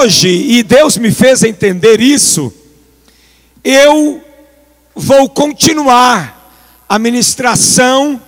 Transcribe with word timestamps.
hoje, 0.00 0.28
e 0.28 0.62
Deus 0.62 0.96
me 0.96 1.12
fez 1.12 1.42
entender 1.42 2.00
isso, 2.00 2.50
eu 3.62 4.22
vou 4.94 5.28
continuar 5.28 6.54
a 6.88 6.98
ministração 6.98 8.20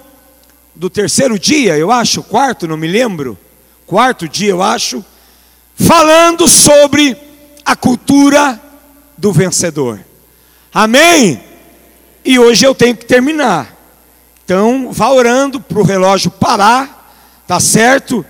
do 0.75 0.91
terceiro 0.91 1.39
dia, 1.39 1.79
eu 1.79 1.91
acho, 1.91 2.23
quarto, 2.23 2.69
não 2.69 2.77
me 2.77 2.87
lembro, 2.87 3.39
quarto 3.87 4.29
dia, 4.29 4.51
eu 4.51 4.63
acho, 4.63 5.03
falando 5.75 6.47
sobre 6.47 7.17
a 7.65 7.75
cultura 7.75 8.61
do 9.17 9.33
vencedor. 9.33 9.99
Amém? 10.75 11.43
E 12.23 12.39
hoje 12.39 12.67
eu 12.67 12.75
tenho 12.75 12.95
que 12.95 13.07
terminar. 13.07 13.75
Então, 14.45 14.93
vá 14.93 15.11
orando 15.11 15.59
para 15.59 15.79
o 15.79 15.85
relógio 15.85 16.31
parar, 16.31 17.43
tá 17.47 17.59
certo? 17.59 18.25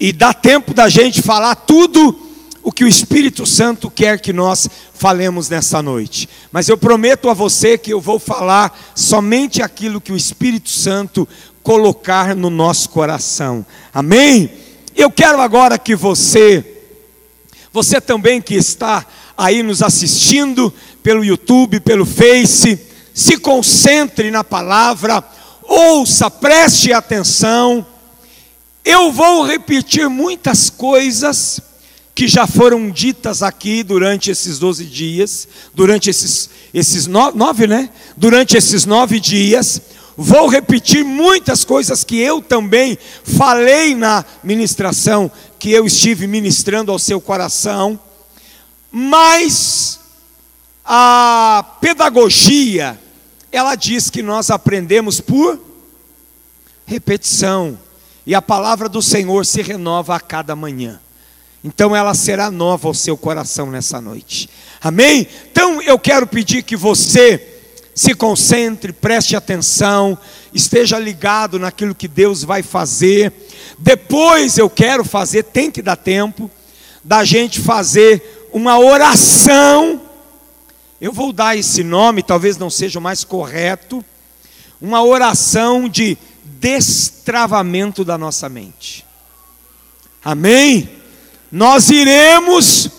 E 0.00 0.14
dá 0.14 0.32
tempo 0.32 0.72
da 0.72 0.88
gente 0.88 1.20
falar 1.20 1.56
tudo 1.56 2.25
o 2.66 2.72
que 2.72 2.82
o 2.82 2.88
Espírito 2.88 3.46
Santo 3.46 3.88
quer 3.88 4.18
que 4.18 4.32
nós 4.32 4.68
falemos 4.92 5.48
nessa 5.48 5.80
noite. 5.80 6.28
Mas 6.50 6.68
eu 6.68 6.76
prometo 6.76 7.30
a 7.30 7.32
você 7.32 7.78
que 7.78 7.92
eu 7.92 8.00
vou 8.00 8.18
falar 8.18 8.76
somente 8.92 9.62
aquilo 9.62 10.00
que 10.00 10.10
o 10.10 10.16
Espírito 10.16 10.68
Santo 10.68 11.28
colocar 11.62 12.34
no 12.34 12.50
nosso 12.50 12.88
coração. 12.88 13.64
Amém? 13.94 14.50
Eu 14.96 15.12
quero 15.12 15.40
agora 15.40 15.78
que 15.78 15.94
você, 15.94 16.82
você 17.72 18.00
também 18.00 18.42
que 18.42 18.56
está 18.56 19.06
aí 19.38 19.62
nos 19.62 19.80
assistindo 19.80 20.74
pelo 21.04 21.24
YouTube, 21.24 21.78
pelo 21.78 22.04
Face, 22.04 22.80
se 23.14 23.38
concentre 23.38 24.28
na 24.28 24.42
palavra, 24.42 25.22
ouça, 25.62 26.28
preste 26.28 26.92
atenção. 26.92 27.86
Eu 28.84 29.12
vou 29.12 29.44
repetir 29.44 30.08
muitas 30.08 30.68
coisas 30.68 31.62
que 32.16 32.26
já 32.26 32.46
foram 32.46 32.90
ditas 32.90 33.42
aqui 33.42 33.82
durante 33.82 34.30
esses 34.30 34.58
12 34.58 34.86
dias, 34.86 35.46
durante 35.74 36.08
esses, 36.08 36.48
esses 36.72 37.06
nove, 37.06 37.36
nove, 37.36 37.66
né? 37.66 37.90
Durante 38.16 38.56
esses 38.56 38.86
nove 38.86 39.20
dias, 39.20 39.82
vou 40.16 40.48
repetir 40.48 41.04
muitas 41.04 41.62
coisas 41.62 42.04
que 42.04 42.18
eu 42.18 42.40
também 42.40 42.96
falei 43.22 43.94
na 43.94 44.24
ministração, 44.42 45.30
que 45.58 45.70
eu 45.70 45.84
estive 45.84 46.26
ministrando 46.26 46.90
ao 46.90 46.98
seu 46.98 47.20
coração, 47.20 48.00
mas 48.90 50.00
a 50.86 51.76
pedagogia, 51.82 52.98
ela 53.52 53.74
diz 53.74 54.08
que 54.08 54.22
nós 54.22 54.50
aprendemos 54.50 55.20
por 55.20 55.60
repetição, 56.86 57.78
e 58.24 58.34
a 58.34 58.40
palavra 58.40 58.88
do 58.88 59.02
Senhor 59.02 59.44
se 59.44 59.60
renova 59.60 60.16
a 60.16 60.20
cada 60.20 60.56
manhã 60.56 60.98
então 61.66 61.96
ela 61.96 62.14
será 62.14 62.48
nova 62.48 62.86
ao 62.86 62.94
seu 62.94 63.16
coração 63.16 63.68
nessa 63.72 64.00
noite. 64.00 64.48
Amém? 64.80 65.26
Então 65.50 65.82
eu 65.82 65.98
quero 65.98 66.24
pedir 66.24 66.62
que 66.62 66.76
você 66.76 67.44
se 67.92 68.14
concentre, 68.14 68.92
preste 68.92 69.34
atenção, 69.34 70.16
esteja 70.54 70.96
ligado 70.96 71.58
naquilo 71.58 71.92
que 71.92 72.06
Deus 72.06 72.44
vai 72.44 72.62
fazer. 72.62 73.32
Depois 73.80 74.58
eu 74.58 74.70
quero 74.70 75.04
fazer, 75.04 75.42
tem 75.42 75.68
que 75.68 75.82
dar 75.82 75.96
tempo, 75.96 76.48
da 77.02 77.24
gente 77.24 77.58
fazer 77.58 78.48
uma 78.52 78.78
oração. 78.78 80.00
Eu 81.00 81.12
vou 81.12 81.32
dar 81.32 81.56
esse 81.58 81.82
nome, 81.82 82.22
talvez 82.22 82.56
não 82.56 82.70
seja 82.70 83.00
o 83.00 83.02
mais 83.02 83.24
correto, 83.24 84.04
uma 84.80 85.02
oração 85.02 85.88
de 85.88 86.16
destravamento 86.44 88.04
da 88.04 88.16
nossa 88.16 88.48
mente. 88.48 89.04
Amém? 90.24 91.04
Nós 91.50 91.90
iremos 91.90 92.90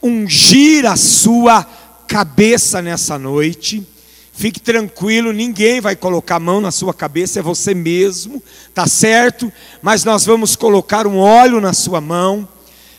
ungir 0.00 0.86
a 0.86 0.96
sua 0.96 1.64
cabeça 2.06 2.80
nessa 2.80 3.18
noite. 3.18 3.86
Fique 4.32 4.60
tranquilo, 4.60 5.32
ninguém 5.32 5.80
vai 5.80 5.96
colocar 5.96 6.36
a 6.36 6.40
mão 6.40 6.60
na 6.60 6.70
sua 6.70 6.92
cabeça, 6.92 7.38
é 7.38 7.42
você 7.42 7.74
mesmo, 7.74 8.42
tá 8.74 8.86
certo? 8.86 9.50
Mas 9.80 10.04
nós 10.04 10.26
vamos 10.26 10.54
colocar 10.54 11.06
um 11.06 11.16
óleo 11.16 11.60
na 11.60 11.72
sua 11.72 12.00
mão. 12.00 12.46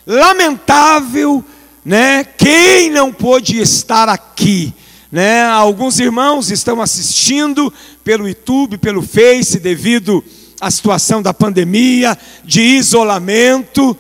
Lamentável, 0.06 1.46
né? 1.86 2.24
Quem 2.24 2.90
não 2.90 3.14
pôde 3.14 3.62
estar 3.62 4.10
aqui, 4.10 4.74
né? 5.12 5.44
Alguns 5.44 6.00
irmãos 6.00 6.50
estão 6.50 6.82
assistindo 6.82 7.72
pelo 8.04 8.28
YouTube, 8.28 8.80
pelo 8.80 9.04
Face, 9.04 9.60
devido 9.60 10.24
à 10.60 10.72
situação 10.72 11.22
da 11.22 11.34
pandemia, 11.34 12.18
de 12.44 12.62
isolamento 12.62 13.98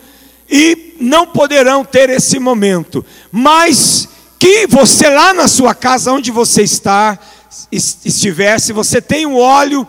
e 0.49 0.95
não 0.99 1.27
poderão 1.27 1.83
ter 1.83 2.09
esse 2.09 2.39
momento, 2.39 3.05
mas 3.31 4.07
que 4.39 4.67
você 4.67 5.09
lá 5.09 5.33
na 5.33 5.47
sua 5.47 5.73
casa, 5.73 6.11
onde 6.11 6.31
você 6.31 6.61
está, 6.61 7.17
estiver, 7.71 8.59
se 8.59 8.71
você 8.71 9.01
tem 9.01 9.25
um 9.25 9.35
óleo, 9.35 9.87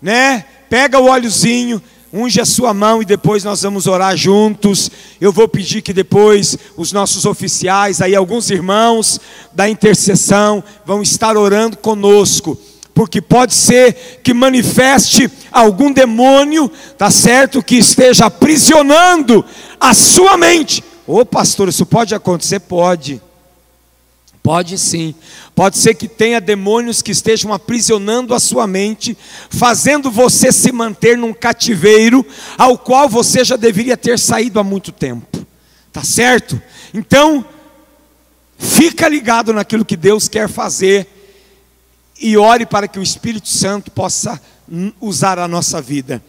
né? 0.00 0.44
Pega 0.70 0.98
o 0.98 1.06
óleozinho, 1.06 1.82
unge 2.12 2.40
a 2.40 2.44
sua 2.44 2.72
mão 2.72 3.02
e 3.02 3.04
depois 3.04 3.44
nós 3.44 3.62
vamos 3.62 3.86
orar 3.86 4.16
juntos. 4.16 4.90
Eu 5.20 5.32
vou 5.32 5.48
pedir 5.48 5.82
que 5.82 5.92
depois 5.92 6.56
os 6.76 6.92
nossos 6.92 7.24
oficiais, 7.24 8.00
aí 8.00 8.14
alguns 8.14 8.50
irmãos 8.50 9.20
da 9.52 9.68
intercessão, 9.68 10.62
vão 10.86 11.02
estar 11.02 11.36
orando 11.36 11.76
conosco 11.76 12.58
porque 12.98 13.20
pode 13.20 13.54
ser 13.54 14.18
que 14.24 14.34
manifeste 14.34 15.30
algum 15.52 15.92
demônio, 15.92 16.68
tá 16.98 17.12
certo? 17.12 17.62
Que 17.62 17.76
esteja 17.76 18.26
aprisionando 18.26 19.44
a 19.80 19.94
sua 19.94 20.36
mente. 20.36 20.82
Ô 21.06 21.24
pastor, 21.24 21.68
isso 21.68 21.86
pode 21.86 22.14
acontecer? 22.14 22.60
Pode. 22.60 23.20
Pode 24.42 24.78
sim. 24.78 25.14
Pode 25.54 25.76
ser 25.78 25.94
que 25.94 26.08
tenha 26.08 26.40
demônios 26.40 27.02
que 27.02 27.10
estejam 27.10 27.52
aprisionando 27.52 28.34
a 28.34 28.40
sua 28.40 28.66
mente, 28.66 29.16
fazendo 29.50 30.10
você 30.10 30.50
se 30.52 30.72
manter 30.72 31.18
num 31.18 31.34
cativeiro 31.34 32.24
ao 32.56 32.78
qual 32.78 33.08
você 33.08 33.44
já 33.44 33.56
deveria 33.56 33.96
ter 33.96 34.18
saído 34.18 34.58
há 34.58 34.64
muito 34.64 34.90
tempo. 34.90 35.46
Tá 35.92 36.02
certo? 36.02 36.60
Então, 36.94 37.44
fica 38.58 39.08
ligado 39.08 39.52
naquilo 39.52 39.84
que 39.84 39.96
Deus 39.96 40.28
quer 40.28 40.48
fazer 40.48 41.06
e 42.20 42.36
ore 42.36 42.66
para 42.66 42.88
que 42.88 42.98
o 42.98 43.02
Espírito 43.02 43.48
Santo 43.48 43.90
possa 43.90 44.40
usar 45.00 45.38
a 45.38 45.48
nossa 45.48 45.80
vida. 45.80 46.22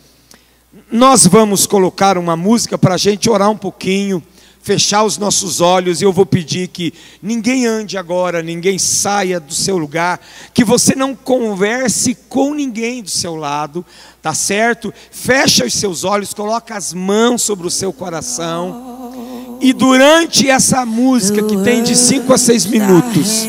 Nós 0.91 1.25
vamos 1.25 1.65
colocar 1.65 2.15
uma 2.17 2.35
música 2.35 2.77
para 2.77 2.93
a 2.93 2.97
gente 2.97 3.27
orar 3.27 3.49
um 3.49 3.57
pouquinho, 3.57 4.21
fechar 4.61 5.03
os 5.03 5.17
nossos 5.17 5.61
olhos, 5.61 5.99
e 5.99 6.05
eu 6.05 6.13
vou 6.13 6.27
pedir 6.27 6.67
que 6.67 6.93
ninguém 7.23 7.65
ande 7.65 7.97
agora, 7.97 8.43
ninguém 8.43 8.77
saia 8.77 9.39
do 9.39 9.53
seu 9.53 9.79
lugar, 9.79 10.19
que 10.53 10.63
você 10.63 10.93
não 10.95 11.15
converse 11.15 12.13
com 12.27 12.53
ninguém 12.53 13.01
do 13.01 13.09
seu 13.09 13.35
lado, 13.35 13.83
tá 14.21 14.35
certo? 14.35 14.93
Fecha 15.09 15.65
os 15.65 15.73
seus 15.73 16.03
olhos, 16.03 16.35
coloca 16.35 16.75
as 16.75 16.93
mãos 16.93 17.41
sobre 17.41 17.65
o 17.65 17.71
seu 17.71 17.91
coração, 17.91 19.57
e 19.59 19.73
durante 19.73 20.47
essa 20.47 20.85
música 20.85 21.41
que 21.41 21.57
tem 21.63 21.81
de 21.81 21.95
5 21.95 22.31
a 22.31 22.37
6 22.37 22.65
minutos, 22.67 23.47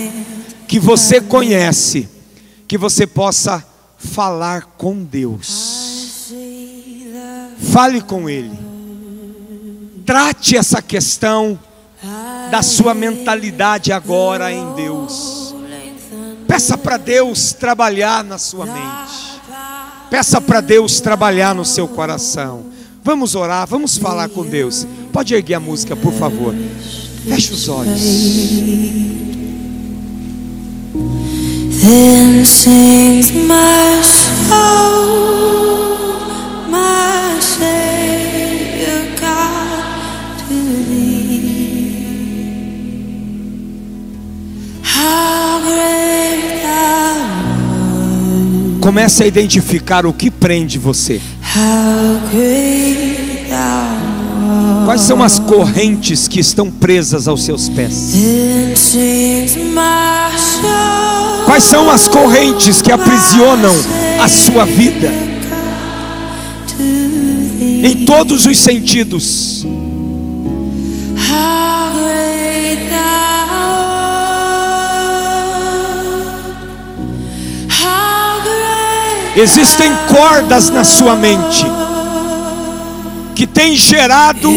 que 0.66 0.80
você 0.80 1.20
conhece, 1.20 2.08
que 2.66 2.78
você 2.78 3.06
possa 3.06 3.62
falar 3.98 4.62
com 4.78 5.04
Deus. 5.04 5.69
Fale 7.60 8.00
com 8.00 8.28
Ele. 8.28 8.58
Trate 10.04 10.56
essa 10.56 10.80
questão 10.82 11.58
da 12.50 12.62
sua 12.62 12.94
mentalidade 12.94 13.92
agora 13.92 14.52
em 14.52 14.74
Deus. 14.74 15.54
Peça 16.48 16.76
para 16.76 16.96
Deus 16.96 17.52
trabalhar 17.52 18.24
na 18.24 18.38
sua 18.38 18.66
mente. 18.66 19.40
Peça 20.10 20.40
para 20.40 20.60
Deus 20.60 21.00
trabalhar 21.00 21.54
no 21.54 21.64
seu 21.64 21.86
coração. 21.86 22.64
Vamos 23.04 23.34
orar, 23.34 23.66
vamos 23.66 23.96
falar 23.96 24.28
com 24.28 24.44
Deus. 24.44 24.86
Pode 25.12 25.32
erguer 25.34 25.54
a 25.54 25.60
música, 25.60 25.94
por 25.94 26.12
favor. 26.12 26.54
Feche 27.28 27.52
os 27.52 27.68
olhos. 27.68 28.00
Then 31.80 32.44
sings 32.44 33.30
my 33.30 34.02
soul, 34.02 34.58
my 36.68 37.29
Comece 48.80 49.22
a 49.22 49.26
identificar 49.26 50.04
o 50.06 50.12
que 50.12 50.30
prende 50.30 50.78
você. 50.78 51.20
Quais 54.84 55.02
são 55.02 55.22
as 55.22 55.38
correntes 55.38 56.26
que 56.26 56.40
estão 56.40 56.70
presas 56.70 57.28
aos 57.28 57.44
seus 57.44 57.68
pés? 57.68 58.12
Quais 61.44 61.64
são 61.64 61.90
as 61.90 62.08
correntes 62.08 62.80
que 62.82 62.90
aprisionam 62.90 63.74
a 64.20 64.28
sua 64.28 64.64
vida 64.64 65.12
em 67.82 68.04
todos 68.04 68.46
os 68.46 68.58
sentidos? 68.58 69.64
Existem 79.40 79.90
cordas 80.06 80.68
na 80.68 80.84
sua 80.84 81.16
mente 81.16 81.64
que 83.34 83.46
têm 83.46 83.74
gerado 83.74 84.52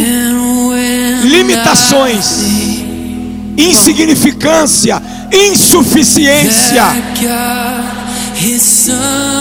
limitações, 1.24 2.40
insignificância, 3.58 5.02
insuficiência. 5.32 6.84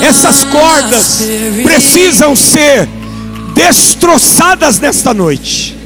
Essas 0.00 0.44
cordas 0.44 1.22
precisam 1.64 2.36
ser 2.36 2.88
destroçadas 3.52 4.78
nesta 4.78 5.12
noite. 5.12 5.81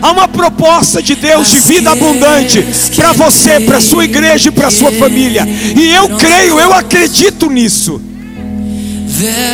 Há 0.00 0.12
uma 0.12 0.28
proposta 0.28 1.02
de 1.02 1.14
Deus 1.14 1.48
de 1.48 1.60
vida 1.60 1.90
abundante 1.90 2.64
para 2.94 3.12
você, 3.12 3.60
para 3.60 3.80
sua 3.80 4.04
igreja 4.04 4.48
e 4.48 4.52
para 4.52 4.70
sua 4.70 4.92
família. 4.92 5.46
E 5.46 5.94
eu 5.94 6.08
creio, 6.16 6.58
eu 6.58 6.72
acredito 6.72 7.50
nisso. 7.50 8.00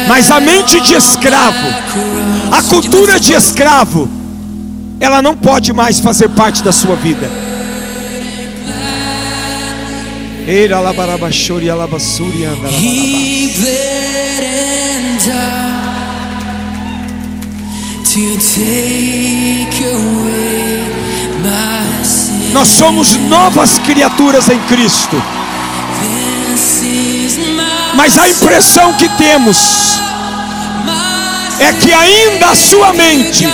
Mas 0.08 0.30
a 0.30 0.40
mente 0.40 0.80
de 0.80 0.94
escravo, 0.94 1.66
a 2.52 2.62
cultura 2.62 3.18
de 3.18 3.32
escravo, 3.32 4.08
ela 5.00 5.22
não 5.22 5.36
pode 5.36 5.72
mais 5.72 6.00
fazer 6.00 6.28
parte 6.30 6.62
da 6.62 6.72
sua 6.72 6.96
vida. 6.96 7.30
Eira 10.46 10.76
alabarabashori 10.76 11.70
alabassuri 11.70 12.44
Nós 22.52 22.68
somos 22.68 23.16
novas 23.16 23.76
criaturas 23.78 24.48
em 24.48 24.60
Cristo. 24.60 25.20
Mas 27.96 28.16
a 28.16 28.28
impressão 28.28 28.92
que 28.92 29.08
temos 29.08 29.98
é 31.58 31.72
que 31.72 31.92
ainda 31.92 32.50
a 32.50 32.54
sua 32.54 32.92
mente 32.92 33.48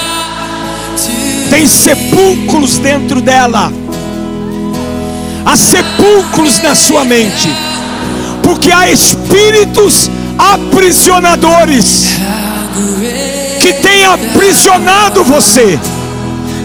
tem 1.48 1.66
sepulcros 1.66 2.76
dentro 2.76 3.22
dela. 3.22 3.72
Há 5.46 5.56
sepulcros 5.56 6.60
na 6.60 6.74
sua 6.74 7.02
mente, 7.06 7.48
porque 8.42 8.70
há 8.70 8.90
espíritos 8.90 10.10
aprisionadores 10.38 12.20
que 13.60 13.74
têm 13.74 14.06
aprisionado 14.06 15.22
você. 15.22 15.78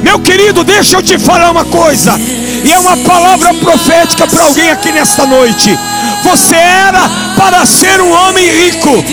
Meu 0.02 0.20
querido, 0.20 0.64
deixa 0.64 0.98
eu 0.98 1.04
te 1.04 1.18
falar 1.20 1.52
uma 1.52 1.66
coisa, 1.66 2.18
e 2.64 2.72
é 2.72 2.80
uma 2.80 2.96
palavra 2.98 3.54
profética 3.56 4.28
para 4.28 4.44
alguém 4.44 4.70
aqui 4.70 4.92
nesta 4.92 5.26
noite. 5.26 5.78
Você 6.24 6.56
era 6.56 7.10
para 7.36 7.66
ser 7.66 8.00
um 8.02 8.12
homem 8.12 8.48
rico, 8.48 9.04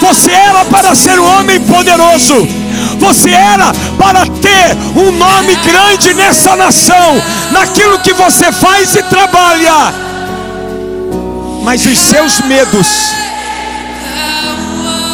você 0.00 0.30
era 0.30 0.64
para 0.66 0.94
ser 0.94 1.18
um 1.18 1.38
homem 1.38 1.60
poderoso, 1.60 2.46
você 2.98 3.30
era 3.30 3.72
para 3.98 4.26
ter 4.26 4.76
um 4.94 5.10
nome 5.10 5.56
grande 5.56 6.14
nessa 6.14 6.54
nação, 6.54 7.22
naquilo 7.50 7.98
que 8.00 8.12
você 8.12 8.52
faz 8.52 8.94
e 8.94 9.02
trabalha. 9.04 9.94
Mas 11.62 11.84
os 11.86 11.98
seus 11.98 12.40
medos, 12.42 13.14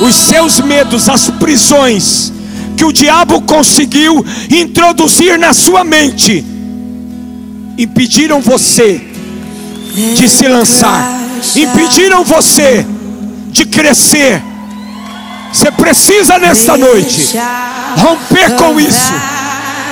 os 0.00 0.14
seus 0.14 0.60
medos, 0.60 1.08
as 1.08 1.30
prisões 1.30 2.32
que 2.76 2.84
o 2.84 2.92
diabo 2.92 3.40
conseguiu 3.42 4.24
introduzir 4.50 5.38
na 5.38 5.54
sua 5.54 5.82
mente, 5.82 6.44
impediram 7.78 8.40
você 8.40 9.00
de 10.14 10.28
se 10.28 10.46
lançar, 10.46 11.18
impediram 11.56 12.22
você 12.22 12.86
de 13.50 13.64
crescer. 13.64 14.42
Você 15.52 15.70
precisa 15.70 16.38
nesta 16.38 16.76
noite 16.76 17.38
romper 17.96 18.56
com 18.56 18.78
isso, 18.78 19.12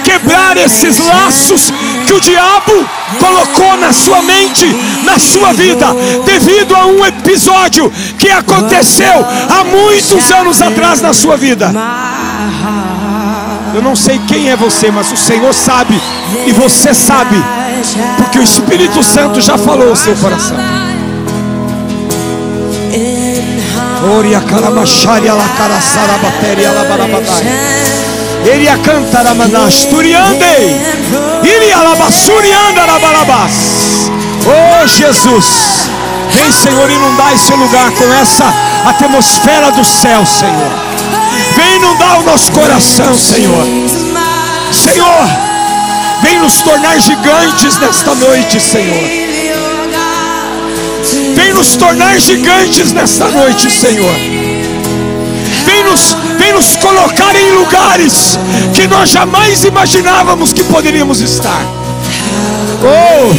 quebrar 0.04 0.56
esses 0.56 0.98
laços 0.98 1.72
que 2.06 2.12
o 2.12 2.20
diabo 2.20 2.88
colocou 3.18 3.76
na 3.76 3.92
sua 3.92 4.22
mente, 4.22 4.66
na 5.04 5.18
sua 5.18 5.52
vida, 5.52 5.86
devido 6.24 6.74
a 6.76 6.86
um 6.86 7.04
episódio 7.04 7.92
que 8.18 8.30
aconteceu 8.30 9.26
há 9.48 9.64
muitos 9.64 10.30
anos 10.30 10.60
atrás 10.60 11.00
na 11.00 11.12
sua 11.12 11.36
vida. 11.36 11.72
Eu 13.74 13.82
não 13.82 13.96
sei 13.96 14.20
quem 14.28 14.50
é 14.50 14.56
você, 14.56 14.90
mas 14.90 15.10
o 15.10 15.16
Senhor 15.16 15.52
sabe 15.52 16.00
e 16.46 16.52
você 16.52 16.94
sabe, 16.94 17.36
porque 18.16 18.38
o 18.38 18.42
Espírito 18.42 19.02
Santo 19.02 19.40
já 19.40 19.58
falou 19.58 19.92
o 19.92 19.96
seu 19.96 20.14
coração. 20.16 20.56
Oria 24.18 24.40
caramachari 24.40 25.28
ala 25.28 25.48
caraçara 25.56 26.18
bateria 26.18 26.68
ala 26.68 26.84
barabadai. 26.84 28.03
Iria 28.44 28.76
cantar 28.78 29.26
amanash 29.26 29.86
turiande. 29.86 30.44
Iria 31.42 31.78
alabassurianda 31.78 32.82
alabalabas. 32.82 34.10
Oh 34.46 34.86
Jesus. 34.86 35.90
Vem 36.30 36.52
Senhor 36.52 36.90
inundar 36.90 37.32
esse 37.34 37.52
lugar 37.52 37.90
com 37.92 38.12
essa 38.14 38.44
atmosfera 38.86 39.70
do 39.72 39.84
céu, 39.84 40.26
Senhor. 40.26 40.72
Vem 41.56 41.76
inundar 41.76 42.20
o 42.20 42.24
nosso 42.24 42.50
coração, 42.52 43.16
Senhor. 43.16 43.64
Senhor, 44.72 45.28
vem 46.22 46.38
nos 46.40 46.60
tornar 46.62 46.98
gigantes 47.00 47.78
nesta 47.78 48.14
noite, 48.14 48.60
Senhor. 48.60 49.04
Vem 51.36 51.52
nos 51.52 51.76
tornar 51.76 52.18
gigantes 52.18 52.92
nesta 52.92 53.28
noite, 53.28 53.70
Senhor. 53.70 54.14
Vem 55.64 55.84
nos, 55.84 56.16
vem 56.44 56.52
nos 56.52 56.76
colocar 56.76 57.34
em 57.34 57.52
lugares 57.52 58.38
que 58.74 58.86
nós 58.86 59.08
jamais 59.10 59.64
imaginávamos 59.64 60.52
que 60.52 60.62
poderíamos 60.64 61.22
estar. 61.22 61.64
Oh, 62.82 63.32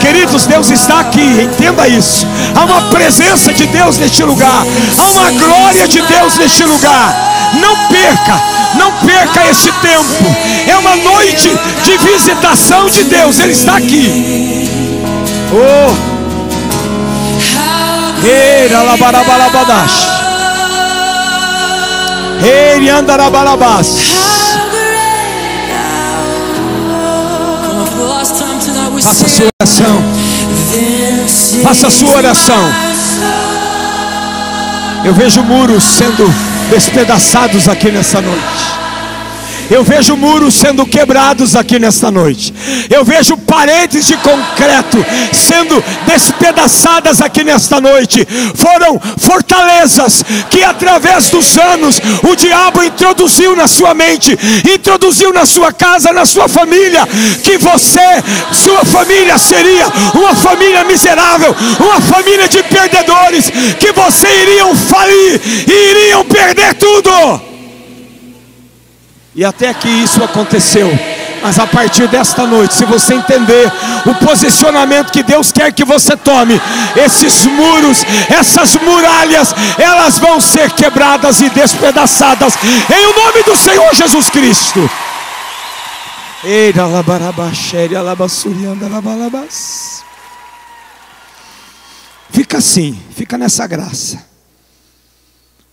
queridos, 0.00 0.46
Deus 0.46 0.70
está 0.70 1.00
aqui, 1.00 1.42
entenda 1.42 1.86
isso. 1.86 2.26
Há 2.54 2.64
uma 2.64 2.80
presença 2.88 3.52
de 3.52 3.66
Deus 3.66 3.98
neste 3.98 4.22
lugar, 4.22 4.64
há 4.96 5.02
uma 5.10 5.30
glória 5.32 5.86
de 5.86 6.00
Deus 6.00 6.38
neste 6.38 6.64
lugar. 6.64 7.14
Não 7.60 7.76
perca, 7.88 8.40
não 8.76 8.92
perca 9.06 9.50
este 9.50 9.70
tempo. 9.72 10.24
É 10.66 10.78
uma 10.78 10.96
noite 10.96 11.50
de 11.84 11.98
visitação 11.98 12.88
de 12.88 13.04
Deus, 13.04 13.38
Ele 13.40 13.52
está 13.52 13.76
aqui. 13.76 14.70
Oh, 15.52 16.10
Eira 18.24 18.82
labarabalabadash. 22.40 22.46
Eira 22.46 22.98
andarabalabas. 22.98 24.20
Faça 29.02 29.26
a 29.26 29.28
sua 29.28 29.48
oração. 29.60 30.02
Faça 31.62 31.86
a 31.86 31.90
sua 31.90 32.16
oração. 32.16 32.72
Eu 35.04 35.14
vejo 35.14 35.42
muros 35.42 35.84
sendo 35.84 36.24
despedaçados 36.70 37.68
aqui 37.68 37.90
nessa 37.90 38.20
noite. 38.20 38.79
Eu 39.70 39.84
vejo 39.84 40.16
muros 40.16 40.54
sendo 40.54 40.84
quebrados 40.84 41.54
aqui 41.54 41.78
nesta 41.78 42.10
noite. 42.10 42.52
Eu 42.90 43.04
vejo 43.04 43.36
paredes 43.36 44.04
de 44.04 44.16
concreto 44.16 44.98
sendo 45.32 45.82
despedaçadas 46.06 47.20
aqui 47.20 47.44
nesta 47.44 47.80
noite. 47.80 48.26
Foram 48.56 49.00
fortalezas 49.16 50.24
que 50.50 50.64
através 50.64 51.30
dos 51.30 51.56
anos 51.56 52.00
o 52.28 52.34
diabo 52.34 52.82
introduziu 52.82 53.54
na 53.54 53.68
sua 53.68 53.94
mente, 53.94 54.36
introduziu 54.74 55.32
na 55.32 55.46
sua 55.46 55.72
casa, 55.72 56.12
na 56.12 56.26
sua 56.26 56.48
família, 56.48 57.06
que 57.44 57.56
você, 57.56 58.00
sua 58.52 58.84
família 58.84 59.38
seria 59.38 59.86
uma 60.14 60.34
família 60.34 60.82
miserável, 60.82 61.54
uma 61.78 62.00
família 62.00 62.48
de 62.48 62.60
perdedores, 62.64 63.50
que 63.78 63.92
você 63.92 64.26
iriam 64.42 64.74
falir 64.74 65.40
e 65.68 65.90
iriam 65.90 66.24
perder 66.24 66.74
tudo. 66.74 67.49
E 69.34 69.44
até 69.44 69.72
que 69.72 69.88
isso 69.88 70.22
aconteceu. 70.22 70.90
Mas 71.42 71.58
a 71.58 71.66
partir 71.66 72.06
desta 72.08 72.46
noite, 72.46 72.74
se 72.74 72.84
você 72.84 73.14
entender 73.14 73.72
o 74.04 74.14
posicionamento 74.26 75.10
que 75.10 75.22
Deus 75.22 75.50
quer 75.50 75.72
que 75.72 75.84
você 75.84 76.16
tome, 76.16 76.60
esses 76.96 77.46
muros, 77.46 78.04
essas 78.28 78.76
muralhas, 78.76 79.54
elas 79.78 80.18
vão 80.18 80.40
ser 80.40 80.70
quebradas 80.72 81.40
e 81.40 81.48
despedaçadas, 81.48 82.58
em 82.62 83.06
o 83.06 83.14
nome 83.14 83.42
do 83.42 83.56
Senhor 83.56 83.94
Jesus 83.94 84.28
Cristo. 84.28 84.90
Fica 92.30 92.58
assim, 92.58 92.98
fica 93.14 93.36
nessa 93.36 93.66
graça. 93.66 94.29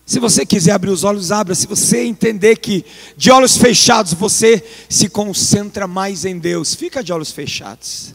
Se 0.08 0.18
você 0.18 0.46
quiser 0.46 0.72
abrir 0.72 0.88
os 0.88 1.04
olhos, 1.04 1.30
abra. 1.30 1.54
Se 1.54 1.66
você 1.66 2.02
entender 2.02 2.56
que 2.56 2.82
de 3.14 3.30
olhos 3.30 3.58
fechados 3.58 4.14
você 4.14 4.64
se 4.88 5.06
concentra 5.06 5.86
mais 5.86 6.24
em 6.24 6.38
Deus, 6.38 6.74
fica 6.74 7.04
de 7.04 7.12
olhos 7.12 7.30
fechados. 7.30 8.14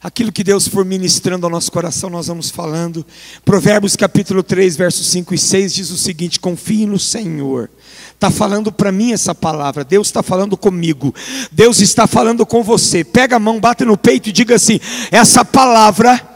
Aquilo 0.00 0.30
que 0.30 0.44
Deus 0.44 0.68
for 0.68 0.84
ministrando 0.84 1.44
ao 1.44 1.50
nosso 1.50 1.72
coração, 1.72 2.08
nós 2.08 2.28
vamos 2.28 2.50
falando. 2.50 3.04
Provérbios 3.44 3.96
capítulo 3.96 4.44
3, 4.44 4.76
versos 4.76 5.08
5 5.08 5.34
e 5.34 5.38
6 5.38 5.74
diz 5.74 5.90
o 5.90 5.96
seguinte: 5.96 6.38
confie 6.38 6.86
no 6.86 7.00
Senhor. 7.00 7.68
Está 8.14 8.30
falando 8.30 8.70
para 8.70 8.92
mim 8.92 9.10
essa 9.10 9.34
palavra, 9.34 9.82
Deus 9.82 10.06
está 10.06 10.22
falando 10.22 10.56
comigo, 10.56 11.12
Deus 11.50 11.80
está 11.80 12.06
falando 12.06 12.46
com 12.46 12.62
você. 12.62 13.02
Pega 13.02 13.34
a 13.34 13.40
mão, 13.40 13.58
bate 13.58 13.84
no 13.84 13.96
peito 13.96 14.28
e 14.28 14.32
diga 14.32 14.54
assim: 14.54 14.78
essa 15.10 15.44
palavra 15.44 16.35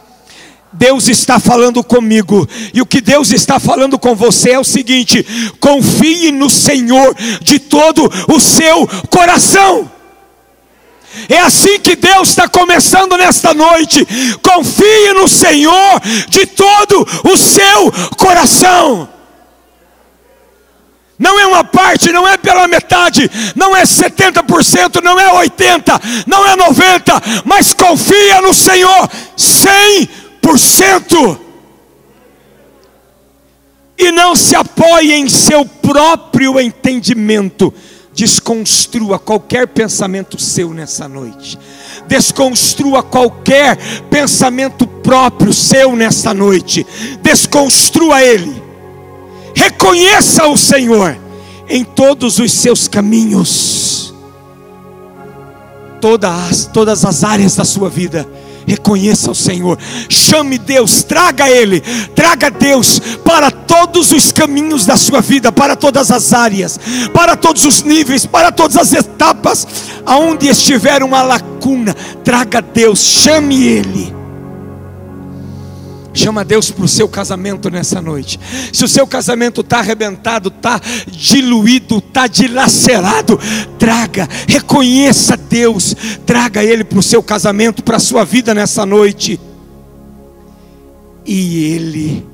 Deus 0.72 1.08
está 1.08 1.40
falando 1.40 1.82
comigo, 1.82 2.48
e 2.72 2.80
o 2.80 2.86
que 2.86 3.00
Deus 3.00 3.32
está 3.32 3.58
falando 3.58 3.98
com 3.98 4.14
você 4.14 4.50
é 4.52 4.58
o 4.58 4.64
seguinte: 4.64 5.26
confie 5.58 6.30
no 6.30 6.48
Senhor 6.48 7.14
de 7.40 7.58
todo 7.58 8.10
o 8.28 8.38
seu 8.38 8.86
coração. 9.08 9.90
É 11.28 11.38
assim 11.38 11.80
que 11.80 11.96
Deus 11.96 12.28
está 12.28 12.48
começando 12.48 13.16
nesta 13.16 13.52
noite. 13.52 14.06
Confie 14.40 15.12
no 15.12 15.26
Senhor 15.26 16.00
de 16.28 16.46
todo 16.46 17.06
o 17.24 17.36
seu 17.36 17.92
coração. 18.16 19.08
Não 21.18 21.38
é 21.38 21.46
uma 21.46 21.64
parte, 21.64 22.12
não 22.12 22.26
é 22.26 22.38
pela 22.38 22.66
metade, 22.66 23.30
não 23.54 23.76
é 23.76 23.82
70%, 23.82 25.02
não 25.02 25.20
é 25.20 25.46
80%, 25.46 26.00
não 26.26 26.46
é 26.46 26.56
90%, 26.56 27.42
mas 27.44 27.74
confia 27.74 28.40
no 28.40 28.54
Senhor 28.54 29.10
100% 29.36 29.36
por 29.36 29.48
cento. 29.50 30.19
E 33.96 34.10
não 34.10 34.34
se 34.34 34.56
apoie 34.56 35.12
em 35.12 35.28
seu 35.28 35.64
próprio 35.64 36.58
entendimento. 36.58 37.72
Desconstrua 38.12 39.18
qualquer 39.18 39.68
pensamento 39.68 40.40
seu 40.40 40.74
nessa 40.74 41.06
noite. 41.06 41.58
Desconstrua 42.08 43.02
qualquer 43.02 43.76
pensamento 44.10 44.86
próprio 44.86 45.52
seu 45.52 45.94
nessa 45.94 46.34
noite. 46.34 46.86
Desconstrua 47.22 48.22
ele. 48.22 48.62
Reconheça 49.54 50.46
o 50.46 50.56
Senhor 50.56 51.16
em 51.68 51.84
todos 51.84 52.38
os 52.38 52.52
seus 52.52 52.88
caminhos. 52.88 54.12
Todas, 56.00 56.66
todas 56.72 57.04
as 57.04 57.22
áreas 57.22 57.54
da 57.54 57.64
sua 57.64 57.90
vida 57.90 58.26
Reconheça 58.66 59.30
o 59.30 59.34
Senhor, 59.34 59.78
chame 60.08 60.58
Deus, 60.58 61.02
traga 61.02 61.48
Ele, 61.50 61.80
traga 62.14 62.50
Deus 62.50 63.00
para 63.24 63.50
todos 63.50 64.12
os 64.12 64.32
caminhos 64.32 64.86
da 64.86 64.96
sua 64.96 65.20
vida, 65.20 65.50
para 65.50 65.74
todas 65.74 66.10
as 66.10 66.32
áreas, 66.32 66.78
para 67.12 67.36
todos 67.36 67.64
os 67.64 67.82
níveis, 67.82 68.26
para 68.26 68.52
todas 68.52 68.76
as 68.76 68.92
etapas, 68.92 69.66
aonde 70.06 70.48
estiver 70.48 71.02
uma 71.02 71.22
lacuna, 71.22 71.94
traga 72.22 72.60
Deus, 72.60 73.00
chame 73.00 73.66
Ele. 73.66 74.19
Chama 76.12 76.44
Deus 76.44 76.70
para 76.70 76.84
o 76.84 76.88
seu 76.88 77.08
casamento 77.08 77.70
nessa 77.70 78.00
noite. 78.00 78.38
Se 78.72 78.84
o 78.84 78.88
seu 78.88 79.06
casamento 79.06 79.60
está 79.60 79.78
arrebentado, 79.78 80.48
está 80.48 80.80
diluído, 81.06 81.98
está 81.98 82.26
dilacerado, 82.26 83.38
traga, 83.78 84.28
reconheça 84.48 85.36
Deus, 85.36 85.94
traga 86.26 86.64
Ele 86.64 86.82
para 86.82 86.98
o 86.98 87.02
seu 87.02 87.22
casamento, 87.22 87.82
para 87.82 87.96
a 87.96 88.00
sua 88.00 88.24
vida 88.24 88.52
nessa 88.52 88.84
noite. 88.84 89.38
E 91.24 91.64
Ele 91.64 92.26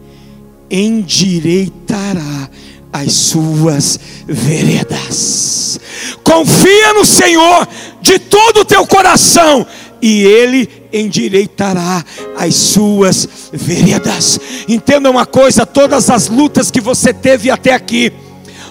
endireitará 0.70 2.48
as 2.92 3.12
suas 3.12 4.00
veredas. 4.26 5.78
Confia 6.24 6.94
no 6.94 7.04
Senhor 7.04 7.68
de 8.00 8.18
todo 8.18 8.60
o 8.60 8.64
teu 8.64 8.86
coração, 8.86 9.66
e 10.00 10.22
Ele 10.22 10.68
endireitará 10.92 12.04
as 12.36 12.54
suas 12.54 13.28
veredas. 13.52 14.40
Entenda 14.68 15.10
uma 15.10 15.26
coisa: 15.26 15.66
todas 15.66 16.10
as 16.10 16.28
lutas 16.28 16.70
que 16.70 16.80
você 16.80 17.12
teve 17.12 17.50
até 17.50 17.72
aqui, 17.72 18.12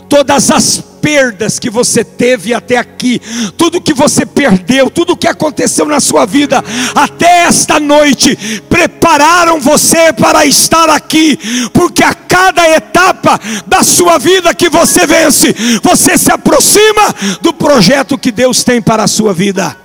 todas 0.10 0.52
as 0.52 0.84
perdas 1.06 1.60
que 1.60 1.70
você 1.70 2.04
teve 2.04 2.52
até 2.52 2.78
aqui, 2.78 3.22
tudo 3.56 3.80
que 3.80 3.94
você 3.94 4.26
perdeu, 4.26 4.90
tudo 4.90 5.16
que 5.16 5.28
aconteceu 5.28 5.86
na 5.86 6.00
sua 6.00 6.26
vida 6.26 6.64
até 6.96 7.44
esta 7.44 7.80
noite, 7.80 8.36
prepararam 8.68 9.60
você 9.60 10.12
para 10.12 10.48
estar 10.48 10.90
aqui, 10.90 11.38
porque 11.72 12.04
a 12.04 12.12
cada 12.12 12.68
etapa 12.70 13.40
da 13.68 13.84
sua 13.84 14.18
vida 14.18 14.52
que 14.56 14.68
você 14.68 15.06
vence, 15.06 15.56
você 15.84 16.18
se 16.18 16.32
aproxima 16.32 17.14
do 17.40 17.54
projeto 17.54 18.18
que 18.18 18.32
Deus 18.32 18.64
tem 18.64 18.82
para 18.82 19.04
a 19.04 19.08
sua 19.08 19.32
vida. 19.32 19.85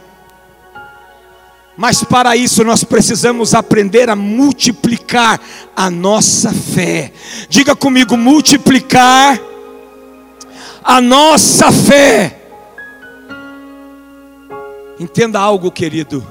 Mas 1.80 2.04
para 2.04 2.37
isso 2.37 2.62
nós 2.62 2.84
precisamos 2.84 3.54
aprender 3.54 4.10
a 4.10 4.14
multiplicar 4.14 5.40
a 5.75 5.88
nossa 5.88 6.52
fé. 6.52 7.10
Diga 7.49 7.75
comigo, 7.75 8.18
multiplicar 8.18 9.40
a 10.84 11.00
nossa 11.00 11.72
fé. 11.72 12.38
Entenda 14.99 15.40
algo, 15.40 15.72
querido. 15.72 16.22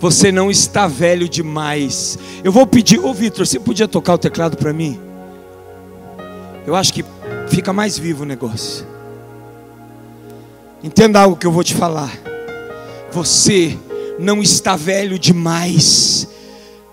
Você 0.00 0.32
não 0.32 0.50
está 0.50 0.88
velho 0.88 1.28
demais. 1.28 2.18
Eu 2.42 2.50
vou 2.50 2.66
pedir, 2.66 2.98
ô 2.98 3.14
Vitor, 3.14 3.46
você 3.46 3.60
podia 3.60 3.86
tocar 3.86 4.14
o 4.14 4.18
teclado 4.18 4.56
para 4.56 4.72
mim? 4.72 5.00
Eu 6.66 6.74
acho 6.74 6.92
que 6.92 7.04
fica 7.48 7.72
mais 7.72 7.96
vivo 7.96 8.24
o 8.24 8.26
negócio. 8.26 8.84
Entenda 10.82 11.20
algo 11.20 11.36
que 11.36 11.46
eu 11.46 11.52
vou 11.52 11.62
te 11.62 11.72
falar. 11.72 12.10
Você 13.16 13.78
não 14.18 14.42
está 14.42 14.76
velho 14.76 15.18
demais 15.18 16.28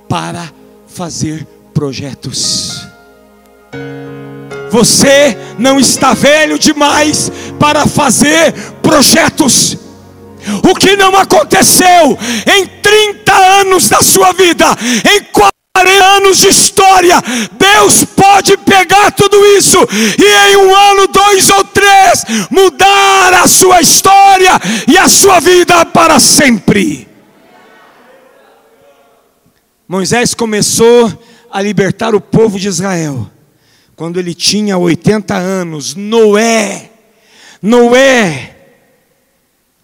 para 0.07 0.49
fazer 0.87 1.45
projetos. 1.73 2.87
Você 4.71 5.37
não 5.59 5.77
está 5.77 6.13
velho 6.13 6.57
demais 6.57 7.29
para 7.59 7.85
fazer 7.85 8.53
projetos. 8.81 9.77
O 10.63 10.73
que 10.75 10.95
não 10.95 11.13
aconteceu 11.17 12.17
em 12.47 12.67
30 12.67 13.33
anos 13.59 13.89
da 13.89 13.99
sua 14.01 14.31
vida, 14.31 14.65
em 15.03 15.25
40 15.25 15.62
anos 16.23 16.37
de 16.39 16.47
história, 16.47 17.21
Deus 17.57 18.03
pode 18.05 18.57
pegar 18.57 19.11
tudo 19.11 19.37
isso 19.57 19.77
e 20.17 20.51
em 20.51 20.57
um 20.57 20.75
ano, 20.75 21.07
dois 21.07 21.49
ou 21.49 21.63
três, 21.65 22.23
mudar 22.49 23.33
a 23.33 23.47
sua 23.47 23.81
história 23.81 24.51
e 24.87 24.97
a 24.97 25.07
sua 25.07 25.39
vida 25.39 25.85
para 25.85 26.19
sempre. 26.19 27.07
Moisés 29.87 30.33
começou 30.33 31.11
a 31.51 31.61
libertar 31.61 32.15
o 32.15 32.21
povo 32.21 32.59
de 32.59 32.67
Israel 32.67 33.29
quando 33.95 34.19
ele 34.19 34.33
tinha 34.33 34.77
80 34.77 35.35
anos. 35.35 35.95
Noé, 35.95 36.89
Noé, 37.61 38.55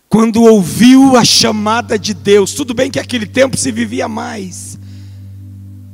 quando 0.08 0.44
ouviu 0.44 1.16
a 1.16 1.24
chamada 1.24 2.00
de 2.00 2.14
Deus, 2.14 2.54
tudo 2.54 2.74
bem 2.74 2.90
que 2.90 3.00
aquele 3.00 3.28
tempo 3.28 3.56
se 3.56 3.72
vivia 3.72 4.08
mais, 4.08 4.79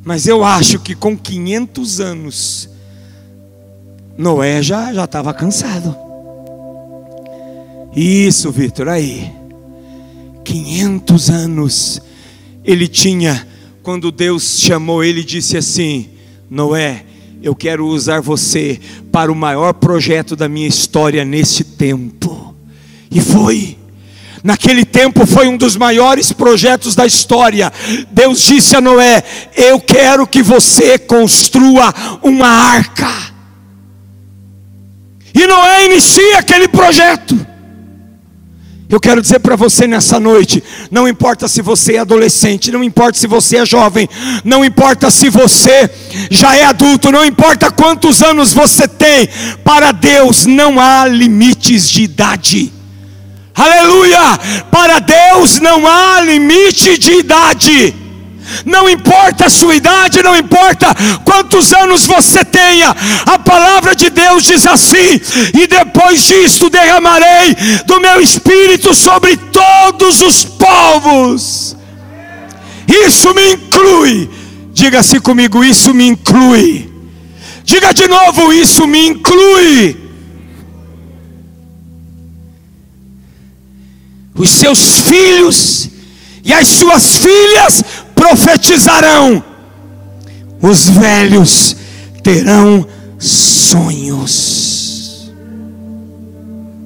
mas 0.05 0.27
eu 0.27 0.43
acho 0.43 0.77
que 0.77 0.93
com 0.93 1.17
500 1.17 1.99
anos, 1.99 2.69
Noé 4.15 4.61
já 4.61 4.93
já 4.93 5.05
estava 5.05 5.33
cansado. 5.33 5.95
Isso, 7.95 8.51
Vitor, 8.51 8.87
aí. 8.87 9.31
500 10.43 11.29
anos 11.31 12.01
ele 12.63 12.87
tinha 12.87 13.47
quando 13.81 14.11
Deus 14.11 14.59
chamou 14.59 15.03
ele 15.03 15.23
disse 15.23 15.57
assim: 15.57 16.09
Noé, 16.51 17.03
eu 17.41 17.55
quero 17.55 17.87
usar 17.87 18.21
você 18.21 18.79
para 19.11 19.31
o 19.31 19.35
maior 19.35 19.73
projeto 19.73 20.35
da 20.35 20.47
minha 20.47 20.67
história 20.67 21.25
nesse 21.25 21.63
tempo. 21.63 22.53
E 23.09 23.19
foi. 23.19 23.75
Naquele 24.45 24.85
tempo 24.85 25.25
foi 25.25 25.47
um 25.47 25.57
dos 25.57 25.75
maiores 25.75 26.31
projetos 26.31 26.93
da 26.93 27.03
história. 27.03 27.73
Deus 28.11 28.39
disse 28.43 28.75
a 28.75 28.79
Noé: 28.79 29.23
Eu 29.55 29.79
quero 29.79 30.27
que 30.27 30.43
você 30.43 30.99
construa 30.99 31.91
uma 32.21 32.47
arca. 32.47 33.09
E 35.33 35.47
Noé 35.47 35.85
inicia 35.85 36.37
aquele 36.37 36.67
projeto. 36.67 37.35
Eu 38.87 38.99
quero 38.99 39.19
dizer 39.19 39.39
para 39.39 39.55
você 39.55 39.87
nessa 39.87 40.19
noite: 40.19 40.63
não 40.91 41.07
importa 41.07 41.47
se 41.47 41.63
você 41.63 41.95
é 41.95 41.99
adolescente, 42.01 42.71
não 42.71 42.83
importa 42.83 43.17
se 43.17 43.25
você 43.25 43.57
é 43.57 43.65
jovem, 43.65 44.07
não 44.43 44.63
importa 44.63 45.09
se 45.09 45.27
você 45.27 45.89
já 46.29 46.55
é 46.55 46.65
adulto, 46.65 47.11
não 47.11 47.25
importa 47.25 47.71
quantos 47.71 48.21
anos 48.21 48.53
você 48.53 48.87
tem, 48.87 49.27
para 49.63 49.91
Deus 49.91 50.45
não 50.45 50.79
há 50.79 51.07
limites 51.07 51.89
de 51.89 52.03
idade. 52.03 52.74
Aleluia! 53.55 54.37
Para 54.69 54.99
Deus 54.99 55.59
não 55.59 55.87
há 55.87 56.19
limite 56.21 56.97
de 56.97 57.13
idade. 57.13 57.95
Não 58.65 58.87
importa 58.89 59.45
a 59.45 59.49
sua 59.49 59.75
idade, 59.75 60.21
não 60.21 60.35
importa 60.35 60.95
quantos 61.23 61.73
anos 61.73 62.05
você 62.05 62.45
tenha, 62.45 62.95
a 63.25 63.39
palavra 63.39 63.95
de 63.95 64.09
Deus 64.09 64.43
diz 64.43 64.67
assim: 64.67 65.19
e 65.53 65.65
depois 65.67 66.23
disto 66.23 66.69
derramarei 66.69 67.55
do 67.85 67.99
meu 67.99 68.21
espírito 68.21 68.93
sobre 68.93 69.35
todos 69.37 70.21
os 70.21 70.43
povos. 70.43 71.75
Isso 72.87 73.33
me 73.33 73.53
inclui. 73.53 74.29
Diga 74.73 74.99
assim 74.99 75.19
comigo: 75.19 75.63
Isso 75.63 75.93
me 75.93 76.07
inclui. 76.07 76.89
Diga 77.63 77.93
de 77.93 78.07
novo: 78.07 78.53
Isso 78.53 78.85
me 78.85 79.07
inclui. 79.07 80.04
Os 84.35 84.49
seus 84.49 84.99
filhos 84.99 85.89
e 86.43 86.53
as 86.53 86.67
suas 86.67 87.17
filhas 87.17 87.83
profetizarão, 88.13 89.43
os 90.61 90.89
velhos 90.89 91.75
terão 92.21 92.85
sonhos. 93.17 95.31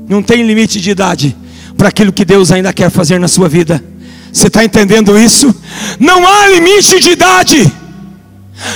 Não 0.08 0.24
tem 0.24 0.46
limite 0.46 0.80
de 0.80 0.92
idade 0.92 1.36
para 1.78 1.90
aquilo 1.90 2.14
que 2.14 2.26
Deus 2.26 2.52
ainda 2.52 2.74
quer 2.74 2.90
fazer 2.90 3.20
na 3.20 3.28
sua 3.28 3.50
vida. 3.50 3.84
Você 4.32 4.48
está 4.48 4.64
entendendo 4.64 5.18
isso? 5.18 5.54
Não 6.00 6.28
há 6.28 6.48
limite 6.48 7.00
de 7.00 7.12
idade. 7.12 7.72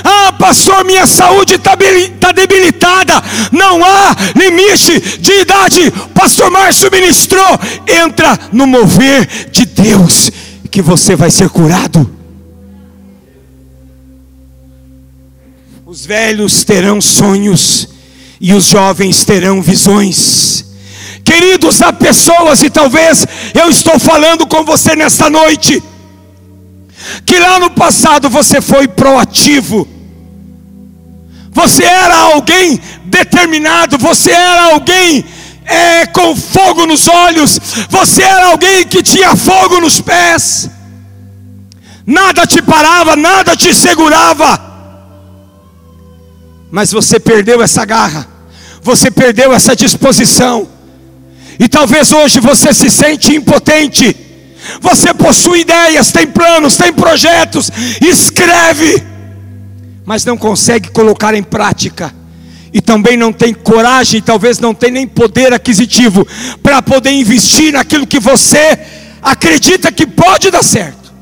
Ah, 0.04 0.34
pastor, 0.34 0.84
minha 0.86 1.06
saúde 1.06 1.56
está 1.56 1.78
tá 2.20 2.32
debilitada. 2.32 3.14
Não 3.52 3.84
há 3.84 4.16
limite 4.36 5.20
de 5.20 5.32
idade. 5.42 5.92
Pastor 6.14 6.50
Márcio 6.50 6.90
ministrou. 6.92 7.60
Entra 7.88 8.40
no 8.52 8.66
mover 8.66 9.28
de 9.52 9.66
Deus, 9.66 10.32
que 10.72 10.82
você 10.82 11.16
vai 11.16 11.30
ser 11.30 11.50
curado. 11.50 12.10
Os 15.86 16.06
velhos 16.06 16.64
terão 16.64 17.00
sonhos 17.00 17.88
e 18.42 18.54
os 18.54 18.66
jovens 18.66 19.24
terão 19.24 19.62
visões. 19.62 20.66
Queridos, 21.24 21.82
há 21.82 21.94
pessoas, 21.94 22.64
e 22.64 22.70
talvez 22.70 23.26
eu 23.54 23.70
estou 23.70 23.98
falando 24.00 24.46
com 24.46 24.66
você 24.66 24.96
nesta 24.96 25.30
noite, 25.30 25.82
que 27.26 27.38
lá 27.38 27.60
no 27.60 27.72
passado 27.72 28.30
você 28.30 28.62
foi 28.62 28.88
proativo, 28.88 29.88
você 31.52 31.84
era 31.84 32.18
alguém 32.34 32.80
determinado, 33.06 33.98
você 33.98 34.32
era 34.32 34.74
alguém 34.74 35.24
é, 35.66 36.06
com 36.08 36.36
fogo 36.36 36.86
nos 36.86 37.08
olhos, 37.08 37.60
você 37.90 38.24
era 38.24 38.48
alguém 38.48 38.86
que 38.86 39.04
tinha 39.04 39.36
fogo 39.36 39.80
nos 39.80 40.02
pés, 40.02 40.70
nada 42.06 42.46
te 42.46 42.62
parava, 42.62 43.16
nada 43.16 43.56
te 43.56 43.74
segurava. 43.74 44.72
Mas 46.72 46.92
você 46.92 47.20
perdeu 47.20 47.62
essa 47.62 47.86
garra, 47.86 48.28
você 48.82 49.12
perdeu 49.12 49.54
essa 49.54 49.76
disposição, 49.76 50.68
e 51.60 51.70
talvez 51.70 52.12
hoje 52.12 52.40
você 52.40 52.74
se 52.74 52.90
sente 52.90 53.36
impotente. 53.36 54.33
Você 54.80 55.14
possui 55.14 55.62
ideias, 55.62 56.12
tem 56.12 56.28
planos, 56.28 56.78
tem 56.78 56.94
projetos, 56.94 57.70
escreve, 58.02 59.04
mas 60.06 60.26
não 60.26 60.38
consegue 60.38 60.90
colocar 60.90 61.34
em 61.34 61.44
prática. 61.44 62.14
E 62.74 62.82
também 62.82 63.16
não 63.16 63.32
tem 63.32 63.54
coragem, 63.54 64.22
talvez 64.22 64.60
não 64.60 64.74
tem 64.74 64.90
nem 64.90 65.08
poder 65.08 65.54
aquisitivo 65.54 66.28
para 66.62 66.82
poder 66.82 67.12
investir 67.12 67.72
naquilo 67.74 68.08
que 68.08 68.20
você 68.20 68.80
acredita 69.22 69.92
que 69.92 70.08
pode 70.08 70.50
dar 70.50 70.64
certo. 70.64 71.14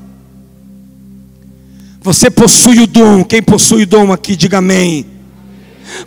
Você 2.02 2.32
possui 2.32 2.80
o 2.80 2.88
dom, 2.88 3.24
quem 3.24 3.44
possui 3.44 3.84
o 3.84 3.88
dom 3.88 4.12
aqui, 4.12 4.36
diga 4.36 4.60
amém. 4.60 5.06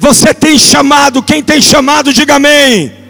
Você 0.01 0.33
tem 0.33 0.59
chamado, 0.59 1.23
quem 1.23 1.43
tem 1.43 1.61
chamado, 1.61 2.13
diga 2.13 2.37
amém. 2.37 3.04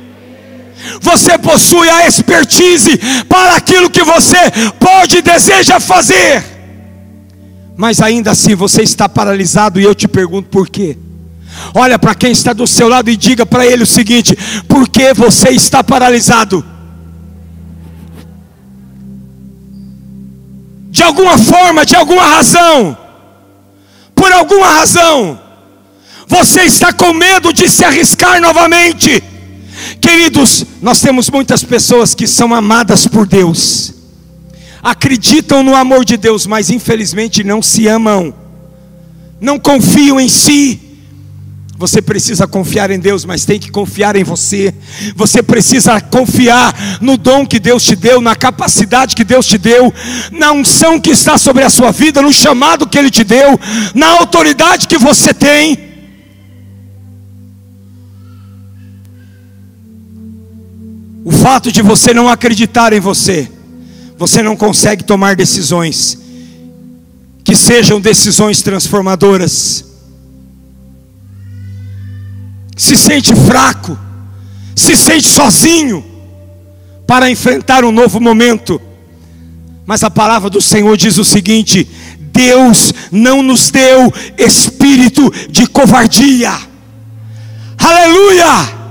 Você 1.00 1.38
possui 1.38 1.88
a 1.88 2.06
expertise 2.06 2.98
para 3.28 3.56
aquilo 3.56 3.90
que 3.90 4.02
você 4.02 4.36
pode 4.78 5.18
e 5.18 5.22
deseja 5.22 5.80
fazer, 5.80 6.44
mas 7.76 8.00
ainda 8.00 8.30
assim 8.30 8.54
você 8.54 8.82
está 8.82 9.08
paralisado, 9.08 9.80
e 9.80 9.84
eu 9.84 9.94
te 9.94 10.06
pergunto 10.06 10.48
por 10.48 10.68
quê. 10.68 10.96
Olha 11.74 11.98
para 11.98 12.14
quem 12.14 12.32
está 12.32 12.52
do 12.52 12.66
seu 12.66 12.88
lado 12.88 13.10
e 13.10 13.16
diga 13.16 13.46
para 13.46 13.66
ele 13.66 13.82
o 13.82 13.86
seguinte: 13.86 14.36
por 14.68 14.88
que 14.88 15.14
você 15.14 15.50
está 15.50 15.82
paralisado? 15.82 16.64
De 20.90 21.02
alguma 21.02 21.36
forma, 21.38 21.84
de 21.84 21.96
alguma 21.96 22.24
razão, 22.24 22.96
por 24.14 24.30
alguma 24.32 24.68
razão, 24.68 25.40
você 26.26 26.62
está 26.62 26.92
com 26.92 27.12
medo 27.12 27.52
de 27.52 27.68
se 27.68 27.84
arriscar 27.84 28.40
novamente. 28.40 29.22
Queridos, 30.00 30.64
nós 30.82 31.00
temos 31.00 31.30
muitas 31.30 31.62
pessoas 31.64 32.14
que 32.14 32.26
são 32.26 32.54
amadas 32.54 33.06
por 33.06 33.26
Deus, 33.26 33.94
acreditam 34.82 35.62
no 35.62 35.74
amor 35.74 36.04
de 36.04 36.16
Deus, 36.16 36.46
mas 36.46 36.70
infelizmente 36.70 37.42
não 37.42 37.62
se 37.62 37.86
amam, 37.86 38.34
não 39.40 39.58
confiam 39.58 40.20
em 40.20 40.28
si. 40.28 40.80
Você 41.76 42.00
precisa 42.00 42.46
confiar 42.46 42.90
em 42.90 43.00
Deus, 43.00 43.24
mas 43.24 43.44
tem 43.44 43.58
que 43.58 43.70
confiar 43.70 44.14
em 44.14 44.22
você. 44.22 44.72
Você 45.16 45.42
precisa 45.42 46.00
confiar 46.00 46.72
no 47.00 47.16
dom 47.16 47.44
que 47.44 47.58
Deus 47.58 47.82
te 47.82 47.96
deu, 47.96 48.20
na 48.20 48.36
capacidade 48.36 49.16
que 49.16 49.24
Deus 49.24 49.44
te 49.44 49.58
deu, 49.58 49.92
na 50.30 50.52
unção 50.52 51.00
que 51.00 51.10
está 51.10 51.36
sobre 51.36 51.64
a 51.64 51.70
sua 51.70 51.90
vida, 51.90 52.22
no 52.22 52.32
chamado 52.32 52.86
que 52.86 52.96
Ele 52.96 53.10
te 53.10 53.24
deu, 53.24 53.58
na 53.92 54.06
autoridade 54.20 54.86
que 54.86 54.96
você 54.96 55.34
tem. 55.34 55.93
O 61.24 61.32
fato 61.32 61.72
de 61.72 61.80
você 61.80 62.12
não 62.12 62.28
acreditar 62.28 62.92
em 62.92 63.00
você, 63.00 63.50
você 64.18 64.42
não 64.42 64.54
consegue 64.54 65.02
tomar 65.02 65.34
decisões 65.34 66.18
que 67.42 67.56
sejam 67.56 68.00
decisões 68.00 68.62
transformadoras. 68.62 69.84
Se 72.76 72.96
sente 72.96 73.34
fraco, 73.34 73.98
se 74.76 74.94
sente 74.96 75.26
sozinho 75.26 76.04
para 77.06 77.30
enfrentar 77.30 77.84
um 77.84 77.92
novo 77.92 78.20
momento. 78.20 78.80
Mas 79.86 80.02
a 80.02 80.10
palavra 80.10 80.50
do 80.50 80.60
Senhor 80.60 80.96
diz 80.96 81.16
o 81.16 81.24
seguinte: 81.24 81.88
Deus 82.18 82.92
não 83.10 83.42
nos 83.42 83.70
deu 83.70 84.12
espírito 84.36 85.32
de 85.48 85.66
covardia. 85.66 86.52
Aleluia! 87.78 88.83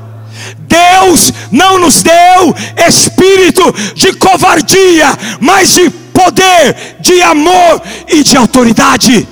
Deus 0.74 1.32
não 1.52 1.78
nos 1.78 2.02
deu 2.02 2.56
espírito 2.88 3.64
de 3.94 4.14
covardia, 4.14 5.08
mas 5.40 5.74
de 5.74 5.90
poder, 5.90 6.98
de 7.00 7.22
amor 7.22 7.82
e 8.08 8.24
de 8.24 8.36
autoridade. 8.36 9.28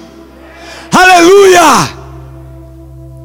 Aleluia! 0.92 2.02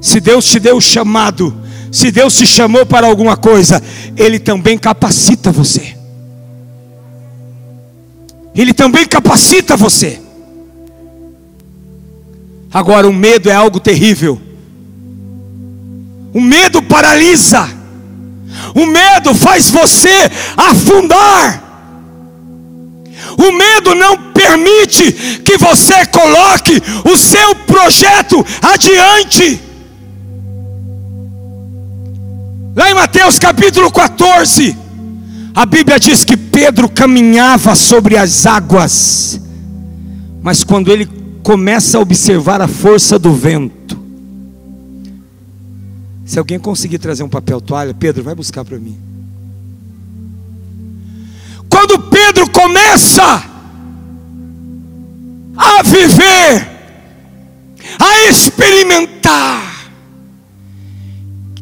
Se 0.01 0.21
Deus 0.21 0.47
te 0.47 0.59
deu 0.59 0.77
o 0.77 0.81
chamado, 0.81 1.55
se 1.93 2.11
Deus 2.11 2.37
te 2.37 2.47
chamou 2.47 2.87
para 2.87 3.07
alguma 3.07 3.37
coisa, 3.37 3.83
Ele 4.17 4.39
também 4.39 4.79
capacita 4.79 5.51
você. 5.53 5.97
Ele 8.55 8.73
também 8.73 9.05
capacita 9.07 9.77
você. 9.77 10.21
Agora, 12.73 13.07
o 13.07 13.13
medo 13.13 13.51
é 13.51 13.55
algo 13.55 13.79
terrível. 13.79 14.41
O 16.33 16.41
medo 16.41 16.83
paralisa. 16.83 17.76
O 18.75 18.87
medo 18.87 19.35
faz 19.35 19.71
você 19.71 20.31
afundar. 20.57 21.63
O 23.39 23.53
medo 23.53 23.95
não 23.95 24.33
permite 24.33 25.13
que 25.45 25.59
você 25.59 26.07
coloque 26.07 26.83
o 27.05 27.17
seu 27.17 27.55
projeto 27.55 28.45
adiante. 28.63 29.61
Lá 32.75 32.91
em 32.91 32.95
Mateus 32.95 33.39
capítulo 33.39 33.91
14, 33.91 34.77
a 35.55 35.65
Bíblia 35.65 35.99
diz 35.99 36.25
que 36.25 36.37
Pedro 36.37 36.89
caminhava 36.89 37.75
sobre 37.75 38.17
as 38.17 38.45
águas, 38.45 39.41
mas 40.43 40.63
quando 40.63 40.93
ele 40.93 41.09
começa 41.43 41.97
a 41.97 42.01
observar 42.01 42.61
a 42.61 42.69
força 42.69 43.19
do 43.19 43.33
vento, 43.33 43.99
se 46.27 46.41
alguém 46.41 46.59
conseguir 46.59 46.99
trazer 46.99 47.23
um 47.23 47.29
papel 47.29 47.61
toalha, 47.61 47.95
Pedro, 47.95 48.25
vai 48.25 48.35
buscar 48.35 48.65
para 48.65 48.81
mim. 48.81 48.99
Quando 51.69 52.01
Pedro 52.11 52.51
começa 52.51 53.45
a 55.57 55.83
viver, 55.85 56.69
a 58.01 58.29
experimentar, 58.29 59.93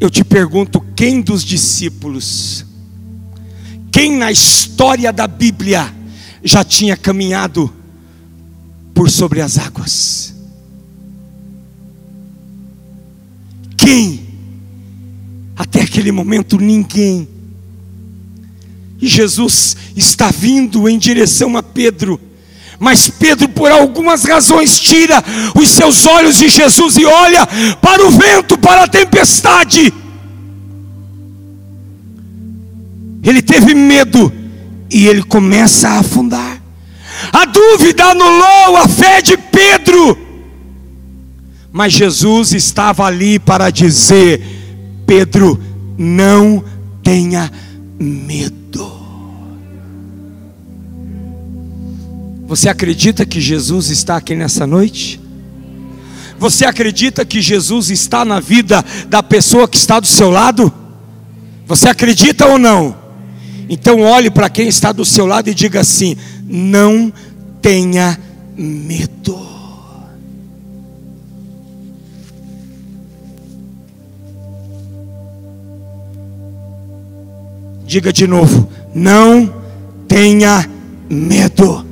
eu 0.00 0.09
te 0.09 0.24
pergunto: 0.24 0.81
quem 0.96 1.20
dos 1.20 1.44
discípulos, 1.44 2.64
quem 3.92 4.16
na 4.16 4.33
história 4.33 5.12
da 5.12 5.27
Bíblia 5.27 5.94
já 6.42 6.64
tinha 6.64 6.96
caminhado 6.96 7.70
por 8.94 9.11
sobre 9.11 9.42
as 9.42 9.59
águas? 9.59 10.35
Quem 13.77 14.24
até 15.57 15.83
aquele 15.83 16.11
momento, 16.12 16.59
ninguém. 16.59 17.29
E 19.01 19.07
Jesus 19.07 19.77
está 19.97 20.31
vindo 20.31 20.88
em 20.88 20.99
direção 20.99 21.57
a 21.57 21.62
Pedro, 21.62 22.21
Mas 22.79 23.09
Pedro, 23.09 23.49
por 23.49 23.71
algumas 23.71 24.25
razões, 24.25 24.79
tira 24.79 25.23
os 25.55 25.69
seus 25.69 26.07
olhos 26.07 26.37
de 26.37 26.49
Jesus 26.49 26.97
e 26.97 27.05
olha 27.05 27.47
para 27.81 28.05
o 28.05 28.11
vento, 28.11 28.59
para 28.59 28.85
a 28.85 28.88
tempestade. 28.88 29.93
Ele 33.23 33.40
teve 33.40 33.75
medo 33.75 34.33
e 34.90 35.07
ele 35.07 35.23
começa 35.23 35.88
a 35.88 35.99
afundar. 36.01 36.61
A 37.33 37.45
dúvida 37.47 38.05
anulou 38.05 38.77
a 38.77 38.88
fé 38.88 39.23
de 39.23 39.37
Pedro. 39.37 40.19
Mas 41.73 41.93
Jesus 41.93 42.53
estava 42.53 43.07
ali 43.07 43.38
para 43.38 43.71
dizer: 43.71 44.63
Pedro, 45.07 45.61
não 45.97 46.64
tenha 47.03 47.51
medo. 47.99 48.93
Você 52.47 52.69
acredita 52.69 53.25
que 53.25 53.40
Jesus 53.40 53.90
está 53.90 54.17
aqui 54.17 54.35
nessa 54.35 54.67
noite? 54.67 55.21
Você 56.38 56.64
acredita 56.64 57.25
que 57.25 57.40
Jesus 57.40 57.90
está 57.90 58.25
na 58.25 58.38
vida 58.38 58.85
da 59.09 59.23
pessoa 59.23 59.67
que 59.67 59.77
está 59.77 59.99
do 59.99 60.07
seu 60.07 60.31
lado? 60.31 60.73
Você 61.67 61.88
acredita 61.88 62.47
ou 62.47 62.59
não? 62.59 62.97
Então 63.69 64.03
olhe 64.03 64.31
para 64.31 64.51
quem 64.51 64.69
está 64.69 64.93
do 64.93 65.05
seu 65.05 65.27
lado 65.27 65.49
e 65.49 65.55
diga 65.55 65.81
assim: 65.81 66.17
não 66.47 67.12
tenha 67.62 68.19
medo. 68.57 69.54
Diga 77.95 78.13
de 78.13 78.27
novo: 78.27 78.69
não 78.93 79.55
tenha 80.09 80.69
medo. 81.09 81.87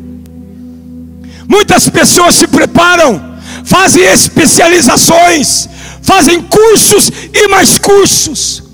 Muitas 1.46 1.88
pessoas 1.88 2.34
se 2.34 2.48
preparam, 2.48 3.38
fazem 3.64 4.02
especializações, 4.06 5.68
fazem 6.02 6.42
cursos 6.42 7.08
e 7.32 7.46
mais 7.46 7.78
cursos, 7.78 8.64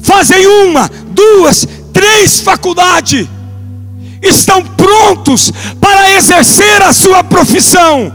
fazem 0.00 0.44
uma, 0.44 0.90
duas, 1.12 1.68
três 1.92 2.40
faculdades, 2.40 3.28
estão 4.20 4.60
prontos 4.60 5.52
para 5.80 6.14
exercer 6.16 6.82
a 6.82 6.92
sua 6.92 7.22
profissão, 7.22 8.12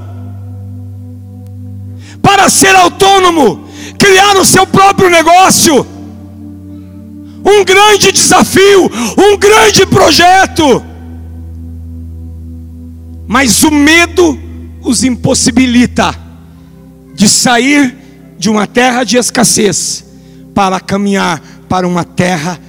para 2.22 2.50
ser 2.50 2.76
autônomo, 2.76 3.66
criar 3.98 4.36
o 4.36 4.44
seu 4.44 4.68
próprio 4.68 5.10
negócio. 5.10 5.99
Um 7.50 7.64
grande 7.64 8.12
desafio, 8.12 8.92
um 9.18 9.38
grande 9.38 9.86
projeto. 9.86 10.84
Mas 13.28 13.64
o 13.64 13.72
medo 13.72 14.40
os 14.82 15.04
impossibilita 15.04 16.16
de 17.16 17.28
sair 17.28 17.96
de 18.38 18.50
uma 18.50 18.66
terra 18.66 19.04
de 19.04 19.18
escassez 19.18 20.06
para 20.54 20.80
caminhar 20.80 21.42
para 21.68 21.88
uma 21.88 22.04
terra 22.04 22.60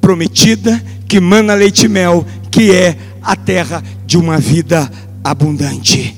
prometida 0.00 0.82
que 1.06 1.20
mana 1.20 1.54
leite 1.54 1.86
e 1.86 1.88
mel, 1.88 2.26
que 2.50 2.72
é 2.72 2.96
a 3.22 3.36
terra 3.36 3.82
de 4.06 4.16
uma 4.16 4.38
vida 4.38 4.90
abundante. 5.22 6.16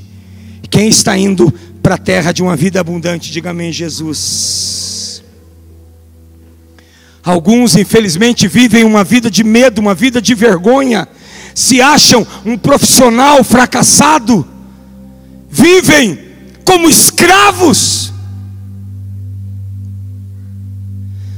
Quem 0.71 0.89
está 0.89 1.17
indo 1.17 1.53
para 1.83 1.97
a 1.97 1.99
terra 1.99 2.33
de 2.33 2.43
uma 2.43 2.57
vida 2.57 2.81
abundante, 2.81 3.31
diga 3.31 3.51
amém, 3.51 3.73
Jesus. 3.73 4.72
Alguns, 7.25 7.77
infelizmente, 7.77 8.49
vivem 8.49 8.83
uma 8.85 9.05
vida 9.05 9.31
de 9.31 9.45
medo, 9.45 9.81
uma 9.81 9.95
vida 9.95 10.21
de 10.21 10.35
vergonha, 10.35 11.07
se 11.55 11.81
acham 11.81 12.27
um 12.45 12.59
profissional 12.59 13.45
fracassado, 13.45 14.47
vivem 15.49 16.19
como 16.65 16.89
escravos. 16.89 18.13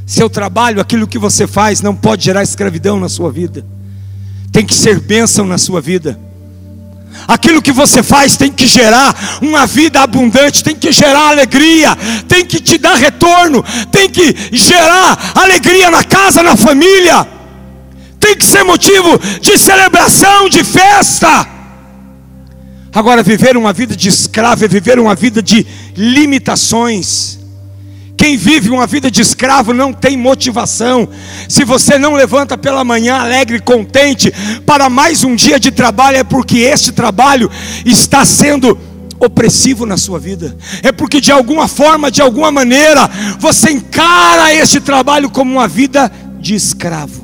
Seu 0.07 0.31
trabalho, 0.31 0.81
aquilo 0.81 1.07
que 1.07 1.19
você 1.19 1.47
faz, 1.47 1.83
não 1.83 1.95
pode 1.95 2.25
gerar 2.25 2.43
escravidão 2.43 2.99
na 2.99 3.09
sua 3.09 3.31
vida, 3.31 3.67
tem 4.53 4.65
que 4.65 4.75
ser 4.75 5.01
bênção 5.01 5.47
na 5.47 5.59
sua 5.59 5.81
vida. 5.81 6.19
Aquilo 7.27 7.63
que 7.63 7.73
você 7.73 8.03
faz 8.03 8.37
tem 8.37 8.51
que 8.51 8.67
gerar 8.67 9.39
uma 9.41 9.67
vida 9.67 10.01
abundante, 10.01 10.63
tem 10.63 10.75
que 10.75 10.93
gerar 10.93 11.31
alegria, 11.31 11.97
tem 12.29 12.45
que 12.45 12.61
te 12.61 12.77
dar 12.77 12.97
retorno, 12.97 13.65
tem 13.91 14.11
que 14.11 14.35
gerar 14.53 15.33
alegria 15.35 15.91
na 15.91 16.05
casa, 16.05 16.43
na 16.43 16.57
família 16.57 17.27
tem 18.25 18.35
que 18.35 18.47
ser 18.47 18.63
motivo 18.65 19.21
de 19.39 19.59
celebração, 19.59 20.49
de 20.49 20.65
festa. 20.65 21.47
Agora, 22.91 23.23
viver 23.23 23.55
uma 23.55 23.71
vida 23.71 23.95
de 23.95 24.09
escravo 24.09 24.65
é 24.65 24.69
viver 24.69 24.99
uma 24.99 25.15
vida 25.15 25.43
de 25.43 25.67
limitações. 25.95 27.39
Quem 28.25 28.39
vive 28.39 28.71
uma 28.71 28.87
vida 28.87 29.11
de 29.11 29.21
escravo 29.21 29.75
não 29.75 29.93
tem 29.93 30.17
motivação. 30.17 31.07
Se 31.47 31.63
você 31.63 31.99
não 31.99 32.15
levanta 32.15 32.57
pela 32.57 32.83
manhã 32.83 33.17
alegre, 33.17 33.61
contente, 33.61 34.33
para 34.65 34.89
mais 34.89 35.23
um 35.23 35.37
dia 35.37 35.61
de 35.61 35.71
trabalho, 35.71 36.17
é 36.17 36.25
porque 36.25 36.61
este 36.61 36.91
trabalho 36.91 37.51
está 37.85 38.25
sendo 38.25 38.79
opressivo 39.21 39.85
na 39.85 39.99
sua 39.99 40.19
vida. 40.19 40.57
É 40.83 40.91
porque 40.91 41.21
de 41.21 41.31
alguma 41.31 41.69
forma, 41.69 42.11
de 42.11 42.23
alguma 42.23 42.51
maneira, 42.51 43.11
você 43.39 43.73
encara 43.73 44.55
este 44.55 44.81
trabalho 44.81 45.29
como 45.29 45.53
uma 45.53 45.69
vida 45.69 46.11
de 46.41 46.55
escravo. 46.55 47.23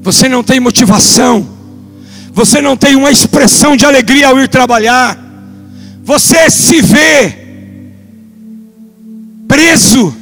Você 0.00 0.26
não 0.26 0.42
tem 0.42 0.58
motivação. 0.58 1.51
Você 2.32 2.60
não 2.62 2.76
tem 2.76 2.96
uma 2.96 3.10
expressão 3.10 3.76
de 3.76 3.84
alegria 3.84 4.28
ao 4.28 4.40
ir 4.40 4.48
trabalhar. 4.48 5.18
Você 6.02 6.50
se 6.50 6.80
vê 6.80 7.38
preso. 9.46 10.16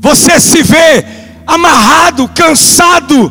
Você 0.00 0.40
se 0.40 0.62
vê 0.62 1.04
amarrado, 1.46 2.26
cansado. 2.28 3.30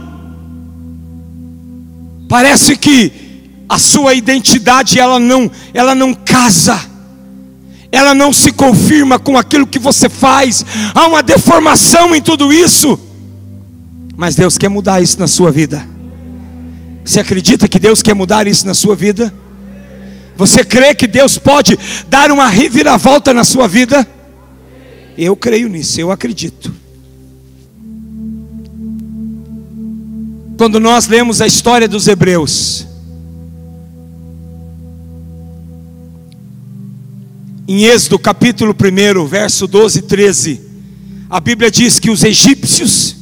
Parece 2.29 2.77
que 2.77 3.11
a 3.67 3.79
sua 3.79 4.13
identidade 4.13 4.99
ela 4.99 5.19
não, 5.19 5.49
ela 5.73 5.95
não 5.95 6.13
casa. 6.13 6.79
Ela 7.91 8.13
não 8.13 8.31
se 8.31 8.53
confirma 8.53 9.19
com 9.19 9.37
aquilo 9.37 9.67
que 9.67 9.79
você 9.79 10.07
faz. 10.07 10.63
Há 10.93 11.07
uma 11.07 11.23
deformação 11.23 12.15
em 12.15 12.21
tudo 12.21 12.53
isso. 12.53 12.97
Mas 14.15 14.35
Deus 14.35 14.57
quer 14.57 14.69
mudar 14.69 15.01
isso 15.01 15.19
na 15.19 15.27
sua 15.27 15.51
vida. 15.51 15.90
Você 17.03 17.19
acredita 17.19 17.67
que 17.67 17.79
Deus 17.79 18.01
quer 18.01 18.13
mudar 18.13 18.47
isso 18.47 18.65
na 18.65 18.73
sua 18.73 18.95
vida? 18.95 19.33
Você 20.37 20.63
crê 20.63 20.95
que 20.95 21.07
Deus 21.07 21.37
pode 21.37 21.77
dar 22.07 22.31
uma 22.31 22.47
reviravolta 22.47 23.33
na 23.33 23.43
sua 23.43 23.67
vida? 23.67 24.07
Eu 25.17 25.35
creio 25.35 25.67
nisso, 25.67 25.99
eu 25.99 26.11
acredito. 26.11 26.73
Quando 30.57 30.79
nós 30.79 31.07
lemos 31.07 31.41
a 31.41 31.47
história 31.47 31.87
dos 31.87 32.07
Hebreus, 32.07 32.87
em 37.67 37.85
Êxodo 37.85 38.19
capítulo 38.19 38.75
1, 38.75 39.25
verso 39.25 39.65
12 39.65 39.99
e 39.99 40.01
13, 40.01 40.61
a 41.29 41.39
Bíblia 41.39 41.71
diz 41.71 41.99
que 41.99 42.09
os 42.09 42.23
egípcios 42.23 43.15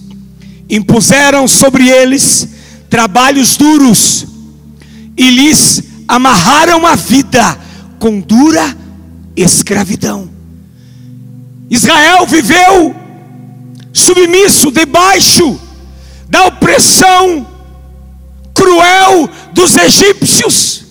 impuseram 0.70 1.48
sobre 1.48 1.90
eles 1.90 2.59
trabalhos 2.90 3.56
duros 3.56 4.26
e 5.16 5.30
lhes 5.30 5.84
amarraram 6.08 6.86
a 6.88 6.96
vida 6.96 7.58
com 8.00 8.20
dura 8.20 8.76
escravidão. 9.36 10.30
Israel 11.70 12.26
viveu 12.26 12.96
submisso 13.94 14.72
debaixo 14.72 15.60
da 16.28 16.46
opressão 16.48 17.48
cruel 18.54 19.30
dos 19.54 19.76
egípcios 19.78 20.86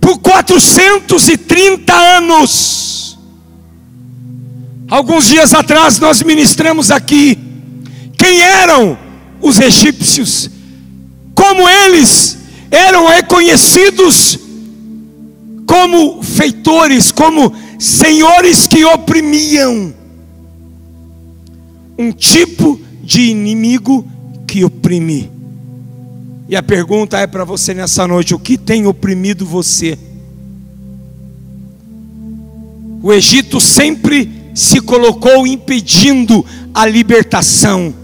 por 0.00 0.18
430 0.18 1.92
anos. 1.92 3.18
Alguns 4.88 5.26
dias 5.26 5.52
atrás 5.52 5.98
nós 5.98 6.22
ministramos 6.22 6.90
aqui 6.90 7.47
quem 8.18 8.40
eram 8.42 8.98
os 9.40 9.60
egípcios, 9.60 10.50
como 11.34 11.66
eles 11.68 12.36
eram 12.70 13.06
reconhecidos 13.06 14.40
como 15.64 16.22
feitores, 16.22 17.12
como 17.12 17.54
senhores 17.78 18.66
que 18.66 18.84
oprimiam, 18.86 19.94
um 21.96 22.10
tipo 22.10 22.80
de 23.02 23.30
inimigo 23.30 24.04
que 24.46 24.64
oprime. 24.64 25.30
E 26.48 26.56
a 26.56 26.62
pergunta 26.62 27.18
é 27.18 27.26
para 27.26 27.44
você 27.44 27.74
nessa 27.74 28.08
noite: 28.08 28.34
o 28.34 28.38
que 28.38 28.56
tem 28.56 28.86
oprimido 28.86 29.44
você? 29.44 29.98
O 33.02 33.12
Egito 33.12 33.60
sempre 33.60 34.50
se 34.54 34.80
colocou 34.80 35.46
impedindo 35.46 36.44
a 36.74 36.86
libertação 36.86 37.94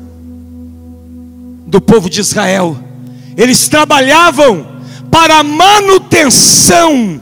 do 1.75 1.81
povo 1.81 2.09
de 2.09 2.21
Israel. 2.21 2.79
Eles 3.37 3.67
trabalhavam 3.67 4.65
para 5.11 5.41
a 5.41 5.43
manutenção 5.43 7.21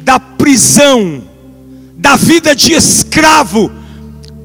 da 0.00 0.18
prisão, 0.18 1.22
da 1.96 2.16
vida 2.16 2.52
de 2.52 2.72
escravo 2.72 3.70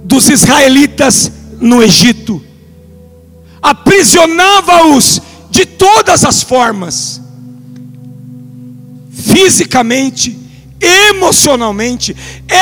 dos 0.03 0.29
israelitas 0.29 1.31
no 1.59 1.81
Egito. 1.81 2.39
Aprisionava-os 3.59 5.23
de 5.49 5.65
todas 5.65 6.23
as 6.23 6.43
formas, 6.43 7.19
fisicamente, 9.11 10.36
emocionalmente, 10.79 12.15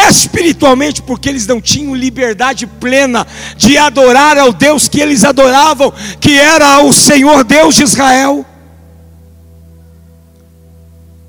espiritualmente, 0.10 1.02
porque 1.02 1.28
eles 1.28 1.46
não 1.46 1.60
tinham 1.60 1.96
liberdade 1.96 2.66
plena 2.66 3.28
de 3.58 3.78
adorar 3.78 4.38
ao 4.38 4.54
Deus 4.54 4.88
que 4.88 5.02
eles 5.02 5.24
adoravam, 5.24 5.94
que 6.20 6.38
era 6.38 6.82
o 6.84 6.94
Senhor 6.94 7.44
Deus 7.44 7.76
de 7.76 7.84
Israel. 7.84 8.46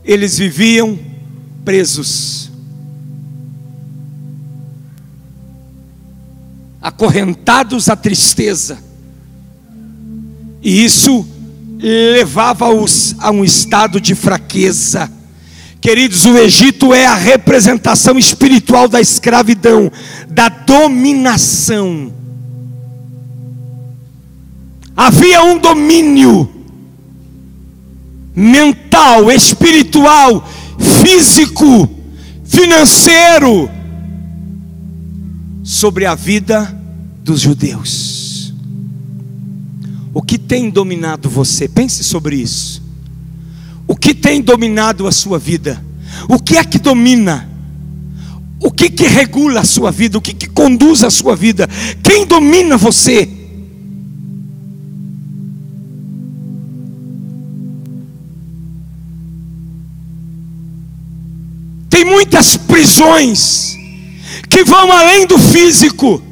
Eles 0.05 0.39
viviam 0.39 0.99
presos, 1.65 2.51
acorrentados 6.81 7.89
à 7.89 7.97
tristeza, 7.97 8.79
e 10.63 10.85
isso 10.85 11.27
levava-os 11.79 13.17
a 13.19 13.33
um 13.33 13.45
estado 13.45 14.01
de 14.01 14.15
fraqueza 14.15 15.16
Queridos, 15.87 16.27
o 16.27 16.37
Egito 16.37 16.93
é 16.93 17.07
a 17.07 17.15
representação 17.15 18.19
espiritual 18.19 18.89
da 18.89 19.01
escravidão, 19.01 19.89
da 20.29 20.49
dominação. 20.49 22.13
Havia 24.97 25.45
um 25.45 25.57
domínio 25.57 26.51
mental, 28.35 29.31
espiritual, 29.31 30.45
físico, 30.77 31.89
financeiro 32.45 33.71
sobre 35.63 36.05
a 36.05 36.17
vida 36.17 36.65
dos 37.23 37.41
judeus. 37.41 38.53
O 40.13 40.21
que 40.21 40.37
tem 40.37 40.69
dominado 40.69 41.31
você? 41.31 41.69
Pense 41.69 42.03
sobre 42.03 42.35
isso. 42.35 42.86
O 43.87 43.95
que 43.95 44.15
tem 44.15 44.41
dominado 44.41 45.07
a 45.07 45.13
sua 45.13 45.39
vida? 45.39 45.83
O 46.29 46.39
que 46.39 46.57
é 46.57 46.65
que 46.65 46.79
domina? 46.79 47.49
O 48.61 48.71
que 48.71 48.91
que 48.91 49.07
regula 49.07 49.61
a 49.61 49.65
sua 49.65 49.91
vida? 49.91 50.19
O 50.19 50.21
que 50.21 50.33
que 50.33 50.49
conduz 50.49 51.05
a 51.05 51.11
sua 51.11 51.37
vida? 51.37 51.69
Quem 52.03 52.27
domina 52.27 52.77
você? 52.77 53.29
Tem 61.89 62.05
muitas 62.05 62.57
prisões 62.57 63.77
que 64.51 64.65
vão 64.65 64.91
além 64.91 65.27
do 65.27 65.39
físico. 65.39 66.23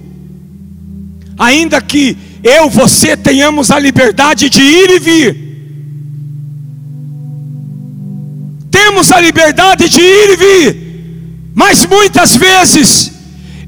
Ainda 1.38 1.81
que 1.81 2.17
eu, 2.43 2.69
você 2.69 3.17
tenhamos 3.17 3.71
a 3.71 3.79
liberdade 3.79 4.51
de 4.51 4.61
ir 4.61 4.90
e 4.90 4.99
vir, 4.99 5.44
temos 8.95 9.11
a 9.11 9.21
liberdade 9.21 9.89
de 9.89 10.01
ir 10.01 10.31
e 10.31 10.37
vir, 10.37 11.51
mas 11.53 11.85
muitas 11.85 12.37
vezes, 12.37 13.11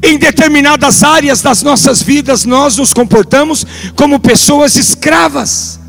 em 0.00 0.16
determinadas 0.16 1.02
áreas 1.02 1.42
das 1.42 1.64
nossas 1.64 2.00
vidas, 2.00 2.44
nós 2.44 2.76
nos 2.76 2.94
comportamos 2.94 3.66
como 3.96 4.20
pessoas 4.20 4.76
escravas, 4.76 5.80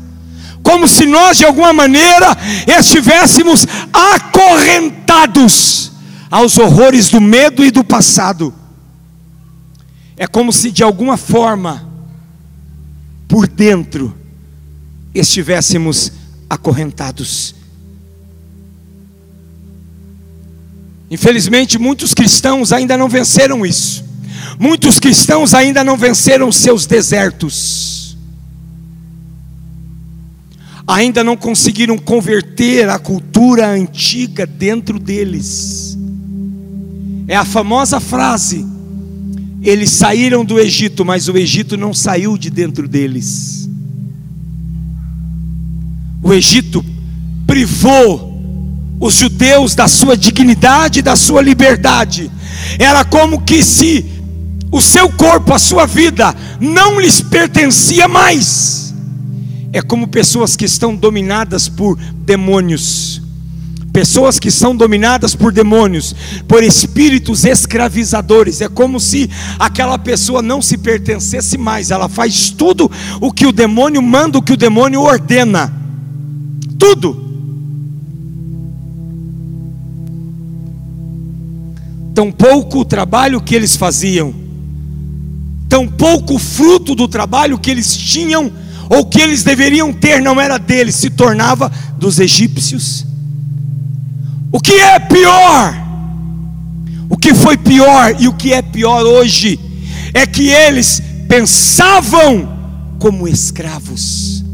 como 0.60 0.88
se 0.88 1.06
nós 1.06 1.38
de 1.38 1.44
alguma 1.44 1.72
maneira 1.72 2.36
estivéssemos 2.66 3.64
acorrentados 3.92 5.92
aos 6.28 6.58
horrores 6.58 7.08
do 7.08 7.20
medo 7.20 7.64
e 7.64 7.70
do 7.70 7.84
passado. 7.84 8.52
É 10.16 10.26
como 10.26 10.52
se 10.52 10.72
de 10.72 10.82
alguma 10.82 11.16
forma, 11.16 11.88
por 13.28 13.46
dentro, 13.46 14.12
estivéssemos 15.14 16.10
acorrentados. 16.50 17.54
Infelizmente, 21.10 21.78
muitos 21.78 22.12
cristãos 22.12 22.72
ainda 22.72 22.96
não 22.96 23.08
venceram 23.08 23.64
isso. 23.64 24.04
Muitos 24.58 24.98
cristãos 24.98 25.54
ainda 25.54 25.82
não 25.82 25.96
venceram 25.96 26.50
seus 26.52 26.84
desertos. 26.84 28.16
Ainda 30.86 31.22
não 31.22 31.36
conseguiram 31.36 31.98
converter 31.98 32.88
a 32.88 32.98
cultura 32.98 33.68
antiga 33.68 34.46
dentro 34.46 34.98
deles. 34.98 35.96
É 37.26 37.36
a 37.36 37.44
famosa 37.44 38.00
frase: 38.00 38.66
eles 39.62 39.90
saíram 39.90 40.44
do 40.44 40.58
Egito, 40.58 41.04
mas 41.04 41.28
o 41.28 41.36
Egito 41.36 41.76
não 41.76 41.92
saiu 41.92 42.38
de 42.38 42.50
dentro 42.50 42.88
deles. 42.88 43.68
O 46.22 46.32
Egito 46.32 46.84
privou 47.46 48.37
os 49.00 49.14
judeus 49.14 49.74
da 49.74 49.86
sua 49.86 50.16
dignidade, 50.16 51.02
da 51.02 51.16
sua 51.16 51.40
liberdade. 51.40 52.30
Era 52.78 53.04
como 53.04 53.42
que 53.42 53.64
se 53.64 54.04
o 54.70 54.80
seu 54.80 55.08
corpo, 55.10 55.54
a 55.54 55.58
sua 55.58 55.86
vida, 55.86 56.34
não 56.60 57.00
lhes 57.00 57.20
pertencia 57.20 58.06
mais. 58.08 58.94
É 59.72 59.80
como 59.80 60.08
pessoas 60.08 60.56
que 60.56 60.64
estão 60.64 60.94
dominadas 60.94 61.68
por 61.68 61.96
demônios. 61.96 63.22
Pessoas 63.92 64.38
que 64.38 64.50
são 64.50 64.76
dominadas 64.76 65.34
por 65.34 65.52
demônios, 65.52 66.14
por 66.46 66.62
espíritos 66.62 67.44
escravizadores. 67.44 68.60
É 68.60 68.68
como 68.68 69.00
se 69.00 69.30
aquela 69.58 69.98
pessoa 69.98 70.42
não 70.42 70.60
se 70.60 70.76
pertencesse 70.76 71.56
mais. 71.56 71.90
Ela 71.90 72.08
faz 72.08 72.50
tudo 72.50 72.90
o 73.20 73.32
que 73.32 73.46
o 73.46 73.52
demônio 73.52 74.02
manda, 74.02 74.38
o 74.38 74.42
que 74.42 74.52
o 74.52 74.56
demônio 74.56 75.02
ordena. 75.02 75.72
Tudo. 76.78 77.27
Tão 82.18 82.32
pouco 82.32 82.80
o 82.80 82.84
trabalho 82.84 83.40
que 83.40 83.54
eles 83.54 83.76
faziam, 83.76 84.34
tão 85.68 85.86
pouco 85.86 86.34
o 86.34 86.38
fruto 86.40 86.92
do 86.92 87.06
trabalho 87.06 87.60
que 87.60 87.70
eles 87.70 87.96
tinham, 87.96 88.50
ou 88.90 89.04
que 89.04 89.20
eles 89.20 89.44
deveriam 89.44 89.92
ter, 89.92 90.20
não 90.20 90.40
era 90.40 90.58
deles, 90.58 90.96
se 90.96 91.10
tornava 91.10 91.70
dos 91.96 92.18
egípcios. 92.18 93.06
O 94.50 94.58
que 94.58 94.72
é 94.72 94.98
pior? 94.98 95.76
O 97.08 97.16
que 97.16 97.32
foi 97.34 97.56
pior 97.56 98.16
e 98.18 98.26
o 98.26 98.32
que 98.32 98.52
é 98.52 98.62
pior 98.62 99.06
hoje 99.06 99.60
é 100.12 100.26
que 100.26 100.48
eles 100.48 101.00
pensavam 101.28 102.48
como 102.98 103.28
escravos, 103.28 104.44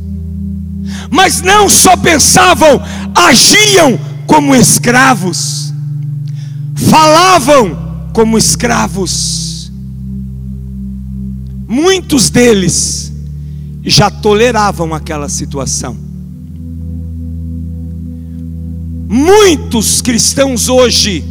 mas 1.11 1.41
não 1.41 1.67
só 1.67 1.97
pensavam, 1.97 2.79
agiam 3.15 3.99
como 4.27 4.55
escravos 4.55 5.64
falavam 6.77 8.11
como 8.13 8.39
escravos. 8.39 9.73
Muitos 11.67 12.31
deles 12.31 13.13
já 13.83 14.11
toleravam 14.11 14.95
aquela 14.95 15.29
situação. 15.29 15.97
Muitos 19.09 20.01
cristãos 20.01 20.69
hoje 20.69 21.25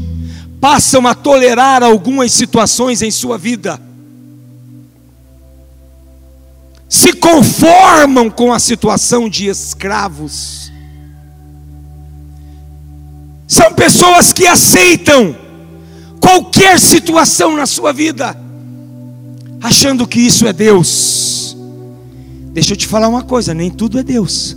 passam 0.62 1.06
a 1.06 1.14
tolerar 1.14 1.84
algumas 1.84 2.32
situações 2.32 3.02
em 3.02 3.12
sua 3.12 3.38
vida. 3.38 3.80
Se 6.88 7.12
conformam 7.12 8.30
com 8.30 8.54
a 8.54 8.60
situação 8.60 9.28
de 9.28 9.48
escravos. 9.48 10.63
São 13.48 13.74
pessoas 13.74 14.32
que 14.32 14.46
aceitam 14.48 15.36
qualquer 16.20 16.80
situação 16.80 17.56
na 17.56 17.66
sua 17.66 17.92
vida, 17.92 18.36
achando 19.62 20.08
que 20.08 20.20
isso 20.20 20.48
é 20.48 20.54
Deus. 20.54 21.56
Deixa 22.54 22.74
eu 22.74 22.78
te 22.78 22.88
falar 22.88 23.08
uma 23.08 23.24
coisa: 23.24 23.54
nem 23.54 23.70
tudo 23.70 24.00
é 24.00 24.04
Deus. 24.04 24.56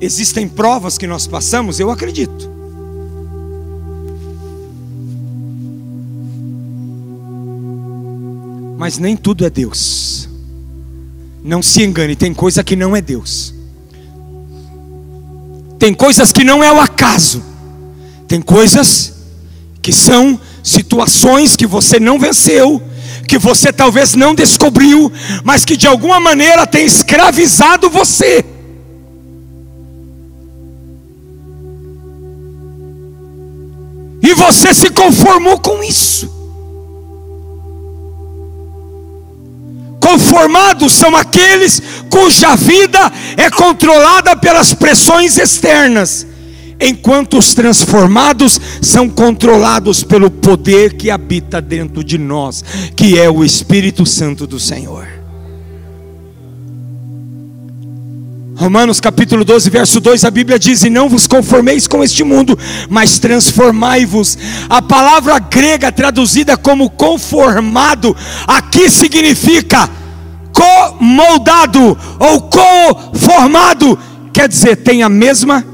Existem 0.00 0.48
provas 0.48 0.96
que 0.96 1.06
nós 1.06 1.26
passamos, 1.26 1.78
eu 1.78 1.90
acredito. 1.90 2.48
Mas 8.78 8.96
nem 8.96 9.14
tudo 9.14 9.44
é 9.44 9.50
Deus. 9.50 10.29
Não 11.42 11.62
se 11.62 11.82
engane, 11.82 12.14
tem 12.14 12.34
coisa 12.34 12.62
que 12.62 12.76
não 12.76 12.94
é 12.94 13.00
Deus. 13.00 13.54
Tem 15.78 15.94
coisas 15.94 16.30
que 16.30 16.44
não 16.44 16.62
é 16.62 16.70
o 16.70 16.80
acaso. 16.80 17.42
Tem 18.28 18.40
coisas 18.42 19.14
que 19.80 19.92
são 19.92 20.38
situações 20.62 21.56
que 21.56 21.66
você 21.66 21.98
não 21.98 22.18
venceu, 22.18 22.82
que 23.26 23.38
você 23.38 23.72
talvez 23.72 24.14
não 24.14 24.34
descobriu, 24.34 25.10
mas 25.42 25.64
que 25.64 25.76
de 25.76 25.86
alguma 25.86 26.20
maneira 26.20 26.66
tem 26.66 26.84
escravizado 26.84 27.88
você. 27.88 28.44
E 34.22 34.34
você 34.34 34.74
se 34.74 34.90
conformou 34.90 35.58
com 35.58 35.82
isso. 35.82 36.39
Conformados 40.10 40.92
são 40.94 41.14
aqueles 41.14 41.80
cuja 42.10 42.56
vida 42.56 43.12
é 43.36 43.48
controlada 43.48 44.34
pelas 44.34 44.74
pressões 44.74 45.38
externas, 45.38 46.26
enquanto 46.80 47.38
os 47.38 47.54
transformados 47.54 48.60
são 48.82 49.08
controlados 49.08 50.02
pelo 50.02 50.28
poder 50.28 50.94
que 50.94 51.12
habita 51.12 51.60
dentro 51.60 52.02
de 52.02 52.18
nós, 52.18 52.64
que 52.96 53.20
é 53.20 53.30
o 53.30 53.44
Espírito 53.44 54.04
Santo 54.04 54.48
do 54.48 54.58
Senhor. 54.58 55.19
Romanos 58.60 59.00
capítulo 59.00 59.42
12, 59.42 59.70
verso 59.70 60.00
2, 60.00 60.22
a 60.22 60.30
Bíblia 60.30 60.58
diz: 60.58 60.82
E 60.82 60.90
não 60.90 61.08
vos 61.08 61.26
conformeis 61.26 61.86
com 61.86 62.04
este 62.04 62.22
mundo, 62.22 62.58
mas 62.90 63.18
transformai-vos. 63.18 64.36
A 64.68 64.82
palavra 64.82 65.38
grega 65.38 65.90
traduzida 65.90 66.58
como 66.58 66.90
conformado, 66.90 68.14
aqui 68.46 68.90
significa 68.90 69.88
co-moldado 70.52 71.96
ou 72.18 72.42
co-formado, 72.50 73.98
quer 74.30 74.46
dizer, 74.46 74.76
tem 74.76 75.02
a 75.02 75.08
mesma 75.08 75.64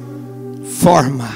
forma. 0.79 1.29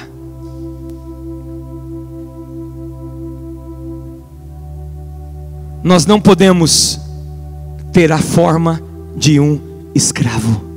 Nós 5.83 6.05
não 6.05 6.21
podemos 6.21 6.97
ter 7.91 8.09
a 8.09 8.19
forma 8.19 8.81
de 9.17 9.37
um 9.37 9.59
escravo. 9.93 10.70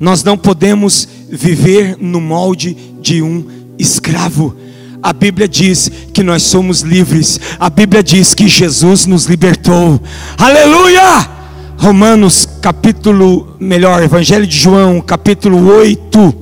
Nós 0.00 0.24
não 0.24 0.38
podemos 0.38 1.06
viver 1.28 1.98
no 2.00 2.22
molde 2.22 2.74
de 3.02 3.20
um 3.20 3.44
escravo. 3.78 4.56
A 5.02 5.12
Bíblia 5.12 5.46
diz 5.46 5.90
que 6.14 6.22
nós 6.22 6.42
somos 6.42 6.80
livres. 6.80 7.38
A 7.58 7.68
Bíblia 7.68 8.02
diz 8.02 8.32
que 8.32 8.48
Jesus 8.48 9.04
nos 9.04 9.26
libertou. 9.26 10.00
Aleluia! 10.38 11.28
Romanos 11.76 12.48
capítulo, 12.62 13.56
melhor, 13.60 14.02
Evangelho 14.02 14.46
de 14.46 14.56
João, 14.56 15.02
capítulo 15.02 15.66
8. 15.70 16.34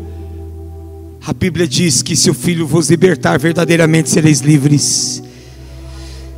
A 1.27 1.33
Bíblia 1.33 1.67
diz 1.67 2.01
que 2.01 2.15
se 2.15 2.31
o 2.31 2.35
Filho 2.35 2.65
vos 2.65 2.91
libertar, 2.91 3.41
verdadeiramente 3.41 4.09
sereis 4.09 4.41
livres. 4.41 5.21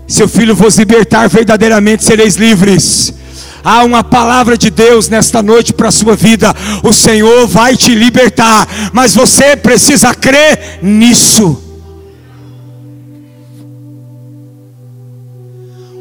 Se 0.07 0.23
o 0.23 0.29
Filho 0.29 0.55
vos 0.57 0.79
libertar, 0.79 1.29
verdadeiramente 1.29 2.03
sereis 2.03 2.37
livres. 2.37 3.20
Há 3.63 3.85
uma 3.85 4.03
palavra 4.03 4.57
de 4.57 4.71
Deus 4.71 5.09
nesta 5.09 5.43
noite 5.43 5.73
para 5.73 5.89
a 5.89 5.93
sua 5.93 6.17
vida. 6.17 6.55
O 6.83 6.93
Senhor 6.93 7.47
vai 7.47 7.77
te 7.77 7.95
libertar, 7.95 8.67
mas 8.93 9.15
você 9.15 9.57
precisa 9.57 10.15
crer 10.15 10.79
nisso. 10.83 11.63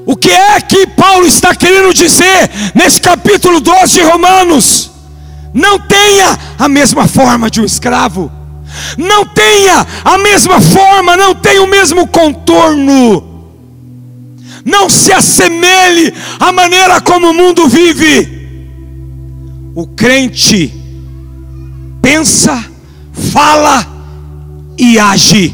O 0.06 0.16
que 0.16 0.32
é 0.32 0.60
que 0.60 0.88
Paulo 0.88 1.28
está 1.28 1.54
querendo 1.54 1.94
dizer 1.94 2.50
nesse 2.74 3.00
capítulo 3.00 3.60
12 3.60 3.94
de 3.94 4.02
Romanos? 4.02 4.90
Não 5.54 5.78
tenha 5.78 6.38
a 6.58 6.68
mesma 6.68 7.08
forma 7.08 7.50
de 7.50 7.62
um 7.62 7.66
escravo, 7.66 8.32
não 8.98 9.26
tenha 9.26 9.86
a 10.04 10.18
mesma 10.18 10.60
forma, 10.62 11.16
não 11.16 11.36
tenha 11.36 11.62
o 11.62 11.68
mesmo 11.68 12.08
contorno, 12.08 13.29
não 14.66 14.90
se 14.90 15.12
assemelhe 15.12 16.14
à 16.40 16.52
maneira 16.52 17.00
como 17.02 17.30
o 17.30 17.34
mundo 17.34 17.68
vive. 17.68 18.40
O 19.76 19.88
crente 19.88 20.74
pensa, 22.02 22.66
fala 23.32 23.88
e 24.78 24.98
age 24.98 25.54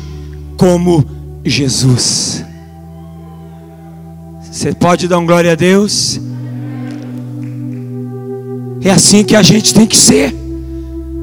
como 0.58 1.04
Jesus. 1.44 2.44
Você 4.52 4.74
pode 4.74 5.08
dar 5.08 5.20
um 5.20 5.26
glória 5.26 5.52
a 5.52 5.56
Deus? 5.56 6.20
É 8.82 8.92
assim 8.92 9.24
que 9.24 9.36
a 9.36 9.42
gente 9.42 9.74
tem 9.74 9.86
que 9.86 9.98
ser. 9.98 10.34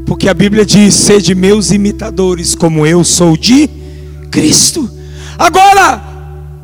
Porque 0.04 0.28
a 0.28 0.34
Bíblia 0.34 0.66
diz: 0.66 0.94
sede 0.94 1.34
meus 1.34 1.70
imitadores, 1.70 2.54
como 2.54 2.86
eu 2.86 3.02
sou 3.02 3.36
de 3.36 3.70
Cristo. 4.30 4.90
Agora, 5.38 6.11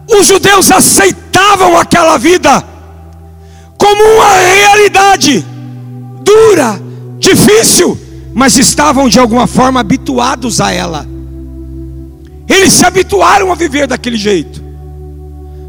os 0.08 0.26
judeus 0.26 0.70
aceitavam 0.70 1.78
aquela 1.78 2.16
vida 2.16 2.64
como 3.76 4.02
uma 4.02 4.32
realidade 4.34 5.44
dura, 6.22 6.80
difícil, 7.18 7.98
mas 8.34 8.56
estavam 8.56 9.08
de 9.08 9.18
alguma 9.18 9.46
forma 9.46 9.80
habituados 9.80 10.60
a 10.60 10.72
ela. 10.72 11.06
Eles 12.48 12.72
se 12.72 12.84
habituaram 12.84 13.52
a 13.52 13.54
viver 13.54 13.86
daquele 13.86 14.16
jeito. 14.16 14.67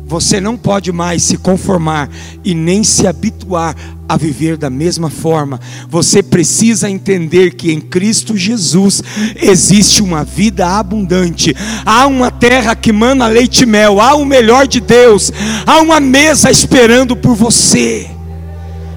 Você 0.10 0.42
não 0.42 0.58
pode 0.58 0.92
mais 0.92 1.22
se 1.22 1.38
conformar 1.38 2.10
e 2.44 2.56
nem 2.56 2.84
se 2.84 3.06
habituar 3.06 3.76
a 4.08 4.18
viver 4.18 4.58
da 4.58 4.68
mesma 4.68 5.08
forma. 5.08 5.60
Você 5.88 6.24
precisa 6.24 6.90
entender 6.90 7.54
que 7.54 7.72
em 7.72 7.80
Cristo 7.80 8.36
Jesus 8.36 9.04
existe 9.36 10.02
uma 10.02 10.24
vida 10.24 10.68
abundante. 10.68 11.56
Há 11.86 12.08
uma 12.08 12.32
terra 12.32 12.76
que 12.76 12.92
mana 12.92 13.28
leite 13.28 13.62
e 13.62 13.66
mel, 13.68 14.02
há 14.02 14.16
o 14.16 14.26
melhor 14.26 14.68
de 14.68 14.80
Deus, 14.80 15.32
há 15.64 15.80
uma 15.80 16.00
mesa 16.00 16.50
esperando 16.50 17.16
por 17.16 17.36
você. 17.36 18.10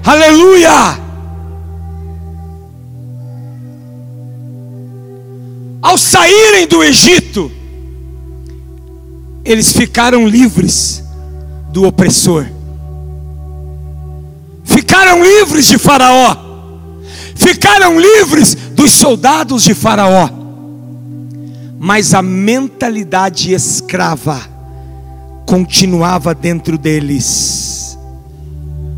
Aleluia! 0.03 0.99
Ao 5.79 5.95
saírem 5.95 6.65
do 6.65 6.83
Egito, 6.83 7.51
eles 9.45 9.71
ficaram 9.71 10.27
livres 10.27 11.02
do 11.73 11.85
opressor. 11.85 12.45
Ficaram 14.63 15.23
livres 15.23 15.65
de 15.65 15.77
Faraó. 15.79 16.37
Ficaram 17.35 17.99
livres 17.99 18.53
dos 18.53 18.91
soldados 18.91 19.63
de 19.63 19.73
Faraó. 19.73 20.29
Mas 21.79 22.13
a 22.13 22.21
mentalidade 22.21 23.51
escrava 23.51 24.39
continuava 25.47 26.33
dentro 26.35 26.77
deles. 26.77 27.97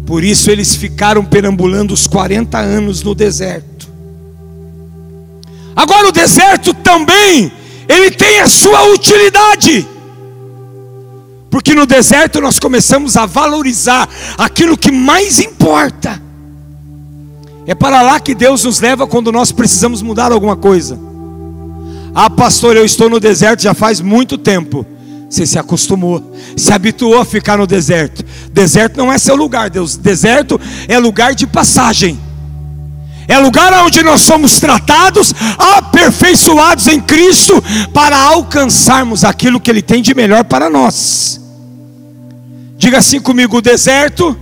Por 0.06 0.24
isso 0.24 0.52
eles 0.52 0.76
ficaram 0.76 1.24
perambulando 1.26 1.94
os 1.94 2.06
40 2.06 2.60
anos 2.60 3.02
no 3.02 3.16
deserto. 3.16 3.90
Agora 5.76 6.10
o 6.10 6.12
deserto 6.12 6.74
também, 6.74 7.52
ele 7.88 8.12
tem 8.12 8.42
a 8.42 8.48
sua 8.48 8.84
utilidade. 8.94 9.95
Porque 11.56 11.74
no 11.74 11.86
deserto 11.86 12.42
nós 12.42 12.60
começamos 12.60 13.16
a 13.16 13.26
valorizar 13.26 14.10
aquilo 14.38 14.78
que 14.78 14.92
mais 14.92 15.40
importa. 15.40 16.22
É 17.66 17.74
para 17.74 18.02
lá 18.02 18.20
que 18.20 18.36
Deus 18.36 18.66
nos 18.66 18.82
leva 18.82 19.08
quando 19.08 19.32
nós 19.32 19.54
precisamos 19.54 20.02
mudar 20.02 20.34
alguma 20.34 20.58
coisa. 20.58 21.00
Ah, 22.14 22.30
pastor, 22.30 22.76
eu 22.76 22.84
estou 22.84 23.10
no 23.10 23.22
deserto 23.22 23.64
já 23.64 23.74
faz 23.74 24.02
muito 24.02 24.38
tempo. 24.38 24.86
Você 25.30 25.46
se 25.46 25.58
acostumou, 25.58 26.36
se 26.58 26.74
habituou 26.74 27.22
a 27.22 27.24
ficar 27.24 27.58
no 27.58 27.66
deserto. 27.66 28.26
Deserto 28.52 28.98
não 28.98 29.10
é 29.10 29.18
seu 29.18 29.38
lugar, 29.38 29.70
Deus. 29.70 29.96
Deserto 29.96 30.60
é 30.90 31.00
lugar 31.00 31.34
de 31.34 31.48
passagem. 31.48 32.20
É 33.30 33.40
lugar 33.40 33.72
onde 33.86 34.04
nós 34.04 34.20
somos 34.20 34.60
tratados, 34.60 35.34
aperfeiçoados 35.58 36.90
em 36.90 37.00
Cristo, 37.00 37.64
para 37.94 38.18
alcançarmos 38.18 39.24
aquilo 39.24 39.58
que 39.58 39.72
Ele 39.72 39.82
tem 39.82 40.02
de 40.02 40.14
melhor 40.14 40.44
para 40.44 40.70
nós. 40.70 41.45
Diga 42.78 42.98
assim 43.00 43.20
comigo: 43.20 43.58
o 43.58 43.62
deserto 43.62 44.38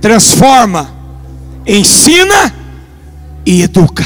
transforma, 0.00 0.90
ensina 1.66 2.54
e 3.44 3.62
educa. 3.62 4.04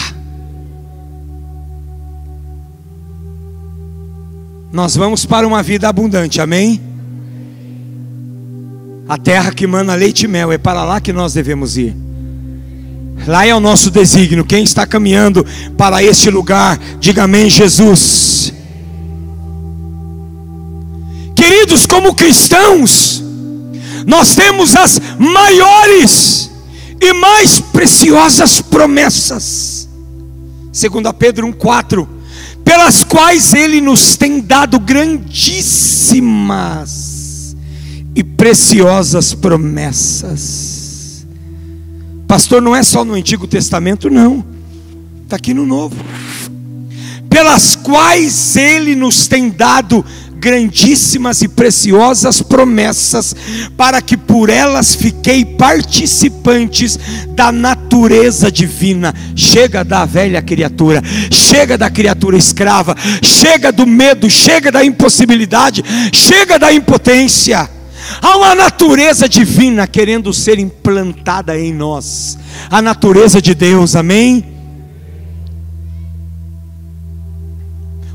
Nós 4.72 4.94
vamos 4.94 5.26
para 5.26 5.46
uma 5.46 5.62
vida 5.62 5.88
abundante, 5.88 6.40
amém? 6.40 6.80
A 9.08 9.18
terra 9.18 9.50
que 9.50 9.66
mana 9.66 9.94
leite 9.94 10.24
e 10.24 10.28
mel, 10.28 10.52
é 10.52 10.58
para 10.58 10.84
lá 10.84 11.00
que 11.00 11.12
nós 11.12 11.34
devemos 11.34 11.76
ir. 11.76 11.96
Lá 13.26 13.44
é 13.44 13.54
o 13.54 13.60
nosso 13.60 13.90
desígnio. 13.90 14.44
Quem 14.44 14.62
está 14.62 14.86
caminhando 14.86 15.44
para 15.76 16.02
este 16.02 16.30
lugar, 16.30 16.78
diga 17.00 17.24
amém, 17.24 17.50
Jesus. 17.50 18.52
Queridos, 21.50 21.84
como 21.84 22.14
cristãos, 22.14 23.20
nós 24.06 24.36
temos 24.36 24.76
as 24.76 25.00
maiores 25.18 26.48
e 27.00 27.12
mais 27.12 27.58
preciosas 27.58 28.62
promessas. 28.62 29.88
Segundo 30.72 31.12
Pedro 31.12 31.48
1:4, 31.48 32.06
pelas 32.64 33.02
quais 33.02 33.52
Ele 33.52 33.80
nos 33.80 34.16
tem 34.16 34.40
dado 34.40 34.78
grandíssimas 34.78 37.56
e 38.14 38.22
preciosas 38.22 39.34
promessas. 39.34 41.26
Pastor, 42.28 42.62
não 42.62 42.76
é 42.76 42.84
só 42.84 43.04
no 43.04 43.14
Antigo 43.14 43.48
Testamento, 43.48 44.08
não, 44.08 44.44
está 45.24 45.34
aqui 45.34 45.52
no 45.52 45.66
Novo. 45.66 45.96
Pelas 47.28 47.74
quais 47.74 48.54
Ele 48.54 48.94
nos 48.94 49.26
tem 49.26 49.50
dado 49.50 50.04
grandíssimas 50.40 51.42
e 51.42 51.48
preciosas 51.48 52.40
promessas, 52.40 53.36
para 53.76 54.00
que 54.00 54.16
por 54.16 54.48
elas 54.48 54.94
fiquei 54.94 55.44
participantes 55.44 56.98
da 57.28 57.52
natureza 57.52 58.50
divina. 58.50 59.14
Chega 59.36 59.84
da 59.84 60.06
velha 60.06 60.40
criatura, 60.40 61.02
chega 61.30 61.76
da 61.76 61.90
criatura 61.90 62.38
escrava, 62.38 62.96
chega 63.22 63.70
do 63.70 63.86
medo, 63.86 64.30
chega 64.30 64.72
da 64.72 64.84
impossibilidade, 64.84 65.84
chega 66.12 66.58
da 66.58 66.72
impotência. 66.72 67.68
Há 68.22 68.36
uma 68.36 68.54
natureza 68.54 69.28
divina 69.28 69.86
querendo 69.86 70.32
ser 70.32 70.58
implantada 70.58 71.56
em 71.58 71.72
nós, 71.72 72.38
a 72.70 72.80
natureza 72.80 73.42
de 73.42 73.54
Deus, 73.54 73.94
amém? 73.94 74.44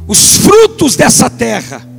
Os 0.08 0.38
frutos 0.38 0.96
dessa 0.96 1.30
terra 1.30 1.95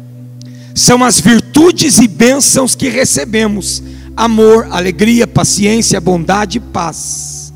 são 0.77 1.03
as 1.03 1.19
virtudes 1.19 1.97
e 1.97 2.07
bênçãos 2.07 2.75
que 2.75 2.91
recebemos: 2.91 3.83
amor, 4.15 4.69
alegria, 4.71 5.27
paciência, 5.27 5.99
bondade 5.99 6.59
e 6.59 6.61
paz. 6.61 7.51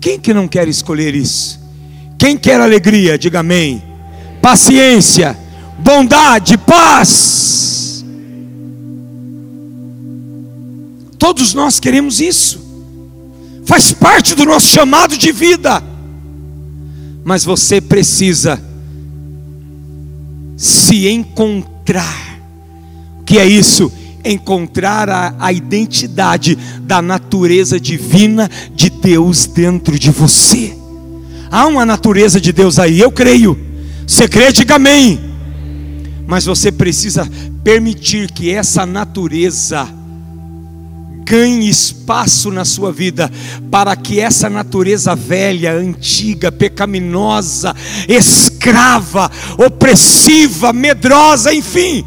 Quem 0.00 0.20
que 0.20 0.32
não 0.32 0.46
quer 0.46 0.68
escolher 0.68 1.12
isso? 1.12 1.60
Quem 2.16 2.36
quer 2.38 2.60
alegria, 2.60 3.18
diga 3.18 3.40
amém. 3.40 3.82
Paciência, 4.40 5.36
bondade, 5.80 6.56
paz. 6.56 8.04
Todos 11.18 11.52
nós 11.52 11.80
queremos 11.80 12.20
isso. 12.20 12.62
Faz 13.66 13.92
parte 13.92 14.36
do 14.36 14.44
nosso 14.44 14.68
chamado 14.68 15.18
de 15.18 15.32
vida. 15.32 15.82
Mas 17.24 17.44
você 17.44 17.80
precisa 17.80 18.62
se 20.56 21.08
encontrar. 21.08 21.73
O 23.20 23.24
que 23.24 23.38
é 23.38 23.46
isso? 23.46 23.92
Encontrar 24.24 25.08
a, 25.08 25.34
a 25.38 25.52
identidade 25.52 26.56
da 26.80 27.02
natureza 27.02 27.78
divina 27.78 28.50
de 28.74 28.88
Deus 28.88 29.46
dentro 29.46 29.98
de 29.98 30.10
você. 30.10 30.76
Há 31.50 31.66
uma 31.66 31.84
natureza 31.84 32.40
de 32.40 32.52
Deus 32.52 32.78
aí, 32.78 33.00
eu 33.00 33.12
creio. 33.12 33.58
Você 34.06 34.26
crê, 34.26 34.50
diga 34.50 34.76
amém. 34.76 35.20
Mas 36.26 36.44
você 36.44 36.72
precisa 36.72 37.28
permitir 37.62 38.30
que 38.30 38.50
essa 38.50 38.86
natureza 38.86 39.88
ganhe 41.24 41.68
espaço 41.68 42.50
na 42.50 42.64
sua 42.64 42.92
vida, 42.92 43.30
para 43.70 43.96
que 43.96 44.20
essa 44.20 44.50
natureza 44.50 45.14
velha, 45.14 45.72
antiga, 45.72 46.52
pecaminosa, 46.52 47.74
escrava, 48.08 48.53
opressiva, 49.58 50.72
medrosa, 50.72 51.52
enfim, 51.52 52.04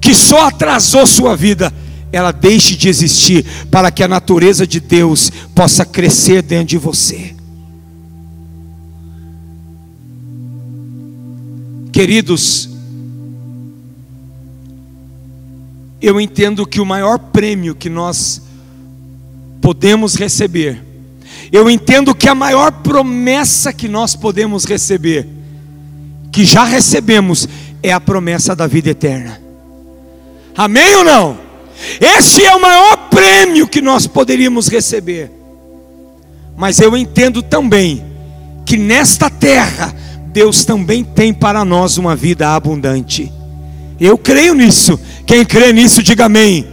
que 0.00 0.14
só 0.14 0.48
atrasou 0.48 1.06
sua 1.06 1.36
vida, 1.36 1.72
ela 2.12 2.32
deixe 2.32 2.76
de 2.76 2.88
existir, 2.88 3.44
para 3.70 3.90
que 3.90 4.02
a 4.02 4.08
natureza 4.08 4.66
de 4.66 4.80
Deus 4.80 5.30
possa 5.54 5.84
crescer 5.84 6.42
dentro 6.42 6.66
de 6.66 6.78
você. 6.78 7.34
Queridos, 11.92 12.68
eu 16.00 16.20
entendo 16.20 16.66
que 16.66 16.80
o 16.80 16.86
maior 16.86 17.18
prêmio 17.18 17.74
que 17.74 17.90
nós 17.90 18.42
podemos 19.60 20.14
receber, 20.14 20.82
eu 21.52 21.68
entendo 21.68 22.14
que 22.14 22.28
a 22.28 22.34
maior 22.34 22.72
promessa 22.72 23.72
que 23.72 23.88
nós 23.88 24.16
podemos 24.16 24.64
receber, 24.64 25.28
que 26.30 26.44
já 26.44 26.64
recebemos, 26.64 27.48
é 27.82 27.92
a 27.92 28.00
promessa 28.00 28.54
da 28.54 28.66
vida 28.66 28.90
eterna. 28.90 29.40
Amém 30.56 30.94
ou 30.96 31.04
não? 31.04 31.38
Esse 32.00 32.44
é 32.44 32.54
o 32.54 32.60
maior 32.60 33.08
prêmio 33.08 33.66
que 33.66 33.80
nós 33.80 34.06
poderíamos 34.06 34.68
receber. 34.68 35.30
Mas 36.56 36.78
eu 36.78 36.96
entendo 36.96 37.42
também 37.42 38.04
que 38.66 38.76
nesta 38.76 39.30
terra 39.30 39.94
Deus 40.26 40.64
também 40.64 41.02
tem 41.02 41.32
para 41.32 41.64
nós 41.64 41.96
uma 41.96 42.14
vida 42.14 42.54
abundante. 42.54 43.32
Eu 43.98 44.16
creio 44.16 44.54
nisso. 44.54 44.98
Quem 45.26 45.44
crê 45.44 45.72
nisso, 45.72 46.02
diga 46.02 46.26
amém. 46.26 46.66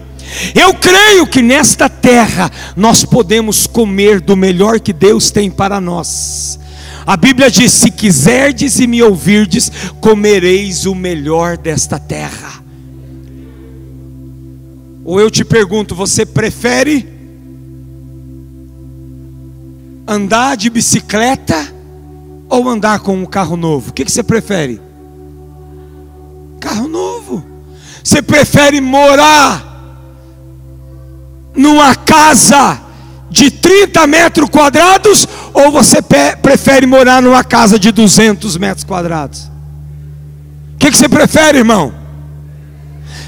Eu 0.54 0.74
creio 0.74 1.26
que 1.26 1.42
nesta 1.42 1.90
terra 1.90 2.52
nós 2.76 3.06
podemos 3.06 3.66
comer 3.66 4.20
do 4.20 4.36
melhor 4.36 4.80
que 4.80 4.94
Deus 4.94 5.32
tem 5.32 5.50
para 5.50 5.80
nós. 5.80 6.60
A 7.08 7.16
Bíblia 7.16 7.50
diz: 7.50 7.72
se 7.72 7.90
quiserdes 7.90 8.78
e 8.80 8.86
me 8.86 9.02
ouvirdes, 9.02 9.72
comereis 10.02 10.86
o 10.86 10.94
melhor 10.94 11.58
desta 11.58 11.98
terra. 11.98 12.62
Ou 15.06 15.18
eu 15.18 15.32
te 15.32 15.46
pergunto, 15.46 15.96
você 15.96 16.26
prefere 16.26 17.08
andar 20.06 20.58
de 20.58 20.70
bicicleta 20.70 21.74
ou 22.50 22.68
andar 22.68 23.00
com 23.00 23.16
um 23.16 23.26
carro 23.26 23.56
novo? 23.56 23.92
O 23.92 23.94
que, 23.94 24.04
você 24.04 24.22
prefere? 24.22 24.82
Carro 26.60 26.90
novo. 26.90 27.42
Você 28.04 28.22
prefere 28.22 28.82
morar 28.82 29.64
numa 31.56 31.96
casa 31.96 32.87
de 33.30 33.52
30 33.52 34.08
metros 34.08 34.50
quadrados 34.50 35.28
ou 35.54 35.72
você 35.72 35.98
prefere 36.42 36.86
morar 36.86 37.22
numa 37.22 37.44
casa 37.44 37.78
de 37.78 37.92
200 37.92 38.58
metros 38.58 38.84
quadrados? 38.84 39.52
O 40.74 40.78
que, 40.80 40.92
que 40.92 40.98
você 40.98 41.10
prefere, 41.10 41.60
irmão? 41.60 41.94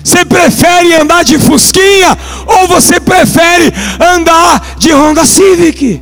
Você 0.03 0.23
prefere 0.23 0.95
andar 0.95 1.23
de 1.23 1.37
Fusquinha 1.37 2.17
ou 2.45 2.67
você 2.67 2.99
prefere 2.99 3.73
andar 3.99 4.75
de 4.77 4.91
Honda 4.93 5.25
Civic? 5.25 6.01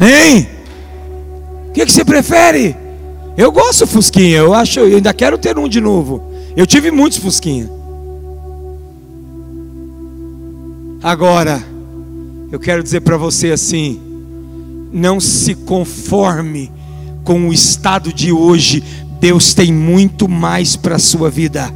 Hein? 0.00 0.48
O 1.68 1.72
que, 1.72 1.84
que 1.84 1.92
você 1.92 2.04
prefere? 2.04 2.76
Eu 3.36 3.50
gosto 3.50 3.86
Fusquinha, 3.86 4.38
eu 4.38 4.54
acho, 4.54 4.80
eu 4.80 4.96
ainda 4.96 5.12
quero 5.12 5.36
ter 5.36 5.58
um 5.58 5.68
de 5.68 5.80
novo. 5.80 6.22
Eu 6.56 6.66
tive 6.66 6.90
muitos 6.90 7.18
Fusquinha. 7.18 7.68
Agora, 11.04 11.62
eu 12.50 12.58
quero 12.58 12.82
dizer 12.82 13.02
para 13.02 13.18
você 13.18 13.50
assim: 13.50 14.00
não 14.90 15.20
se 15.20 15.54
conforme 15.54 16.72
com 17.22 17.46
o 17.50 17.52
estado 17.52 18.10
de 18.10 18.32
hoje. 18.32 18.82
Deus 19.20 19.52
tem 19.52 19.70
muito 19.70 20.26
mais 20.26 20.76
para 20.76 20.96
a 20.96 20.98
sua 20.98 21.28
vida. 21.30 21.70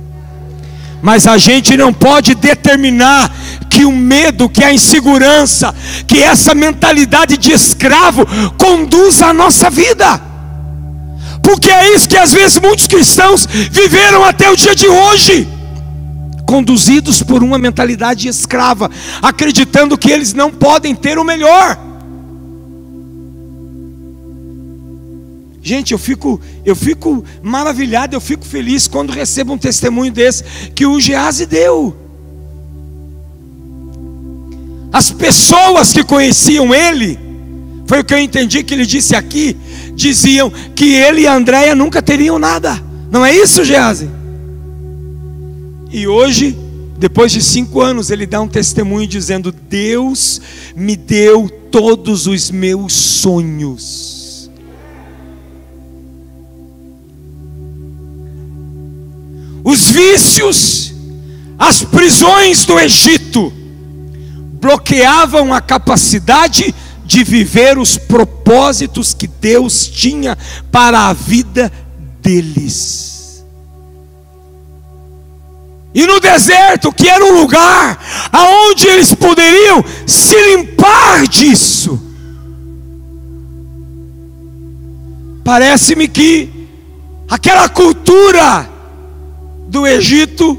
Mas 1.03 1.26
a 1.26 1.37
gente 1.37 1.76
não 1.76 1.93
pode 1.93 2.35
determinar 2.35 3.31
que 3.68 3.85
o 3.85 3.93
medo, 3.93 4.49
que 4.49 4.64
a 4.64 4.72
insegurança, 4.72 5.74
que 6.07 6.22
essa 6.22 6.55
mentalidade 6.55 7.37
de 7.37 7.53
escravo 7.53 8.26
conduza 8.57 9.26
a 9.26 9.35
nossa 9.35 9.68
vida 9.68 10.22
porque 11.49 11.70
é 11.70 11.95
isso 11.95 12.07
que 12.07 12.16
às 12.18 12.31
vezes 12.31 12.59
muitos 12.59 12.87
cristãos 12.87 13.47
viveram 13.47 14.22
até 14.22 14.51
o 14.51 14.57
dia 14.57 14.74
de 14.74 14.87
hoje, 14.87 15.49
conduzidos 16.49 17.22
por 17.22 17.42
uma 17.42 17.59
mentalidade 17.59 18.26
escrava, 18.26 18.90
acreditando 19.20 19.99
que 19.99 20.11
eles 20.11 20.32
não 20.32 20.51
podem 20.51 20.94
ter 20.94 21.18
o 21.18 21.24
melhor. 21.24 21.78
Gente, 25.61 25.92
eu 25.92 25.99
fico, 25.99 26.40
eu 26.64 26.74
fico 26.74 27.22
maravilhado, 27.42 28.16
eu 28.16 28.20
fico 28.20 28.46
feliz 28.46 28.88
quando 28.88 29.11
recebo 29.11 29.53
um 29.53 29.59
testemunho 29.59 30.11
desse 30.11 30.42
que 30.74 30.86
o 30.86 30.99
Gease 30.99 31.44
deu. 31.44 31.94
As 34.90 35.11
pessoas 35.11 35.92
que 35.92 36.03
conheciam 36.03 36.74
ele, 36.74 37.18
foi 37.86 38.01
o 38.01 38.05
que 38.05 38.14
eu 38.14 38.18
entendi 38.18 38.62
que 38.62 38.72
ele 38.72 38.86
disse 38.86 39.14
aqui, 39.14 39.55
diziam 39.94 40.51
que 40.74 40.94
ele 40.94 41.20
e 41.20 41.26
a 41.26 41.34
Andréia 41.34 41.74
nunca 41.74 42.01
teriam 42.01 42.38
nada. 42.38 42.82
Não 43.11 43.22
é 43.22 43.36
isso, 43.36 43.62
Gease? 43.62 44.16
E 45.91 46.07
hoje, 46.07 46.57
depois 46.99 47.32
de 47.32 47.43
cinco 47.43 47.80
anos, 47.80 48.11
ele 48.11 48.26
dá 48.26 48.41
um 48.41 48.49
testemunho 48.49 49.07
dizendo: 49.07 49.51
Deus 49.51 50.41
me 50.76 50.97
deu 50.97 51.49
todos 51.70 52.26
os 52.26 52.51
meus 52.51 52.93
sonhos. 52.93 54.51
Os 59.64 59.91
vícios, 59.91 60.95
as 61.59 61.82
prisões 61.82 62.64
do 62.64 62.78
Egito 62.78 63.53
bloqueavam 64.61 65.53
a 65.53 65.61
capacidade 65.61 66.74
de 67.05 67.24
viver 67.24 67.78
os 67.78 67.97
propósitos 67.97 69.14
que 69.14 69.26
Deus 69.26 69.86
tinha 69.86 70.36
para 70.70 71.09
a 71.09 71.12
vida 71.12 71.72
deles. 72.20 73.18
E 75.95 76.07
no 76.07 76.20
deserto, 76.20 76.93
que 76.93 77.09
era 77.09 77.24
um 77.24 77.41
lugar 77.41 77.99
aonde 78.30 78.86
eles 78.86 79.14
poderiam 79.14 79.84
se 80.07 80.34
limpar 80.51 81.26
disso. 81.26 82.01
Parece-me 85.43 86.07
que 86.09 86.68
aquela 87.28 87.68
cultura 87.68 88.68
do 89.66 89.86
Egito 89.86 90.59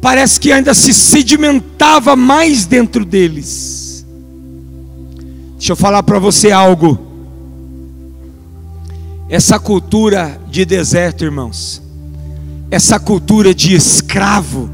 parece 0.00 0.38
que 0.38 0.52
ainda 0.52 0.72
se 0.72 0.94
sedimentava 0.94 2.14
mais 2.14 2.64
dentro 2.64 3.04
deles. 3.04 4.06
Deixa 5.56 5.72
eu 5.72 5.76
falar 5.76 6.04
para 6.04 6.20
você 6.20 6.52
algo. 6.52 6.96
Essa 9.28 9.58
cultura 9.58 10.40
de 10.48 10.64
deserto, 10.64 11.24
irmãos, 11.24 11.82
essa 12.70 12.98
cultura 12.98 13.54
de 13.54 13.74
escravo, 13.74 14.70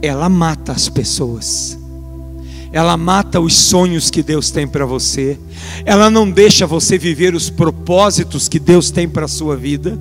ela 0.00 0.28
mata 0.28 0.72
as 0.72 0.88
pessoas. 0.88 1.78
Ela 2.72 2.96
mata 2.96 3.38
os 3.38 3.54
sonhos 3.54 4.10
que 4.10 4.22
Deus 4.22 4.50
tem 4.50 4.66
para 4.66 4.86
você. 4.86 5.38
Ela 5.84 6.10
não 6.10 6.30
deixa 6.30 6.66
você 6.66 6.96
viver 6.96 7.34
os 7.34 7.50
propósitos 7.50 8.48
que 8.48 8.58
Deus 8.58 8.90
tem 8.90 9.06
para 9.06 9.26
a 9.26 9.28
sua 9.28 9.56
vida. 9.56 9.98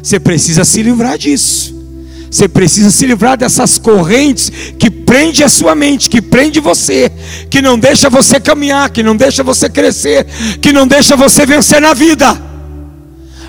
Você 0.00 0.20
precisa 0.20 0.64
se 0.64 0.82
livrar 0.82 1.18
disso. 1.18 1.82
Você 2.30 2.48
precisa 2.48 2.90
se 2.90 3.04
livrar 3.04 3.36
dessas 3.36 3.76
correntes 3.76 4.50
que 4.78 4.90
prende 4.90 5.42
a 5.44 5.48
sua 5.48 5.74
mente, 5.74 6.08
que 6.08 6.22
prende 6.22 6.60
você, 6.60 7.12
que 7.50 7.60
não 7.60 7.78
deixa 7.78 8.08
você 8.08 8.40
caminhar, 8.40 8.88
que 8.88 9.02
não 9.02 9.14
deixa 9.14 9.42
você 9.42 9.68
crescer, 9.68 10.24
que 10.60 10.72
não 10.72 10.86
deixa 10.86 11.14
você 11.14 11.44
vencer 11.44 11.80
na 11.80 11.92
vida. 11.92 12.51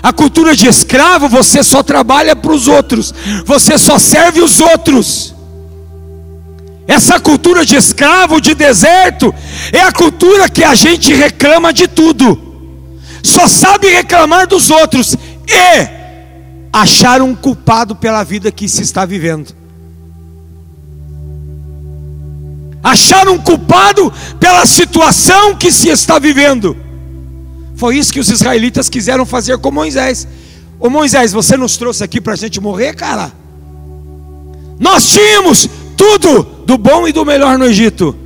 A 0.04 0.12
cultura 0.12 0.54
de 0.54 0.66
escravo, 0.66 1.30
você 1.30 1.64
só 1.64 1.82
trabalha 1.82 2.36
para 2.36 2.52
os 2.52 2.68
outros, 2.68 3.14
você 3.46 3.78
só 3.78 3.98
serve 3.98 4.42
os 4.42 4.60
outros. 4.60 5.34
Essa 6.86 7.18
cultura 7.18 7.64
de 7.64 7.74
escravo, 7.74 8.38
de 8.38 8.54
deserto, 8.54 9.34
é 9.72 9.80
a 9.80 9.90
cultura 9.90 10.46
que 10.46 10.62
a 10.62 10.74
gente 10.74 11.14
reclama 11.14 11.72
de 11.72 11.88
tudo, 11.88 12.38
só 13.22 13.48
sabe 13.48 13.88
reclamar 13.88 14.46
dos 14.46 14.70
outros 14.70 15.16
e 15.48 15.88
achar 16.70 17.22
um 17.22 17.34
culpado 17.34 17.96
pela 17.96 18.22
vida 18.22 18.52
que 18.52 18.68
se 18.68 18.82
está 18.82 19.06
vivendo. 19.06 19.56
Achar 22.82 23.26
um 23.26 23.38
culpado 23.38 24.12
pela 24.38 24.66
situação 24.66 25.56
que 25.56 25.72
se 25.72 25.88
está 25.88 26.18
vivendo. 26.18 26.83
Foi 27.76 27.96
isso 27.96 28.12
que 28.12 28.20
os 28.20 28.28
israelitas 28.28 28.88
quiseram 28.88 29.26
fazer 29.26 29.58
com 29.58 29.70
Moisés. 29.70 30.26
Ô 30.78 30.88
Moisés, 30.88 31.32
você 31.32 31.56
nos 31.56 31.76
trouxe 31.76 32.04
aqui 32.04 32.20
para 32.20 32.34
a 32.34 32.36
gente 32.36 32.60
morrer, 32.60 32.94
cara? 32.94 33.32
Nós 34.78 35.08
tínhamos 35.12 35.68
tudo 35.96 36.42
do 36.66 36.76
bom 36.76 37.06
e 37.06 37.12
do 37.12 37.24
melhor 37.24 37.58
no 37.58 37.64
Egito, 37.64 38.16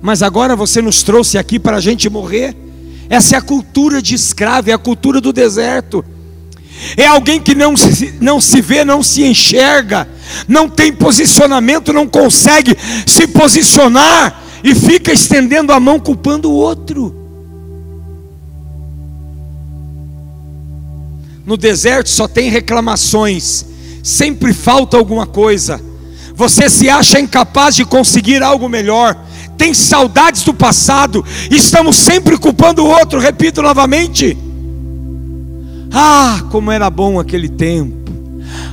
mas 0.00 0.22
agora 0.22 0.54
você 0.54 0.80
nos 0.80 1.02
trouxe 1.02 1.36
aqui 1.38 1.58
para 1.58 1.76
a 1.76 1.80
gente 1.80 2.08
morrer. 2.08 2.56
Essa 3.08 3.36
é 3.36 3.38
a 3.38 3.42
cultura 3.42 4.02
de 4.02 4.14
escravo, 4.14 4.70
é 4.70 4.72
a 4.72 4.78
cultura 4.78 5.20
do 5.20 5.32
deserto. 5.32 6.04
É 6.96 7.06
alguém 7.06 7.40
que 7.40 7.54
não 7.54 7.76
se, 7.76 8.14
não 8.20 8.40
se 8.40 8.60
vê, 8.60 8.84
não 8.84 9.02
se 9.02 9.24
enxerga, 9.24 10.06
não 10.46 10.68
tem 10.68 10.92
posicionamento, 10.92 11.92
não 11.92 12.06
consegue 12.06 12.76
se 13.06 13.26
posicionar 13.26 14.42
e 14.62 14.74
fica 14.74 15.12
estendendo 15.12 15.72
a 15.72 15.80
mão 15.80 15.98
culpando 15.98 16.50
o 16.50 16.54
outro. 16.54 17.25
No 21.46 21.56
deserto 21.56 22.10
só 22.10 22.26
tem 22.26 22.50
reclamações, 22.50 23.64
sempre 24.02 24.52
falta 24.52 24.96
alguma 24.96 25.26
coisa. 25.26 25.80
Você 26.34 26.68
se 26.68 26.90
acha 26.90 27.20
incapaz 27.20 27.76
de 27.76 27.84
conseguir 27.84 28.42
algo 28.42 28.68
melhor, 28.68 29.16
tem 29.56 29.72
saudades 29.72 30.42
do 30.42 30.52
passado, 30.52 31.24
estamos 31.48 31.96
sempre 31.96 32.36
culpando 32.36 32.82
o 32.82 32.88
outro, 32.88 33.20
repito 33.20 33.62
novamente. 33.62 34.36
Ah, 35.92 36.42
como 36.50 36.72
era 36.72 36.90
bom 36.90 37.20
aquele 37.20 37.48
tempo. 37.48 38.05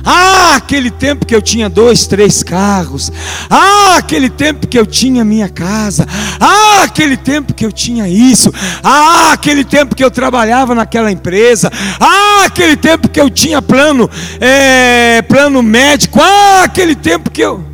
Ah, 0.04 0.56
aquele 0.56 0.90
tempo 0.90 1.24
que 1.24 1.34
eu 1.34 1.40
tinha 1.40 1.68
dois, 1.68 2.06
três 2.06 2.42
carros. 2.42 3.10
Ah, 3.48 3.96
aquele 3.96 4.28
tempo 4.28 4.66
que 4.66 4.78
eu 4.78 4.84
tinha 4.84 5.24
minha 5.24 5.48
casa. 5.48 6.06
Ah, 6.38 6.82
aquele 6.82 7.16
tempo 7.16 7.54
que 7.54 7.64
eu 7.64 7.72
tinha 7.72 8.06
isso. 8.08 8.52
Ah, 8.82 9.32
aquele 9.32 9.64
tempo 9.64 9.94
que 9.94 10.04
eu 10.04 10.10
trabalhava 10.10 10.74
naquela 10.74 11.10
empresa. 11.10 11.70
Ah, 11.98 12.44
aquele 12.44 12.76
tempo 12.76 13.08
que 13.08 13.20
eu 13.20 13.30
tinha 13.30 13.62
plano, 13.62 14.10
é, 14.40 15.22
plano 15.22 15.62
médico. 15.62 16.20
Ah, 16.20 16.64
aquele 16.64 16.94
tempo 16.94 17.30
que 17.30 17.40
eu. 17.40 17.64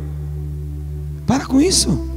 Para 1.27 1.45
com 1.45 1.59
isso. 1.59 2.09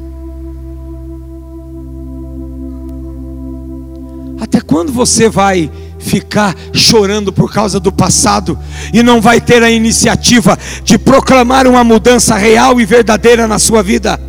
Até 4.40 4.60
quando 4.60 4.92
você 4.92 5.28
vai 5.28 5.70
ficar 6.04 6.54
chorando 6.72 7.32
por 7.32 7.52
causa 7.52 7.80
do 7.80 7.90
passado 7.90 8.58
e 8.92 9.02
não 9.02 9.20
vai 9.20 9.40
ter 9.40 9.62
a 9.62 9.70
iniciativa 9.70 10.56
de 10.84 10.98
proclamar 10.98 11.66
uma 11.66 11.82
mudança 11.82 12.36
real 12.36 12.80
e 12.80 12.84
verdadeira 12.84 13.48
na 13.48 13.58
sua 13.58 13.82
vida. 13.82 14.20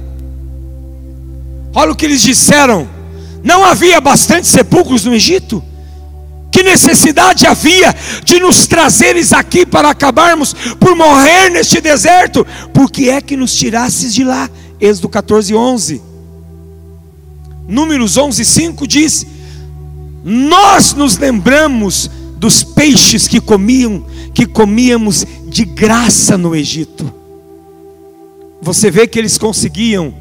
Olha 1.74 1.92
o 1.92 1.96
que 1.96 2.06
eles 2.06 2.22
disseram: 2.22 2.88
não 3.44 3.64
havia 3.64 4.00
bastante 4.02 4.48
sepulcros 4.48 5.04
no 5.06 5.14
Egito? 5.14 5.64
Que 6.52 6.64
necessidade 6.64 7.46
havia 7.46 7.94
de 8.24 8.40
nos 8.40 8.66
trazeres 8.66 9.34
aqui 9.34 9.66
para 9.66 9.90
acabarmos 9.90 10.54
por 10.80 10.96
morrer 10.96 11.50
neste 11.50 11.82
deserto? 11.82 12.48
Por 12.74 12.90
que 12.90 13.10
é 13.10 13.20
que 13.20 13.36
nos 13.36 13.54
tirasses 13.54 14.14
de 14.14 14.24
lá? 14.24 14.50
Êxodo 14.80 15.10
14, 15.10 15.54
11. 15.54 16.02
Números 17.68 18.16
11, 18.16 18.46
5 18.46 18.88
diz: 18.88 19.26
nós 20.28 20.96
nos 20.96 21.20
lembramos 21.20 22.10
dos 22.38 22.64
peixes 22.64 23.28
que 23.28 23.40
comiam, 23.40 24.04
que 24.34 24.48
comíamos 24.48 25.24
de 25.48 25.64
graça 25.64 26.36
no 26.36 26.56
Egito. 26.56 27.14
Você 28.60 28.90
vê 28.90 29.06
que 29.06 29.20
eles 29.20 29.38
conseguiam 29.38 30.16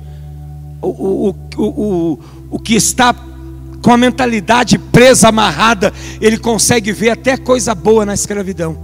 o, 0.82 0.88
o, 0.88 1.34
o, 1.56 1.64
o, 1.64 2.18
o 2.50 2.58
que 2.58 2.74
está 2.74 3.14
com 3.80 3.92
a 3.92 3.96
mentalidade 3.96 4.76
presa, 4.76 5.28
amarrada, 5.28 5.90
ele 6.20 6.36
consegue 6.36 6.92
ver 6.92 7.08
até 7.08 7.38
coisa 7.38 7.74
boa 7.74 8.04
na 8.04 8.12
escravidão. 8.12 8.76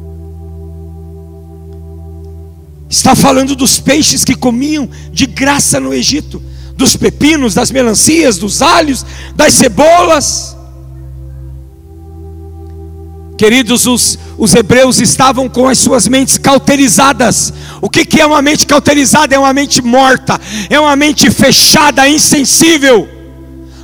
Está 2.89 3.15
falando 3.15 3.55
dos 3.55 3.79
peixes 3.79 4.25
que 4.25 4.35
comiam 4.35 4.89
de 5.13 5.27
graça 5.27 5.79
no 5.79 5.93
Egito, 5.93 6.43
dos 6.77 6.97
pepinos, 6.97 7.53
das 7.53 7.71
melancias, 7.71 8.39
dos 8.39 8.63
alhos, 8.63 9.05
das 9.37 9.53
cebolas. 9.53 10.57
Queridos, 13.41 13.87
os, 13.87 14.19
os 14.37 14.53
hebreus 14.53 14.99
estavam 14.99 15.49
com 15.49 15.67
as 15.67 15.79
suas 15.79 16.07
mentes 16.07 16.37
cauterizadas. 16.37 17.51
O 17.81 17.89
que, 17.89 18.05
que 18.05 18.21
é 18.21 18.27
uma 18.27 18.43
mente 18.43 18.67
cauterizada? 18.67 19.35
É 19.35 19.39
uma 19.39 19.55
mente 19.55 19.81
morta, 19.81 20.39
é 20.69 20.79
uma 20.79 20.95
mente 20.95 21.31
fechada, 21.31 22.07
insensível. 22.07 23.09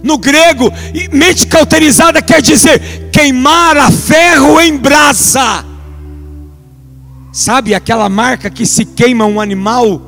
No 0.03 0.19
grego, 0.19 0.71
mente 1.11 1.47
cauterizada 1.47 2.21
quer 2.21 2.43
dizer 2.43 3.09
queimar 3.11 3.79
a 3.79 3.91
ferro 3.91 4.61
em 4.61 4.77
brasa. 4.77 5.65
Sabe 7.33 7.75
aquela 7.75 8.11
marca 8.11 8.51
que 8.51 8.67
se 8.67 8.85
queima 8.85 9.25
um 9.25 9.41
animal? 9.41 10.03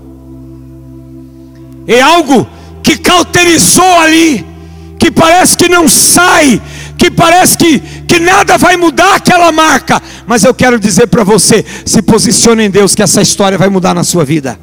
É 1.86 2.02
algo 2.02 2.46
que 2.82 2.98
cauterizou 2.98 3.98
ali, 3.98 4.44
que 4.98 5.10
parece 5.10 5.56
que 5.56 5.70
não 5.70 5.88
sai, 5.88 6.60
que 6.98 7.10
parece 7.10 7.56
que, 7.56 7.82
que 8.08 8.18
nada 8.18 8.56
vai 8.56 8.76
mudar 8.78 9.14
aquela 9.14 9.52
marca. 9.52 10.02
Mas 10.26 10.42
eu 10.42 10.54
quero 10.54 10.80
dizer 10.80 11.06
para 11.08 11.22
você: 11.22 11.64
se 11.84 12.00
posicione 12.00 12.64
em 12.64 12.70
Deus, 12.70 12.94
que 12.94 13.02
essa 13.02 13.20
história 13.20 13.58
vai 13.58 13.68
mudar 13.68 13.94
na 13.94 14.02
sua 14.02 14.24
vida. 14.24 14.58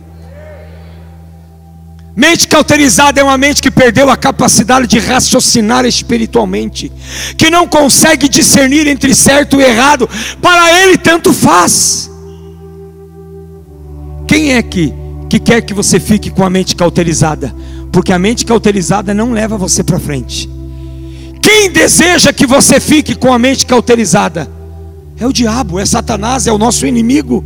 Mente 2.16 2.48
cauterizada 2.48 3.20
é 3.20 3.24
uma 3.24 3.38
mente 3.38 3.62
que 3.62 3.70
perdeu 3.70 4.10
a 4.10 4.16
capacidade 4.16 4.88
de 4.88 5.00
raciocinar 5.00 5.86
espiritualmente, 5.86 6.92
que 7.38 7.50
não 7.50 7.68
consegue 7.68 8.30
discernir 8.30 8.88
entre 8.88 9.14
certo 9.14 9.60
e 9.60 9.64
errado, 9.64 10.10
para 10.42 10.82
ele 10.82 10.98
tanto 10.98 11.34
faz. 11.34 12.10
Quem 14.26 14.54
é 14.54 14.64
que, 14.64 14.94
que 15.30 15.40
quer 15.40 15.62
que 15.62 15.74
você 15.74 16.00
fique 16.00 16.30
com 16.30 16.46
a 16.46 16.50
mente 16.50 16.74
cauterizada? 16.74 17.54
Porque 17.92 18.14
a 18.14 18.18
mente 18.18 18.46
cauterizada 18.46 19.14
não 19.14 19.34
leva 19.34 19.58
você 19.58 19.84
para 19.84 20.00
frente. 20.00 20.55
Quem 21.46 21.70
deseja 21.70 22.34
que 22.34 22.48
você 22.48 22.80
fique 22.80 23.14
com 23.14 23.32
a 23.32 23.38
mente 23.38 23.68
cauterizada? 23.68 24.50
É 25.16 25.28
o 25.28 25.32
diabo, 25.32 25.80
é 25.80 25.86
Satanás, 25.86 26.48
é 26.48 26.52
o 26.52 26.58
nosso 26.58 26.88
inimigo. 26.88 27.46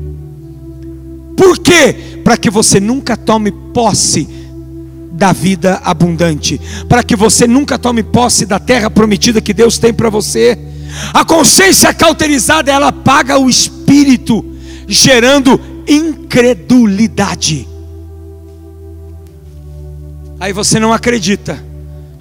Por 1.36 1.60
quê? 1.60 2.22
Para 2.24 2.38
que 2.38 2.50
você 2.50 2.80
nunca 2.80 3.18
tome 3.18 3.52
posse 3.52 4.26
da 5.12 5.34
vida 5.34 5.82
abundante, 5.84 6.62
para 6.88 7.04
que 7.04 7.14
você 7.14 7.46
nunca 7.46 7.78
tome 7.78 8.02
posse 8.02 8.46
da 8.46 8.58
terra 8.58 8.90
prometida 8.90 9.42
que 9.42 9.54
Deus 9.54 9.78
tem 9.78 9.94
para 9.94 10.10
você. 10.10 10.58
A 11.14 11.26
consciência 11.26 11.94
cauterizada, 11.94 12.72
ela 12.72 12.88
apaga 12.88 13.38
o 13.38 13.50
espírito, 13.50 14.46
gerando 14.88 15.60
incredulidade. 15.86 17.68
Aí 20.40 20.54
você 20.54 20.80
não 20.80 20.94
acredita. 20.94 21.68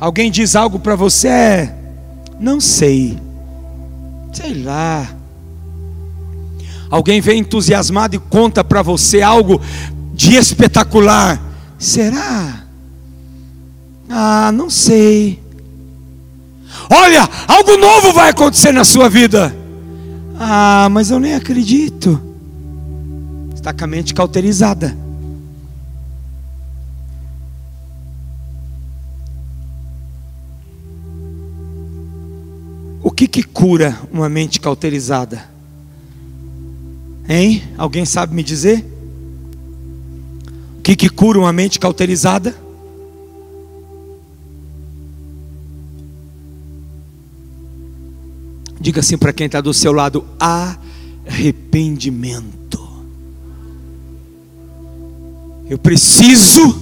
Alguém 0.01 0.30
diz 0.30 0.55
algo 0.55 0.78
para 0.78 0.94
você, 0.94 1.28
é, 1.28 1.74
não 2.38 2.61
sei, 2.61 3.18
sei 4.32 4.62
lá. 4.62 5.09
Alguém 6.88 7.20
vem 7.20 7.40
entusiasmado 7.40 8.14
e 8.14 8.18
conta 8.18 8.62
para 8.62 8.80
você 8.80 9.20
algo 9.20 9.61
de 10.14 10.36
espetacular. 10.36 11.40
Será? 11.78 12.64
Ah, 14.09 14.51
não 14.53 14.70
sei. 14.70 15.42
Olha, 16.90 17.28
algo 17.46 17.76
novo 17.76 18.12
vai 18.12 18.30
acontecer 18.30 18.72
na 18.72 18.84
sua 18.84 19.09
vida. 19.09 19.55
Ah, 20.38 20.88
mas 20.90 21.11
eu 21.11 21.18
nem 21.18 21.34
acredito. 21.34 22.20
Está 23.55 23.72
com 23.72 23.84
a 23.84 23.86
mente 23.88 24.14
cauterizada. 24.14 24.96
O 33.09 33.11
que 33.11 33.26
que 33.26 33.42
cura 33.42 33.98
uma 34.12 34.28
mente 34.28 34.61
cauterizada? 34.61 35.48
Hein? 37.26 37.62
Alguém 37.78 38.04
sabe 38.04 38.34
me 38.34 38.42
dizer? 38.42 38.84
O 40.78 40.82
que 40.82 40.94
que 40.94 41.09
cura 41.09 41.38
uma 41.38 41.50
mente 41.50 41.80
cauterizada? 41.80 42.54
Diga 48.78 49.00
assim 49.00 49.16
para 49.16 49.32
quem 49.32 49.46
está 49.46 49.62
do 49.62 49.72
seu 49.72 49.92
lado: 49.92 50.26
arrependimento. 51.26 52.86
Eu 55.70 55.78
preciso 55.78 56.78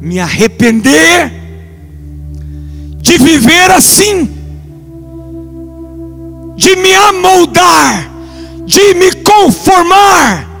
me 0.00 0.18
arrepender 0.18 1.32
de 3.00 3.18
viver 3.18 3.70
assim, 3.70 4.42
de 6.56 6.76
me 6.76 6.94
amoldar, 6.94 8.10
de 8.64 8.94
me 8.94 9.12
conformar 9.22 10.54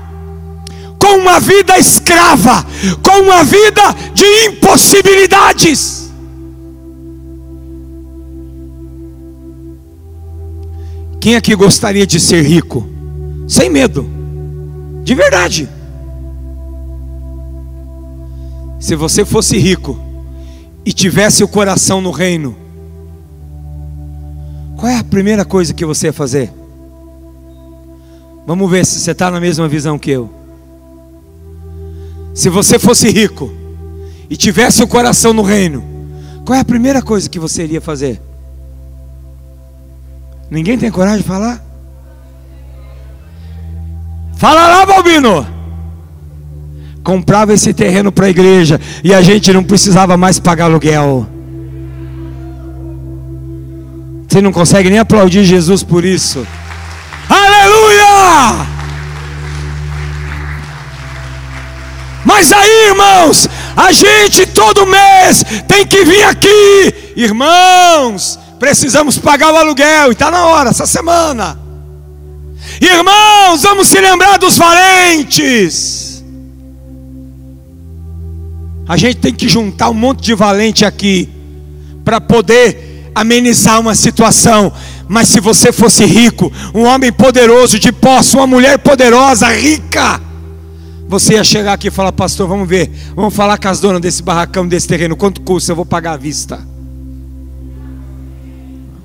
com 0.98 1.18
uma 1.18 1.38
vida 1.38 1.78
escrava, 1.78 2.64
com 3.02 3.20
uma 3.20 3.44
vida 3.44 3.82
de 4.14 4.24
impossibilidades. 4.46 6.10
Quem 11.20 11.36
aqui 11.36 11.54
gostaria 11.54 12.06
de 12.06 12.18
ser 12.18 12.42
rico? 12.42 12.88
Sem 13.46 13.68
medo, 13.68 14.08
de 15.02 15.14
verdade. 15.14 15.68
Se 18.78 18.94
você 18.94 19.24
fosse 19.24 19.56
rico 19.58 19.98
e 20.84 20.92
tivesse 20.92 21.42
o 21.44 21.48
coração 21.48 22.00
no 22.00 22.10
reino, 22.10 22.63
qual 24.84 24.92
é 24.92 24.98
a 24.98 25.02
primeira 25.02 25.46
coisa 25.46 25.72
que 25.72 25.82
você 25.82 26.08
ia 26.08 26.12
fazer? 26.12 26.52
Vamos 28.46 28.70
ver 28.70 28.84
se 28.84 29.00
você 29.00 29.12
está 29.12 29.30
na 29.30 29.40
mesma 29.40 29.66
visão 29.66 29.98
que 29.98 30.10
eu. 30.10 30.30
Se 32.34 32.50
você 32.50 32.78
fosse 32.78 33.08
rico 33.08 33.50
e 34.28 34.36
tivesse 34.36 34.82
o 34.82 34.86
coração 34.86 35.32
no 35.32 35.40
reino, 35.40 35.82
qual 36.44 36.58
é 36.58 36.60
a 36.60 36.64
primeira 36.66 37.00
coisa 37.00 37.30
que 37.30 37.38
você 37.38 37.64
iria 37.64 37.80
fazer? 37.80 38.20
Ninguém 40.50 40.76
tem 40.76 40.90
coragem 40.90 41.22
de 41.22 41.26
falar? 41.26 41.64
Fala 44.36 44.68
lá, 44.68 44.84
Balbino. 44.84 45.46
Comprava 47.02 47.54
esse 47.54 47.72
terreno 47.72 48.12
para 48.12 48.26
a 48.26 48.28
igreja 48.28 48.78
e 49.02 49.14
a 49.14 49.22
gente 49.22 49.50
não 49.50 49.64
precisava 49.64 50.14
mais 50.18 50.38
pagar 50.38 50.66
aluguel. 50.66 51.33
Você 54.34 54.40
não 54.40 54.50
consegue 54.50 54.90
nem 54.90 54.98
aplaudir 54.98 55.44
Jesus 55.44 55.84
por 55.84 56.04
isso. 56.04 56.44
Aleluia! 57.28 58.66
Mas 62.24 62.50
aí, 62.50 62.88
irmãos, 62.88 63.48
a 63.76 63.92
gente 63.92 64.44
todo 64.46 64.88
mês 64.88 65.44
tem 65.68 65.86
que 65.86 66.04
vir 66.04 66.24
aqui, 66.24 67.12
irmãos. 67.14 68.36
Precisamos 68.58 69.18
pagar 69.18 69.52
o 69.52 69.56
aluguel, 69.56 70.08
e 70.08 70.14
está 70.14 70.32
na 70.32 70.46
hora, 70.46 70.70
essa 70.70 70.84
semana. 70.84 71.56
Irmãos, 72.80 73.62
vamos 73.62 73.86
se 73.86 74.00
lembrar 74.00 74.36
dos 74.36 74.58
valentes. 74.58 76.24
A 78.88 78.96
gente 78.96 79.18
tem 79.18 79.32
que 79.32 79.48
juntar 79.48 79.90
um 79.90 79.94
monte 79.94 80.24
de 80.24 80.34
valente 80.34 80.84
aqui 80.84 81.28
para 82.04 82.20
poder 82.20 82.93
amenizar 83.14 83.80
uma 83.80 83.94
situação. 83.94 84.72
Mas 85.08 85.28
se 85.28 85.40
você 85.40 85.72
fosse 85.72 86.04
rico, 86.04 86.50
um 86.74 86.84
homem 86.84 87.12
poderoso 87.12 87.78
de 87.78 87.92
posse, 87.92 88.36
uma 88.36 88.46
mulher 88.46 88.78
poderosa, 88.78 89.48
rica, 89.48 90.20
você 91.08 91.34
ia 91.34 91.44
chegar 91.44 91.74
aqui 91.74 91.88
e 91.88 91.90
falar, 91.90 92.12
pastor, 92.12 92.48
vamos 92.48 92.68
ver, 92.68 92.90
vamos 93.14 93.34
falar 93.34 93.58
com 93.58 93.68
as 93.68 93.80
donas 93.80 94.00
desse 94.00 94.22
barracão, 94.22 94.66
desse 94.66 94.88
terreno, 94.88 95.16
quanto 95.16 95.40
custa? 95.42 95.72
Eu 95.72 95.76
vou 95.76 95.86
pagar 95.86 96.12
à 96.12 96.16
vista. 96.16 96.66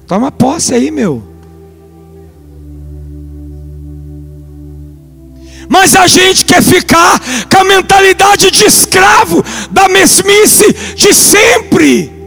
Toma 0.07 0.32
posse 0.32 0.74
aí, 0.74 0.89
meu. 0.89 1.24
Mas 5.68 5.95
a 5.95 6.07
gente 6.07 6.45
quer 6.45 6.64
ficar 6.64 7.22
com 7.47 7.57
a 7.57 7.64
mentalidade 7.64 8.49
de 8.49 8.66
escravo, 8.66 9.45
da 9.70 9.88
mesmice 9.88 10.74
de 10.95 11.14
sempre, 11.14 12.18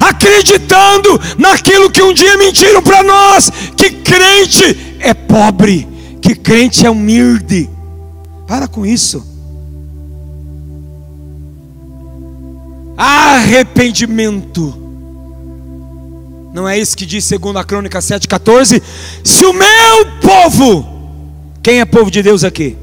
acreditando 0.00 1.20
naquilo 1.38 1.90
que 1.90 2.02
um 2.02 2.12
dia 2.12 2.36
mentiram 2.36 2.82
para 2.82 3.02
nós: 3.02 3.50
que 3.76 3.90
crente 3.90 4.96
é 5.00 5.14
pobre, 5.14 5.88
que 6.20 6.34
crente 6.34 6.86
é 6.86 6.90
humilde. 6.90 7.68
Para 8.46 8.68
com 8.68 8.84
isso. 8.84 9.24
Arrependimento 12.96 14.84
não 16.54 16.68
é 16.68 16.78
isso 16.78 16.96
que 16.96 17.04
diz 17.04 17.24
segundo 17.24 17.58
a 17.58 17.64
Crônica 17.64 17.98
7,14? 17.98 18.80
Se 19.24 19.44
o 19.44 19.52
meu 19.52 20.06
povo, 20.22 20.86
quem 21.60 21.80
é 21.80 21.84
povo 21.84 22.12
de 22.12 22.22
Deus 22.22 22.44
aqui? 22.44 22.76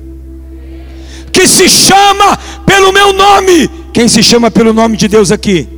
Que 1.31 1.47
se 1.47 1.69
chama 1.69 2.37
pelo 2.65 2.91
meu 2.91 3.13
nome, 3.13 3.69
quem 3.93 4.09
se 4.09 4.21
chama 4.21 4.51
pelo 4.51 4.73
nome 4.73 4.97
de 4.97 5.07
Deus 5.07 5.31
aqui? 5.31 5.69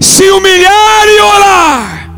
Se 0.00 0.30
humilhar 0.30 1.08
e 1.08 1.20
orar, 1.20 2.10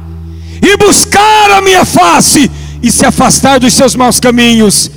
e 0.63 0.77
buscar 0.77 1.51
a 1.53 1.61
minha 1.61 1.85
face, 1.85 2.51
e 2.83 2.91
se 2.91 3.05
afastar 3.05 3.61
dos 3.61 3.75
seus 3.75 3.95
maus 3.95 4.21
caminhos, 4.21 4.91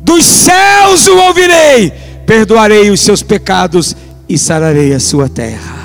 dos 0.00 0.24
céus 0.24 1.06
o 1.06 1.16
ouvirei, 1.18 1.90
perdoarei 2.26 2.90
os 2.90 3.00
seus 3.00 3.22
pecados 3.22 3.96
e 4.28 4.38
sararei 4.38 4.92
a 4.94 5.00
sua 5.00 5.28
terra. 5.28 5.82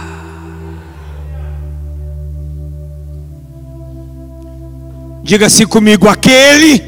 Diga-se 5.24 5.66
comigo, 5.66 6.08
aquele 6.08 6.82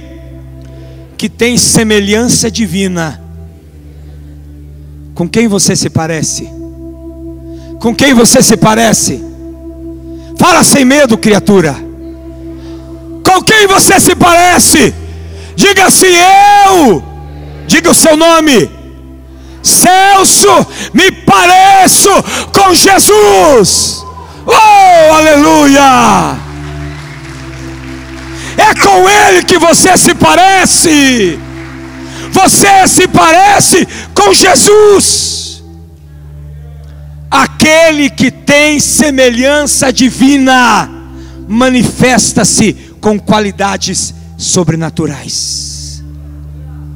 que 1.18 1.28
tem 1.28 1.58
semelhança 1.58 2.50
divina. 2.50 3.22
Com 5.14 5.28
quem 5.28 5.50
você 5.50 5.76
se 5.76 5.90
parece? 5.90 6.59
Com 7.80 7.96
quem 7.96 8.14
você 8.14 8.42
se 8.44 8.58
parece? 8.58 9.24
Fala 10.38 10.64
sem 10.64 10.84
medo, 10.84 11.18
criatura. 11.18 11.76
Com 13.24 13.42
quem 13.42 13.68
você 13.68 14.00
se 14.00 14.16
parece? 14.16 14.94
Diga 15.56 15.86
assim: 15.86 16.14
Eu. 16.68 17.04
Diga 17.68 17.92
o 17.92 17.96
seu 17.96 18.18
nome. 18.18 18.70
Celso, 19.62 20.68
me 20.94 21.12
pareço 21.12 22.10
com 22.54 22.74
Jesus. 22.74 24.04
Oh, 24.46 25.14
aleluia! 25.14 26.38
É 28.58 28.74
com 28.76 29.08
Ele 29.08 29.44
que 29.44 29.58
você 29.58 29.98
se 29.98 30.16
parece. 30.16 31.40
Você 32.32 32.88
se 32.88 33.08
parece 33.08 33.88
com 34.14 34.34
Jesus. 34.34 35.49
Aquele 37.30 38.10
que 38.10 38.32
tem 38.32 38.80
semelhança 38.80 39.94
divina 39.94 40.90
manifesta-se 41.48 42.74
com 43.00 43.20
qualidades 43.20 44.14
sobrenaturais. 44.38 46.04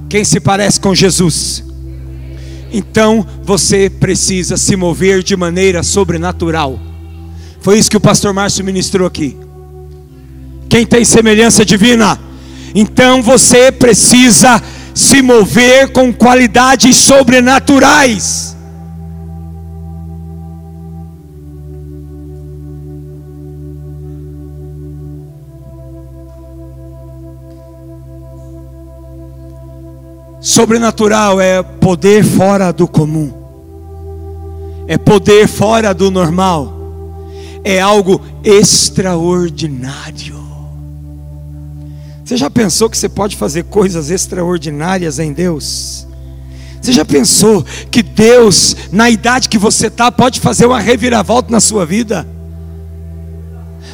Quem 0.10 0.24
se 0.24 0.40
parece 0.40 0.80
com 0.80 0.94
Jesus? 0.94 1.64
então 2.74 3.26
você 3.44 3.88
precisa 3.88 4.58
se 4.58 4.76
mover 4.76 5.22
de 5.22 5.38
maneira 5.38 5.84
sobrenatural. 5.84 6.80
Foi 7.62 7.78
isso 7.78 7.90
que 7.90 7.96
o 7.96 8.02
pastor 8.02 8.34
Márcio 8.34 8.66
ministrou 8.66 9.08
aqui. 9.08 9.38
Quem 10.68 10.86
tem 10.86 11.06
semelhança 11.06 11.64
divina? 11.64 12.20
Então 12.74 13.22
você 13.22 13.72
precisa 13.72 14.62
se 14.94 15.22
mover 15.22 15.90
com 15.90 16.12
qualidades 16.12 16.98
sobrenaturais. 16.98 18.53
Sobrenatural 30.44 31.40
é 31.40 31.64
poder 31.64 32.22
fora 32.22 32.74
do 32.74 32.86
comum, 32.86 33.32
é 34.90 34.98
poder 34.98 35.48
fora 35.48 35.94
do 35.94 36.12
normal, 36.12 36.74
é 37.64 37.80
algo 37.80 38.22
extraordinário. 38.44 40.44
Você 42.26 42.36
já 42.36 42.50
pensou 42.50 42.90
que 42.90 42.98
você 42.98 43.08
pode 43.08 43.38
fazer 43.38 43.64
coisas 43.64 44.10
extraordinárias 44.10 45.18
em 45.18 45.32
Deus? 45.32 46.06
Você 46.82 46.92
já 46.92 47.06
pensou 47.06 47.64
que 47.90 48.04
Deus, 48.04 48.76
na 48.92 49.10
idade 49.10 49.48
que 49.48 49.58
você 49.58 49.88
está, 49.88 50.12
pode 50.12 50.42
fazer 50.42 50.66
uma 50.66 50.82
reviravolta 50.82 51.50
na 51.50 51.62
sua 51.62 51.86
vida? 51.86 52.28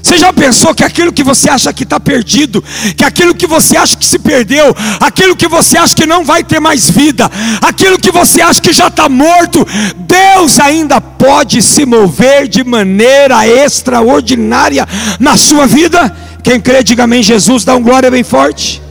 Você 0.01 0.17
já 0.17 0.31
pensou 0.31 0.73
que 0.73 0.83
aquilo 0.83 1.11
que 1.11 1.23
você 1.23 1.49
acha 1.49 1.73
que 1.73 1.83
está 1.83 1.99
perdido, 1.99 2.63
que 2.95 3.03
aquilo 3.03 3.35
que 3.35 3.45
você 3.45 3.77
acha 3.77 3.97
que 3.97 4.05
se 4.05 4.17
perdeu, 4.17 4.75
aquilo 4.99 5.35
que 5.35 5.47
você 5.47 5.77
acha 5.77 5.95
que 5.95 6.05
não 6.05 6.23
vai 6.23 6.43
ter 6.43 6.59
mais 6.59 6.89
vida, 6.89 7.29
aquilo 7.61 7.99
que 7.99 8.11
você 8.11 8.41
acha 8.41 8.61
que 8.61 8.73
já 8.73 8.87
está 8.87 9.09
morto, 9.09 9.65
Deus 9.97 10.59
ainda 10.59 11.01
pode 11.01 11.61
se 11.61 11.85
mover 11.85 12.47
de 12.47 12.63
maneira 12.63 13.47
extraordinária 13.47 14.87
na 15.19 15.35
sua 15.35 15.67
vida? 15.67 16.15
Quem 16.43 16.59
crê, 16.59 16.83
diga 16.83 17.03
amém. 17.03 17.21
Jesus, 17.21 17.63
dá 17.63 17.75
um 17.75 17.83
glória 17.83 18.09
bem 18.09 18.23
forte. 18.23 18.81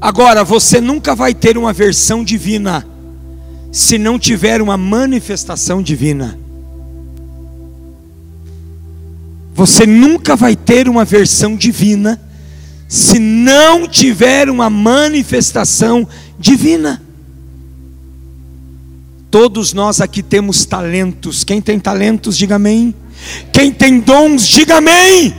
Agora, 0.00 0.42
você 0.42 0.80
nunca 0.80 1.14
vai 1.14 1.34
ter 1.34 1.58
uma 1.58 1.72
versão 1.72 2.24
divina 2.24 2.86
se 3.70 3.98
não 3.98 4.18
tiver 4.18 4.60
uma 4.62 4.76
manifestação 4.76 5.82
divina. 5.82 6.39
Você 9.54 9.86
nunca 9.86 10.36
vai 10.36 10.56
ter 10.56 10.88
uma 10.88 11.04
versão 11.04 11.56
divina 11.56 12.20
se 12.88 13.18
não 13.18 13.86
tiver 13.86 14.50
uma 14.50 14.68
manifestação 14.68 16.08
divina. 16.38 17.00
Todos 19.30 19.72
nós 19.72 20.00
aqui 20.00 20.22
temos 20.22 20.64
talentos. 20.64 21.44
Quem 21.44 21.60
tem 21.60 21.78
talentos, 21.78 22.36
diga 22.36 22.56
amém. 22.56 22.92
Quem 23.52 23.70
tem 23.70 24.00
dons, 24.00 24.46
diga 24.46 24.78
amém. 24.78 25.32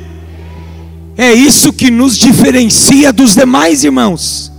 É 1.18 1.34
isso 1.34 1.74
que 1.74 1.92
nos 1.92 2.18
diferencia 2.18 3.12
dos 3.12 3.36
demais 3.36 3.84
irmãos. 3.84 4.50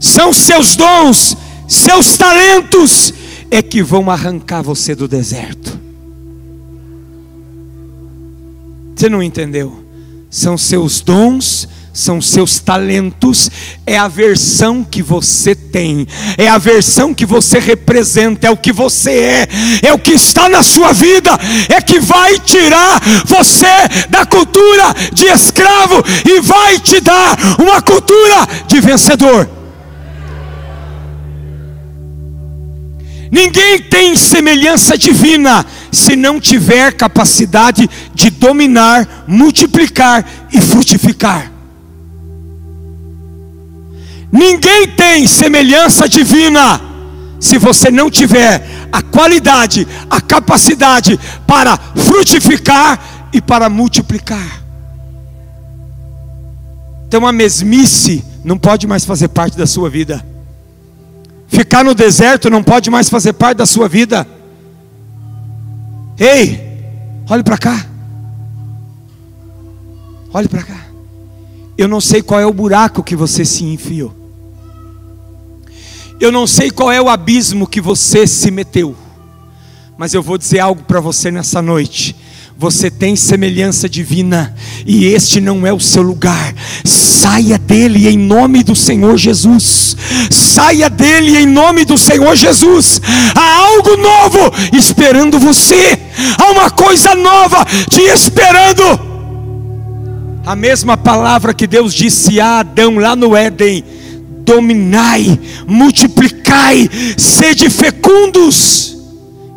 São 0.00 0.32
seus 0.32 0.74
dons, 0.74 1.36
seus 1.68 2.16
talentos, 2.16 3.12
é 3.50 3.60
que 3.60 3.82
vão 3.82 4.10
arrancar 4.10 4.62
você 4.62 4.94
do 4.94 5.06
deserto. 5.06 5.81
Você 9.02 9.08
não 9.08 9.20
entendeu? 9.20 9.84
São 10.30 10.56
seus 10.56 11.00
dons, 11.00 11.68
são 11.92 12.22
seus 12.22 12.60
talentos, 12.60 13.50
é 13.84 13.98
a 13.98 14.06
versão 14.06 14.84
que 14.84 15.02
você 15.02 15.56
tem, 15.56 16.06
é 16.38 16.46
a 16.46 16.56
versão 16.56 17.12
que 17.12 17.26
você 17.26 17.58
representa, 17.58 18.46
é 18.46 18.50
o 18.52 18.56
que 18.56 18.72
você 18.72 19.10
é, 19.10 19.48
é 19.88 19.92
o 19.92 19.98
que 19.98 20.12
está 20.12 20.48
na 20.48 20.62
sua 20.62 20.92
vida, 20.92 21.32
é 21.68 21.80
que 21.80 21.98
vai 21.98 22.38
tirar 22.38 23.02
você 23.26 24.06
da 24.08 24.24
cultura 24.24 24.94
de 25.12 25.26
escravo 25.26 26.00
e 26.24 26.40
vai 26.40 26.78
te 26.78 27.00
dar 27.00 27.36
uma 27.58 27.82
cultura 27.82 28.46
de 28.68 28.80
vencedor. 28.80 29.50
Ninguém 33.32 33.80
tem 33.80 34.14
semelhança 34.14 34.96
divina 34.96 35.66
se 35.92 36.16
não 36.16 36.40
tiver 36.40 36.94
capacidade 36.94 37.88
de 38.14 38.30
dominar, 38.30 39.24
multiplicar 39.28 40.24
e 40.50 40.60
frutificar. 40.60 41.52
Ninguém 44.32 44.88
tem 44.88 45.26
semelhança 45.26 46.08
divina 46.08 46.80
se 47.38 47.58
você 47.58 47.90
não 47.90 48.10
tiver 48.10 48.66
a 48.90 49.02
qualidade, 49.02 49.86
a 50.08 50.20
capacidade 50.20 51.20
para 51.46 51.76
frutificar 51.76 53.28
e 53.30 53.42
para 53.42 53.68
multiplicar. 53.68 54.62
Então 57.06 57.26
a 57.26 57.32
mesmice 57.32 58.24
não 58.42 58.56
pode 58.56 58.86
mais 58.86 59.04
fazer 59.04 59.28
parte 59.28 59.58
da 59.58 59.66
sua 59.66 59.90
vida. 59.90 60.24
Ficar 61.48 61.84
no 61.84 61.94
deserto 61.94 62.48
não 62.48 62.62
pode 62.62 62.88
mais 62.88 63.10
fazer 63.10 63.34
parte 63.34 63.58
da 63.58 63.66
sua 63.66 63.86
vida. 63.86 64.26
Ei, 66.22 66.60
olhe 67.28 67.42
para 67.42 67.58
cá. 67.58 67.84
Olhe 70.32 70.46
para 70.46 70.62
cá. 70.62 70.86
Eu 71.76 71.88
não 71.88 72.00
sei 72.00 72.22
qual 72.22 72.38
é 72.38 72.46
o 72.46 72.52
buraco 72.52 73.02
que 73.02 73.16
você 73.16 73.44
se 73.44 73.64
enfiou. 73.64 74.14
Eu 76.20 76.30
não 76.30 76.46
sei 76.46 76.70
qual 76.70 76.92
é 76.92 77.02
o 77.02 77.08
abismo 77.08 77.66
que 77.66 77.80
você 77.80 78.24
se 78.24 78.52
meteu. 78.52 78.94
Mas 79.98 80.14
eu 80.14 80.22
vou 80.22 80.38
dizer 80.38 80.60
algo 80.60 80.84
para 80.84 81.00
você 81.00 81.28
nessa 81.28 81.60
noite. 81.60 82.14
Você 82.58 82.90
tem 82.90 83.16
semelhança 83.16 83.88
divina 83.88 84.54
e 84.86 85.06
este 85.06 85.40
não 85.40 85.66
é 85.66 85.72
o 85.72 85.80
seu 85.80 86.02
lugar. 86.02 86.54
Saia 86.84 87.58
dele 87.58 88.08
em 88.08 88.16
nome 88.16 88.62
do 88.62 88.76
Senhor 88.76 89.16
Jesus. 89.16 89.96
Saia 90.30 90.88
dele 90.88 91.38
em 91.38 91.46
nome 91.46 91.84
do 91.84 91.98
Senhor 91.98 92.36
Jesus. 92.36 93.00
Há 93.34 93.56
algo 93.66 93.96
novo 93.96 94.38
esperando 94.72 95.38
você. 95.38 95.98
Há 96.38 96.50
uma 96.50 96.70
coisa 96.70 97.14
nova 97.14 97.64
te 97.90 98.02
esperando. 98.02 98.82
A 100.44 100.54
mesma 100.54 100.96
palavra 100.96 101.54
que 101.54 101.66
Deus 101.66 101.94
disse 101.94 102.40
a 102.40 102.60
Adão 102.60 102.96
lá 102.96 103.16
no 103.16 103.34
Éden: 103.34 103.84
dominai, 104.44 105.38
multiplicai, 105.66 106.88
sede 107.16 107.70
fecundos. 107.70 108.96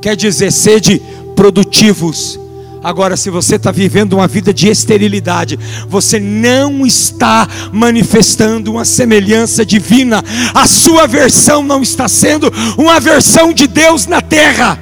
Quer 0.01 0.15
dizer, 0.15 0.51
sede 0.51 1.01
produtivos 1.35 2.39
Agora, 2.85 3.17
se 3.17 3.31
você 3.31 3.55
está 3.55 3.71
vivendo 3.71 4.13
uma 4.13 4.27
vida 4.27 4.53
de 4.53 4.67
esterilidade, 4.67 5.57
você 5.89 6.19
não 6.19 6.85
está 6.85 7.47
manifestando 7.73 8.71
uma 8.71 8.85
semelhança 8.85 9.65
divina, 9.65 10.23
a 10.53 10.67
sua 10.67 11.07
versão 11.07 11.63
não 11.63 11.81
está 11.81 12.07
sendo 12.07 12.53
uma 12.77 12.99
versão 12.99 13.51
de 13.51 13.65
Deus 13.65 14.05
na 14.05 14.21
terra. 14.21 14.77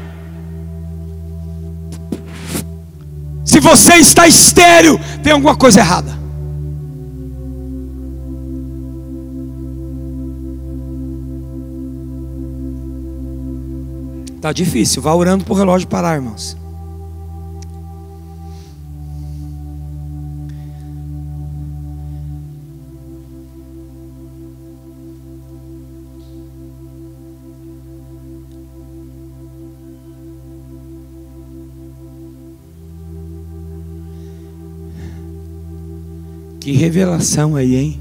Se 3.45 3.61
você 3.61 3.93
está 3.93 4.27
estéril, 4.27 4.99
tem 5.23 5.31
alguma 5.31 5.55
coisa 5.55 5.79
errada. 5.79 6.19
Está 14.35 14.51
difícil, 14.51 15.01
vá 15.01 15.13
orando 15.13 15.45
para 15.45 15.53
o 15.53 15.55
relógio 15.55 15.87
parar, 15.87 16.15
irmãos. 16.15 16.61
Que 36.63 36.71
revelação 36.71 37.57
aí, 37.57 37.75
hein? 37.75 37.99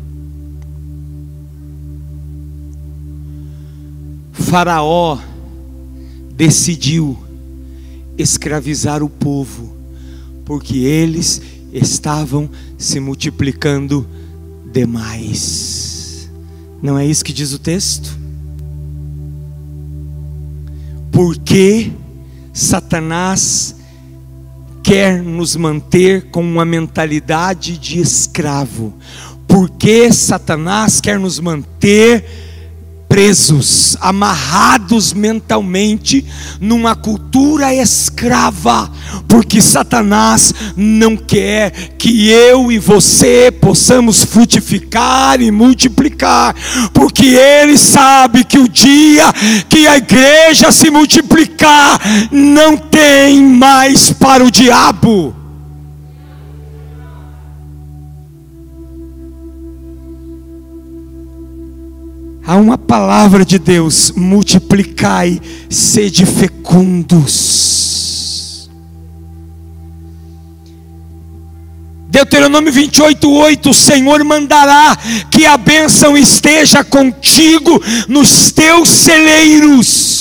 Faraó 4.30 5.18
decidiu 6.36 7.18
escravizar 8.16 9.02
o 9.02 9.08
povo, 9.08 9.74
porque 10.44 10.78
eles 10.78 11.42
estavam 11.72 12.48
se 12.78 13.00
multiplicando 13.00 14.06
demais. 14.72 16.30
Não 16.80 16.96
é 16.96 17.04
isso 17.04 17.24
que 17.24 17.32
diz 17.32 17.52
o 17.52 17.58
texto? 17.58 18.16
Porque 21.10 21.90
Satanás 22.52 23.74
quer 24.92 25.22
nos 25.22 25.56
manter 25.56 26.24
com 26.24 26.42
uma 26.42 26.66
mentalidade 26.66 27.78
de 27.78 27.98
escravo? 27.98 28.92
Porque 29.48 30.12
Satanás 30.12 31.00
quer 31.00 31.18
nos 31.18 31.40
manter 31.40 32.22
presos, 33.12 33.94
amarrados 34.00 35.12
mentalmente 35.12 36.24
numa 36.58 36.96
cultura 36.96 37.74
escrava, 37.74 38.90
porque 39.28 39.60
Satanás 39.60 40.54
não 40.74 41.14
quer 41.14 41.72
que 41.98 42.30
eu 42.30 42.72
e 42.72 42.78
você 42.78 43.50
possamos 43.50 44.24
frutificar 44.24 45.42
e 45.42 45.50
multiplicar, 45.50 46.56
porque 46.94 47.26
ele 47.26 47.76
sabe 47.76 48.44
que 48.44 48.58
o 48.58 48.66
dia 48.66 49.30
que 49.68 49.86
a 49.86 49.98
igreja 49.98 50.72
se 50.72 50.90
multiplicar, 50.90 52.00
não 52.30 52.78
tem 52.78 53.42
mais 53.42 54.10
para 54.10 54.42
o 54.42 54.50
diabo. 54.50 55.41
Há 62.44 62.56
uma 62.56 62.76
palavra 62.76 63.44
de 63.44 63.58
Deus: 63.58 64.12
multiplicai, 64.12 65.40
sede 65.70 66.26
fecundos. 66.26 67.90
Deuteronômio 72.08 72.72
28, 72.72 73.30
8: 73.30 73.70
O 73.70 73.74
Senhor 73.74 74.22
mandará 74.24 74.96
que 75.30 75.46
a 75.46 75.56
bênção 75.56 76.16
esteja 76.16 76.82
contigo 76.84 77.80
nos 78.08 78.50
teus 78.50 78.88
celeiros. 78.90 80.12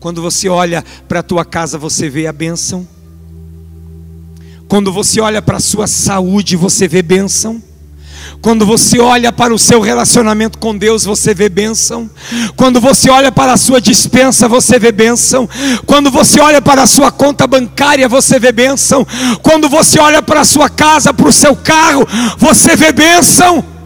Quando 0.00 0.20
você 0.20 0.48
olha 0.48 0.84
para 1.08 1.20
a 1.20 1.22
tua 1.22 1.44
casa, 1.44 1.78
você 1.78 2.08
vê 2.08 2.26
a 2.26 2.32
bênção. 2.32 2.86
Quando 4.68 4.92
você 4.92 5.20
olha 5.20 5.40
para 5.40 5.56
a 5.56 5.60
sua 5.60 5.86
saúde, 5.86 6.54
você 6.54 6.86
vê 6.86 7.02
bênção. 7.02 7.62
Quando 8.40 8.64
você 8.64 9.00
olha 9.00 9.32
para 9.32 9.52
o 9.52 9.58
seu 9.58 9.80
relacionamento 9.80 10.58
com 10.58 10.76
Deus, 10.76 11.04
você 11.04 11.34
vê 11.34 11.48
bênção. 11.48 12.08
Quando 12.56 12.80
você 12.80 13.10
olha 13.10 13.32
para 13.32 13.52
a 13.52 13.56
sua 13.56 13.80
dispensa, 13.80 14.46
você 14.46 14.78
vê 14.78 14.92
bênção. 14.92 15.48
Quando 15.86 16.10
você 16.10 16.40
olha 16.40 16.62
para 16.62 16.82
a 16.82 16.86
sua 16.86 17.10
conta 17.10 17.46
bancária, 17.46 18.08
você 18.08 18.38
vê 18.38 18.52
bênção. 18.52 19.06
Quando 19.42 19.68
você 19.68 19.98
olha 19.98 20.22
para 20.22 20.40
a 20.40 20.44
sua 20.44 20.68
casa, 20.68 21.12
para 21.12 21.28
o 21.28 21.32
seu 21.32 21.56
carro, 21.56 22.06
você 22.38 22.76
vê 22.76 22.92
bênção. 22.92 23.77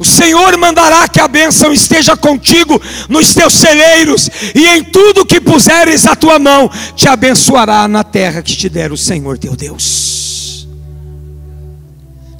O 0.00 0.04
Senhor 0.06 0.56
mandará 0.56 1.06
que 1.06 1.20
a 1.20 1.28
bênção 1.28 1.74
esteja 1.74 2.16
contigo 2.16 2.80
nos 3.06 3.34
teus 3.34 3.52
celeiros, 3.52 4.30
e 4.54 4.66
em 4.66 4.82
tudo 4.82 5.26
que 5.26 5.38
puseres 5.38 6.06
a 6.06 6.16
tua 6.16 6.38
mão, 6.38 6.70
te 6.96 7.06
abençoará 7.06 7.86
na 7.86 8.02
terra 8.02 8.40
que 8.40 8.56
te 8.56 8.70
der 8.70 8.92
o 8.92 8.96
Senhor 8.96 9.36
teu 9.36 9.54
Deus. 9.54 10.66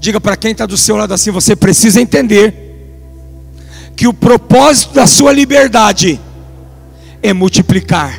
Diga 0.01 0.19
para 0.19 0.39
quem 0.39 0.53
está 0.53 0.65
do 0.65 0.79
seu 0.79 0.97
lado 0.97 1.13
assim: 1.13 1.31
você 1.31 1.55
precisa 1.55 2.01
entender 2.01 2.55
que 3.95 4.09
o 4.09 4.15
propósito 4.15 4.95
da 4.95 5.07
sua 5.07 5.31
liberdade 5.31 6.19
é 7.23 7.35
multiplicar. 7.35 8.19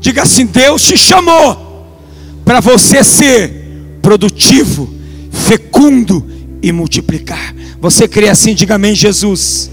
Diga 0.00 0.22
assim: 0.22 0.46
Deus 0.46 0.80
te 0.82 0.96
chamou 0.96 1.94
para 2.42 2.60
você 2.60 3.04
ser 3.04 3.98
produtivo, 4.00 4.88
fecundo 5.30 6.33
e 6.64 6.72
multiplicar. 6.72 7.54
Você 7.78 8.08
crê 8.08 8.30
assim? 8.30 8.54
Diga 8.54 8.76
amém, 8.76 8.94
Jesus. 8.94 9.70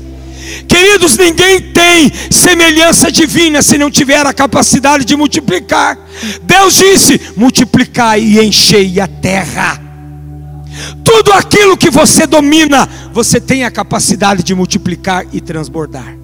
Queridos, 0.68 1.18
ninguém 1.18 1.62
tem 1.72 2.12
semelhança 2.30 3.10
divina 3.10 3.62
se 3.62 3.78
não 3.78 3.90
tiver 3.90 4.26
a 4.26 4.34
capacidade 4.34 5.06
de 5.06 5.16
multiplicar. 5.16 5.98
Deus 6.44 6.76
disse: 6.76 7.20
multiplicai 7.38 8.22
e 8.22 8.44
enchei 8.44 9.00
a 9.00 9.08
terra. 9.08 9.82
Tudo 11.04 11.32
aquilo 11.32 11.78
que 11.78 11.90
você 11.90 12.28
domina, 12.28 12.88
você 13.14 13.40
tem 13.40 13.64
a 13.64 13.72
capacidade 13.72 14.44
de 14.44 14.54
multiplicar 14.54 15.26
e 15.32 15.40
transbordar. 15.40 16.18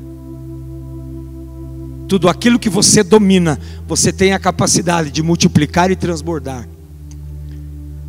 Tudo 2.09 2.28
aquilo 2.28 2.59
que 2.59 2.70
você 2.70 3.03
domina, 3.03 3.59
você 3.88 4.11
tem 4.11 4.34
a 4.34 4.39
capacidade 4.39 5.11
de 5.11 5.24
multiplicar 5.24 5.91
e 5.91 5.95
transbordar 5.95 6.68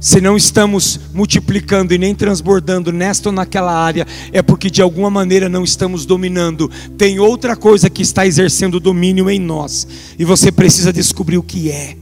se 0.01 0.20
não 0.20 0.36
estamos 0.36 1.01
multiplicando 1.12 1.92
e 1.92 1.99
nem 1.99 2.14
transbordando 2.14 2.92
nesta 2.92 3.28
ou 3.28 3.32
naquela 3.32 3.72
área, 3.72 4.07
é 4.32 4.40
porque 4.40 4.70
de 4.70 4.80
alguma 4.80 5.11
maneira 5.11 5.49
não 5.49 5.64
estamos 5.64 6.07
dominando. 6.07 6.70
Tem 6.96 7.18
outra 7.18 7.57
coisa 7.57 7.90
que 7.90 8.03
está 8.03 8.26
exercendo 8.26 8.78
domínio 8.78 9.28
em 9.28 9.40
nós, 9.40 9.86
e 10.18 10.24
você 10.24 10.53
precisa 10.53 10.92
descobrir 10.92 11.38
o 11.38 11.42
que 11.42 11.70
é. 11.70 11.96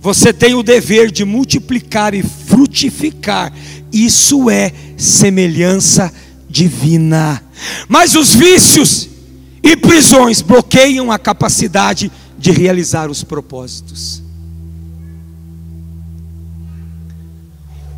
Você 0.00 0.34
tem 0.34 0.54
o 0.54 0.62
dever 0.62 1.10
de 1.10 1.24
multiplicar 1.24 2.12
e 2.12 2.22
frutificar, 2.22 3.50
isso 3.90 4.50
é 4.50 4.70
semelhança 4.98 6.12
divina. 6.46 7.42
Mas 7.88 8.14
os 8.14 8.34
vícios 8.34 9.08
e 9.62 9.74
prisões 9.74 10.42
bloqueiam 10.42 11.10
a 11.10 11.18
capacidade 11.18 12.08
de 12.08 12.23
de 12.44 12.50
realizar 12.50 13.10
os 13.10 13.24
propósitos. 13.24 14.22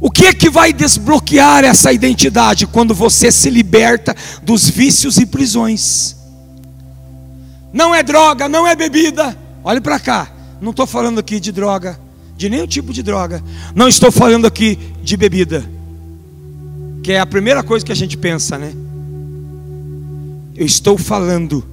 O 0.01 0.09
que 0.09 0.27
é 0.27 0.33
que 0.33 0.49
vai 0.49 0.73
desbloquear 0.73 1.65
essa 1.65 1.93
identidade 1.93 2.65
quando 2.65 2.95
você 2.95 3.33
se 3.33 3.51
liberta 3.51 4.15
dos 4.45 4.71
vícios 4.71 5.17
e 5.17 5.27
prisões? 5.27 6.15
Não 7.73 7.93
é 7.93 8.05
droga, 8.05 8.49
não 8.49 8.65
é 8.65 8.77
bebida. 8.77 9.37
Olhe 9.65 9.81
para 9.81 9.99
cá, 9.99 10.31
não 10.61 10.71
estou 10.71 10.87
falando 10.87 11.19
aqui 11.19 11.41
de 11.41 11.51
droga, 11.51 11.99
de 12.37 12.49
nenhum 12.49 12.69
tipo 12.69 12.93
de 12.93 13.03
droga. 13.03 13.43
Não 13.75 13.89
estou 13.89 14.13
falando 14.13 14.47
aqui 14.47 14.79
de 15.03 15.17
bebida, 15.17 15.69
que 17.03 17.11
é 17.11 17.19
a 17.19 17.27
primeira 17.27 17.65
coisa 17.65 17.85
que 17.85 17.91
a 17.91 17.97
gente 17.97 18.17
pensa, 18.17 18.57
né? 18.57 18.73
Eu 20.55 20.65
estou 20.65 20.97
falando 20.97 21.65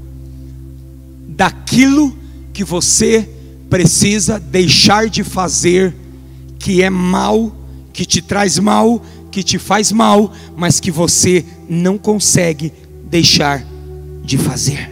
daquilo 1.28 2.22
que 2.53 2.63
você 2.63 3.27
precisa 3.69 4.39
deixar 4.39 5.09
de 5.09 5.23
fazer, 5.23 5.95
que 6.59 6.83
é 6.83 6.89
mal, 6.89 7.51
que 7.91 8.05
te 8.05 8.21
traz 8.21 8.59
mal, 8.59 9.03
que 9.31 9.41
te 9.41 9.57
faz 9.57 9.91
mal, 9.91 10.31
mas 10.55 10.79
que 10.79 10.91
você 10.91 11.43
não 11.67 11.97
consegue 11.97 12.71
deixar 13.09 13.65
de 14.23 14.37
fazer. 14.37 14.91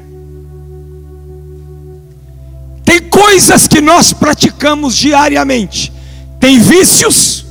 Tem 2.83 2.99
coisas 3.01 3.67
que 3.67 3.79
nós 3.79 4.11
praticamos 4.11 4.97
diariamente, 4.97 5.93
tem 6.39 6.59
vícios, 6.59 7.45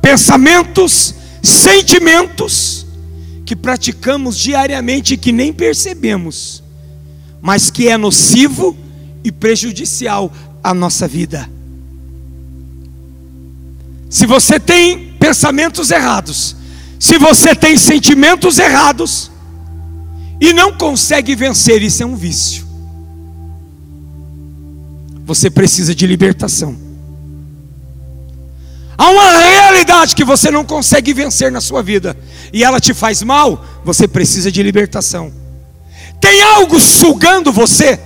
pensamentos, 0.00 1.14
sentimentos 1.42 2.86
que 3.44 3.54
praticamos 3.54 4.38
diariamente 4.38 5.14
e 5.14 5.16
que 5.18 5.30
nem 5.30 5.52
percebemos, 5.52 6.62
mas 7.40 7.70
que 7.70 7.88
é 7.88 7.96
nocivo 7.98 8.76
e 9.26 9.32
prejudicial 9.32 10.32
à 10.62 10.72
nossa 10.72 11.08
vida. 11.08 11.50
Se 14.08 14.24
você 14.24 14.60
tem 14.60 15.14
pensamentos 15.18 15.90
errados, 15.90 16.54
se 16.96 17.18
você 17.18 17.52
tem 17.56 17.76
sentimentos 17.76 18.60
errados 18.60 19.32
e 20.40 20.52
não 20.52 20.72
consegue 20.72 21.34
vencer, 21.34 21.82
isso 21.82 22.04
é 22.04 22.06
um 22.06 22.14
vício. 22.14 22.64
Você 25.24 25.50
precisa 25.50 25.92
de 25.92 26.06
libertação. 26.06 26.76
Há 28.96 29.10
uma 29.10 29.38
realidade 29.38 30.14
que 30.14 30.24
você 30.24 30.52
não 30.52 30.64
consegue 30.64 31.12
vencer 31.12 31.50
na 31.50 31.60
sua 31.60 31.82
vida 31.82 32.16
e 32.52 32.62
ela 32.62 32.78
te 32.78 32.94
faz 32.94 33.24
mal, 33.24 33.66
você 33.84 34.06
precisa 34.06 34.52
de 34.52 34.62
libertação. 34.62 35.32
Tem 36.20 36.40
algo 36.42 36.78
sugando 36.78 37.52
você? 37.52 38.05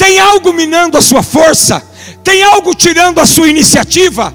Tem 0.00 0.18
algo 0.18 0.50
minando 0.54 0.96
a 0.96 1.02
sua 1.02 1.22
força? 1.22 1.82
Tem 2.24 2.42
algo 2.42 2.74
tirando 2.74 3.18
a 3.18 3.26
sua 3.26 3.50
iniciativa? 3.50 4.32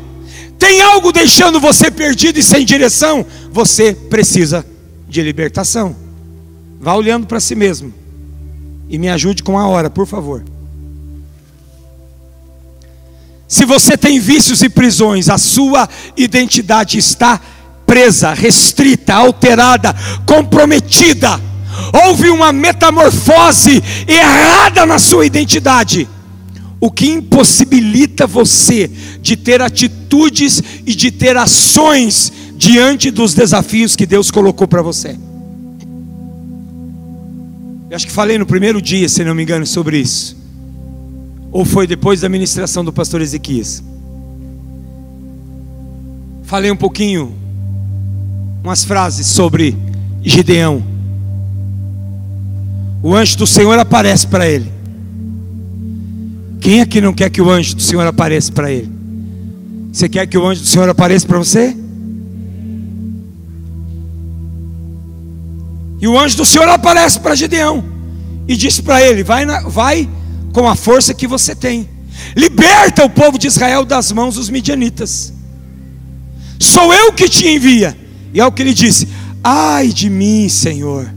Tem 0.59 0.80
algo 0.80 1.11
deixando 1.11 1.59
você 1.59 1.89
perdido 1.89 2.38
e 2.38 2.43
sem 2.43 2.63
direção? 2.63 3.26
Você 3.51 3.91
precisa 3.91 4.63
de 5.09 5.24
libertação. 5.24 5.95
Vá 6.80 6.93
olhando 6.93 7.26
para 7.26 7.39
si 7.39 7.55
mesmo 7.55 7.91
e 8.88 8.99
me 8.99 9.09
ajude 9.09 9.41
com 9.41 9.57
a 9.57 9.68
hora, 9.68 9.89
por 9.89 10.05
favor. 10.05 10.43
Se 13.47 13.66
você 13.66 13.97
tem 13.97 14.20
vícios 14.20 14.61
e 14.61 14.70
prisões, 14.70 15.30
a 15.30 15.39
sua 15.39 15.89
identidade 16.16 16.99
está 16.99 17.41
presa, 17.88 18.36
restrita, 18.36 19.16
alterada, 19.16 19.95
comprometida 20.28 21.41
houve 22.05 22.30
uma 22.30 22.51
metamorfose 22.51 23.82
errada 24.07 24.86
na 24.86 24.99
sua 24.99 25.26
identidade, 25.26 26.07
o 26.80 26.91
que 26.91 27.09
impossibilita 27.09 28.28
você 28.28 28.89
de 29.21 29.36
ter 29.36 29.61
atitudes 29.61 30.61
e 30.86 30.93
de 30.93 31.11
ter 31.11 31.38
ações 31.38 32.32
diante 32.55 33.11
dos 33.11 33.34
desafios 33.34 33.95
que 33.95 34.05
Deus 34.05 34.32
colocou 34.32 34.67
para 34.67 34.82
você. 34.82 35.17
Eu 37.89 37.95
acho 37.95 38.07
que 38.07 38.11
falei 38.11 38.38
no 38.38 38.45
primeiro 38.45 38.82
dia, 38.82 39.07
se 39.07 39.23
não 39.23 39.36
me 39.36 39.43
engano, 39.43 39.65
sobre 39.65 39.97
isso. 39.99 40.36
Ou 41.51 41.63
foi 41.63 41.88
depois 41.88 42.21
da 42.21 42.30
ministração 42.30 42.84
do 42.84 42.91
pastor 42.91 43.21
Ezequias. 43.21 43.84
Falei 46.43 46.69
um 46.69 46.76
pouquinho, 46.76 47.34
umas 48.63 48.84
frases 48.84 49.28
sobre 49.28 49.78
Gideão. 50.21 50.95
O 53.06 53.14
anjo 53.14 53.38
do 53.38 53.45
Senhor 53.45 53.78
aparece 53.78 54.26
para 54.26 54.49
ele. 54.49 54.74
Quem 56.60 56.82
aqui 56.82 56.99
não 56.99 57.14
quer 57.14 57.30
que 57.30 57.39
o 57.39 57.51
anjo 57.51 57.76
do 57.76 57.82
Senhor 57.84 58.01
apareça 58.08 58.51
para 58.51 58.72
ele? 58.72 58.89
Você 59.93 60.10
quer 60.10 60.26
que 60.26 60.36
o 60.36 60.43
anjo 60.43 60.62
do 60.62 60.68
Senhor 60.68 60.89
apareça 60.89 61.28
para 61.28 61.38
você? 61.38 61.78
E 66.01 66.08
o 66.08 66.18
anjo 66.18 66.36
do 66.38 66.45
Senhor 66.45 66.68
aparece 66.68 67.20
para 67.20 67.36
Gideão 67.36 67.86
e 68.47 68.56
disse 68.56 68.82
para 68.82 68.99
ele: 68.99 69.24
vai, 69.24 69.45
na, 69.45 69.60
vai 69.70 70.10
com 70.51 70.68
a 70.68 70.76
força 70.76 71.14
que 71.14 71.28
você 71.28 71.53
tem, 71.53 71.88
liberta 72.36 73.06
o 73.06 73.10
povo 73.10 73.38
de 73.38 73.45
Israel 73.45 73.86
das 73.86 74.12
mãos 74.12 74.34
dos 74.34 74.49
midianitas. 74.49 75.32
Sou 76.60 76.91
eu 76.91 77.14
que 77.14 77.30
te 77.30 77.47
envia. 77.47 77.95
E 78.34 78.39
é 78.39 78.45
o 78.47 78.51
que 78.51 78.64
ele 78.64 78.74
disse: 78.74 79.08
Ai 79.43 79.89
de 79.89 80.10
mim, 80.10 80.49
Senhor. 80.49 81.14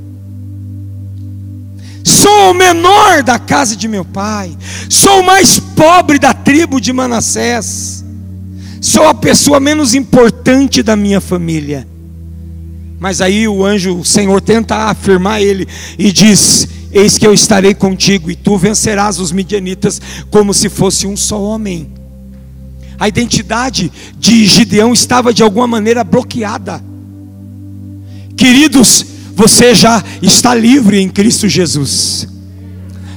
Sou 2.09 2.53
o 2.53 2.55
menor 2.55 3.23
da 3.23 3.39
casa 3.39 3.77
de 3.77 3.87
meu 3.87 4.03
pai, 4.03 4.57
sou 4.89 5.21
o 5.21 5.27
mais 5.27 5.61
pobre 5.61 6.19
da 6.19 6.33
tribo 6.33 6.81
de 6.81 6.91
Manassés, 6.91 8.03
sou 8.81 9.07
a 9.07 9.13
pessoa 9.13 9.61
menos 9.61 9.93
importante 9.93 10.83
da 10.83 10.97
minha 10.97 11.21
família. 11.21 11.87
Mas 12.99 13.21
aí 13.21 13.47
o 13.47 13.63
anjo, 13.63 13.99
o 13.99 14.05
Senhor 14.07 14.41
tenta 14.41 14.89
afirmar 14.89 15.43
ele 15.43 15.69
e 15.99 16.11
diz: 16.11 16.67
Eis 16.91 17.19
que 17.19 17.27
eu 17.27 17.35
estarei 17.35 17.75
contigo 17.75 18.31
e 18.31 18.35
tu 18.35 18.57
vencerás 18.57 19.21
os 19.21 19.31
midianitas 19.31 20.01
como 20.31 20.55
se 20.55 20.71
fosse 20.71 21.07
um 21.07 21.15
só 21.15 21.39
homem. 21.39 21.93
A 22.99 23.07
identidade 23.07 23.93
de 24.19 24.47
Gideão 24.47 24.95
estava 24.95 25.33
de 25.35 25.43
alguma 25.43 25.67
maneira 25.67 26.03
bloqueada. 26.03 26.83
Queridos, 28.35 29.05
você 29.39 29.73
já 29.73 30.03
está 30.21 30.53
livre 30.53 30.99
em 30.99 31.09
Cristo 31.09 31.49
Jesus. 31.49 32.27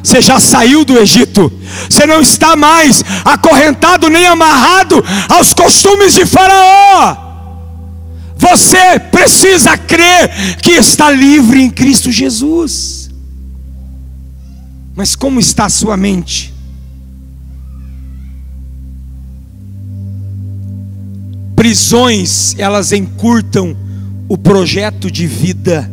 Você 0.03 0.21
já 0.21 0.39
saiu 0.39 0.85
do 0.85 0.99
Egito. 0.99 1.51
Você 1.89 2.05
não 2.05 2.21
está 2.21 2.55
mais 2.55 3.03
acorrentado 3.25 4.07
nem 4.07 4.27
amarrado 4.27 5.03
aos 5.27 5.51
costumes 5.51 6.13
de 6.13 6.27
Faraó. 6.27 7.17
Você 8.37 8.99
precisa 9.11 9.75
crer 9.75 10.57
que 10.61 10.73
está 10.73 11.09
livre 11.09 11.59
em 11.59 11.71
Cristo 11.71 12.11
Jesus. 12.11 13.09
Mas 14.95 15.15
como 15.15 15.39
está 15.39 15.65
a 15.65 15.69
sua 15.69 15.97
mente? 15.97 16.53
Prisões, 21.55 22.55
elas 22.59 22.91
encurtam 22.91 23.75
o 24.29 24.37
projeto 24.37 25.09
de 25.09 25.25
vida 25.25 25.91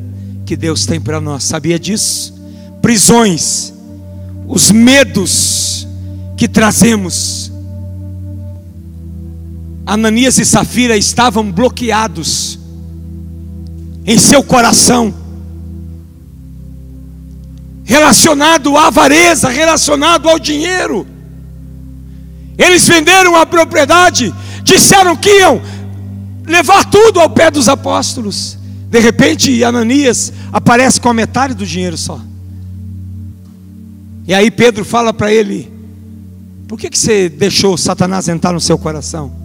que 0.49 0.57
Deus 0.57 0.87
tem 0.87 0.99
para 0.99 1.21
nós. 1.21 1.45
Sabia 1.45 1.79
disso? 1.79 2.35
Prisões, 2.81 3.71
os 4.47 4.71
medos 4.71 5.87
que 6.39 6.49
trazemos, 6.49 7.53
Ananias 9.85 10.39
e 10.39 10.47
Safira 10.47 10.97
estavam 10.97 11.53
bloqueados 11.53 12.59
em 14.07 14.17
seu 14.17 14.43
coração, 14.43 15.13
relacionado 17.85 18.75
à 18.79 18.87
avareza, 18.87 19.51
relacionado 19.51 20.31
ao 20.31 20.39
dinheiro. 20.39 21.07
Eles 22.57 22.89
venderam 22.89 23.37
a 23.37 23.45
propriedade, 23.45 24.35
disseram 24.63 25.15
que 25.15 25.29
iam 25.29 25.61
levar 26.47 26.87
tudo 26.87 27.21
ao 27.21 27.29
pé 27.29 27.51
dos 27.51 27.69
apóstolos. 27.69 28.58
De 28.91 28.99
repente, 28.99 29.63
Ananias 29.63 30.33
aparece 30.53 31.01
com 31.01 31.09
a 31.09 31.15
metade 31.15 31.55
do 31.55 31.67
dinheiro 31.67 31.97
só. 31.97 32.21
E 34.27 34.35
aí 34.35 34.51
Pedro 34.51 34.85
fala 34.85 35.13
para 35.13 35.33
ele: 35.33 35.71
Por 36.67 36.79
que, 36.79 36.89
que 36.89 36.99
você 36.99 37.29
deixou 37.29 37.77
Satanás 37.77 38.29
entrar 38.29 38.53
no 38.53 38.61
seu 38.61 38.79
coração? 38.79 39.39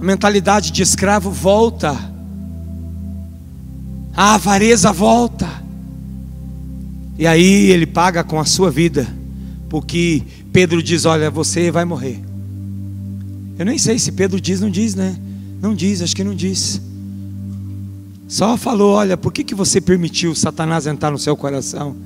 a 0.00 0.06
mentalidade 0.06 0.70
de 0.70 0.82
escravo 0.82 1.30
volta, 1.30 1.98
a 4.14 4.34
avareza 4.34 4.92
volta, 4.92 5.48
e 7.18 7.26
aí 7.26 7.70
ele 7.70 7.86
paga 7.86 8.22
com 8.22 8.38
a 8.38 8.44
sua 8.44 8.70
vida, 8.70 9.08
porque 9.70 10.22
Pedro 10.52 10.82
diz: 10.82 11.06
Olha, 11.06 11.30
você 11.30 11.70
vai 11.70 11.86
morrer. 11.86 12.22
Eu 13.58 13.64
nem 13.64 13.78
sei 13.78 13.98
se 13.98 14.12
Pedro 14.12 14.38
diz, 14.38 14.60
não 14.60 14.68
diz, 14.68 14.94
né? 14.94 15.16
Não 15.64 15.74
diz, 15.74 16.00
acho 16.00 16.14
que 16.14 16.22
não 16.22 16.34
diz. 16.34 16.80
Só 18.28 18.56
falou: 18.56 18.92
Olha, 18.92 19.16
por 19.16 19.32
que, 19.32 19.42
que 19.42 19.54
você 19.54 19.80
permitiu 19.80 20.34
Satanás 20.34 20.86
entrar 20.86 21.10
no 21.10 21.18
seu 21.18 21.36
coração? 21.36 21.96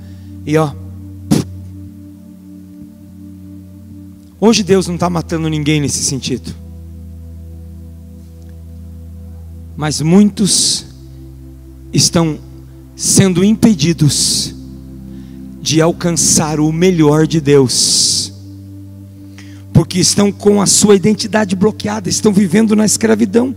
E 0.46 0.56
ó. 0.56 0.72
Hoje 4.40 4.62
Deus 4.62 4.86
não 4.86 4.94
está 4.94 5.10
matando 5.10 5.48
ninguém 5.48 5.80
nesse 5.80 6.02
sentido. 6.02 6.54
mas 9.78 10.00
muitos 10.00 10.86
estão 11.92 12.40
sendo 12.96 13.44
impedidos 13.44 14.52
de 15.62 15.80
alcançar 15.80 16.58
o 16.58 16.72
melhor 16.72 17.28
de 17.28 17.40
Deus, 17.40 18.32
porque 19.78 20.00
estão 20.00 20.32
com 20.32 20.60
a 20.60 20.66
sua 20.66 20.96
identidade 20.96 21.54
bloqueada, 21.54 22.08
estão 22.08 22.32
vivendo 22.32 22.74
na 22.74 22.84
escravidão. 22.84 23.54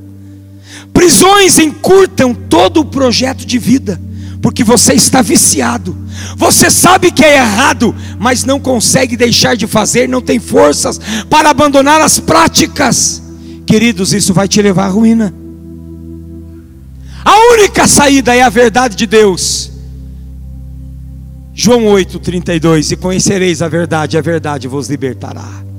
Prisões 0.93 1.57
encurtam 1.57 2.32
todo 2.32 2.82
o 2.82 2.86
projeto 2.86 3.43
de 3.43 3.57
vida, 3.57 3.99
porque 4.39 4.63
você 4.63 4.93
está 4.93 5.24
viciado, 5.24 5.97
você 6.38 6.69
sabe 6.69 7.09
que 7.09 7.26
é 7.26 7.38
errado, 7.38 7.95
mas 8.19 8.43
não 8.43 8.59
consegue 8.59 9.17
deixar 9.17 9.57
de 9.57 9.65
fazer, 9.65 10.07
não 10.07 10.22
tem 10.22 10.39
forças 10.39 11.01
para 11.28 11.49
abandonar 11.49 11.99
as 11.99 12.19
práticas. 12.19 13.19
Queridos, 13.65 14.13
isso 14.13 14.32
vai 14.32 14.47
te 14.47 14.61
levar 14.61 14.86
à 14.86 14.89
ruína. 14.89 15.34
A 17.26 17.36
única 17.53 17.88
saída 17.88 18.36
é 18.36 18.43
a 18.43 18.49
verdade 18.49 18.95
de 18.95 19.07
Deus. 19.07 19.72
João 21.51 21.86
8:32 21.86 22.91
E 22.91 22.95
conhecereis 22.95 23.63
a 23.63 23.67
verdade, 23.67 24.19
a 24.19 24.22
verdade 24.22 24.67
vos 24.67 24.88
libertará. 24.88 25.70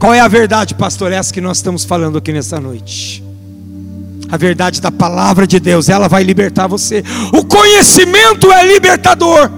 Qual 0.00 0.12
é 0.12 0.18
a 0.18 0.26
verdade, 0.26 0.74
pastor? 0.74 1.12
Essa 1.12 1.32
que 1.32 1.40
nós 1.40 1.58
estamos 1.58 1.84
falando 1.84 2.18
aqui 2.18 2.32
nessa 2.32 2.58
noite. 2.58 3.22
A 4.30 4.36
verdade 4.36 4.80
da 4.80 4.90
palavra 4.90 5.46
de 5.46 5.60
Deus, 5.60 5.88
ela 5.88 6.08
vai 6.08 6.24
libertar 6.24 6.66
você. 6.66 7.04
O 7.32 7.44
conhecimento 7.44 8.50
é 8.50 8.66
libertador. 8.66 9.50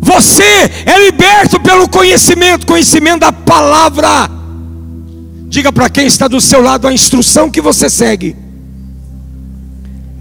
Você 0.00 0.42
é 0.86 1.04
liberto 1.04 1.60
pelo 1.60 1.88
conhecimento, 1.88 2.66
conhecimento 2.66 3.20
da 3.20 3.32
palavra. 3.32 4.30
Diga 5.46 5.70
para 5.70 5.90
quem 5.90 6.06
está 6.06 6.26
do 6.26 6.40
seu 6.40 6.62
lado 6.62 6.88
a 6.88 6.92
instrução 6.92 7.50
que 7.50 7.60
você 7.60 7.90
segue 7.90 8.34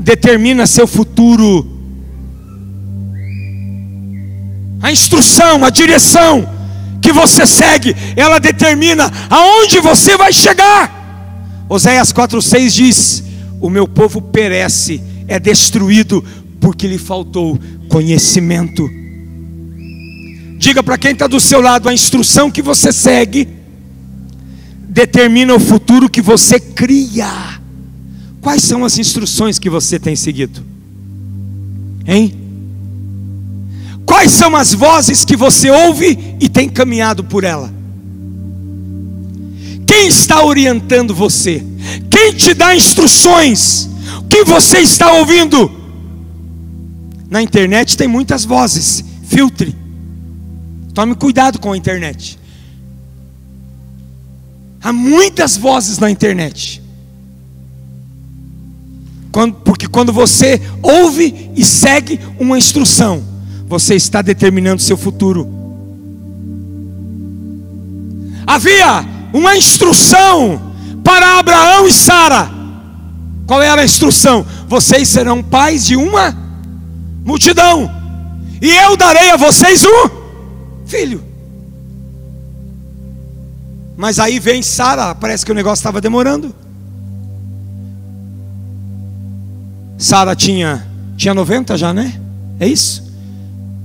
determina 0.05 0.67
seu 0.67 0.85
futuro. 0.85 1.67
A 4.81 4.91
instrução, 4.91 5.65
a 5.65 5.69
direção 5.71 6.54
que 7.05 7.13
você 7.13 7.45
segue, 7.45 7.95
ela 8.15 8.39
determina 8.39 9.11
aonde 9.29 9.79
você 9.79 10.17
vai 10.17 10.33
chegar. 10.33 11.63
Oséias 11.69 12.11
4,6 12.11 12.69
diz: 12.71 13.23
O 13.61 13.69
meu 13.69 13.87
povo 13.87 14.19
perece, 14.19 14.99
é 15.27 15.39
destruído, 15.39 16.25
porque 16.59 16.87
lhe 16.87 16.97
faltou 16.97 17.59
conhecimento. 17.89 18.89
Diga 20.57 20.81
para 20.81 20.97
quem 20.97 21.11
está 21.11 21.27
do 21.27 21.39
seu 21.39 21.61
lado: 21.61 21.87
a 21.87 21.93
instrução 21.93 22.49
que 22.49 22.63
você 22.63 22.91
segue 22.91 23.49
determina 24.89 25.53
o 25.53 25.59
futuro 25.59 26.09
que 26.09 26.23
você 26.23 26.59
cria. 26.59 27.59
Quais 28.41 28.63
são 28.63 28.83
as 28.83 28.97
instruções 28.97 29.59
que 29.59 29.69
você 29.69 29.99
tem 29.99 30.15
seguido? 30.15 30.63
Hein? 32.07 32.44
Quais 34.05 34.31
são 34.31 34.55
as 34.55 34.73
vozes 34.73 35.25
que 35.25 35.35
você 35.35 35.69
ouve 35.69 36.35
e 36.39 36.47
tem 36.47 36.69
caminhado 36.69 37.23
por 37.23 37.43
ela? 37.43 37.73
Quem 39.87 40.07
está 40.07 40.43
orientando 40.43 41.13
você? 41.13 41.63
Quem 42.09 42.33
te 42.33 42.53
dá 42.53 42.75
instruções? 42.75 43.89
O 44.19 44.23
que 44.23 44.43
você 44.43 44.79
está 44.79 45.11
ouvindo? 45.13 45.71
Na 47.29 47.41
internet 47.41 47.97
tem 47.97 48.07
muitas 48.07 48.45
vozes, 48.45 49.03
filtre. 49.23 49.75
Tome 50.93 51.15
cuidado 51.15 51.59
com 51.59 51.71
a 51.73 51.77
internet. 51.77 52.37
Há 54.81 54.93
muitas 54.93 55.57
vozes 55.57 55.97
na 55.97 56.09
internet. 56.11 56.81
Quando- 59.31 59.55
porque 59.55 59.87
quando 59.87 60.13
você 60.13 60.61
ouve 60.81 61.49
e 61.55 61.65
segue 61.65 62.19
uma 62.39 62.57
instrução, 62.57 63.21
você 63.65 63.95
está 63.95 64.21
determinando 64.21 64.81
seu 64.81 64.97
futuro. 64.97 65.49
Havia 68.45 69.05
uma 69.33 69.55
instrução 69.55 70.73
para 71.03 71.39
Abraão 71.39 71.87
e 71.87 71.93
Sara. 71.93 72.49
Qual 73.47 73.61
era 73.61 73.81
a 73.81 73.85
instrução? 73.85 74.45
Vocês 74.67 75.07
serão 75.09 75.43
pais 75.43 75.85
de 75.85 75.95
uma 75.95 76.35
multidão, 77.23 77.91
e 78.61 78.69
eu 78.69 78.95
darei 78.95 79.31
a 79.31 79.37
vocês 79.37 79.83
um 79.83 80.09
filho. 80.85 81.23
Mas 83.97 84.19
aí 84.19 84.39
vem 84.39 84.61
Sara, 84.61 85.15
parece 85.15 85.45
que 85.45 85.51
o 85.51 85.55
negócio 85.55 85.81
estava 85.81 86.01
demorando. 86.01 86.53
Sara 89.97 90.35
tinha 90.35 90.85
tinha 91.15 91.33
90 91.33 91.77
já, 91.77 91.93
né? 91.93 92.19
É 92.59 92.67
isso? 92.67 93.04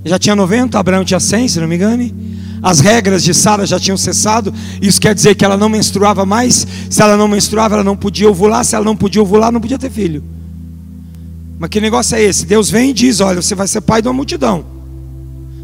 Já 0.05 0.19
tinha 0.19 0.35
90, 0.35 0.79
Abraão 0.79 1.05
tinha 1.05 1.21
100, 1.21 1.49
se 1.49 1.61
não 1.61 1.69
me 1.69 1.77
engane. 1.77 2.15
As 2.63 2.81
regras 2.81 3.23
de 3.23 3.33
Sara 3.33 3.67
já 3.67 3.79
tinham 3.79 3.97
cessado. 3.97 4.53
Isso 4.81 5.01
quer 5.01 5.15
dizer 5.15 5.35
que 5.35 5.45
ela 5.45 5.57
não 5.57 5.69
menstruava 5.69 6.27
mais. 6.27 6.67
Se 6.89 7.03
ela 7.03 7.17
não 7.17 7.29
menstruava, 7.29 7.77
ela 7.77 7.85
não 7.85 7.97
podia 7.97 8.29
ovular. 8.29 8.65
Se 8.65 8.75
ela 8.75 8.85
não 8.85 8.97
podia 8.97 9.23
ovular, 9.23 9.51
não 9.51 9.61
podia 9.61 9.79
ter 9.79 9.91
filho. 9.91 10.23
Mas 11.59 11.71
que 11.71 11.81
negócio 11.81 12.17
é 12.17 12.23
esse? 12.23 12.47
Deus 12.47 12.71
vem 12.71 12.91
e 12.91 12.93
diz: 12.93 13.21
Olha, 13.21 13.41
você 13.41 13.55
vai 13.55 13.69
ser 13.69 13.81
pai 13.81 14.03
de 14.03 14.09
uma 14.09 14.15
multidão. 14.15 14.65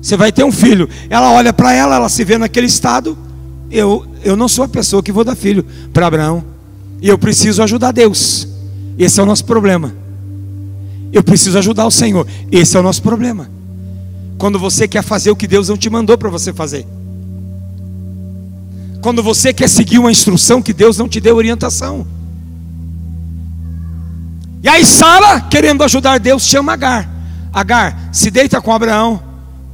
Você 0.01 0.17
vai 0.17 0.31
ter 0.31 0.45
um 0.45 0.53
filho. 0.53 0.89
Ela 1.11 1.33
olha 1.33 1.53
para 1.53 1.73
ela, 1.73 1.97
ela 1.97 2.09
se 2.09 2.25
vê 2.25 2.39
naquele 2.39 2.67
estado. 2.67 3.17
Eu, 3.71 4.07
eu 4.23 4.37
não 4.37 4.49
sou 4.49 4.65
a 4.65 4.69
pessoa 4.69 5.03
que 5.03 5.11
vou 5.11 5.25
dar 5.25 5.35
filho 5.35 5.65
para 5.93 6.07
Abraão. 6.07 6.45
E 7.01 7.09
eu 7.09 7.19
preciso 7.19 7.63
ajudar 7.63 7.93
Deus. 7.93 8.47
Esse 8.99 9.21
é 9.21 9.23
o 9.23 9.27
nosso 9.27 9.45
problema. 9.45 9.95
Eu 11.13 11.23
preciso 11.23 11.59
ajudar 11.59 11.87
o 11.87 11.91
Senhor. 11.91 12.27
Esse 12.51 12.77
é 12.77 12.81
o 12.81 12.83
nosso 12.83 13.03
problema. 13.03 13.56
Quando 14.39 14.59
você 14.59 14.87
quer 14.87 15.03
fazer 15.03 15.31
o 15.31 15.37
que 15.37 15.47
Deus 15.47 15.69
não 15.69 15.77
te 15.77 15.89
mandou 15.89 16.17
para 16.19 16.29
você 16.29 16.53
fazer. 16.53 16.87
Quando 19.01 19.23
você 19.23 19.53
quer 19.53 19.69
seguir 19.69 19.99
uma 19.99 20.11
instrução 20.11 20.61
que 20.61 20.73
Deus 20.73 20.99
não 20.99 21.09
te 21.09 21.21
deu 21.21 21.37
orientação. 21.37 22.07
E 24.63 24.69
aí 24.69 24.85
Sara, 24.85 25.41
querendo 25.41 25.85
ajudar 25.85 26.19
Deus, 26.19 26.45
chama 26.45 26.73
Agar. 26.73 27.09
Agar, 27.53 28.11
se 28.13 28.31
deita 28.31 28.61
com 28.61 28.73
Abraão, 28.73 29.23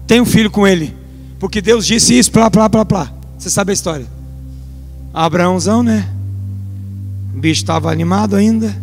tem 0.06 0.20
um 0.20 0.26
filho 0.26 0.50
com 0.50 0.66
ele. 0.66 0.94
Porque 1.38 1.60
Deus 1.60 1.86
disse 1.86 2.16
isso, 2.16 2.30
plá, 2.30 2.50
plá, 2.50 2.68
plá, 2.68 2.84
plá. 2.84 3.12
Você 3.38 3.50
sabe 3.50 3.70
a 3.70 3.74
história. 3.74 4.06
Abraãozão, 5.12 5.82
né? 5.82 6.08
O 7.34 7.40
bicho 7.40 7.62
estava 7.62 7.90
animado 7.90 8.36
ainda. 8.36 8.76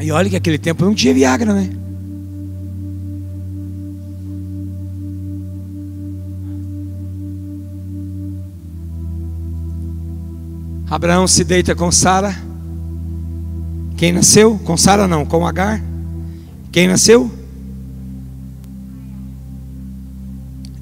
E 0.00 0.10
olha 0.10 0.28
que 0.28 0.36
aquele 0.36 0.58
tempo 0.58 0.84
não 0.84 0.94
tinha 0.94 1.14
Viagra, 1.14 1.54
né? 1.54 1.70
Abraão 10.92 11.26
se 11.26 11.42
deita 11.42 11.74
com 11.74 11.90
Sara. 11.90 12.36
Quem 13.96 14.12
nasceu? 14.12 14.58
Com 14.58 14.76
Sara 14.76 15.08
não, 15.08 15.24
com 15.24 15.46
Agar. 15.46 15.82
Quem 16.70 16.86
nasceu? 16.86 17.32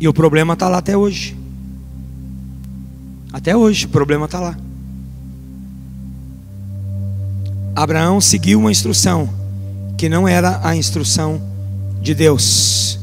E 0.00 0.08
o 0.08 0.12
problema 0.12 0.54
está 0.54 0.68
lá 0.68 0.78
até 0.78 0.96
hoje. 0.96 1.36
Até 3.32 3.56
hoje, 3.56 3.86
o 3.86 3.88
problema 3.88 4.24
está 4.24 4.40
lá. 4.40 4.58
Abraão 7.76 8.20
seguiu 8.20 8.58
uma 8.58 8.72
instrução 8.72 9.30
que 9.96 10.08
não 10.08 10.26
era 10.26 10.60
a 10.64 10.74
instrução 10.74 11.40
de 12.02 12.16
Deus. 12.16 12.98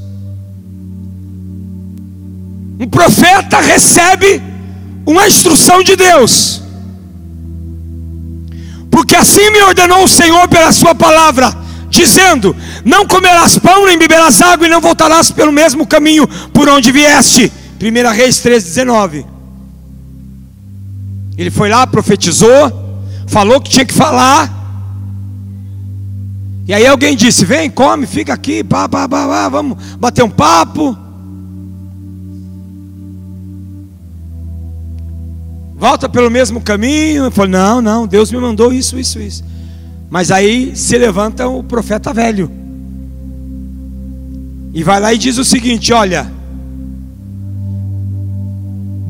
Um 2.78 2.90
profeta 2.90 3.62
recebe 3.62 4.42
uma 5.06 5.26
instrução 5.26 5.82
de 5.82 5.96
Deus. 5.96 6.67
Porque 9.08 9.16
assim 9.16 9.50
me 9.52 9.62
ordenou 9.64 10.04
o 10.04 10.08
Senhor 10.08 10.50
pela 10.50 10.70
sua 10.74 10.94
palavra, 10.94 11.56
dizendo: 11.90 12.54
Não 12.84 13.08
comerás 13.08 13.58
pão 13.58 13.86
nem 13.86 13.98
beberás 13.98 14.42
água 14.42 14.68
e 14.68 14.70
não 14.70 14.82
voltarás 14.82 15.32
pelo 15.32 15.50
mesmo 15.50 15.88
caminho 15.88 16.28
por 16.52 16.68
onde 16.68 16.92
vieste. 16.92 17.50
1 17.82 18.14
Reis 18.14 18.42
3:19. 18.42 19.26
Ele 21.38 21.50
foi 21.50 21.70
lá, 21.70 21.88
profetizou, 21.88 23.00
falou 23.28 23.62
que 23.62 23.70
tinha 23.70 23.86
que 23.86 23.94
falar. 23.94 24.54
E 26.68 26.74
aí 26.74 26.86
alguém 26.86 27.16
disse: 27.16 27.46
Vem, 27.46 27.70
come, 27.70 28.06
fica 28.06 28.34
aqui, 28.34 28.62
pá, 28.62 28.90
pá, 28.90 29.08
pá, 29.08 29.26
pá, 29.26 29.48
vamos 29.48 29.78
bater 29.98 30.22
um 30.22 30.30
papo. 30.30 30.98
Volta 35.78 36.10
pelo 36.10 36.30
mesmo 36.32 36.60
caminho. 36.60 37.26
Ele 37.26 37.32
falou: 37.32 37.52
Não, 37.52 37.82
não, 37.82 38.08
Deus 38.08 38.32
me 38.32 38.40
mandou 38.40 38.74
isso, 38.74 38.98
isso, 38.98 39.20
isso. 39.20 39.44
Mas 40.10 40.32
aí 40.32 40.76
se 40.76 40.98
levanta 40.98 41.48
o 41.48 41.64
profeta 41.64 42.12
velho. 42.14 42.50
E 44.74 44.84
vai 44.84 45.00
lá 45.00 45.14
e 45.14 45.18
diz 45.18 45.38
o 45.38 45.46
seguinte: 45.46 45.94
Olha, 45.94 46.30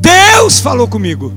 Deus 0.01 0.59
falou 0.59 0.87
comigo. 0.87 1.33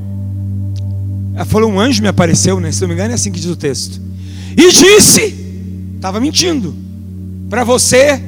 Ela 1.35 1.45
falou: 1.45 1.71
Um 1.71 1.79
anjo 1.79 2.03
me 2.03 2.09
apareceu, 2.09 2.59
né? 2.59 2.73
Se 2.73 2.81
não 2.81 2.89
me 2.89 2.95
engano, 2.95 3.13
é 3.13 3.15
assim 3.15 3.31
que 3.31 3.41
diz 3.41 3.51
o 3.51 3.57
texto. 3.57 4.01
E 4.57 4.73
disse: 4.73 5.95
Estava 5.95 6.19
mentindo. 6.19 6.75
Para 7.49 7.63
você 7.65 8.21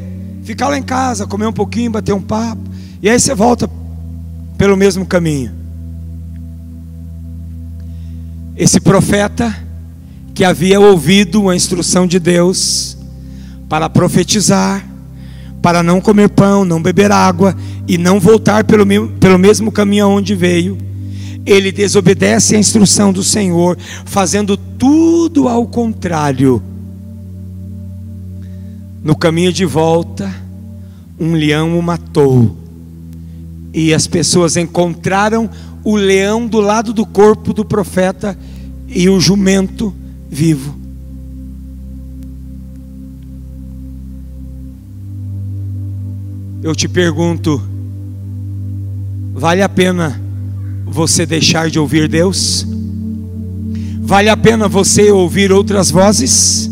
ficar 0.45 0.69
lá 0.69 0.79
em 0.79 0.83
casa, 0.83 1.27
comer 1.27 1.47
um 1.47 1.53
pouquinho, 1.53 1.91
bater 1.91 2.13
um 2.13 2.23
papo. 2.23 2.63
E 3.01 3.09
aí 3.09 3.19
você 3.19 3.35
volta 3.35 3.69
pelo 4.57 4.77
mesmo 4.77 5.05
caminho. 5.05 5.62
Esse 8.57 8.81
profeta 8.81 9.55
que 10.35 10.45
havia 10.45 10.81
ouvido 10.81 11.49
a 11.49 11.57
instrução 11.57 12.07
de 12.07 12.19
Deus 12.19 12.97
para 13.69 13.89
profetizar, 13.89 14.87
para 15.63 15.83
não 15.83 16.01
comer 16.01 16.29
pão, 16.29 16.65
não 16.65 16.83
beber 16.83 17.11
água 17.11 17.57
e 17.87 17.97
não 17.97 18.21
voltar 18.21 18.65
pelo, 18.65 18.85
pelo 19.21 19.39
mesmo 19.39 19.71
caminho 19.73 20.05
aonde 20.05 20.35
veio, 20.35 20.77
ele 21.45 21.73
desobedece 21.73 22.55
à 22.55 22.59
instrução 22.59 23.13
do 23.13 23.23
Senhor, 23.23 23.77
fazendo 24.05 24.57
tudo 24.57 25.49
ao 25.49 25.67
contrário. 25.67 26.63
No 29.03 29.17
caminho 29.17 29.53
de 29.53 29.65
volta, 29.65 30.33
um 31.19 31.33
leão 31.33 31.79
o 31.79 31.83
matou. 31.83 32.57
E 33.75 33.93
as 33.93 34.07
pessoas 34.07 34.57
encontraram 34.57 35.49
o 35.85 35.97
leão 35.97 36.47
do 36.47 36.61
lado 36.61 36.93
do 36.93 37.05
corpo 37.05 37.53
do 37.53 37.65
profeta 37.65 38.39
e 38.89 39.09
o 39.09 39.21
jumento 39.21 39.95
vivo. 40.29 40.83
Eu 46.63 46.75
te 46.75 46.89
pergunto: 46.89 47.61
vale 49.35 49.63
a 49.63 49.69
pena 49.69 50.21
você 50.85 51.27
deixar 51.27 51.69
de 51.69 51.79
ouvir 51.79 52.09
Deus? 52.09 52.67
Vale 54.01 54.29
a 54.29 54.37
pena 54.37 54.69
você 54.69 55.11
ouvir 55.11 55.51
outras 55.51 55.91
vozes? 55.91 56.71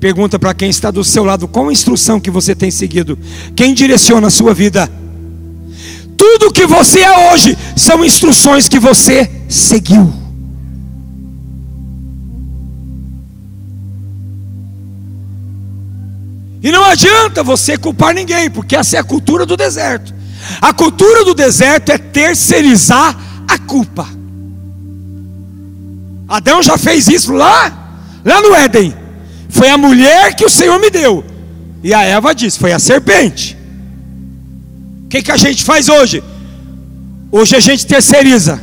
Pergunta 0.00 0.38
para 0.38 0.54
quem 0.54 0.70
está 0.70 0.90
do 0.90 1.04
seu 1.04 1.24
lado: 1.24 1.46
qual 1.46 1.68
a 1.68 1.72
instrução 1.72 2.18
que 2.18 2.30
você 2.30 2.54
tem 2.54 2.70
seguido? 2.70 3.18
Quem 3.54 3.74
direciona 3.74 4.28
a 4.28 4.30
sua 4.30 4.54
vida? 4.54 4.90
Tudo 6.38 6.52
que 6.52 6.66
você 6.66 7.00
é 7.00 7.32
hoje 7.32 7.56
são 7.74 8.04
instruções 8.04 8.68
que 8.68 8.78
você 8.78 9.30
seguiu. 9.48 10.12
E 16.62 16.70
não 16.70 16.84
adianta 16.84 17.42
você 17.42 17.78
culpar 17.78 18.12
ninguém, 18.12 18.50
porque 18.50 18.76
essa 18.76 18.98
é 18.98 19.00
a 19.00 19.04
cultura 19.04 19.46
do 19.46 19.56
deserto. 19.56 20.14
A 20.60 20.74
cultura 20.74 21.24
do 21.24 21.32
deserto 21.32 21.90
é 21.90 21.96
terceirizar 21.96 23.16
a 23.48 23.56
culpa. 23.56 24.06
Adão 26.28 26.62
já 26.62 26.76
fez 26.76 27.08
isso 27.08 27.32
lá, 27.32 27.96
lá 28.22 28.42
no 28.42 28.54
Éden. 28.54 28.94
Foi 29.48 29.70
a 29.70 29.78
mulher 29.78 30.34
que 30.34 30.44
o 30.44 30.50
Senhor 30.50 30.78
me 30.78 30.90
deu. 30.90 31.24
E 31.82 31.94
a 31.94 32.02
Eva 32.02 32.34
disse: 32.34 32.58
foi 32.58 32.74
a 32.74 32.78
serpente. 32.78 33.56
O 35.06 35.08
que, 35.08 35.22
que 35.22 35.30
a 35.30 35.36
gente 35.36 35.62
faz 35.62 35.88
hoje? 35.88 36.22
Hoje 37.30 37.54
a 37.54 37.60
gente 37.60 37.86
terceiriza. 37.86 38.60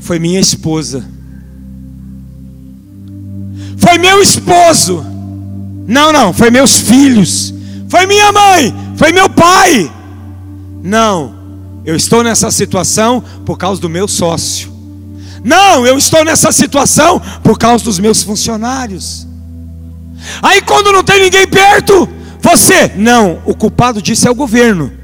Foi 0.00 0.18
minha 0.18 0.40
esposa. 0.40 1.08
Foi 3.78 3.96
meu 3.96 4.20
esposo. 4.20 5.06
Não, 5.86 6.12
não, 6.12 6.32
foi 6.32 6.50
meus 6.50 6.80
filhos. 6.80 7.54
Foi 7.88 8.06
minha 8.06 8.32
mãe. 8.32 8.74
Foi 8.96 9.12
meu 9.12 9.30
pai. 9.30 9.90
Não, 10.82 11.32
eu 11.84 11.94
estou 11.94 12.24
nessa 12.24 12.50
situação 12.50 13.22
por 13.46 13.56
causa 13.56 13.80
do 13.80 13.88
meu 13.88 14.08
sócio. 14.08 14.72
Não, 15.44 15.86
eu 15.86 15.96
estou 15.96 16.24
nessa 16.24 16.50
situação 16.50 17.22
por 17.40 17.56
causa 17.56 17.84
dos 17.84 18.00
meus 18.00 18.24
funcionários. 18.24 19.28
Aí 20.42 20.60
quando 20.60 20.92
não 20.92 21.04
tem 21.04 21.20
ninguém 21.20 21.46
perto, 21.46 22.08
você, 22.42 22.92
não, 22.96 23.40
o 23.44 23.54
culpado 23.54 24.02
disso 24.02 24.26
é 24.26 24.30
o 24.30 24.34
governo. 24.34 24.99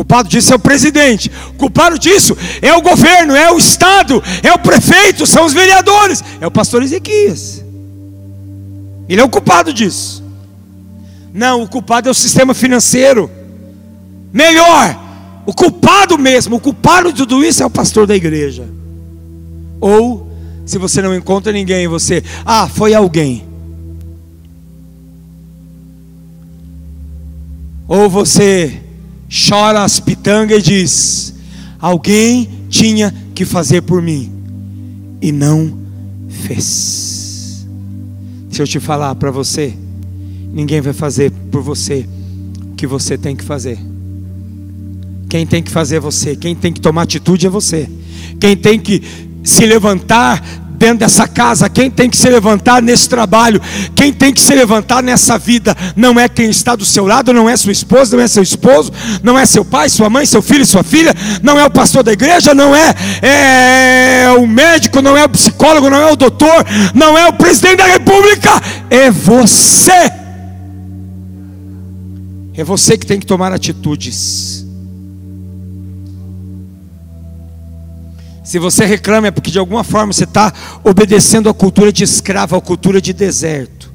Culpado 0.00 0.30
disso 0.30 0.54
é 0.54 0.56
o 0.56 0.58
presidente. 0.58 1.30
Culpado 1.58 1.98
disso 1.98 2.34
é 2.62 2.72
o 2.72 2.80
governo, 2.80 3.36
é 3.36 3.52
o 3.52 3.58
estado, 3.58 4.22
é 4.42 4.50
o 4.50 4.58
prefeito, 4.58 5.26
são 5.26 5.44
os 5.44 5.52
vereadores, 5.52 6.24
é 6.40 6.46
o 6.46 6.50
pastor 6.50 6.82
Ezequias. 6.82 7.62
Ele 9.06 9.20
é 9.20 9.24
o 9.24 9.28
culpado 9.28 9.74
disso. 9.74 10.24
Não, 11.34 11.62
o 11.62 11.68
culpado 11.68 12.08
é 12.08 12.10
o 12.10 12.14
sistema 12.14 12.54
financeiro. 12.54 13.30
Melhor, 14.32 14.98
o 15.44 15.52
culpado 15.52 16.16
mesmo, 16.16 16.56
o 16.56 16.60
culpado 16.60 17.12
de 17.12 17.18
tudo 17.18 17.44
isso 17.44 17.62
é 17.62 17.66
o 17.66 17.70
pastor 17.70 18.06
da 18.06 18.16
igreja. 18.16 18.66
Ou, 19.82 20.32
se 20.64 20.78
você 20.78 21.02
não 21.02 21.14
encontra 21.14 21.52
ninguém, 21.52 21.86
você, 21.86 22.24
ah, 22.46 22.66
foi 22.66 22.94
alguém. 22.94 23.44
Ou 27.86 28.08
você 28.08 28.80
chora 29.30 29.84
as 29.84 30.00
pitangas 30.00 30.58
e 30.58 30.62
diz: 30.62 31.34
alguém 31.78 32.48
tinha 32.68 33.14
que 33.34 33.44
fazer 33.44 33.82
por 33.82 34.02
mim 34.02 34.30
e 35.20 35.30
não 35.30 35.78
fez. 36.28 37.66
Se 38.50 38.60
eu 38.60 38.66
te 38.66 38.80
falar 38.80 39.14
para 39.14 39.30
você, 39.30 39.74
ninguém 40.52 40.80
vai 40.80 40.92
fazer 40.92 41.30
por 41.50 41.62
você 41.62 42.06
o 42.72 42.74
que 42.74 42.86
você 42.86 43.16
tem 43.16 43.36
que 43.36 43.44
fazer. 43.44 43.78
Quem 45.28 45.46
tem 45.46 45.62
que 45.62 45.70
fazer 45.70 45.96
é 45.96 46.00
você, 46.00 46.34
quem 46.34 46.56
tem 46.56 46.72
que 46.72 46.80
tomar 46.80 47.02
atitude 47.02 47.46
é 47.46 47.50
você. 47.50 47.88
Quem 48.40 48.56
tem 48.56 48.78
que 48.80 49.00
se 49.44 49.64
levantar 49.64 50.42
dentro 50.80 51.00
dessa 51.00 51.28
casa, 51.28 51.68
quem 51.68 51.90
tem 51.90 52.08
que 52.08 52.16
se 52.16 52.26
levantar 52.26 52.80
nesse 52.80 53.06
trabalho, 53.06 53.60
quem 53.94 54.10
tem 54.14 54.32
que 54.32 54.40
se 54.40 54.54
levantar 54.54 55.02
nessa 55.02 55.36
vida, 55.36 55.76
não 55.94 56.18
é 56.18 56.26
quem 56.26 56.48
está 56.48 56.74
do 56.74 56.86
seu 56.86 57.06
lado, 57.06 57.34
não 57.34 57.50
é 57.50 57.54
sua 57.54 57.70
esposa, 57.70 58.16
não 58.16 58.24
é 58.24 58.26
seu 58.26 58.42
esposo, 58.42 58.90
não 59.22 59.38
é 59.38 59.44
seu 59.44 59.62
pai, 59.62 59.90
sua 59.90 60.08
mãe, 60.08 60.24
seu 60.24 60.40
filho, 60.40 60.64
sua 60.64 60.82
filha, 60.82 61.14
não 61.42 61.60
é 61.60 61.66
o 61.66 61.70
pastor 61.70 62.02
da 62.02 62.12
igreja, 62.12 62.54
não 62.54 62.74
é, 62.74 62.94
é 63.20 64.30
o 64.38 64.46
médico, 64.46 65.02
não 65.02 65.18
é 65.18 65.22
o 65.22 65.28
psicólogo, 65.28 65.90
não 65.90 65.98
é 65.98 66.10
o 66.12 66.16
doutor, 66.16 66.64
não 66.94 67.18
é 67.18 67.28
o 67.28 67.32
presidente 67.34 67.76
da 67.76 67.86
república, 67.86 68.50
é 68.88 69.10
você. 69.10 70.10
É 72.56 72.64
você 72.64 72.96
que 72.96 73.04
tem 73.04 73.20
que 73.20 73.26
tomar 73.26 73.52
atitudes. 73.52 74.59
Se 78.50 78.58
você 78.58 78.84
reclama 78.84 79.28
é 79.28 79.30
porque 79.30 79.48
de 79.48 79.60
alguma 79.60 79.84
forma 79.84 80.12
você 80.12 80.24
está 80.24 80.52
obedecendo 80.82 81.48
a 81.48 81.54
cultura 81.54 81.92
de 81.92 82.02
escravo, 82.02 82.56
a 82.56 82.60
cultura 82.60 83.00
de 83.00 83.12
deserto. 83.12 83.92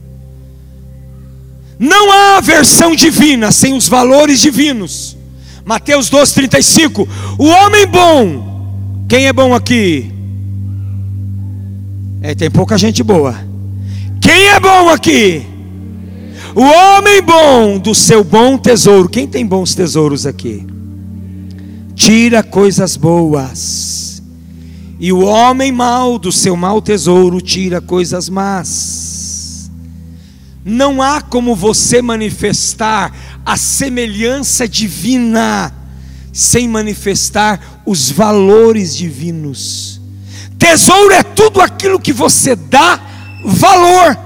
Não 1.78 2.10
há 2.10 2.40
versão 2.40 2.96
divina 2.96 3.52
sem 3.52 3.74
os 3.74 3.90
valores 3.90 4.40
divinos. 4.40 5.18
Mateus 5.66 6.10
12:35. 6.10 7.06
O 7.38 7.48
homem 7.48 7.86
bom, 7.86 9.06
quem 9.10 9.28
é 9.28 9.34
bom 9.34 9.54
aqui? 9.54 10.10
É, 12.22 12.34
tem 12.34 12.50
pouca 12.50 12.78
gente 12.78 13.04
boa. 13.04 13.36
Quem 14.22 14.52
é 14.52 14.60
bom 14.62 14.88
aqui? 14.88 15.46
O 16.56 16.64
homem 16.64 17.22
bom 17.22 17.78
do 17.78 17.94
seu 17.94 18.24
bom 18.24 18.58
tesouro. 18.58 19.10
Quem 19.10 19.28
tem 19.28 19.46
bons 19.46 19.76
tesouros 19.76 20.26
aqui? 20.26 20.66
Tira 21.94 22.42
coisas 22.42 22.96
boas 22.96 23.95
e 25.00 25.12
o 25.12 25.20
homem 25.26 25.72
mau 25.72 26.18
do 26.18 26.32
seu 26.32 26.56
mau 26.56 26.82
tesouro 26.82 27.42
tira 27.42 27.82
coisas 27.82 28.30
más. 28.30 29.70
Não 30.64 31.02
há 31.02 31.22
como 31.22 31.56
você 31.56 32.02
manifestar 32.02 33.14
a 33.46 33.58
semelhança 33.58 34.68
divina 34.68 35.74
sem 36.32 36.68
manifestar 36.68 37.82
os 37.86 38.10
valores 38.10 38.96
divinos. 38.96 40.02
Tesouro 40.58 41.14
é 41.14 41.24
tudo 41.24 41.62
aquilo 41.62 42.00
que 42.00 42.14
você 42.14 42.56
dá 42.56 43.00
valor, 43.44 44.18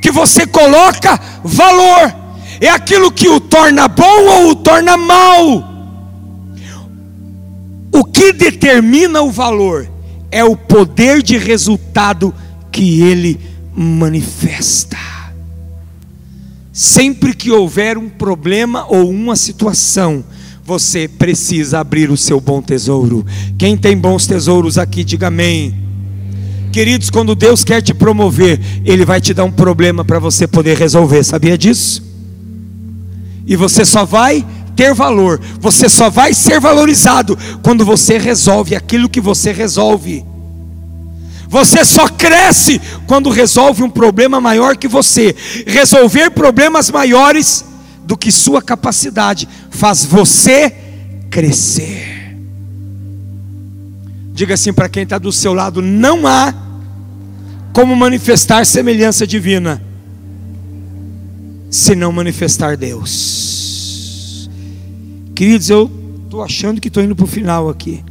que 0.00 0.10
você 0.10 0.46
coloca 0.46 1.20
valor, 1.44 2.14
é 2.60 2.68
aquilo 2.70 3.12
que 3.12 3.28
o 3.28 3.40
torna 3.40 3.88
bom 3.88 4.24
ou 4.24 4.50
o 4.50 4.54
torna 4.54 4.96
mal. 4.96 5.70
O 7.92 8.04
que 8.04 8.32
determina 8.32 9.20
o 9.20 9.30
valor 9.30 9.91
é 10.32 10.42
o 10.42 10.56
poder 10.56 11.22
de 11.22 11.36
resultado 11.36 12.34
que 12.72 13.02
ele 13.02 13.38
manifesta. 13.76 14.96
Sempre 16.72 17.34
que 17.34 17.50
houver 17.50 17.98
um 17.98 18.08
problema 18.08 18.86
ou 18.88 19.10
uma 19.10 19.36
situação, 19.36 20.24
você 20.64 21.06
precisa 21.06 21.80
abrir 21.80 22.10
o 22.10 22.16
seu 22.16 22.40
bom 22.40 22.62
tesouro. 22.62 23.26
Quem 23.58 23.76
tem 23.76 23.96
bons 23.96 24.26
tesouros 24.26 24.78
aqui, 24.78 25.04
diga 25.04 25.26
amém. 25.26 25.74
Queridos, 26.72 27.10
quando 27.10 27.34
Deus 27.34 27.62
quer 27.62 27.82
te 27.82 27.92
promover, 27.92 28.58
Ele 28.86 29.04
vai 29.04 29.20
te 29.20 29.34
dar 29.34 29.44
um 29.44 29.52
problema 29.52 30.02
para 30.02 30.18
você 30.18 30.46
poder 30.46 30.78
resolver, 30.78 31.22
sabia 31.22 31.58
disso? 31.58 32.02
E 33.46 33.54
você 33.54 33.84
só 33.84 34.06
vai 34.06 34.46
ter 34.82 34.94
valor, 34.94 35.40
você 35.60 35.88
só 35.88 36.10
vai 36.10 36.34
ser 36.34 36.58
valorizado 36.58 37.38
quando 37.62 37.84
você 37.84 38.18
resolve 38.18 38.74
aquilo 38.74 39.08
que 39.08 39.20
você 39.20 39.52
resolve. 39.52 40.24
Você 41.48 41.84
só 41.84 42.08
cresce 42.08 42.80
quando 43.06 43.30
resolve 43.30 43.84
um 43.84 43.90
problema 43.90 44.40
maior 44.40 44.76
que 44.76 44.88
você. 44.88 45.36
Resolver 45.68 46.30
problemas 46.30 46.90
maiores 46.90 47.64
do 48.04 48.16
que 48.16 48.32
sua 48.32 48.60
capacidade 48.60 49.48
faz 49.70 50.04
você 50.04 50.74
crescer. 51.30 52.36
Diga 54.34 54.54
assim 54.54 54.72
para 54.72 54.88
quem 54.88 55.04
está 55.04 55.16
do 55.16 55.30
seu 55.30 55.54
lado: 55.54 55.80
não 55.80 56.26
há 56.26 56.52
como 57.72 57.94
manifestar 57.94 58.66
semelhança 58.66 59.28
divina 59.28 59.80
se 61.70 61.94
não 61.94 62.10
manifestar 62.10 62.76
Deus. 62.76 63.51
Queridos, 65.34 65.70
eu 65.70 65.90
estou 66.24 66.42
achando 66.42 66.80
que 66.80 66.88
estou 66.88 67.02
indo 67.02 67.16
para 67.16 67.24
o 67.24 67.28
final 67.28 67.68
aqui. 67.68 68.04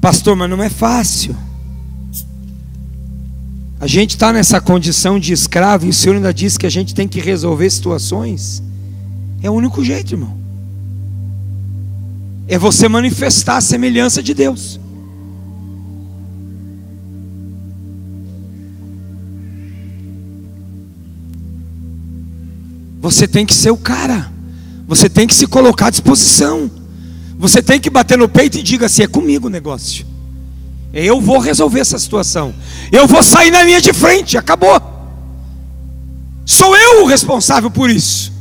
Pastor, 0.00 0.36
mas 0.36 0.48
não 0.48 0.62
é 0.62 0.70
fácil. 0.70 1.36
A 3.80 3.86
gente 3.86 4.10
está 4.10 4.32
nessa 4.32 4.60
condição 4.60 5.18
de 5.20 5.32
escravo 5.32 5.86
e 5.86 5.90
o 5.90 5.92
Senhor 5.92 6.16
ainda 6.16 6.34
diz 6.34 6.58
que 6.58 6.66
a 6.66 6.70
gente 6.70 6.94
tem 6.94 7.06
que 7.06 7.20
resolver 7.20 7.70
situações. 7.70 8.62
É 9.42 9.48
o 9.48 9.54
único 9.54 9.84
jeito, 9.84 10.14
irmão. 10.14 10.36
É 12.48 12.58
você 12.58 12.88
manifestar 12.88 13.58
a 13.58 13.60
semelhança 13.60 14.22
de 14.22 14.34
Deus. 14.34 14.80
Você 23.00 23.28
tem 23.28 23.46
que 23.46 23.54
ser 23.54 23.70
o 23.70 23.76
cara. 23.76 24.30
Você 24.86 25.08
tem 25.08 25.26
que 25.26 25.34
se 25.34 25.46
colocar 25.46 25.86
à 25.86 25.90
disposição. 25.90 26.70
Você 27.38 27.62
tem 27.62 27.78
que 27.78 27.90
bater 27.90 28.18
no 28.18 28.28
peito 28.28 28.58
e 28.58 28.62
diga 28.62 28.86
assim: 28.86 29.02
é 29.02 29.06
comigo 29.06 29.46
o 29.46 29.50
negócio. 29.50 30.06
Eu 30.92 31.20
vou 31.20 31.38
resolver 31.38 31.80
essa 31.80 31.98
situação. 31.98 32.54
Eu 32.90 33.06
vou 33.06 33.22
sair 33.22 33.50
na 33.50 33.62
linha 33.62 33.80
de 33.80 33.92
frente. 33.92 34.36
Acabou. 34.36 34.80
Sou 36.44 36.76
eu 36.76 37.04
o 37.04 37.06
responsável 37.06 37.70
por 37.70 37.90
isso. 37.90 38.32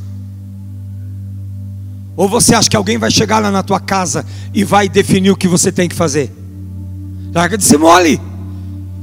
Ou 2.16 2.28
você 2.28 2.56
acha 2.56 2.70
que 2.70 2.76
alguém 2.76 2.98
vai 2.98 3.12
chegar 3.12 3.40
lá 3.40 3.52
na 3.52 3.62
tua 3.62 3.80
casa 3.80 4.26
e 4.54 4.64
vai 4.64 4.90
definir 4.90 5.30
o 5.30 5.36
que 5.36 5.48
você 5.48 5.72
tem 5.72 5.88
que 5.88 5.96
fazer? 5.96 6.34
Larga 7.32 7.58
de 7.58 7.64
ser 7.64 7.78
mole. 7.78 8.20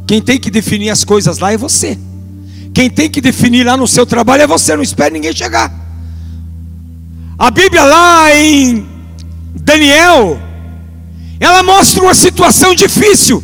Quem 0.06 0.20
tem 0.20 0.40
que 0.40 0.50
definir 0.50 0.90
as 0.90 1.04
coisas 1.04 1.38
lá 1.38 1.52
é 1.52 1.56
você. 1.56 1.96
Quem 2.74 2.90
tem 2.90 3.08
que 3.08 3.20
definir 3.20 3.64
lá 3.64 3.76
no 3.76 3.86
seu 3.86 4.04
trabalho 4.04 4.42
é 4.42 4.46
você, 4.48 4.74
não 4.74 4.82
espere 4.82 5.14
ninguém 5.14 5.32
chegar. 5.32 5.72
A 7.38 7.48
Bíblia 7.48 7.84
lá 7.84 8.34
em 8.34 8.84
Daniel, 9.54 10.40
ela 11.38 11.62
mostra 11.62 12.02
uma 12.02 12.14
situação 12.14 12.74
difícil. 12.74 13.42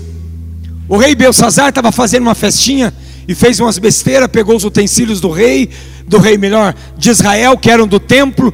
O 0.89 0.97
rei 0.97 1.15
Belsazar 1.15 1.69
estava 1.69 1.93
fazendo 1.93 2.23
uma 2.23 2.35
festinha 2.35 2.93
e 3.29 3.33
fez 3.33 3.61
umas 3.61 3.79
besteiras, 3.79 4.27
pegou 4.27 4.57
os 4.57 4.65
utensílios 4.65 5.21
do 5.21 5.31
rei, 5.31 5.71
do 6.09 6.19
rei 6.19 6.37
melhor, 6.37 6.75
de 6.99 7.11
Israel, 7.11 7.57
que 7.57 7.71
eram 7.71 7.87
do 7.87 8.01
templo, 8.01 8.53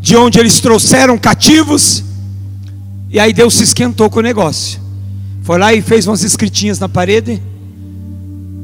de 0.00 0.16
onde 0.16 0.38
eles 0.38 0.60
trouxeram 0.60 1.18
cativos. 1.18 2.04
E 3.10 3.18
aí 3.18 3.32
Deus 3.32 3.54
se 3.54 3.64
esquentou 3.64 4.08
com 4.08 4.20
o 4.20 4.22
negócio. 4.22 4.80
Foi 5.42 5.58
lá 5.58 5.74
e 5.74 5.82
fez 5.82 6.06
umas 6.06 6.22
escritinhas 6.22 6.78
na 6.78 6.88
parede, 6.88 7.42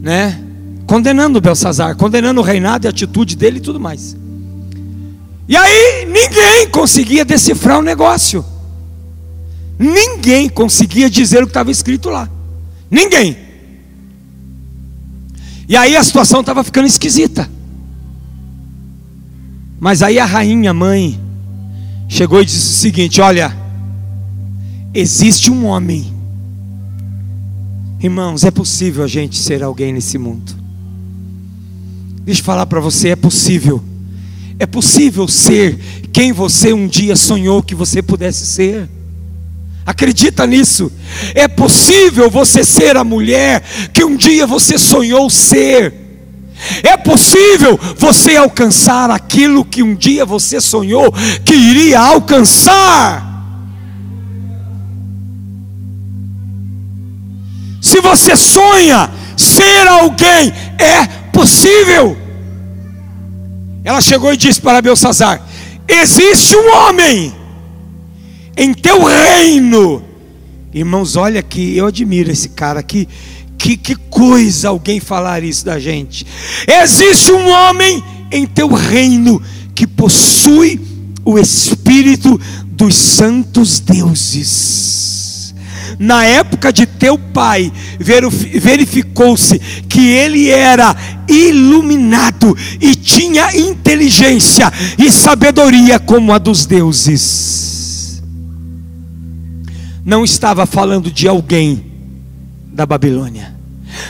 né? 0.00 0.40
Condenando 0.90 1.40
Belsazar, 1.40 1.94
condenando 1.94 2.40
o 2.40 2.42
reinado 2.42 2.84
e 2.84 2.88
a 2.88 2.90
atitude 2.90 3.36
dele 3.36 3.58
e 3.58 3.60
tudo 3.60 3.78
mais. 3.78 4.16
E 5.46 5.56
aí 5.56 6.04
ninguém 6.04 6.68
conseguia 6.68 7.24
decifrar 7.24 7.78
o 7.78 7.82
negócio. 7.82 8.44
Ninguém 9.78 10.48
conseguia 10.48 11.08
dizer 11.08 11.44
o 11.44 11.46
que 11.46 11.50
estava 11.50 11.70
escrito 11.70 12.10
lá. 12.10 12.28
Ninguém. 12.90 13.38
E 15.68 15.76
aí 15.76 15.96
a 15.96 16.02
situação 16.02 16.40
estava 16.40 16.64
ficando 16.64 16.88
esquisita. 16.88 17.48
Mas 19.78 20.02
aí 20.02 20.18
a 20.18 20.24
rainha 20.24 20.74
mãe 20.74 21.20
chegou 22.08 22.42
e 22.42 22.44
disse 22.44 22.58
o 22.66 22.78
seguinte: 22.80 23.20
Olha, 23.20 23.56
existe 24.92 25.52
um 25.52 25.66
homem. 25.66 26.12
Irmãos, 28.00 28.42
é 28.42 28.50
possível 28.50 29.04
a 29.04 29.08
gente 29.08 29.38
ser 29.38 29.62
alguém 29.62 29.92
nesse 29.92 30.18
mundo. 30.18 30.59
Deixa 32.20 32.40
eu 32.40 32.44
falar 32.44 32.66
para 32.66 32.80
você: 32.80 33.10
é 33.10 33.16
possível. 33.16 33.82
É 34.58 34.66
possível 34.66 35.26
ser 35.26 35.78
quem 36.12 36.32
você 36.32 36.72
um 36.72 36.86
dia 36.86 37.16
sonhou 37.16 37.62
que 37.62 37.74
você 37.74 38.02
pudesse 38.02 38.46
ser. 38.46 38.88
Acredita 39.86 40.46
nisso? 40.46 40.92
É 41.34 41.48
possível 41.48 42.30
você 42.30 42.62
ser 42.62 42.96
a 42.96 43.02
mulher 43.02 43.62
que 43.92 44.04
um 44.04 44.16
dia 44.16 44.46
você 44.46 44.78
sonhou 44.78 45.30
ser. 45.30 45.94
É 46.82 46.96
possível 46.96 47.80
você 47.96 48.36
alcançar 48.36 49.10
aquilo 49.10 49.64
que 49.64 49.82
um 49.82 49.94
dia 49.94 50.26
você 50.26 50.60
sonhou 50.60 51.10
que 51.44 51.54
iria 51.54 51.98
alcançar. 51.98 53.30
Se 57.80 58.00
você 58.00 58.36
sonha 58.36 59.10
ser 59.36 59.88
alguém, 59.88 60.52
é 60.78 61.19
possível. 61.40 62.16
Ela 63.82 64.00
chegou 64.02 64.32
e 64.32 64.36
disse 64.36 64.60
para 64.60 64.82
Belsazar: 64.82 65.42
Existe 65.88 66.54
um 66.54 66.76
homem 66.76 67.34
em 68.56 68.74
teu 68.74 69.02
reino. 69.04 70.04
Irmãos, 70.72 71.16
olha 71.16 71.42
que 71.42 71.76
eu 71.76 71.86
admiro 71.86 72.30
esse 72.30 72.50
cara 72.50 72.82
que 72.82 73.08
que, 73.56 73.76
que 73.76 73.94
coisa 73.94 74.70
alguém 74.70 75.00
falar 75.00 75.42
isso 75.42 75.66
da 75.66 75.78
gente. 75.78 76.26
Existe 76.66 77.30
um 77.30 77.50
homem 77.50 78.02
em 78.30 78.46
teu 78.46 78.68
reino 78.68 79.42
que 79.74 79.86
possui 79.86 80.80
o 81.24 81.38
espírito 81.38 82.40
dos 82.66 82.94
santos 82.94 83.80
deuses 83.80 84.99
na 85.98 86.24
época 86.24 86.72
de 86.72 86.86
teu 86.86 87.18
pai, 87.18 87.72
verificou-se 87.98 89.58
que 89.88 90.00
ele 90.00 90.48
era 90.48 90.96
iluminado 91.28 92.56
e 92.80 92.94
tinha 92.94 93.56
inteligência 93.56 94.72
e 94.98 95.10
sabedoria 95.10 95.98
como 95.98 96.32
a 96.32 96.38
dos 96.38 96.66
deuses. 96.66 98.20
Não 100.04 100.24
estava 100.24 100.66
falando 100.66 101.10
de 101.10 101.28
alguém 101.28 101.84
da 102.72 102.86
Babilônia. 102.86 103.54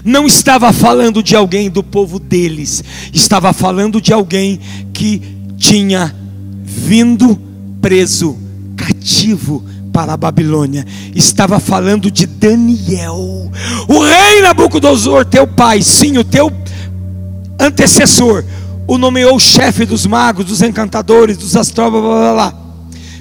Não 0.05 0.27
estava 0.27 0.73
falando 0.73 1.23
de 1.23 1.35
alguém 1.35 1.70
do 1.70 1.82
povo 1.82 2.19
deles, 2.19 2.85
estava 3.12 3.52
falando 3.52 4.01
de 4.01 4.12
alguém 4.12 4.61
que 4.93 5.23
tinha 5.57 6.15
vindo 6.62 7.40
preso, 7.81 8.39
cativo 8.77 9.65
para 9.93 10.15
a 10.15 10.17
Babilônia. 10.17 10.87
Estava 11.15 11.61
falando 11.61 12.11
de 12.11 12.27
Daniel. 12.27 13.51
O 13.89 14.03
rei 14.03 14.43
Nabucodonosor, 14.43 15.25
teu 15.25 15.47
pai, 15.47 15.83
sim, 15.83 16.19
o 16.19 16.25
teu 16.25 16.53
antecessor, 17.59 18.45
o 18.87 18.97
nomeou 18.97 19.39
chefe 19.39 19.85
dos 19.85 20.07
magos, 20.07 20.47
dos 20.47 20.62
encantadores, 20.62 21.37
dos 21.37 21.57
astrólogos, 21.57 22.09
blá 22.09 22.19
blá 22.19 22.33
blá. 22.33 22.55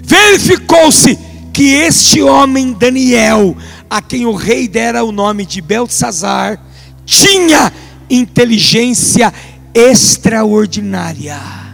Verificou-se 0.04 1.18
que 1.54 1.74
este 1.74 2.22
homem 2.22 2.74
Daniel, 2.74 3.56
a 3.90 4.02
quem 4.02 4.26
o 4.26 4.34
rei 4.34 4.68
dera 4.68 5.04
o 5.04 5.12
nome 5.12 5.46
de 5.46 5.62
Belsazar, 5.62 6.60
tinha 7.06 7.72
inteligência 8.10 9.34
extraordinária 9.74 11.69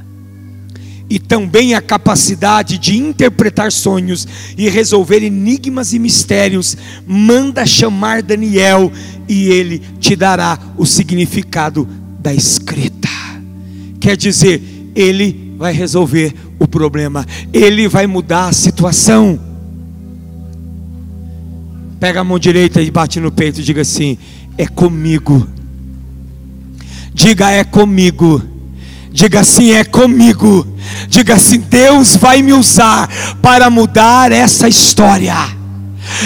e 1.10 1.20
também 1.20 1.76
a 1.76 1.82
capacidade 1.82 2.78
de 2.78 2.98
interpretar 2.98 3.72
sonhos 3.72 4.28
e 4.58 4.70
resolver 4.70 5.24
enigmas 5.24 5.94
e 5.94 6.00
mistérios, 6.00 6.76
manda 7.06 7.66
chamar 7.66 8.24
Daniel 8.24 8.92
e 9.28 9.50
ele 9.50 9.80
te 10.00 10.16
dará 10.16 10.58
o 10.78 10.86
significado 10.86 11.88
da 12.20 12.34
escrita. 12.34 13.10
Quer 14.00 14.18
dizer, 14.18 14.62
ele 14.96 15.54
vai 15.58 15.74
resolver 15.74 16.34
o 16.60 16.68
problema, 16.68 17.26
ele 17.54 17.88
vai 17.88 18.08
mudar 18.08 18.48
a 18.48 18.54
situação. 18.54 19.40
Pega 22.00 22.22
a 22.22 22.24
mão 22.24 22.40
direita 22.40 22.82
e 22.82 22.90
bate 22.90 23.20
no 23.20 23.32
peito 23.32 23.62
e 23.62 23.64
diga 23.64 23.82
assim: 23.82 24.18
é 24.58 24.68
comigo. 24.68 25.48
Diga 27.14 27.50
é 27.50 27.64
comigo 27.64 28.55
Diga 29.16 29.40
assim: 29.40 29.72
é 29.72 29.86
comigo. 29.86 30.68
Diga 31.08 31.36
assim: 31.36 31.60
Deus 31.60 32.18
vai 32.18 32.42
me 32.42 32.52
usar 32.52 33.10
para 33.42 33.70
mudar 33.70 34.30
essa 34.30 34.68
história. 34.68 35.34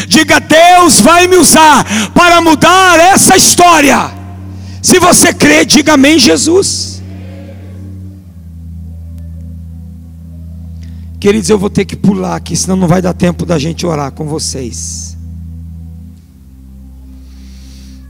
Diga: 0.07 0.39
Deus 0.39 0.99
vai 0.99 1.27
me 1.27 1.35
usar 1.35 1.85
para 2.15 2.41
mudar 2.41 2.99
essa 2.99 3.37
história. 3.37 4.11
Se 4.81 4.97
você 4.97 5.31
crê, 5.31 5.63
diga 5.65 5.93
amém, 5.93 6.17
Jesus. 6.17 7.03
Queridos, 11.19 11.47
eu 11.47 11.59
vou 11.59 11.69
ter 11.69 11.85
que 11.85 11.95
pular 11.95 12.37
aqui, 12.37 12.55
senão 12.55 12.75
não 12.75 12.87
vai 12.87 13.03
dar 13.03 13.13
tempo 13.13 13.45
da 13.45 13.59
gente 13.59 13.85
orar 13.85 14.11
com 14.11 14.25
vocês. 14.25 15.15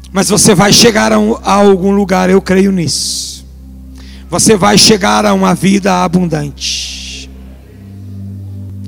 Mas 0.09 0.29
você 0.29 0.55
vai 0.55 0.71
chegar 0.71 1.11
a, 1.11 1.17
a 1.17 1.53
algum 1.55 1.91
lugar, 1.91 2.29
eu 2.29 2.41
creio 2.41 2.71
nisso 2.71 3.28
você 4.29 4.55
vai 4.55 4.77
chegar 4.77 5.25
a 5.25 5.33
uma 5.33 5.55
vida 5.55 6.03
abundante. 6.03 7.29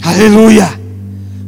Aleluia! 0.02 0.80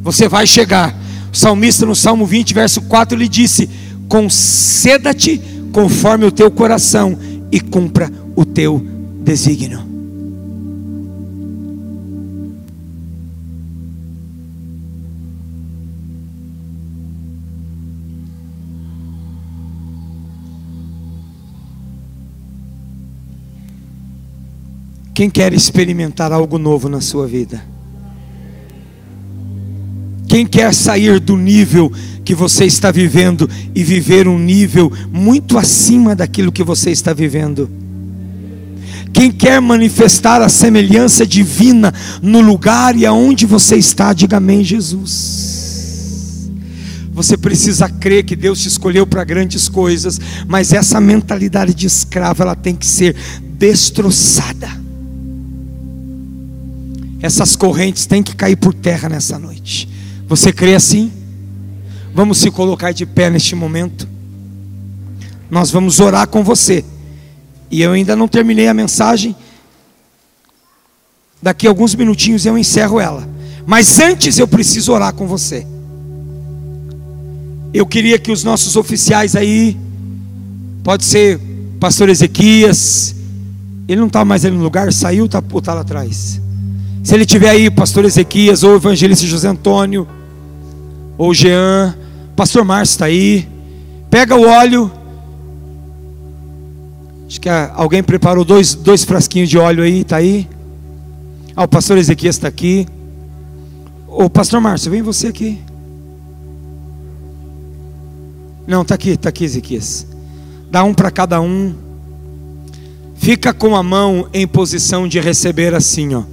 Você 0.01 0.27
vai 0.27 0.45
chegar. 0.47 0.93
O 1.31 1.35
salmista 1.35 1.85
no 1.85 1.95
Salmo 1.95 2.25
20, 2.25 2.53
verso 2.53 2.81
4, 2.81 3.17
ele 3.17 3.27
disse: 3.27 3.69
Conceda-te 4.07 5.41
conforme 5.71 6.25
o 6.25 6.31
teu 6.31 6.51
coração 6.51 7.17
e 7.51 7.59
cumpra 7.59 8.11
o 8.35 8.43
teu 8.43 8.85
desígnio. 9.23 9.92
Quem 25.13 25.29
quer 25.29 25.53
experimentar 25.53 26.31
algo 26.31 26.57
novo 26.57 26.89
na 26.89 26.99
sua 26.99 27.27
vida? 27.27 27.63
Quem 30.27 30.47
quer 30.47 30.73
sair 30.73 31.19
do 31.19 31.37
nível 31.37 31.91
que 32.25 32.33
você 32.33 32.65
está 32.65 32.89
vivendo 32.89 33.47
e 33.75 33.83
viver 33.83 34.27
um 34.27 34.39
nível 34.39 34.91
muito 35.11 35.59
acima 35.59 36.15
daquilo 36.15 36.51
que 36.51 36.63
você 36.63 36.89
está 36.89 37.13
vivendo? 37.13 37.69
Quem 39.13 39.31
quer 39.31 39.61
manifestar 39.61 40.41
a 40.41 40.49
semelhança 40.49 41.23
divina 41.23 41.93
no 42.19 42.41
lugar 42.41 42.97
e 42.97 43.05
aonde 43.05 43.45
você 43.45 43.75
está, 43.75 44.11
diga 44.11 44.37
amém, 44.37 44.63
Jesus. 44.63 46.49
Você 47.13 47.37
precisa 47.37 47.87
crer 47.87 48.23
que 48.23 48.35
Deus 48.35 48.59
te 48.59 48.67
escolheu 48.67 49.05
para 49.05 49.23
grandes 49.23 49.69
coisas, 49.69 50.19
mas 50.47 50.73
essa 50.73 50.99
mentalidade 50.99 51.75
de 51.75 51.85
escravo 51.85 52.41
ela 52.41 52.55
tem 52.55 52.75
que 52.75 52.87
ser 52.87 53.15
destroçada. 53.43 54.82
Essas 57.23 57.55
correntes 57.55 58.05
têm 58.05 58.21
que 58.21 58.35
cair 58.35 58.57
por 58.57 58.73
terra 58.73 59.07
nessa 59.07 59.39
noite. 59.39 59.87
Você 60.27 60.51
crê 60.51 60.75
assim? 60.75 61.09
Vamos 62.13 62.37
se 62.37 62.51
colocar 62.51 62.91
de 62.91 63.05
pé 63.05 63.29
neste 63.29 63.55
momento. 63.55 64.05
Nós 65.49 65.71
vamos 65.71 66.01
orar 66.01 66.27
com 66.27 66.43
você. 66.43 66.83
E 67.71 67.81
eu 67.81 67.93
ainda 67.93 68.13
não 68.13 68.27
terminei 68.27 68.67
a 68.67 68.73
mensagem. 68.73 69.33
Daqui 71.41 71.65
a 71.65 71.69
alguns 71.69 71.95
minutinhos 71.95 72.45
eu 72.45 72.57
encerro 72.57 72.99
ela. 72.99 73.25
Mas 73.65 74.01
antes 74.01 74.37
eu 74.37 74.45
preciso 74.47 74.91
orar 74.91 75.13
com 75.13 75.25
você. 75.25 75.65
Eu 77.73 77.85
queria 77.85 78.19
que 78.19 78.33
os 78.33 78.43
nossos 78.43 78.75
oficiais 78.75 79.33
aí, 79.37 79.77
pode 80.83 81.05
ser 81.05 81.39
pastor 81.79 82.09
Ezequias, 82.09 83.15
ele 83.87 84.01
não 84.01 84.07
está 84.07 84.25
mais 84.25 84.43
ali 84.43 84.57
no 84.57 84.63
lugar, 84.63 84.91
saiu 84.91 85.29
tá, 85.29 85.41
ou 85.51 85.59
está 85.59 85.73
lá 85.73 85.81
atrás? 85.81 86.43
Se 87.03 87.13
ele 87.13 87.25
tiver 87.25 87.49
aí, 87.49 87.69
pastor 87.69 88.05
Ezequias, 88.05 88.63
ou 88.63 88.77
evangelista 88.77 89.25
José 89.25 89.49
Antônio, 89.49 90.07
ou 91.17 91.33
Jean, 91.33 91.93
pastor 92.33 92.63
Márcio 92.63 92.93
está 92.93 93.05
aí. 93.05 93.45
Pega 94.09 94.35
o 94.37 94.47
óleo. 94.47 94.89
Acho 97.27 97.41
que 97.41 97.49
alguém 97.49 98.01
preparou 98.01 98.45
dois, 98.45 98.73
dois 98.73 99.03
frasquinhos 99.03 99.49
de 99.49 99.57
óleo 99.57 99.83
aí, 99.83 99.99
está 99.99 100.15
aí. 100.15 100.47
Ah, 101.53 101.63
o 101.63 101.67
pastor 101.67 101.97
Ezequias 101.97 102.35
está 102.37 102.47
aqui. 102.47 102.87
Ô, 104.07 104.29
pastor 104.29 104.61
Márcio, 104.61 104.89
vem 104.89 105.01
você 105.01 105.27
aqui. 105.27 105.59
Não, 108.65 108.83
está 108.83 108.95
aqui, 108.95 109.09
está 109.09 109.27
aqui, 109.27 109.43
Ezequias. 109.43 110.07
Dá 110.71 110.85
um 110.85 110.93
para 110.93 111.11
cada 111.11 111.41
um. 111.41 111.75
Fica 113.15 113.53
com 113.53 113.75
a 113.75 113.83
mão 113.83 114.27
em 114.33 114.47
posição 114.47 115.05
de 115.05 115.19
receber 115.19 115.73
assim, 115.73 116.15
ó. 116.15 116.32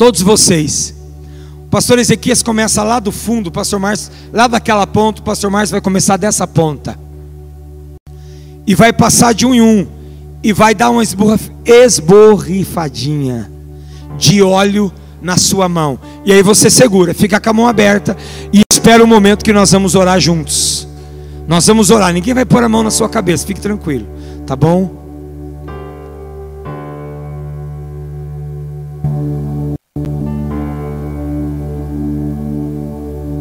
Todos 0.00 0.22
vocês. 0.22 0.94
O 1.66 1.68
pastor 1.68 1.98
Ezequias 1.98 2.42
começa 2.42 2.82
lá 2.82 2.98
do 2.98 3.12
fundo, 3.12 3.48
o 3.48 3.52
pastor 3.52 3.78
Márcio, 3.78 4.10
lá 4.32 4.46
daquela 4.46 4.86
ponta, 4.86 5.20
o 5.20 5.22
pastor 5.22 5.50
Márcio 5.50 5.72
vai 5.72 5.82
começar 5.82 6.16
dessa 6.16 6.46
ponta. 6.46 6.98
E 8.66 8.74
vai 8.74 8.94
passar 8.94 9.34
de 9.34 9.44
um 9.44 9.54
em 9.54 9.60
um. 9.60 9.86
E 10.42 10.54
vai 10.54 10.74
dar 10.74 10.88
uma 10.88 11.02
esborrifadinha 11.66 13.52
de 14.16 14.40
óleo 14.40 14.90
na 15.20 15.36
sua 15.36 15.68
mão. 15.68 15.98
E 16.24 16.32
aí 16.32 16.42
você 16.42 16.70
segura, 16.70 17.12
fica 17.12 17.38
com 17.38 17.50
a 17.50 17.52
mão 17.52 17.68
aberta 17.68 18.16
e 18.54 18.62
espera 18.72 19.04
o 19.04 19.06
momento 19.06 19.44
que 19.44 19.52
nós 19.52 19.70
vamos 19.70 19.94
orar 19.94 20.18
juntos. 20.18 20.88
Nós 21.46 21.66
vamos 21.66 21.90
orar, 21.90 22.10
ninguém 22.10 22.32
vai 22.32 22.46
pôr 22.46 22.64
a 22.64 22.70
mão 22.70 22.82
na 22.82 22.90
sua 22.90 23.10
cabeça, 23.10 23.46
fique 23.46 23.60
tranquilo, 23.60 24.06
tá 24.46 24.56
bom? 24.56 24.99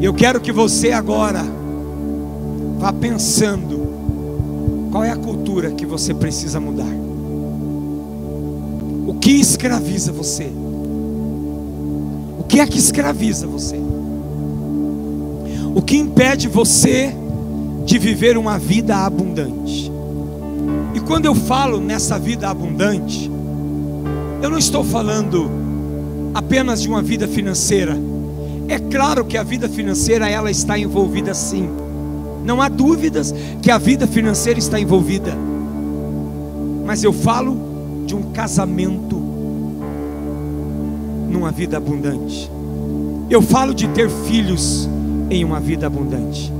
Eu 0.02 0.14
quero 0.14 0.40
que 0.40 0.52
você 0.52 0.92
agora 0.94 1.44
vá 2.78 2.94
pensando 2.94 3.90
qual 4.92 5.04
é 5.04 5.12
a 5.12 5.18
cultura 5.18 5.72
que 5.72 5.86
você 5.86 6.14
precisa 6.14 6.60
mudar. 6.60 6.88
O 9.06 9.16
que 9.16 9.32
escraviza 9.32 10.14
você? 10.14 10.50
O 12.40 12.44
que 12.48 12.62
é 12.62 12.66
que 12.66 12.78
escraviza 12.78 13.46
você? 13.46 13.78
O 15.76 15.82
que 15.82 15.98
impede 15.98 16.48
você 16.48 17.14
de 17.86 18.00
viver 18.00 18.38
uma 18.38 18.58
vida 18.58 18.96
abundante? 18.98 19.92
E 20.96 21.00
quando 21.02 21.26
eu 21.26 21.36
falo 21.36 21.80
nessa 21.82 22.18
vida 22.18 22.50
abundante, 22.50 23.30
eu 24.42 24.50
não 24.50 24.58
estou 24.58 24.84
falando 24.84 25.52
apenas 26.34 26.82
de 26.82 26.88
uma 26.88 27.02
vida 27.02 27.28
financeira. 27.28 27.98
É 28.70 28.78
claro 28.78 29.26
que 29.26 29.36
a 29.36 29.41
vida 29.41 29.68
financeira 29.68 30.30
ela 30.30 30.52
está 30.52 30.78
envolvida 30.78 31.34
sim. 31.34 31.68
Não 32.46 32.62
há 32.62 32.70
dúvidas 32.70 33.34
que 33.64 33.72
a 33.72 33.80
vida 33.80 34.06
financeira 34.06 34.60
está 34.60 34.80
envolvida. 34.80 35.36
Mas 36.86 37.04
eu 37.04 37.12
falo 37.12 37.58
de 38.06 38.16
um 38.16 38.32
casamento 38.32 39.16
numa 41.30 41.52
vida 41.52 41.78
abundante. 41.78 42.50
Eu 43.28 43.41
falo 43.41 43.74
de 43.74 43.88
ter 43.88 44.08
filhos 44.08 44.88
em 45.32 45.44
uma 45.44 45.60
vida 45.60 45.88
abundante. 45.88 46.54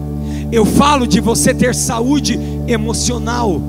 Eu 0.52 0.66
falo 0.66 1.06
de 1.06 1.22
você 1.22 1.54
ter 1.54 1.76
saúde 1.76 2.40
emocional 2.68 3.62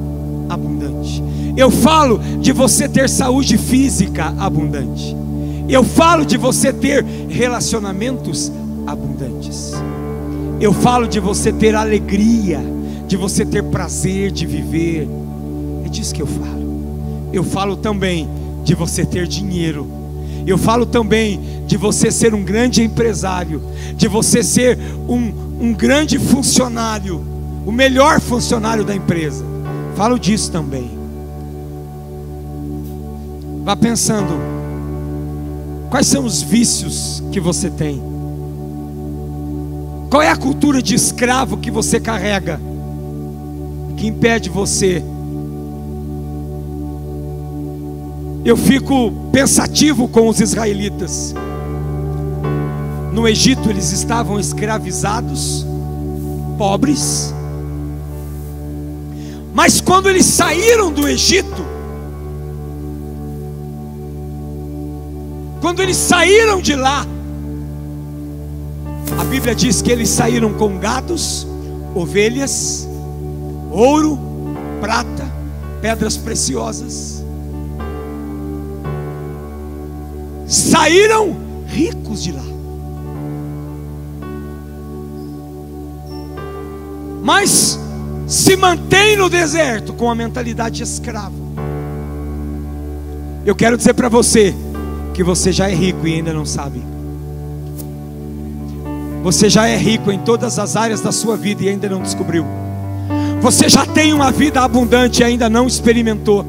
abundante. 0.49 1.23
Eu 1.57 1.71
falo 1.71 2.19
de 2.41 2.53
você 2.53 2.89
ter 2.89 3.07
saúde 3.07 3.59
física 3.59 4.35
abundante. 4.39 5.15
Eu 5.71 5.85
falo 5.85 6.25
de 6.25 6.37
você 6.37 6.73
ter 6.73 7.05
relacionamentos 7.29 8.51
abundantes. 8.87 9.73
Eu 10.61 10.73
falo 10.73 11.07
de 11.07 11.21
você 11.21 11.53
ter 11.53 11.75
alegria, 11.75 12.61
de 13.07 13.17
você 13.17 13.47
ter 13.47 13.63
prazer 13.65 14.31
de 14.31 14.47
viver. 14.47 15.09
É 15.85 15.89
disso 15.89 16.15
que 16.15 16.23
eu 16.23 16.27
falo. 16.27 17.31
Eu 17.33 17.45
falo 17.45 17.77
também 17.77 18.29
de 18.65 18.75
você 18.75 19.07
ter 19.07 19.27
dinheiro 19.27 20.01
eu 20.47 20.59
falo 20.59 20.87
também 20.87 21.41
de 21.67 21.77
você 21.77 22.11
ser 22.11 22.35
um 22.35 22.43
grande 22.43 22.83
empresário, 22.83 23.63
de 23.97 24.09
você 24.09 24.43
ser 24.43 24.79
um, 25.09 25.33
um 25.61 25.73
grande 25.73 26.19
funcionário, 26.19 27.25
o 27.67 27.71
melhor 27.71 28.21
funcionário 28.21 28.85
da 28.85 28.95
empresa. 28.95 29.45
Falo 29.97 30.19
disso 30.19 30.51
também. 30.51 30.91
Vá 33.63 33.77
pensando, 33.77 34.33
quais 35.91 36.07
são 36.07 36.25
os 36.25 36.41
vícios 36.41 37.23
que 37.33 37.41
você 37.41 37.69
tem? 37.69 38.03
Qual 40.09 40.23
é 40.23 40.29
a 40.29 40.37
cultura 40.37 40.81
de 40.83 40.95
escravo 40.95 41.59
que 41.59 41.71
você 41.71 42.01
carrega, 42.01 42.61
que 43.97 44.07
impede 44.07 44.49
você 44.49 45.05
eu 48.43 48.57
fico 48.57 49.12
pensativo 49.31 50.09
com 50.09 50.27
os 50.27 50.41
israelitas. 50.41 51.35
No 53.12 53.29
Egito 53.29 53.69
eles 53.69 53.93
estavam 53.93 54.41
escravizados, 54.41 55.67
pobres. 56.57 57.35
Mas 59.53 59.81
quando 59.81 60.09
eles 60.09 60.25
saíram 60.25 60.91
do 60.91 61.07
Egito, 61.07 61.67
quando 65.61 65.81
eles 65.81 65.97
saíram 65.97 66.61
de 66.61 66.74
lá, 66.74 67.07
a 69.19 69.24
Bíblia 69.24 69.55
diz 69.55 69.82
que 69.82 69.91
eles 69.91 70.09
saíram 70.09 70.53
com 70.55 70.78
gados, 70.78 71.47
ovelhas, 71.95 72.89
ouro, 73.70 74.19
prata, 74.81 75.31
pedras 75.81 76.16
preciosas. 76.16 77.20
saíram 80.51 81.37
ricos 81.69 82.24
de 82.24 82.32
lá. 82.32 82.43
Mas 87.23 87.78
se 88.27 88.57
mantém 88.57 89.16
no 89.16 89.31
deserto 89.31 89.93
com 89.93 90.11
a 90.11 90.15
mentalidade 90.15 90.78
de 90.78 90.82
escravo. 90.82 91.37
Eu 93.47 93.55
quero 93.55 93.77
dizer 93.77 93.95
para 93.95 94.09
você 94.09 94.55
que 95.21 95.25
você 95.25 95.53
já 95.53 95.69
é 95.69 95.75
rico 95.75 96.07
e 96.07 96.15
ainda 96.15 96.33
não 96.33 96.47
sabe. 96.47 96.83
Você 99.23 99.51
já 99.51 99.69
é 99.69 99.77
rico 99.77 100.11
em 100.11 100.19
todas 100.19 100.59
as 100.59 100.77
áreas 100.77 101.03
da 101.03 101.13
sua 101.13 101.37
vida 101.37 101.63
e 101.63 101.69
ainda 101.69 101.91
não 101.91 102.01
descobriu. 102.01 102.47
Você 103.43 103.69
já 103.69 103.85
tem 103.85 104.15
uma 104.15 104.33
vida 104.33 104.63
abundante 104.63 105.21
e 105.21 105.25
ainda 105.25 105.51
não 105.51 105.67
experimentou. 105.67 106.47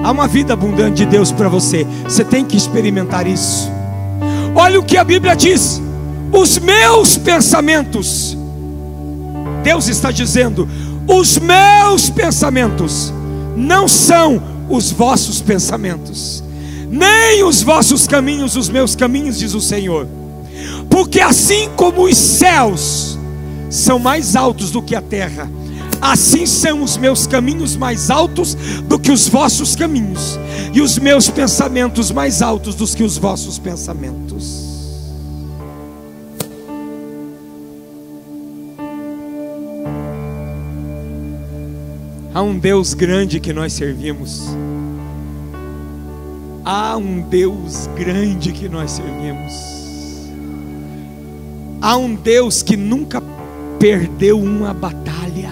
Há 0.00 0.12
uma 0.12 0.28
vida 0.28 0.52
abundante 0.52 0.98
de 0.98 1.06
Deus 1.06 1.32
para 1.32 1.48
você. 1.48 1.84
Você 2.04 2.24
tem 2.24 2.44
que 2.44 2.56
experimentar 2.56 3.26
isso. 3.26 3.68
Olha 4.54 4.78
o 4.78 4.84
que 4.84 4.96
a 4.96 5.02
Bíblia 5.02 5.34
diz: 5.34 5.82
os 6.30 6.60
meus 6.60 7.18
pensamentos. 7.18 8.38
Deus 9.64 9.88
está 9.88 10.12
dizendo: 10.12 10.68
os 11.08 11.36
meus 11.36 12.08
pensamentos 12.08 13.12
não 13.56 13.88
são 13.88 14.40
os 14.68 14.92
vossos 14.92 15.40
pensamentos, 15.40 16.44
nem 16.92 17.42
os 17.42 17.62
vossos 17.62 18.06
caminhos, 18.06 18.54
os 18.54 18.68
meus 18.68 18.94
caminhos, 18.94 19.38
diz 19.38 19.54
o 19.54 19.60
Senhor. 19.60 20.06
Porque 20.88 21.20
assim 21.20 21.70
como 21.74 22.04
os 22.04 22.16
céus 22.16 23.18
são 23.70 23.98
mais 23.98 24.36
altos 24.36 24.70
do 24.70 24.82
que 24.82 24.94
a 24.94 25.00
terra, 25.00 25.50
Assim 26.02 26.46
são 26.46 26.82
os 26.82 26.96
meus 26.96 27.28
caminhos 27.28 27.76
mais 27.76 28.10
altos 28.10 28.56
do 28.88 28.98
que 28.98 29.12
os 29.12 29.28
vossos 29.28 29.76
caminhos, 29.76 30.36
e 30.74 30.80
os 30.80 30.98
meus 30.98 31.30
pensamentos 31.30 32.10
mais 32.10 32.42
altos 32.42 32.74
do 32.74 32.84
que 32.88 33.04
os 33.04 33.16
vossos 33.16 33.56
pensamentos. 33.56 34.60
Há 42.34 42.42
um 42.42 42.58
Deus 42.58 42.94
grande 42.94 43.38
que 43.38 43.52
nós 43.52 43.72
servimos. 43.72 44.42
Há 46.64 46.96
um 46.96 47.20
Deus 47.22 47.88
grande 47.96 48.52
que 48.52 48.68
nós 48.68 48.92
servimos. 48.92 49.52
Há 51.80 51.96
um 51.96 52.14
Deus 52.14 52.62
que 52.62 52.76
nunca 52.76 53.22
perdeu 53.78 54.40
uma 54.40 54.72
batalha 54.72 55.50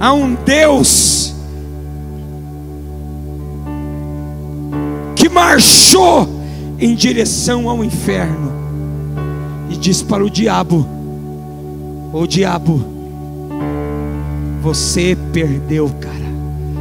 a 0.00 0.12
um 0.12 0.34
Deus 0.34 1.34
que 5.16 5.28
marchou 5.28 6.28
em 6.78 6.94
direção 6.94 7.68
ao 7.68 7.84
inferno 7.84 8.52
e 9.70 9.76
disse 9.76 10.04
para 10.04 10.24
o 10.24 10.28
diabo: 10.28 10.86
O 12.12 12.26
diabo, 12.26 12.84
você 14.60 15.16
perdeu, 15.32 15.90
cara. 16.00 16.14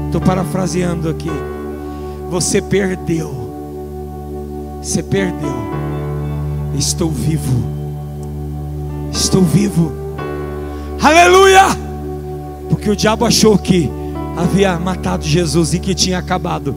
Estou 0.08 0.22
parafraseando 0.22 1.10
aqui. 1.10 1.32
Você 2.34 2.60
perdeu. 2.60 3.32
Você 4.82 5.04
perdeu. 5.04 5.54
Estou 6.76 7.12
vivo. 7.12 7.64
Estou 9.12 9.44
vivo. 9.44 9.94
Aleluia! 11.00 11.62
Porque 12.68 12.90
o 12.90 12.96
diabo 12.96 13.24
achou 13.24 13.56
que 13.56 13.88
havia 14.36 14.80
matado 14.80 15.24
Jesus 15.24 15.76
e 15.76 15.80
que 15.80 15.94
tinha 15.94 16.18
acabado. 16.18 16.76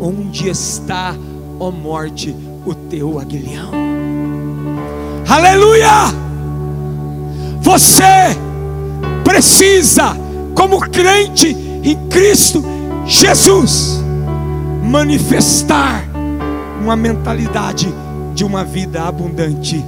Onde 0.00 0.48
está, 0.48 1.16
ó 1.58 1.72
morte, 1.72 2.32
o 2.64 2.72
teu 2.72 3.18
aguilhão? 3.18 3.72
Aleluia! 5.28 6.14
Você 7.60 8.04
precisa, 9.24 10.16
como 10.54 10.78
crente 10.78 11.48
em 11.82 11.96
Cristo 12.08 12.62
Jesus, 13.06 14.02
manifestar 14.82 16.04
uma 16.80 16.96
mentalidade 16.96 17.92
de 18.34 18.44
uma 18.44 18.64
vida 18.64 19.02
abundante 19.02 19.84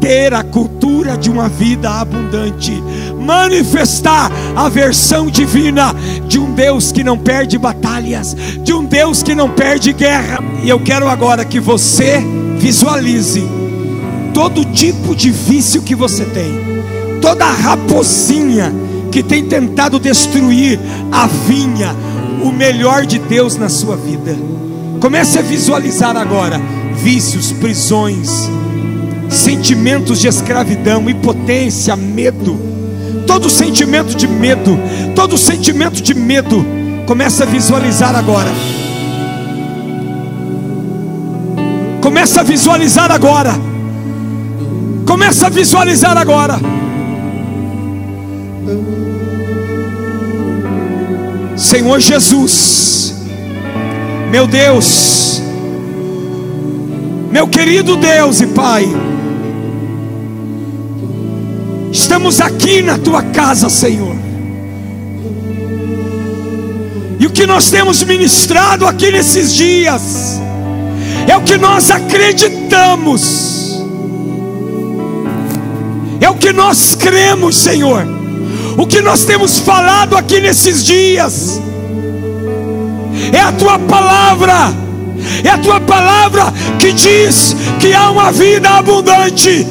ter 0.00 0.32
a 0.34 0.42
cultura 0.42 1.16
de 1.16 1.30
uma 1.30 1.48
vida 1.48 1.90
abundante, 1.90 2.72
manifestar 3.18 4.30
a 4.54 4.68
versão 4.68 5.26
divina 5.28 5.94
de 6.28 6.38
um 6.38 6.52
Deus 6.52 6.92
que 6.92 7.02
não 7.02 7.18
perde 7.18 7.58
batalhas, 7.58 8.36
de 8.62 8.72
um 8.72 8.84
Deus 8.84 9.22
que 9.22 9.34
não 9.34 9.50
perde 9.50 9.92
guerra. 9.92 10.38
E 10.62 10.68
eu 10.68 10.78
quero 10.80 11.08
agora 11.08 11.44
que 11.44 11.58
você 11.58 12.22
visualize 12.58 13.42
todo 14.32 14.64
tipo 14.66 15.14
de 15.14 15.30
vício 15.30 15.82
que 15.82 15.94
você 15.94 16.24
tem, 16.24 16.52
toda 17.20 17.44
raposinha 17.44 18.72
que 19.10 19.22
tem 19.22 19.46
tentado 19.46 19.98
destruir 19.98 20.78
a 21.10 21.26
vinha, 21.26 21.96
o 22.42 22.52
melhor 22.52 23.06
de 23.06 23.18
Deus 23.18 23.56
na 23.56 23.68
sua 23.68 23.96
vida. 23.96 24.36
Comece 25.00 25.38
a 25.38 25.42
visualizar 25.42 26.16
agora 26.16 26.60
vícios, 26.94 27.52
prisões, 27.52 28.48
sentimentos 29.28 30.20
de 30.20 30.28
escravidão, 30.28 31.08
impotência, 31.08 31.94
medo, 31.94 32.58
todo 33.26 33.50
sentimento 33.50 34.16
de 34.16 34.26
medo, 34.26 34.78
todo 35.14 35.36
sentimento 35.36 36.00
de 36.00 36.14
medo, 36.14 36.64
começa 37.06 37.44
a 37.44 37.46
visualizar 37.46 38.16
agora. 38.16 38.50
Começa 42.00 42.40
a 42.40 42.44
visualizar 42.44 43.10
agora. 43.10 43.52
Começa 45.06 45.46
a 45.46 45.50
visualizar 45.50 46.16
agora. 46.16 46.58
Senhor 51.56 52.00
Jesus, 52.00 53.14
meu 54.30 54.46
Deus, 54.46 55.42
meu 57.30 57.48
querido 57.48 57.96
Deus 57.96 58.40
e 58.40 58.46
Pai, 58.46 58.86
Estamos 61.96 62.40
aqui 62.40 62.82
na 62.82 62.98
tua 62.98 63.22
casa, 63.22 63.70
Senhor. 63.70 64.14
E 67.18 67.26
o 67.26 67.30
que 67.30 67.46
nós 67.46 67.70
temos 67.70 68.02
ministrado 68.04 68.86
aqui 68.86 69.10
nesses 69.10 69.54
dias 69.54 70.38
é 71.26 71.36
o 71.36 71.40
que 71.40 71.56
nós 71.56 71.90
acreditamos, 71.90 73.82
é 76.20 76.28
o 76.28 76.34
que 76.34 76.52
nós 76.52 76.94
cremos, 76.94 77.56
Senhor. 77.56 78.15
O 78.76 78.86
que 78.86 79.00
nós 79.00 79.24
temos 79.24 79.58
falado 79.58 80.16
aqui 80.16 80.40
nesses 80.40 80.84
dias 80.84 81.60
é 83.32 83.40
a 83.40 83.52
tua 83.52 83.78
palavra, 83.78 84.74
é 85.42 85.48
a 85.48 85.58
tua 85.58 85.80
palavra 85.80 86.52
que 86.78 86.92
diz 86.92 87.56
que 87.80 87.94
há 87.94 88.10
uma 88.10 88.30
vida 88.30 88.68
abundante 88.70 89.66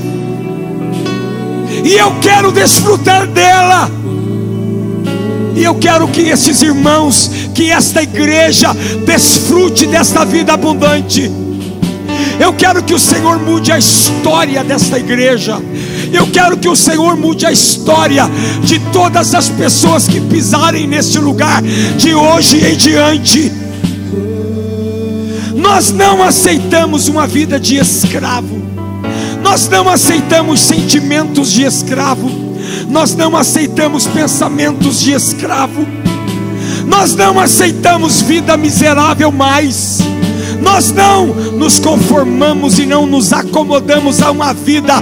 e 1.85 1.93
eu 1.93 2.15
quero 2.19 2.51
desfrutar 2.51 3.27
dela. 3.27 3.89
E 5.55 5.63
eu 5.63 5.75
quero 5.75 6.07
que 6.07 6.21
esses 6.21 6.63
irmãos, 6.63 7.29
que 7.53 7.69
esta 7.69 8.01
igreja 8.01 8.73
desfrute 9.05 9.85
desta 9.85 10.25
vida 10.25 10.53
abundante. 10.53 11.31
Eu 12.39 12.53
quero 12.53 12.81
que 12.81 12.93
o 12.93 12.99
Senhor 12.99 13.37
mude 13.37 13.71
a 13.71 13.77
história 13.77 14.63
desta 14.63 14.97
igreja. 14.97 15.61
Eu 16.15 16.27
quero 16.27 16.57
que 16.57 16.69
o 16.69 16.75
Senhor 16.75 17.17
mude 17.17 17.45
a 17.45 17.51
história 17.51 18.29
de 18.63 18.79
todas 18.91 19.35
as 19.35 19.49
pessoas 19.49 20.07
que 20.07 20.21
pisarem 20.21 20.87
neste 20.87 21.19
lugar 21.19 21.61
de 21.61 22.13
hoje 22.13 22.65
em 22.65 22.77
diante. 22.77 23.51
Nós 25.53 25.91
não 25.91 26.23
aceitamos 26.23 27.09
uma 27.09 27.27
vida 27.27 27.59
de 27.59 27.75
escravo. 27.75 28.63
Nós 29.43 29.67
não 29.69 29.89
aceitamos 29.89 30.59
sentimentos 30.59 31.51
de 31.51 31.63
escravo, 31.63 32.31
nós 32.89 33.13
não 33.15 33.37
aceitamos 33.37 34.07
pensamentos 34.07 34.99
de 34.99 35.11
escravo, 35.11 35.85
nós 36.87 37.15
não 37.15 37.39
aceitamos 37.39 38.21
vida 38.21 38.57
miserável 38.57 39.31
mais. 39.31 39.99
Nós 40.61 40.91
não 40.91 41.27
nos 41.27 41.79
conformamos 41.79 42.79
e 42.79 42.85
não 42.85 43.05
nos 43.05 43.33
acomodamos 43.33 44.21
a 44.21 44.31
uma 44.31 44.53
vida, 44.53 44.93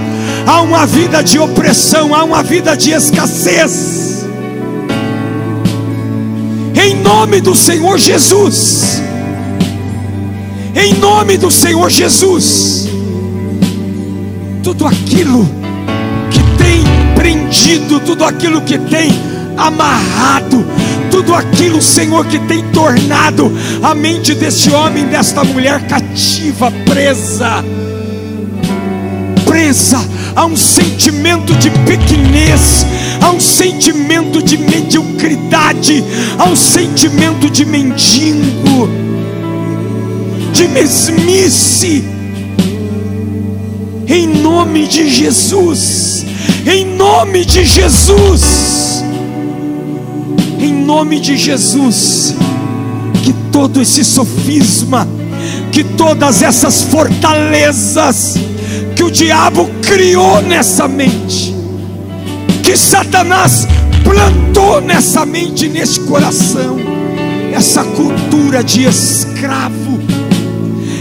a 0.46 0.60
uma 0.60 0.86
vida 0.86 1.22
de 1.22 1.38
opressão, 1.38 2.14
a 2.14 2.24
uma 2.24 2.42
vida 2.42 2.76
de 2.76 2.92
escassez. 2.92 4.24
Em 6.74 6.96
nome 6.96 7.40
do 7.40 7.54
Senhor 7.54 7.98
Jesus. 7.98 9.02
Em 10.74 10.94
nome 10.94 11.36
do 11.36 11.50
Senhor 11.50 11.88
Jesus 11.88 12.84
tudo 14.64 14.86
aquilo 14.86 15.46
que 16.30 16.42
tem 16.56 16.82
prendido, 17.14 18.00
tudo 18.00 18.24
aquilo 18.24 18.62
que 18.62 18.78
tem 18.78 19.10
amarrado, 19.58 20.64
tudo 21.24 21.34
aquilo, 21.34 21.80
Senhor, 21.80 22.26
que 22.26 22.38
tem 22.38 22.62
tornado 22.70 23.50
a 23.82 23.94
mente 23.94 24.34
deste 24.34 24.70
homem, 24.70 25.06
desta 25.06 25.42
mulher 25.42 25.86
cativa, 25.86 26.70
presa, 26.84 27.64
presa 29.46 29.98
a 30.36 30.44
um 30.44 30.56
sentimento 30.56 31.54
de 31.54 31.70
pequenez, 31.70 32.84
a 33.22 33.30
um 33.30 33.40
sentimento 33.40 34.42
de 34.42 34.58
mediocridade, 34.58 36.04
a 36.38 36.44
um 36.44 36.56
sentimento 36.56 37.48
de 37.48 37.64
mendigo, 37.64 38.88
de 40.52 40.68
mesmice. 40.68 42.04
Em 44.06 44.26
nome 44.26 44.86
de 44.86 45.08
Jesus, 45.08 46.26
em 46.66 46.84
nome 46.84 47.46
de 47.46 47.64
Jesus, 47.64 48.83
nome 50.84 51.18
de 51.18 51.36
Jesus, 51.36 52.34
que 53.22 53.32
todo 53.50 53.80
esse 53.80 54.04
sofisma, 54.04 55.08
que 55.72 55.82
todas 55.82 56.42
essas 56.42 56.82
fortalezas 56.82 58.34
que 58.94 59.02
o 59.02 59.10
diabo 59.10 59.68
criou 59.82 60.42
nessa 60.42 60.86
mente, 60.86 61.54
que 62.62 62.76
Satanás 62.76 63.66
plantou 64.04 64.80
nessa 64.80 65.24
mente, 65.24 65.68
nesse 65.68 66.00
coração, 66.00 66.76
essa 67.52 67.82
cultura 67.82 68.62
de 68.62 68.84
escravo, 68.84 69.98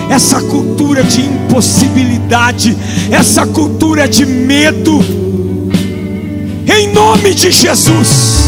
essa 0.10 0.40
cultura 0.42 1.04
de 1.04 1.22
impossibilidade, 1.22 2.78
essa 3.12 3.46
cultura 3.46 4.08
de 4.08 4.26
medo, 4.26 5.00
em 6.68 6.94
nome 6.94 7.34
de 7.34 7.52
Jesus, 7.52 8.43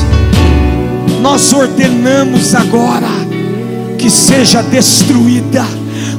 nós 1.25 1.51
ordenamos 1.53 2.53
agora 2.53 3.09
que 3.97 4.11
seja 4.11 4.61
destruída, 4.61 5.65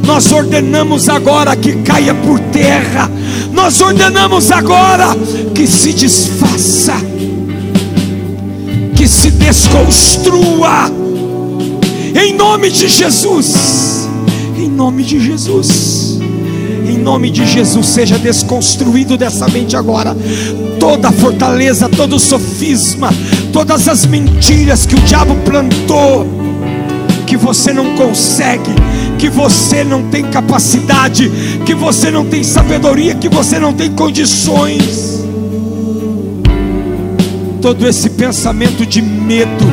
nós 0.04 0.32
ordenamos 0.32 1.08
agora 1.08 1.54
que 1.54 1.74
caia 1.74 2.12
por 2.12 2.40
terra, 2.50 3.08
nós 3.52 3.80
ordenamos 3.80 4.50
agora 4.50 5.16
que 5.54 5.64
se 5.64 5.92
desfaça, 5.92 6.94
que 8.96 9.06
se 9.06 9.30
desconstrua, 9.30 10.90
em 12.20 12.34
nome 12.34 12.68
de 12.68 12.88
Jesus. 12.88 14.08
Em 14.58 14.68
nome 14.68 15.04
de 15.04 15.20
Jesus. 15.20 16.18
Nome 17.06 17.30
de 17.30 17.46
Jesus, 17.46 17.86
seja 17.86 18.18
desconstruído 18.18 19.16
dessa 19.16 19.46
mente 19.46 19.76
agora 19.76 20.12
toda 20.80 21.06
a 21.06 21.12
fortaleza, 21.12 21.88
todo 21.88 22.16
o 22.16 22.18
sofisma, 22.18 23.10
todas 23.52 23.86
as 23.86 24.04
mentiras 24.04 24.84
que 24.84 24.96
o 24.96 24.98
diabo 25.02 25.36
plantou, 25.44 26.26
que 27.24 27.36
você 27.36 27.72
não 27.72 27.94
consegue, 27.94 28.72
que 29.20 29.28
você 29.28 29.84
não 29.84 30.10
tem 30.10 30.24
capacidade, 30.24 31.30
que 31.64 31.76
você 31.76 32.10
não 32.10 32.24
tem 32.24 32.42
sabedoria, 32.42 33.14
que 33.14 33.28
você 33.28 33.60
não 33.60 33.72
tem 33.72 33.92
condições. 33.92 35.24
Todo 37.62 37.86
esse 37.86 38.10
pensamento 38.10 38.84
de 38.84 39.00
medo, 39.00 39.64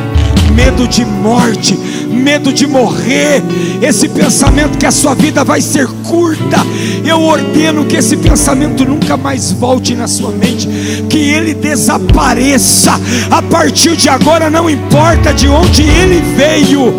medo 0.52 0.86
de 0.86 1.04
morte, 1.04 1.78
medo 2.10 2.52
de 2.52 2.66
morrer, 2.66 3.42
esse 3.82 4.08
pensamento 4.08 4.78
que 4.78 4.86
a 4.86 4.90
sua 4.90 5.14
vida 5.14 5.44
vai 5.44 5.60
ser 5.60 5.86
curta, 6.04 6.58
eu 7.04 7.20
ordeno 7.20 7.84
que 7.84 7.96
esse 7.96 8.16
pensamento 8.16 8.84
nunca 8.84 9.16
mais 9.16 9.52
volte 9.52 9.94
na 9.94 10.06
sua 10.06 10.30
mente, 10.30 10.68
que 11.08 11.18
ele 11.18 11.54
desapareça. 11.54 12.92
A 13.30 13.42
partir 13.42 13.96
de 13.96 14.08
agora, 14.08 14.48
não 14.50 14.68
importa 14.68 15.32
de 15.32 15.48
onde 15.48 15.82
ele 15.82 16.22
veio, 16.36 16.94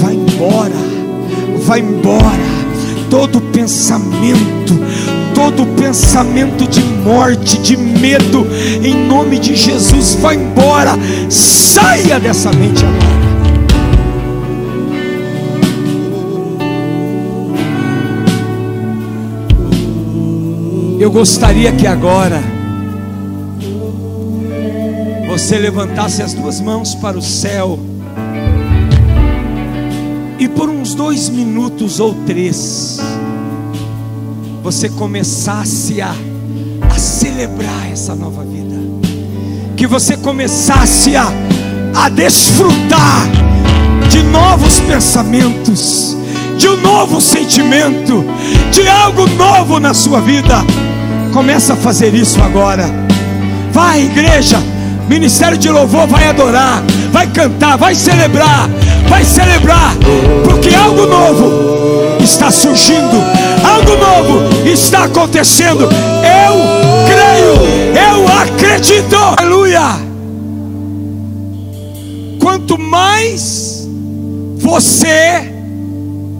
vai 0.00 0.14
embora, 0.14 0.74
vai 1.64 1.80
embora. 1.80 2.54
Todo 3.10 3.40
pensamento, 3.40 4.74
todo 5.34 5.66
pensamento 5.76 6.66
de 6.66 6.80
morte, 6.80 7.58
de 7.58 7.76
medo, 7.76 8.46
em 8.82 8.94
nome 9.06 9.38
de 9.38 9.54
Jesus, 9.54 10.14
vai 10.14 10.36
embora. 10.36 10.92
Saia 11.28 12.18
dessa 12.20 12.50
mente 12.52 12.84
agora. 12.84 13.24
Eu 21.00 21.10
gostaria 21.10 21.70
que 21.72 21.86
agora 21.86 22.40
você 25.28 25.58
levantasse 25.58 26.22
as 26.22 26.32
duas 26.32 26.60
mãos 26.60 26.94
para 26.94 27.18
o 27.18 27.22
céu 27.22 27.78
e 30.38 30.48
por 30.48 30.70
uns 30.70 30.94
dois 30.94 31.28
minutos 31.28 32.00
ou 32.00 32.14
três 32.24 33.00
você 34.64 34.88
começasse 34.88 36.00
a, 36.00 36.14
a 36.90 36.98
celebrar 36.98 37.92
essa 37.92 38.14
nova 38.14 38.42
vida, 38.44 38.74
que 39.76 39.86
você 39.86 40.16
começasse 40.16 41.14
a, 41.14 41.30
a 41.94 42.08
desfrutar 42.08 43.28
de 44.08 44.22
novos 44.22 44.80
pensamentos, 44.80 46.16
de 46.56 46.66
um 46.66 46.78
novo 46.78 47.20
sentimento, 47.20 48.24
de 48.70 48.88
algo 48.88 49.28
novo 49.28 49.78
na 49.78 49.92
sua 49.92 50.22
vida. 50.22 50.64
Começa 51.34 51.74
a 51.74 51.76
fazer 51.76 52.14
isso 52.14 52.40
agora. 52.40 52.86
Vai, 53.70 54.04
igreja, 54.04 54.56
ministério 55.06 55.58
de 55.58 55.68
louvor, 55.68 56.06
vai 56.06 56.28
adorar, 56.28 56.82
vai 57.12 57.26
cantar, 57.26 57.76
vai 57.76 57.94
celebrar, 57.94 58.70
vai 59.10 59.26
celebrar, 59.26 59.94
porque 60.48 60.74
algo 60.74 61.04
novo 61.04 61.93
está 62.24 62.50
surgindo, 62.50 63.16
algo 63.62 63.96
novo 63.96 64.68
está 64.68 65.04
acontecendo. 65.04 65.84
Eu 65.84 66.54
creio, 67.06 67.54
eu 67.94 68.26
acredito. 68.38 69.14
Aleluia. 69.36 69.82
Quanto 72.40 72.78
mais 72.78 73.86
você 74.56 75.52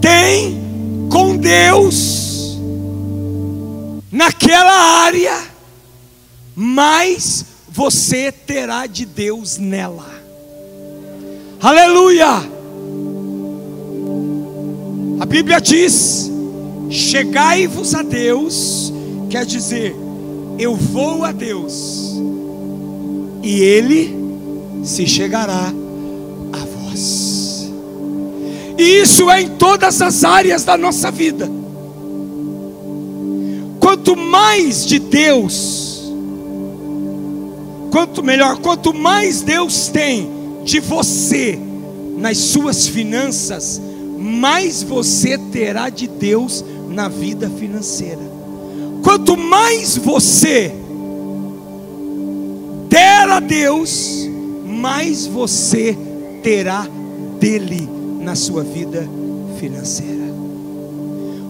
tem 0.01 0.59
com 1.11 1.37
Deus, 1.37 2.57
naquela 4.11 5.03
área, 5.03 5.37
mais 6.55 7.45
você 7.69 8.31
terá 8.31 8.87
de 8.87 9.05
Deus 9.05 9.57
nela. 9.59 10.15
Aleluia! 11.61 12.54
A 15.19 15.25
Bíblia 15.25 15.59
diz: 15.59 16.31
chegai-vos 16.89 17.93
a 17.95 18.01
Deus, 18.01 18.93
quer 19.29 19.45
dizer, 19.45 19.95
eu 20.57 20.75
vou 20.75 21.23
a 21.23 21.31
Deus, 21.31 22.15
e 23.43 23.61
Ele 23.61 24.15
se 24.83 25.07
chegará 25.07 25.73
a 26.53 26.57
vós. 26.57 27.71
E 28.77 29.01
isso 29.01 29.29
é 29.29 29.41
em 29.41 29.49
todas 29.49 30.01
as 30.01 30.23
áreas 30.23 30.63
da 30.63 30.77
nossa 30.77 31.09
vida 31.09 31.49
quanto 33.85 34.15
mais 34.15 34.83
de 34.83 34.97
Deus, 34.97 36.11
quanto 37.91 38.23
melhor, 38.23 38.57
quanto 38.57 38.91
mais 38.91 39.41
Deus 39.41 39.89
tem 39.89 40.27
de 40.63 40.79
você 40.79 41.59
nas 42.17 42.37
suas 42.37 42.87
finanças, 42.87 43.79
mais 44.25 44.81
você 44.81 45.37
terá 45.37 45.89
de 45.89 46.07
Deus 46.07 46.65
na 46.89 47.07
vida 47.07 47.47
financeira. 47.47 48.21
Quanto 49.03 49.37
mais 49.37 49.95
você 49.95 50.73
der 52.89 53.29
a 53.29 53.39
Deus, 53.39 54.27
mais 54.65 55.27
você 55.27 55.95
terá 56.41 56.87
dele 57.39 57.87
na 58.19 58.35
sua 58.35 58.63
vida 58.63 59.07
financeira. 59.59 60.25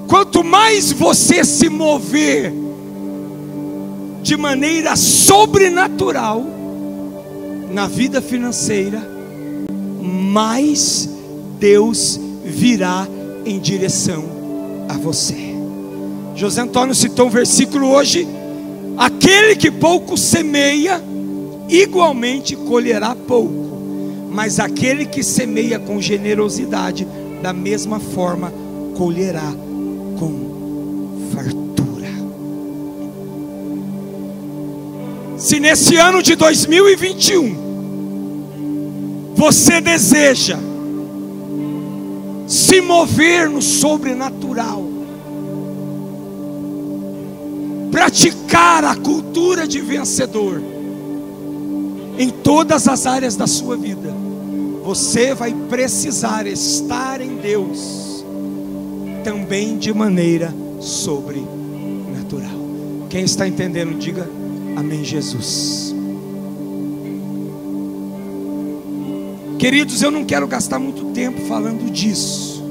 Quanto 0.08 0.44
mais 0.44 0.92
você 0.92 1.46
se 1.46 1.70
mover 1.70 2.54
de 4.22 4.36
maneira 4.36 4.98
sobrenatural 4.98 6.44
na 7.72 7.88
vida 7.88 8.22
financeira, 8.22 9.02
mais 10.02 11.10
Deus 11.60 12.20
virá 12.46 13.08
em 13.46 13.60
direção 13.60 14.24
a 14.88 14.94
você. 14.94 15.56
José 16.36 16.62
Antônio 16.62 16.94
citou 16.94 17.28
um 17.28 17.30
versículo 17.30 17.90
hoje: 17.90 18.28
aquele 18.98 19.56
que 19.56 19.72
pouco 19.72 20.18
semeia, 20.18 21.02
igualmente 21.68 22.56
colherá 22.56 23.16
pouco, 23.16 24.28
mas 24.30 24.60
aquele 24.60 25.06
que 25.06 25.24
semeia 25.24 25.80
com 25.80 26.00
generosidade, 26.02 27.08
da 27.42 27.52
mesma 27.54 28.00
forma 28.00 28.54
colherá 28.98 29.54
com 30.20 31.30
fartura. 31.34 32.10
Se 35.38 35.60
nesse 35.60 35.96
ano 35.98 36.22
de 36.22 36.36
2021 36.36 37.66
você 39.36 39.82
deseja 39.82 40.58
se 42.48 42.82
mover 42.82 43.50
no 43.50 43.62
sobrenatural, 43.62 44.84
praticar 47.92 48.84
a 48.84 48.96
cultura 48.96 49.68
de 49.68 49.80
vencedor 49.82 50.62
em 52.18 52.30
todas 52.30 52.88
as 52.88 53.06
áreas 53.06 53.36
da 53.36 53.48
sua 53.48 53.76
vida, 53.76 54.14
você 54.84 55.34
vai 55.34 55.54
precisar 55.70 56.46
estar 56.46 57.20
em 57.20 57.38
Deus 57.38 58.24
também 59.24 59.78
de 59.78 59.92
maneira 59.94 60.54
sobrenatural. 60.80 62.52
Quem 63.10 63.24
está 63.24 63.48
entendendo, 63.48 63.98
diga 63.98 64.30
amém, 64.76 65.04
Jesus. 65.04 65.95
Queridos, 69.66 70.04
eu 70.04 70.12
não 70.12 70.24
quero 70.24 70.48
gastar 70.48 70.78
muito 70.78 71.06
tempo 71.06 71.42
falando 71.48 71.92
disso. 71.92 72.64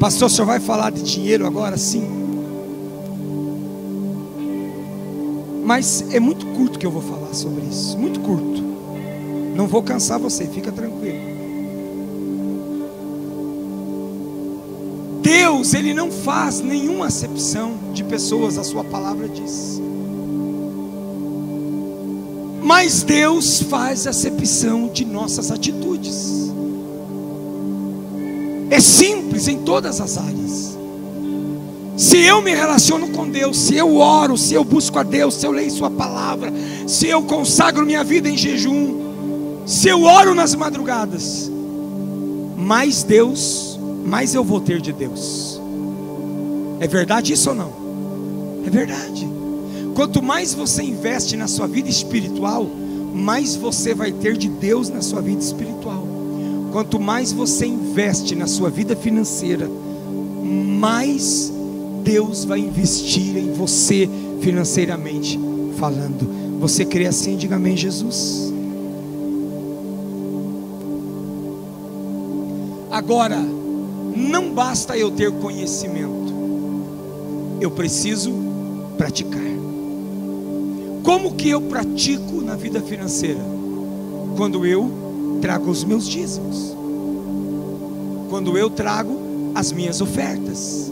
Pastor, 0.00 0.28
o 0.28 0.30
senhor 0.30 0.46
vai 0.46 0.58
falar 0.58 0.90
de 0.90 1.02
dinheiro 1.02 1.46
agora? 1.46 1.76
Sim. 1.76 2.08
Mas 5.62 6.06
é 6.10 6.18
muito 6.18 6.46
curto 6.46 6.78
que 6.78 6.86
eu 6.86 6.90
vou 6.90 7.02
falar 7.02 7.34
sobre 7.34 7.62
isso. 7.66 7.98
Muito 7.98 8.18
curto. 8.20 8.62
Não 9.54 9.66
vou 9.66 9.82
cansar 9.82 10.18
você, 10.18 10.46
fica 10.46 10.72
tranquilo. 10.72 11.18
Deus, 15.20 15.74
Ele 15.74 15.92
não 15.92 16.10
faz 16.10 16.62
nenhuma 16.62 17.08
acepção 17.08 17.74
de 17.92 18.02
pessoas, 18.04 18.56
a 18.56 18.64
Sua 18.64 18.84
palavra 18.84 19.28
diz. 19.28 19.82
Mas 22.66 23.04
Deus 23.04 23.62
faz 23.62 24.08
acepção 24.08 24.88
de 24.88 25.04
nossas 25.04 25.52
atitudes. 25.52 26.50
É 28.68 28.80
simples 28.80 29.46
em 29.46 29.58
todas 29.58 30.00
as 30.00 30.18
áreas. 30.18 30.76
Se 31.96 32.18
eu 32.18 32.42
me 32.42 32.52
relaciono 32.52 33.10
com 33.10 33.30
Deus, 33.30 33.56
se 33.56 33.76
eu 33.76 33.96
oro, 33.96 34.36
se 34.36 34.54
eu 34.54 34.64
busco 34.64 34.98
a 34.98 35.04
Deus, 35.04 35.34
se 35.34 35.46
eu 35.46 35.52
leio 35.52 35.70
Sua 35.70 35.90
palavra, 35.90 36.52
se 36.88 37.06
eu 37.06 37.22
consagro 37.22 37.86
minha 37.86 38.02
vida 38.02 38.28
em 38.28 38.36
jejum, 38.36 39.62
se 39.64 39.88
eu 39.88 40.02
oro 40.02 40.34
nas 40.34 40.52
madrugadas, 40.52 41.48
mais 42.56 43.04
Deus 43.04 43.76
mais 44.06 44.34
eu 44.34 44.44
vou 44.44 44.60
ter 44.60 44.80
de 44.80 44.92
Deus. 44.92 45.60
É 46.78 46.86
verdade 46.86 47.32
isso 47.32 47.50
ou 47.50 47.56
não? 47.56 47.72
É 48.64 48.70
verdade. 48.70 49.35
Quanto 49.96 50.22
mais 50.22 50.52
você 50.52 50.82
investe 50.82 51.38
na 51.38 51.48
sua 51.48 51.66
vida 51.66 51.88
espiritual, 51.88 52.66
mais 53.14 53.56
você 53.56 53.94
vai 53.94 54.12
ter 54.12 54.36
de 54.36 54.46
Deus 54.46 54.90
na 54.90 55.00
sua 55.00 55.22
vida 55.22 55.40
espiritual. 55.40 56.06
Quanto 56.70 57.00
mais 57.00 57.32
você 57.32 57.64
investe 57.64 58.34
na 58.34 58.46
sua 58.46 58.68
vida 58.68 58.94
financeira, 58.94 59.66
mais 60.78 61.50
Deus 62.04 62.44
vai 62.44 62.58
investir 62.58 63.38
em 63.38 63.54
você 63.54 64.06
financeiramente 64.42 65.40
falando. 65.78 66.60
Você 66.60 66.84
crê 66.84 67.06
assim? 67.06 67.38
Diga 67.38 67.56
amém, 67.56 67.74
Jesus. 67.74 68.52
Agora, 72.90 73.38
não 74.14 74.52
basta 74.52 74.94
eu 74.94 75.10
ter 75.10 75.32
conhecimento, 75.32 76.34
eu 77.62 77.70
preciso 77.70 78.30
praticar. 78.98 79.55
Como 81.06 81.34
que 81.34 81.48
eu 81.48 81.60
pratico 81.62 82.42
na 82.42 82.56
vida 82.56 82.82
financeira? 82.82 83.40
Quando 84.36 84.66
eu 84.66 85.38
trago 85.40 85.70
os 85.70 85.84
meus 85.84 86.08
dízimos, 86.08 86.76
quando 88.28 88.58
eu 88.58 88.68
trago 88.68 89.52
as 89.54 89.70
minhas 89.70 90.00
ofertas. 90.00 90.90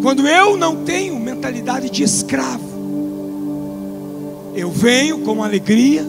Quando 0.00 0.26
eu 0.26 0.56
não 0.56 0.84
tenho 0.84 1.20
mentalidade 1.20 1.90
de 1.90 2.02
escravo, 2.02 2.64
eu 4.54 4.70
venho 4.70 5.18
com 5.18 5.42
alegria, 5.42 6.06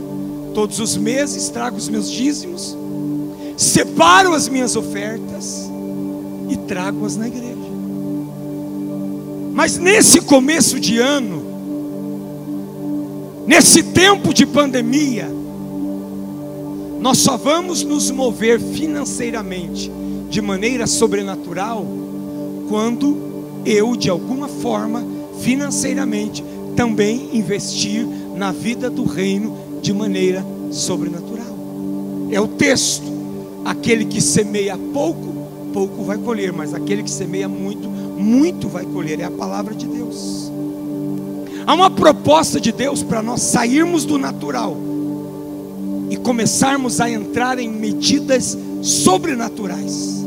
todos 0.54 0.80
os 0.80 0.96
meses 0.96 1.50
trago 1.50 1.76
os 1.76 1.90
meus 1.90 2.10
dízimos, 2.10 2.78
separo 3.58 4.34
as 4.34 4.48
minhas 4.48 4.76
ofertas 4.76 5.70
e 6.50 6.56
trago-as 6.56 7.18
na 7.18 7.28
igreja. 7.28 7.54
Mas 9.54 9.78
nesse 9.78 10.22
começo 10.22 10.80
de 10.80 11.00
ano, 11.00 11.43
nesse 13.46 13.84
tempo 13.84 14.34
de 14.34 14.46
pandemia, 14.46 15.30
nós 17.00 17.18
só 17.18 17.36
vamos 17.36 17.84
nos 17.84 18.10
mover 18.10 18.60
financeiramente 18.60 19.92
de 20.30 20.42
maneira 20.42 20.88
sobrenatural 20.88 21.86
quando 22.70 23.62
eu, 23.66 23.96
de 23.96 24.10
alguma 24.10 24.48
forma, 24.48 25.06
financeiramente, 25.42 26.44
também 26.76 27.30
investir 27.34 28.08
na 28.36 28.52
vida 28.52 28.90
do 28.90 29.04
reino 29.04 29.56
de 29.82 29.94
maneira 29.94 30.46
sobrenatural. 30.72 31.56
É 32.32 32.40
o 32.40 32.48
texto: 32.48 33.06
aquele 33.66 34.06
que 34.06 34.22
semeia 34.22 34.78
pouco, 34.94 35.34
pouco 35.74 36.04
vai 36.04 36.18
colher, 36.18 36.52
mas 36.52 36.74
aquele 36.74 37.04
que 37.04 37.12
semeia 37.12 37.48
muito, 37.48 37.88
muito 37.90 38.68
vai 38.68 38.86
colher. 38.86 39.20
É 39.20 39.26
a 39.26 39.32
palavra 39.32 39.76
de 39.76 39.86
Deus. 39.86 40.43
Há 41.66 41.74
uma 41.74 41.90
proposta 41.90 42.60
de 42.60 42.72
Deus 42.72 43.02
para 43.02 43.22
nós 43.22 43.42
sairmos 43.42 44.04
do 44.06 44.18
natural 44.18 44.78
e 46.10 46.18
começarmos 46.18 47.00
a 47.00 47.10
entrar 47.10 47.58
em 47.58 47.70
medidas 47.70 48.58
sobrenaturais. 48.82 50.24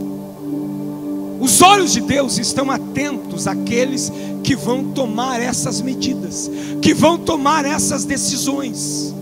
Os 1.39 1.61
olhos 1.61 1.93
de 1.93 2.01
Deus 2.01 2.39
estão 2.39 2.71
atentos 2.71 3.47
àqueles 3.47 4.11
que 4.43 4.57
vão 4.57 4.85
tomar 4.93 5.41
essas 5.41 5.83
medidas, 5.83 6.51
que 6.81 6.95
vão 6.95 7.19
tomar 7.19 7.67
essas 7.67 8.05
decisões. 8.05 9.15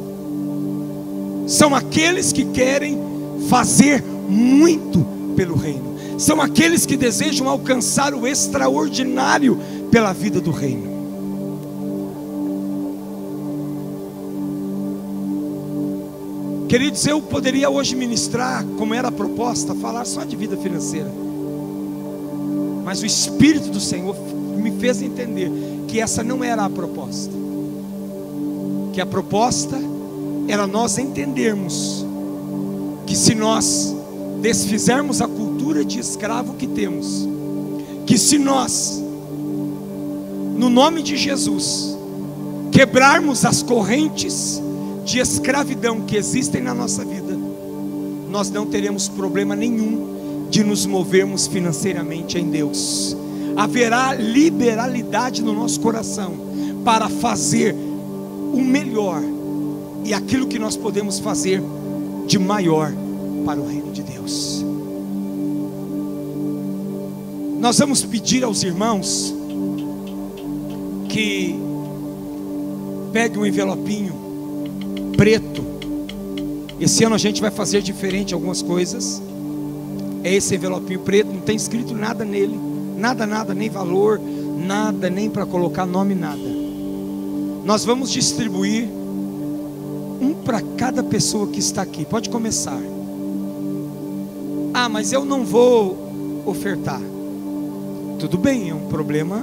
São 1.47 1.74
aqueles 1.74 2.32
que 2.32 2.45
querem 2.45 2.99
fazer 3.49 4.03
muito 4.28 5.05
pelo 5.35 5.57
reino, 5.57 5.97
são 6.16 6.41
aqueles 6.41 6.86
que 6.86 6.97
desejam 6.97 7.49
alcançar 7.49 8.15
o 8.15 8.27
extraordinário 8.27 9.59
pela 9.91 10.12
vida 10.12 10.41
do 10.41 10.53
reino. 10.53 10.94
Queridos, 16.69 17.07
eu 17.07 17.20
poderia 17.20 17.69
hoje 17.69 17.95
ministrar, 17.95 18.65
como 18.78 18.95
era 18.95 19.09
a 19.09 19.12
proposta, 19.12 19.74
falar 19.74 20.05
só 20.07 20.24
de 20.24 20.35
vida 20.35 20.57
financeira. 20.57 21.11
Mas 22.85 23.03
o 23.03 23.07
Espírito 23.07 23.69
do 23.69 23.81
Senhor 23.81 24.16
me 24.57 24.73
fez 24.73 25.03
entender 25.03 25.51
que 25.89 26.01
essa 26.01 26.23
não 26.23 26.43
era 26.43 26.65
a 26.65 26.70
proposta. 26.70 27.32
Que 28.93 29.01
a 29.01 29.07
proposta 29.07 29.78
era 30.49 30.66
nós 30.66 30.99
entendermos 30.99 32.05
que 33.07 33.15
se 33.15 33.35
nós 33.35 33.95
desfizermos 34.41 35.20
a 35.20 35.28
cultura 35.28 35.85
de 35.85 35.99
escravo 35.99 36.55
que 36.55 36.66
temos, 36.66 37.28
que 38.07 38.19
se 38.19 38.39
nós, 38.39 39.03
no 40.57 40.69
nome 40.69 41.03
de 41.03 41.16
Jesus, 41.16 41.97
quebrarmos 42.70 43.45
as 43.45 43.62
correntes 43.62 44.61
de 45.05 45.18
escravidão 45.18 46.01
que 46.01 46.16
existem 46.16 46.62
na 46.62 46.74
nossa 46.74 47.05
vida, 47.05 47.36
nós 48.31 48.51
não 48.51 48.66
teremos 48.66 49.09
problema 49.09 49.55
nenhum 49.55 50.48
de 50.51 50.64
nos 50.64 50.86
movermos 50.86 51.47
financeiramente 51.47 52.39
em 52.39 52.51
Deus. 52.51 53.16
Haverá 53.56 54.14
liberalidade 54.14 55.43
no 55.43 55.52
nosso 55.52 55.81
coração 55.81 56.32
para 56.85 57.09
fazer 57.09 57.74
o 57.74 58.60
melhor 58.60 59.22
e 60.05 60.12
aquilo 60.12 60.47
que 60.47 60.59
nós 60.59 60.76
podemos 60.76 61.18
fazer 61.18 61.62
de 62.26 62.39
maior 62.39 62.93
para 63.44 63.60
o 63.60 63.66
reino 63.66 63.93
de 63.93 64.02
Deus. 64.02 64.64
Nós 67.60 67.78
vamos 67.78 68.02
pedir 68.02 68.44
aos 68.44 68.62
irmãos 68.62 69.35
que 71.09 71.55
pegue 73.12 73.39
um 73.39 73.47
envelopinho 73.47 74.24
preto. 75.16 75.65
Esse 76.81 77.05
ano 77.05 77.15
a 77.15 77.19
gente 77.19 77.41
vai 77.41 77.51
fazer 77.51 77.82
diferente 77.82 78.35
algumas 78.35 78.61
coisas 78.61 79.23
é 80.24 80.35
esse 80.35 80.55
envelopinho 80.55 81.01
preto, 81.01 81.31
não 81.31 81.43
tem 81.43 81.55
escrito 81.55 81.95
nada 81.95 82.24
nele, 82.24 82.59
nada, 82.97 83.27
nada, 83.27 83.53
nem 83.53 83.69
valor, 83.69 84.19
nada, 84.19 85.11
nem 85.11 85.28
para 85.28 85.45
colocar 85.45 85.85
nome, 85.85 86.15
nada. 86.15 86.41
Nós 87.62 87.85
vamos 87.85 88.11
distribuir 88.11 88.89
um 90.20 90.35
para 90.43 90.62
cada 90.78 91.05
pessoa 91.05 91.47
que 91.49 91.59
está 91.59 91.82
aqui. 91.82 92.07
Pode 92.07 92.31
começar. 92.31 92.81
Ah, 94.73 94.89
mas 94.89 95.12
eu 95.12 95.27
não 95.27 95.45
vou 95.45 96.43
ofertar. 96.47 97.01
Tudo 98.19 98.39
bem, 98.39 98.70
é 98.70 98.74
um 98.74 98.89
problema 98.89 99.43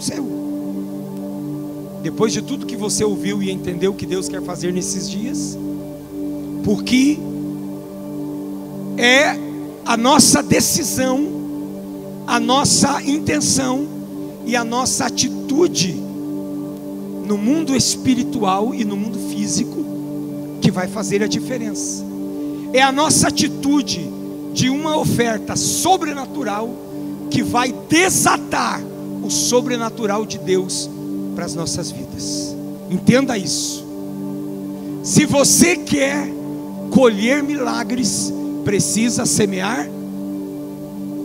seu. 0.00 0.41
Depois 2.02 2.32
de 2.32 2.42
tudo 2.42 2.66
que 2.66 2.76
você 2.76 3.04
ouviu 3.04 3.42
e 3.42 3.50
entendeu 3.50 3.94
que 3.94 4.04
Deus 4.04 4.28
quer 4.28 4.42
fazer 4.42 4.72
nesses 4.72 5.08
dias, 5.08 5.56
porque 6.64 7.18
é 8.98 9.36
a 9.84 9.96
nossa 9.96 10.42
decisão, 10.42 11.26
a 12.26 12.40
nossa 12.40 13.00
intenção 13.02 13.86
e 14.44 14.56
a 14.56 14.64
nossa 14.64 15.06
atitude 15.06 15.92
no 15.92 17.38
mundo 17.38 17.76
espiritual 17.76 18.74
e 18.74 18.84
no 18.84 18.96
mundo 18.96 19.18
físico 19.30 19.84
que 20.60 20.70
vai 20.70 20.88
fazer 20.88 21.22
a 21.22 21.26
diferença. 21.26 22.04
É 22.72 22.82
a 22.82 22.90
nossa 22.90 23.28
atitude 23.28 24.10
de 24.52 24.68
uma 24.68 24.96
oferta 24.96 25.54
sobrenatural 25.54 26.68
que 27.30 27.42
vai 27.42 27.72
desatar 27.88 28.82
o 29.22 29.30
sobrenatural 29.30 30.26
de 30.26 30.38
Deus 30.38 30.90
para 31.34 31.44
as 31.44 31.54
nossas 31.54 31.90
vidas. 31.90 32.54
Entenda 32.90 33.36
isso. 33.38 33.84
Se 35.02 35.26
você 35.26 35.76
quer 35.76 36.28
colher 36.90 37.42
milagres, 37.42 38.32
precisa 38.64 39.26
semear 39.26 39.88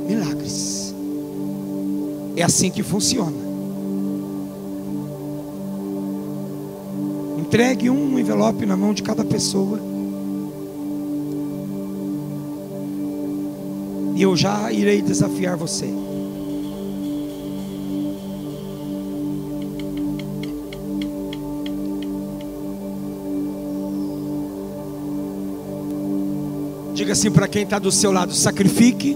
milagres. 0.07 0.93
É 2.35 2.43
assim 2.43 2.69
que 2.69 2.81
funciona. 2.83 3.47
Entregue 7.37 7.89
um 7.89 8.17
envelope 8.17 8.65
na 8.65 8.75
mão 8.75 8.93
de 8.93 9.03
cada 9.03 9.23
pessoa. 9.23 9.79
E 14.15 14.21
eu 14.21 14.35
já 14.35 14.71
irei 14.71 15.01
desafiar 15.01 15.55
você. 15.55 15.87
Diga 27.07 27.13
assim 27.13 27.31
para 27.31 27.47
quem 27.47 27.63
está 27.63 27.79
do 27.79 27.89
seu 27.89 28.11
lado: 28.11 28.33
sacrifique 28.33 29.15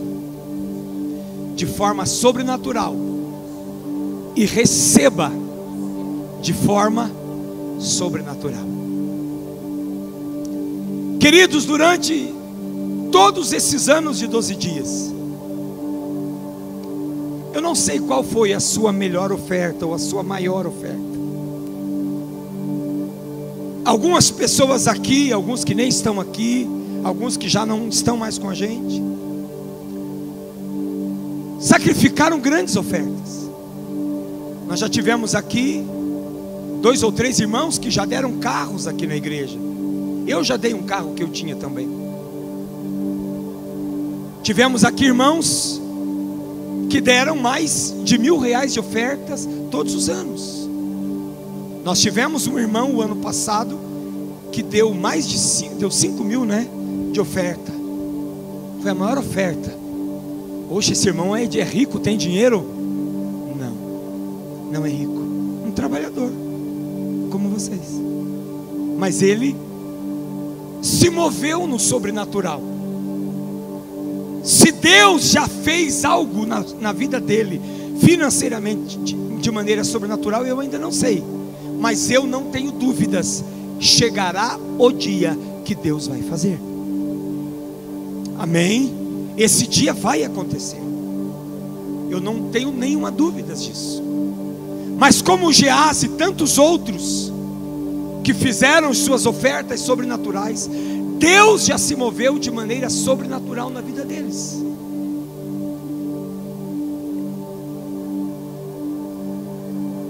de 1.57 1.65
forma 1.65 2.05
sobrenatural 2.05 2.95
e 4.33 4.45
receba 4.45 5.29
de 6.41 6.53
forma 6.53 7.11
sobrenatural. 7.79 8.63
Queridos, 11.19 11.65
durante 11.65 12.33
todos 13.11 13.51
esses 13.51 13.89
anos 13.89 14.19
de 14.19 14.27
12 14.27 14.55
dias, 14.55 15.13
eu 17.53 17.61
não 17.61 17.75
sei 17.75 17.99
qual 17.99 18.23
foi 18.23 18.53
a 18.53 18.61
sua 18.61 18.93
melhor 18.93 19.33
oferta 19.33 19.85
ou 19.85 19.93
a 19.93 19.99
sua 19.99 20.23
maior 20.23 20.65
oferta. 20.65 21.11
Algumas 23.83 24.31
pessoas 24.31 24.87
aqui, 24.87 25.33
alguns 25.33 25.65
que 25.65 25.75
nem 25.75 25.89
estão 25.89 26.21
aqui, 26.21 26.79
alguns 27.03 27.37
que 27.37 27.49
já 27.49 27.65
não 27.65 27.87
estão 27.87 28.17
mais 28.17 28.37
com 28.37 28.49
a 28.49 28.53
gente, 28.53 29.01
sacrificaram 31.59 32.39
grandes 32.39 32.75
ofertas. 32.75 33.49
Nós 34.67 34.79
já 34.79 34.89
tivemos 34.89 35.35
aqui 35.35 35.85
dois 36.81 37.03
ou 37.03 37.11
três 37.11 37.39
irmãos 37.39 37.77
que 37.77 37.89
já 37.91 38.05
deram 38.05 38.37
carros 38.37 38.87
aqui 38.87 39.05
na 39.05 39.15
igreja. 39.15 39.57
Eu 40.27 40.43
já 40.43 40.57
dei 40.57 40.73
um 40.73 40.83
carro 40.83 41.13
que 41.13 41.23
eu 41.23 41.29
tinha 41.29 41.55
também. 41.55 41.89
Tivemos 44.43 44.83
aqui 44.83 45.05
irmãos 45.05 45.79
que 46.89 46.99
deram 46.99 47.35
mais 47.35 47.93
de 48.03 48.17
mil 48.17 48.37
reais 48.37 48.73
de 48.73 48.79
ofertas 48.79 49.47
todos 49.69 49.93
os 49.93 50.09
anos. 50.09 50.67
Nós 51.83 51.99
tivemos 51.99 52.47
um 52.47 52.59
irmão 52.59 52.95
o 52.95 53.01
ano 53.01 53.17
passado 53.17 53.79
que 54.51 54.61
deu 54.61 54.93
mais 54.93 55.27
de 55.27 55.37
cinco, 55.37 55.75
deu 55.75 55.89
cinco 55.89 56.23
mil, 56.23 56.43
né? 56.45 56.67
De 57.11 57.19
oferta. 57.19 57.71
Foi 58.81 58.91
a 58.91 58.95
maior 58.95 59.17
oferta. 59.17 59.81
Oxe, 60.69 60.93
esse 60.93 61.07
irmão 61.07 61.35
é, 61.35 61.43
é 61.43 61.63
rico, 61.63 61.99
tem 61.99 62.17
dinheiro? 62.17 62.65
Não, 63.59 63.73
não 64.71 64.85
é 64.85 64.89
rico. 64.89 65.19
Um 65.67 65.71
trabalhador, 65.71 66.31
como 67.29 67.49
vocês. 67.49 67.99
Mas 68.97 69.21
ele 69.21 69.55
se 70.81 71.09
moveu 71.09 71.67
no 71.67 71.77
sobrenatural. 71.77 72.61
Se 74.43 74.71
Deus 74.71 75.29
já 75.29 75.47
fez 75.47 76.03
algo 76.03 76.45
na, 76.45 76.65
na 76.79 76.91
vida 76.91 77.19
dele, 77.19 77.61
financeiramente, 77.99 78.97
de, 78.97 79.13
de 79.13 79.51
maneira 79.51 79.83
sobrenatural, 79.83 80.45
eu 80.45 80.59
ainda 80.59 80.79
não 80.79 80.91
sei. 80.91 81.23
Mas 81.79 82.09
eu 82.09 82.25
não 82.25 82.45
tenho 82.45 82.71
dúvidas. 82.71 83.43
Chegará 83.79 84.59
o 84.79 84.91
dia 84.91 85.37
que 85.65 85.75
Deus 85.75 86.07
vai 86.07 86.21
fazer. 86.21 86.70
Amém? 88.41 88.91
Esse 89.37 89.67
dia 89.67 89.93
vai 89.93 90.23
acontecer. 90.23 90.81
Eu 92.09 92.19
não 92.19 92.49
tenho 92.49 92.71
nenhuma 92.71 93.11
dúvida 93.11 93.53
disso. 93.53 94.01
Mas 94.97 95.21
como 95.21 95.53
Geás 95.53 96.01
e 96.01 96.07
tantos 96.07 96.57
outros 96.57 97.31
que 98.23 98.33
fizeram 98.33 98.95
suas 98.95 99.27
ofertas 99.27 99.81
sobrenaturais, 99.81 100.67
Deus 101.19 101.65
já 101.65 101.77
se 101.77 101.95
moveu 101.95 102.39
de 102.39 102.49
maneira 102.49 102.89
sobrenatural 102.89 103.69
na 103.69 103.79
vida 103.79 104.03
deles. 104.03 104.59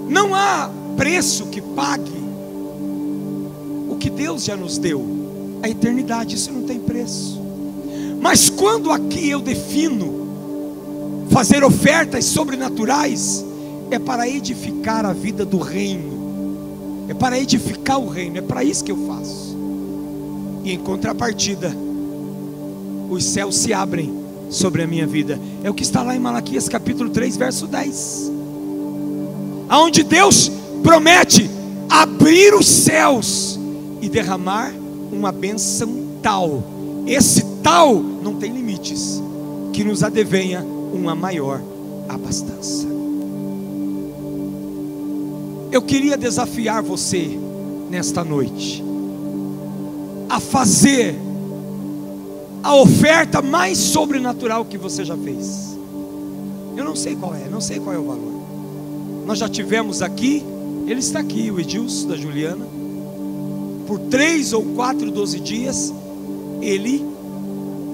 Não 0.08 0.34
há 0.34 0.70
preço 0.96 1.48
que 1.48 1.60
pague 1.60 2.22
o 3.90 3.96
que 4.00 4.08
Deus 4.08 4.44
já 4.44 4.56
nos 4.56 4.78
deu, 4.78 5.04
a 5.62 5.68
eternidade, 5.68 6.34
isso 6.34 6.50
não 6.50 6.62
tem 6.62 6.80
preço. 6.80 7.41
Mas 8.22 8.48
quando 8.48 8.92
aqui 8.92 9.28
eu 9.28 9.40
defino 9.40 11.26
fazer 11.28 11.64
ofertas 11.64 12.24
sobrenaturais, 12.26 13.44
é 13.90 13.98
para 13.98 14.28
edificar 14.28 15.04
a 15.04 15.12
vida 15.12 15.44
do 15.44 15.58
reino, 15.58 17.08
é 17.08 17.14
para 17.14 17.36
edificar 17.36 17.98
o 17.98 18.08
reino, 18.08 18.38
é 18.38 18.40
para 18.40 18.62
isso 18.62 18.84
que 18.84 18.92
eu 18.92 19.06
faço. 19.08 19.56
E 20.62 20.72
em 20.72 20.78
contrapartida, 20.78 21.76
os 23.10 23.24
céus 23.24 23.56
se 23.56 23.72
abrem 23.72 24.14
sobre 24.48 24.82
a 24.82 24.86
minha 24.86 25.06
vida. 25.06 25.40
É 25.64 25.68
o 25.68 25.74
que 25.74 25.82
está 25.82 26.04
lá 26.04 26.14
em 26.14 26.20
Malaquias 26.20 26.68
capítulo 26.68 27.10
3, 27.10 27.36
verso 27.36 27.66
10. 27.66 28.30
Aonde 29.68 30.04
Deus 30.04 30.48
promete 30.80 31.50
abrir 31.90 32.54
os 32.54 32.68
céus 32.68 33.58
e 34.00 34.08
derramar 34.08 34.72
uma 35.10 35.32
benção 35.32 35.92
tal. 36.22 36.62
Esse 37.04 37.44
tal 37.64 38.11
não 38.22 38.36
tem 38.36 38.52
limites, 38.52 39.20
que 39.72 39.82
nos 39.84 40.02
adevenha 40.02 40.62
uma 40.62 41.14
maior 41.14 41.60
abastança. 42.08 42.86
Eu 45.70 45.82
queria 45.82 46.16
desafiar 46.16 46.82
você 46.82 47.38
nesta 47.90 48.22
noite 48.22 48.84
a 50.28 50.38
fazer 50.38 51.14
a 52.62 52.76
oferta 52.76 53.42
mais 53.42 53.78
sobrenatural 53.78 54.64
que 54.64 54.78
você 54.78 55.04
já 55.04 55.16
fez. 55.16 55.76
Eu 56.76 56.84
não 56.84 56.94
sei 56.94 57.16
qual 57.16 57.34
é, 57.34 57.48
não 57.50 57.60
sei 57.60 57.80
qual 57.80 57.94
é 57.94 57.98
o 57.98 58.04
valor. 58.04 58.32
Nós 59.26 59.38
já 59.38 59.48
tivemos 59.48 60.02
aqui, 60.02 60.44
ele 60.86 61.00
está 61.00 61.20
aqui, 61.20 61.50
o 61.50 61.58
Edilson 61.58 62.08
da 62.08 62.16
Juliana, 62.16 62.66
por 63.86 63.98
três 63.98 64.52
ou 64.52 64.62
quatro, 64.74 65.10
doze 65.10 65.40
dias, 65.40 65.92
ele 66.60 67.11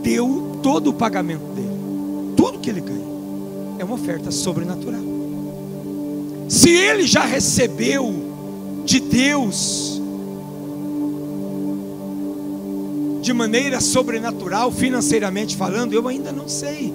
deu 0.02 0.58
todo 0.62 0.90
o 0.90 0.92
pagamento 0.92 1.44
dele, 1.54 2.34
tudo 2.36 2.58
que 2.58 2.70
ele 2.70 2.80
ganha, 2.80 3.06
é 3.78 3.84
uma 3.84 3.94
oferta 3.94 4.30
sobrenatural. 4.30 5.02
Se 6.48 6.70
ele 6.70 7.06
já 7.06 7.24
recebeu 7.24 8.14
de 8.84 9.00
Deus 9.00 10.00
de 13.20 13.32
maneira 13.34 13.80
sobrenatural, 13.80 14.72
financeiramente 14.72 15.54
falando, 15.54 15.92
eu 15.92 16.08
ainda 16.08 16.32
não 16.32 16.48
sei, 16.48 16.92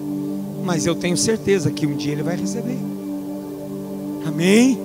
mas 0.63 0.85
eu 0.85 0.95
tenho 0.95 1.15
certeza 1.15 1.69
que 1.69 1.85
um 1.85 1.95
dia 1.95 2.13
ele 2.13 2.23
vai 2.23 2.35
receber. 2.35 2.80
Amém? 4.25 4.80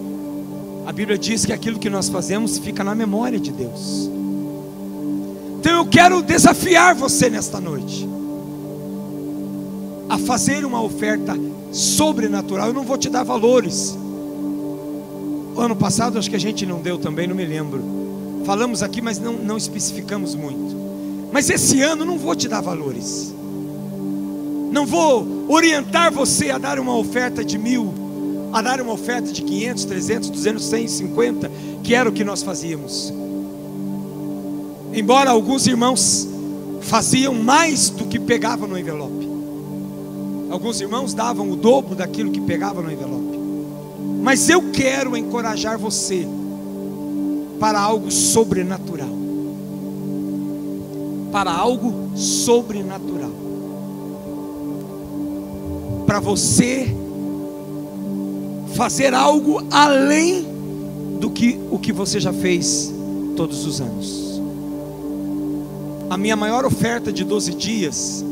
A 0.85 0.93
Bíblia 0.93 1.16
diz 1.16 1.47
que 1.47 1.53
aquilo 1.53 1.78
que 1.78 1.89
nós 1.89 2.09
fazemos 2.09 2.59
fica 2.59 2.85
na 2.85 2.95
memória 2.95 3.40
de 3.40 3.53
Deus. 3.53 4.11
Então 5.59 5.72
eu 5.72 5.86
quero 5.86 6.22
desafiar 6.22 6.94
você 6.94 7.28
nesta 7.28 7.60
noite 7.60 8.09
a 10.09 10.16
fazer 10.16 10.64
uma 10.64 10.80
oferta 10.80 11.36
sobrenatural. 11.72 12.68
Eu 12.68 12.74
não 12.74 12.85
vou 12.85 12.97
te 12.97 13.10
dar 13.10 13.24
valores. 13.24 13.98
Ano 15.56 15.74
passado 15.74 16.16
acho 16.16 16.30
que 16.30 16.36
a 16.36 16.40
gente 16.40 16.64
não 16.64 16.80
deu 16.80 16.97
também, 16.97 17.26
não 17.26 17.35
me 17.35 17.44
lembro. 17.44 17.82
Falamos 18.47 18.82
aqui, 18.82 19.02
mas 19.02 19.18
não, 19.18 19.32
não 19.32 19.56
especificamos 19.56 20.36
muito. 20.36 20.76
Mas 21.32 21.51
esse 21.51 21.82
ano 21.82 22.05
não 22.05 22.16
vou 22.16 22.36
te 22.36 22.48
dar 22.48 22.60
valores. 22.60 23.35
Não 24.70 24.86
vou 24.86 25.44
orientar 25.48 26.12
você 26.12 26.51
a 26.51 26.59
dar 26.59 26.78
uma 26.78 26.97
oferta 26.97 27.44
de 27.44 27.59
mil, 27.59 27.93
a 28.52 28.62
dar 28.62 28.80
uma 28.80 28.93
oferta 28.93 29.32
de 29.32 29.43
500, 29.43 29.85
300, 29.85 30.30
200, 30.30 30.64
150, 30.64 31.51
que 31.82 31.94
era 31.94 32.09
o 32.09 32.12
que 32.12 32.22
nós 32.22 32.43
fazíamos. 32.43 33.12
Embora 34.93 35.31
alguns 35.31 35.66
irmãos 35.66 36.27
faziam 36.82 37.35
mais 37.35 37.90
do 37.90 38.06
que 38.06 38.19
pegavam 38.19 38.69
no 38.69 38.78
envelope. 38.78 39.28
Alguns 40.51 40.81
irmãos 40.81 41.12
davam 41.12 41.51
o 41.51 41.56
dobro 41.56 41.94
daquilo 41.94 42.31
que 42.31 42.40
pegava 42.40 42.81
no 42.81 42.90
envelope. 42.90 43.39
Mas 44.23 44.48
eu 44.48 44.70
quero 44.70 45.16
encorajar 45.16 45.78
você 45.78 46.27
para 47.60 47.78
algo 47.78 48.10
sobrenatural 48.10 49.19
para 51.31 51.52
algo 51.52 52.16
sobrenatural. 52.16 53.31
Para 56.06 56.20
você 56.20 56.89
fazer 58.74 59.12
algo 59.15 59.62
além 59.70 60.47
do 61.20 61.31
que 61.31 61.59
o 61.70 61.78
que 61.78 61.93
você 61.93 62.19
já 62.19 62.32
fez 62.32 62.93
todos 63.36 63.66
os 63.66 63.81
anos. 63.81 64.28
A 66.10 66.16
minha 66.16 66.35
maior 66.35 66.64
oferta 66.64 67.12
de 67.12 67.22
12 67.22 67.52
dias, 67.52 68.24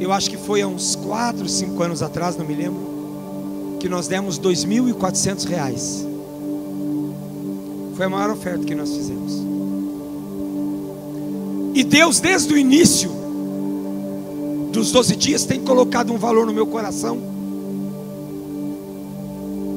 eu 0.00 0.12
acho 0.12 0.28
que 0.28 0.36
foi 0.36 0.62
há 0.62 0.66
uns 0.66 0.96
4, 0.96 1.48
5 1.48 1.80
anos 1.80 2.02
atrás, 2.02 2.36
não 2.36 2.44
me 2.44 2.54
lembro, 2.54 3.78
que 3.78 3.88
nós 3.88 4.08
demos 4.08 4.38
2.400 4.38 5.46
reais. 5.46 6.06
Foi 7.94 8.06
a 8.06 8.08
maior 8.08 8.30
oferta 8.30 8.64
que 8.64 8.74
nós 8.74 8.90
fizemos. 8.90 9.34
E 11.72 11.84
Deus, 11.84 12.18
desde 12.18 12.52
o 12.52 12.58
início 12.58 13.10
dos 14.72 14.90
12 14.90 15.14
dias, 15.14 15.44
tem 15.44 15.60
colocado 15.60 16.12
um 16.12 16.18
valor 16.18 16.46
no 16.46 16.52
meu 16.52 16.66
coração. 16.66 17.18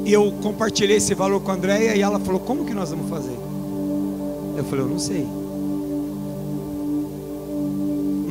E 0.05 0.11
eu 0.11 0.31
compartilhei 0.41 0.97
esse 0.97 1.13
valor 1.13 1.41
com 1.41 1.51
a 1.51 1.53
Andréia 1.53 1.95
e 1.95 2.01
ela 2.01 2.19
falou: 2.19 2.39
Como 2.39 2.65
que 2.65 2.73
nós 2.73 2.89
vamos 2.89 3.07
fazer? 3.07 3.37
Eu 4.57 4.63
falei: 4.63 4.85
Eu 4.85 4.89
não 4.89 4.97
sei. 4.97 5.40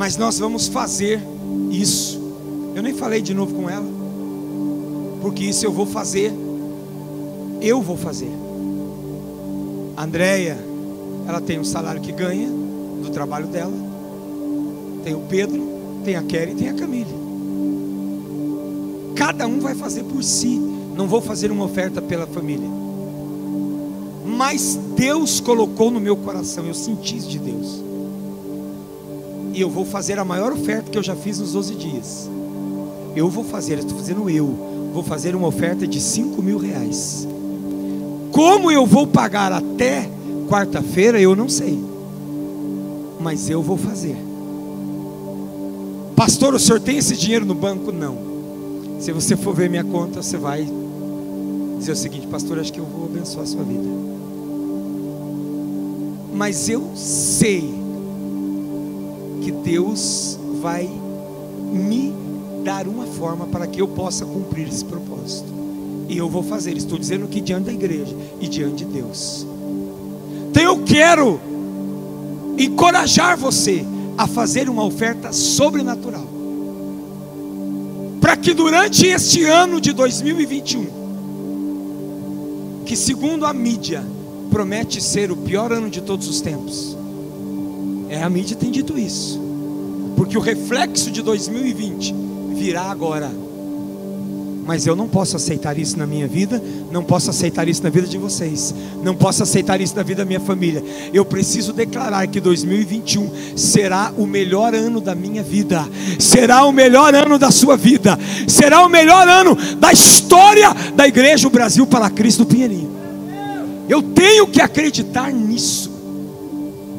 Mas 0.01 0.17
nós 0.17 0.39
vamos 0.39 0.67
fazer 0.67 1.21
isso. 1.71 2.19
Eu 2.75 2.83
nem 2.83 2.95
falei 2.95 3.21
de 3.21 3.35
novo 3.35 3.55
com 3.55 3.69
ela, 3.69 3.85
porque 5.21 5.45
isso 5.45 5.67
eu 5.67 5.71
vou 5.71 5.85
fazer. 5.85 6.33
Eu 7.61 7.83
vou 7.83 7.99
fazer. 7.99 8.33
A 9.99 10.05
Andréia, 10.05 10.57
ela 11.29 11.39
tem 11.39 11.61
um 11.61 11.65
salário 11.65 12.01
que 12.01 12.13
ganha 12.13 12.49
do 12.49 13.11
trabalho 13.11 13.47
dela. 13.49 13.75
Tem 15.05 15.15
o 15.15 15.21
Pedro, 15.29 15.63
tem 16.03 16.17
a 16.17 16.23
Kelly, 16.23 16.55
tem 16.55 16.71
a 16.71 16.73
Camille. 16.73 17.15
Cada 19.15 19.47
um 19.47 19.61
vai 19.61 19.75
fazer 19.75 20.05
por 20.05 20.25
si. 20.25 20.59
Não 20.97 21.07
vou 21.07 21.21
fazer 21.21 21.51
uma 21.51 21.67
oferta 21.67 22.01
pela 22.01 22.27
família. 22.27 22.71
Mas 24.25 24.81
Deus 24.97 25.41
colocou 25.41 25.91
no 25.91 26.01
meu 26.01 26.17
coração, 26.17 26.65
eu 26.65 26.73
senti 26.73 27.19
isso 27.19 27.29
de 27.29 27.39
Deus. 27.39 27.90
Eu 29.61 29.71
vou 29.71 29.85
fazer 29.85 30.19
a 30.19 30.25
maior 30.25 30.53
oferta 30.53 30.91
que 30.91 30.99
eu 30.99 31.03
já 31.03 31.15
fiz 31.15 31.39
nos 31.39 31.53
12 31.53 31.75
dias. 31.75 32.31
Eu 33.15 33.29
vou 33.29 33.45
fazer, 33.45 33.79
estou 33.79 33.99
fazendo 33.99 34.29
eu. 34.31 34.91
Vou 34.93 35.03
fazer 35.03 35.35
uma 35.35 35.49
oferta 35.49 35.87
de 35.87 36.01
5 36.01 36.43
mil 36.43 36.59
reais. 36.59 37.27
Como 38.33 38.71
eu 38.71 38.87
vou 38.87 39.07
pagar 39.07 39.53
até 39.53 40.09
quarta-feira, 40.49 41.21
eu 41.21 41.37
não 41.37 41.49
sei 41.49 41.91
mas 43.21 43.51
eu 43.51 43.63
vou 43.63 43.77
fazer. 43.77 44.17
Pastor, 46.17 46.55
o 46.55 46.59
senhor 46.59 46.81
tem 46.81 46.97
esse 46.97 47.17
dinheiro 47.17 47.45
no 47.45 47.55
banco? 47.55 47.93
Não. 47.93 48.31
Se 48.99 49.13
você 49.13 49.37
for 49.37 49.55
ver 49.55 49.69
minha 49.69 49.85
conta, 49.85 50.23
você 50.23 50.37
vai 50.37 50.67
dizer 51.79 51.93
o 51.93 51.97
seguinte: 51.97 52.27
Pastor, 52.27 52.59
acho 52.59 52.73
que 52.73 52.79
eu 52.79 52.85
vou 52.85 53.05
abençoar 53.05 53.45
a 53.45 53.47
sua 53.47 53.63
vida. 53.63 53.89
Mas 56.33 56.69
eu 56.69 56.91
sei 56.95 57.80
que 59.41 59.51
Deus 59.51 60.39
vai 60.61 60.89
me 61.73 62.15
dar 62.65 62.87
uma 62.87 63.07
forma 63.07 63.47
para 63.47 63.67
que 63.67 63.81
eu 63.81 63.89
possa 63.89 64.25
cumprir 64.25 64.69
esse 64.69 64.85
propósito. 64.85 65.49
E 66.09 66.17
eu 66.17 66.29
vou 66.29 66.43
fazer, 66.43 66.77
estou 66.77 66.99
dizendo 66.99 67.29
que 67.29 67.41
diante 67.41 67.67
da 67.67 67.73
igreja 67.73 68.15
e 68.41 68.49
diante 68.49 68.85
de 68.85 68.93
Deus. 68.93 69.47
Então 70.51 70.63
eu 70.63 70.83
quero 70.83 71.41
encorajar 72.59 73.37
você 73.37 73.85
a 74.19 74.27
fazer 74.27 74.69
uma 74.69 74.85
oferta 74.85 75.33
sobrenatural. 75.33 76.27
Para 78.21 78.37
que 78.37 78.53
durante 78.53 79.07
este 79.07 79.45
ano 79.45 79.81
de 79.81 79.93
2021, 79.93 81.01
que 82.85 82.97
segundo 82.97 83.47
a 83.47 83.53
mídia 83.53 84.05
promete 84.51 85.01
ser 85.01 85.31
o 85.31 85.37
pior 85.37 85.73
ano 85.73 85.89
de 85.89 86.01
todos 86.01 86.29
os 86.29 86.41
tempos. 86.41 86.97
É 88.11 88.23
a 88.23 88.29
mídia 88.29 88.57
tem 88.57 88.71
dito 88.71 88.99
isso. 88.99 89.41
Porque 90.17 90.37
o 90.37 90.41
reflexo 90.41 91.11
de 91.11 91.23
2020 91.23 92.15
virá 92.55 92.83
agora 92.83 93.31
mas 94.71 94.87
eu 94.87 94.95
não 94.95 95.09
posso 95.09 95.35
aceitar 95.35 95.77
isso 95.77 95.99
na 95.99 96.07
minha 96.07 96.29
vida, 96.29 96.63
não 96.93 97.03
posso 97.03 97.29
aceitar 97.29 97.67
isso 97.67 97.83
na 97.83 97.91
vida 97.91 98.07
de 98.07 98.17
vocês, 98.17 98.73
não 99.03 99.17
posso 99.17 99.43
aceitar 99.43 99.81
isso 99.81 99.97
na 99.97 100.05
vida 100.05 100.19
da 100.19 100.25
minha 100.25 100.39
família. 100.39 100.81
Eu 101.13 101.25
preciso 101.25 101.73
declarar 101.73 102.25
que 102.29 102.39
2021 102.39 103.57
será 103.57 104.13
o 104.17 104.27
melhor 104.27 104.73
ano 104.73 105.01
da 105.01 105.13
minha 105.13 105.43
vida, 105.43 105.85
será 106.21 106.65
o 106.65 106.71
melhor 106.71 107.13
ano 107.13 107.37
da 107.37 107.51
sua 107.51 107.77
vida, 107.77 108.17
será 108.47 108.87
o 108.87 108.89
melhor 108.89 109.27
ano 109.27 109.57
da 109.77 109.93
história 109.93 110.73
da 110.95 111.09
Igreja 111.09 111.49
o 111.49 111.51
Brasil 111.51 111.85
para 111.85 112.09
Cristo 112.09 112.47
Pinheirinho. 112.47 112.93
Eu 113.89 114.03
tenho 114.03 114.47
que 114.47 114.61
acreditar 114.61 115.33
nisso. 115.33 115.90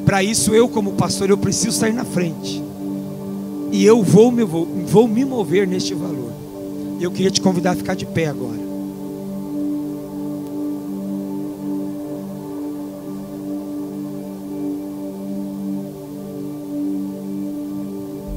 Para 0.05 0.23
isso, 0.23 0.53
eu, 0.53 0.67
como 0.67 0.93
pastor, 0.93 1.29
eu 1.29 1.37
preciso 1.37 1.77
sair 1.77 1.93
na 1.93 2.05
frente. 2.05 2.63
E 3.71 3.85
eu 3.85 4.03
vou 4.03 4.31
me, 4.31 4.43
vou, 4.43 4.65
vou 4.85 5.07
me 5.07 5.23
mover 5.23 5.67
neste 5.67 5.93
valor. 5.93 6.31
E 6.99 7.03
eu 7.03 7.11
queria 7.11 7.31
te 7.31 7.41
convidar 7.41 7.71
a 7.71 7.75
ficar 7.75 7.95
de 7.95 8.05
pé 8.05 8.27
agora. 8.27 8.59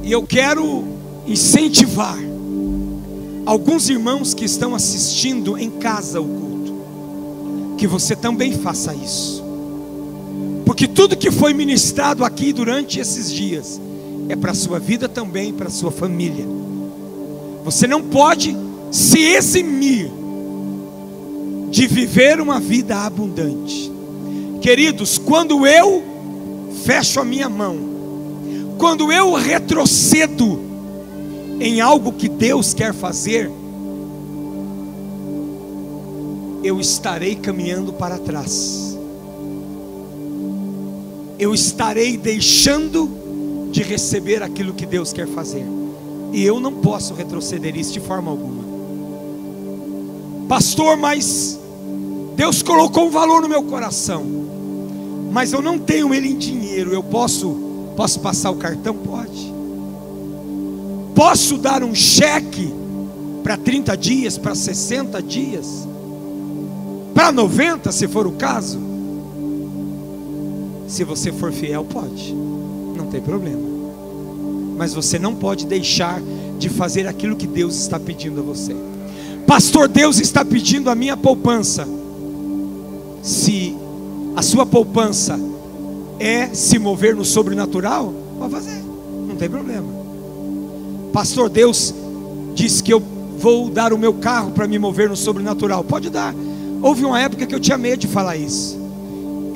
E 0.03 0.11
eu 0.11 0.21
quero 0.21 0.83
incentivar 1.27 2.17
alguns 3.45 3.89
irmãos 3.89 4.33
que 4.33 4.45
estão 4.45 4.75
assistindo 4.75 5.57
em 5.57 5.69
casa 5.69 6.21
o 6.21 6.27
culto, 6.27 6.75
que 7.77 7.87
você 7.87 8.15
também 8.15 8.53
faça 8.53 8.93
isso, 8.93 9.43
porque 10.65 10.87
tudo 10.87 11.15
que 11.15 11.29
foi 11.29 11.53
ministrado 11.53 12.25
aqui 12.25 12.51
durante 12.51 12.99
esses 12.99 13.31
dias 13.31 13.79
é 14.27 14.35
para 14.35 14.51
a 14.51 14.55
sua 14.55 14.79
vida 14.79 15.07
também, 15.07 15.53
para 15.53 15.67
a 15.67 15.71
sua 15.71 15.91
família. 15.91 16.45
Você 17.63 17.87
não 17.87 18.01
pode 18.01 18.55
se 18.91 19.19
eximir 19.19 20.11
de 21.69 21.87
viver 21.87 22.39
uma 22.41 22.59
vida 22.59 22.97
abundante. 22.97 23.91
Queridos, 24.61 25.17
quando 25.17 25.67
eu 25.67 26.03
fecho 26.83 27.19
a 27.19 27.25
minha 27.25 27.49
mão, 27.49 27.77
quando 28.77 29.11
eu 29.11 29.33
retrocedo 29.33 30.59
em 31.59 31.81
algo 31.81 32.13
que 32.13 32.27
Deus 32.27 32.73
quer 32.73 32.93
fazer, 32.93 33.51
eu 36.63 36.79
estarei 36.79 37.35
caminhando 37.35 37.93
para 37.93 38.17
trás. 38.17 38.84
Eu 41.37 41.53
estarei 41.53 42.17
deixando 42.17 43.69
de 43.71 43.83
receber 43.83 44.41
aquilo 44.41 44.73
que 44.73 44.85
Deus 44.85 45.11
quer 45.11 45.27
fazer. 45.27 45.65
E 46.31 46.43
eu 46.43 46.59
não 46.59 46.73
posso 46.73 47.13
retroceder 47.13 47.75
isso 47.77 47.93
de 47.93 47.99
forma 47.99 48.31
alguma. 48.31 48.63
Pastor, 50.47 50.95
mas 50.95 51.59
Deus 52.35 52.61
colocou 52.61 53.07
um 53.07 53.09
valor 53.09 53.41
no 53.41 53.49
meu 53.49 53.63
coração. 53.63 54.23
Mas 55.31 55.51
eu 55.51 55.61
não 55.61 55.79
tenho 55.79 56.13
ele 56.13 56.29
em 56.29 56.37
dinheiro. 56.37 56.93
Eu 56.93 57.03
posso 57.03 57.63
posso 57.95 58.19
passar 58.19 58.51
o 58.51 58.55
cartão? 58.55 58.95
Pode. 58.95 59.53
Posso 61.15 61.57
dar 61.57 61.83
um 61.83 61.95
cheque 61.95 62.73
para 63.41 63.57
30 63.57 63.95
dias, 63.95 64.37
para 64.37 64.53
60 64.53 65.21
dias? 65.23 65.87
Para 67.13 67.31
90, 67.31 67.91
se 67.91 68.07
for 68.07 68.27
o 68.27 68.33
caso? 68.33 68.84
Se 70.87 71.03
você 71.03 71.31
for 71.31 71.51
fiel, 71.51 71.83
pode. 71.83 72.33
Não 72.33 73.07
tem 73.07 73.21
problema 73.21 73.75
mas 74.75 74.93
você 74.93 75.17
não 75.17 75.33
pode 75.33 75.65
deixar 75.65 76.21
de 76.59 76.69
fazer 76.69 77.07
aquilo 77.07 77.35
que 77.35 77.47
Deus 77.47 77.75
está 77.75 77.99
pedindo 77.99 78.41
a 78.41 78.43
você. 78.43 78.75
Pastor, 79.47 79.87
Deus 79.87 80.19
está 80.19 80.43
pedindo 80.43 80.89
a 80.89 80.95
minha 80.95 81.15
poupança. 81.15 81.87
Se 83.21 83.75
a 84.35 84.41
sua 84.41 84.65
poupança 84.65 85.39
é 86.19 86.47
se 86.53 86.77
mover 86.77 87.15
no 87.15 87.23
sobrenatural, 87.23 88.13
pode 88.37 88.51
fazer, 88.51 88.81
não 89.27 89.35
tem 89.35 89.49
problema. 89.49 89.87
Pastor, 91.13 91.49
Deus 91.49 91.93
disse 92.53 92.83
que 92.83 92.93
eu 92.93 93.01
vou 93.37 93.69
dar 93.69 93.93
o 93.93 93.97
meu 93.97 94.13
carro 94.13 94.51
para 94.51 94.67
me 94.67 94.77
mover 94.77 95.09
no 95.09 95.15
sobrenatural, 95.15 95.83
pode 95.83 96.09
dar. 96.09 96.33
Houve 96.81 97.05
uma 97.05 97.19
época 97.19 97.45
que 97.45 97.55
eu 97.55 97.59
tinha 97.59 97.77
medo 97.77 97.99
de 97.99 98.07
falar 98.07 98.35
isso. 98.35 98.84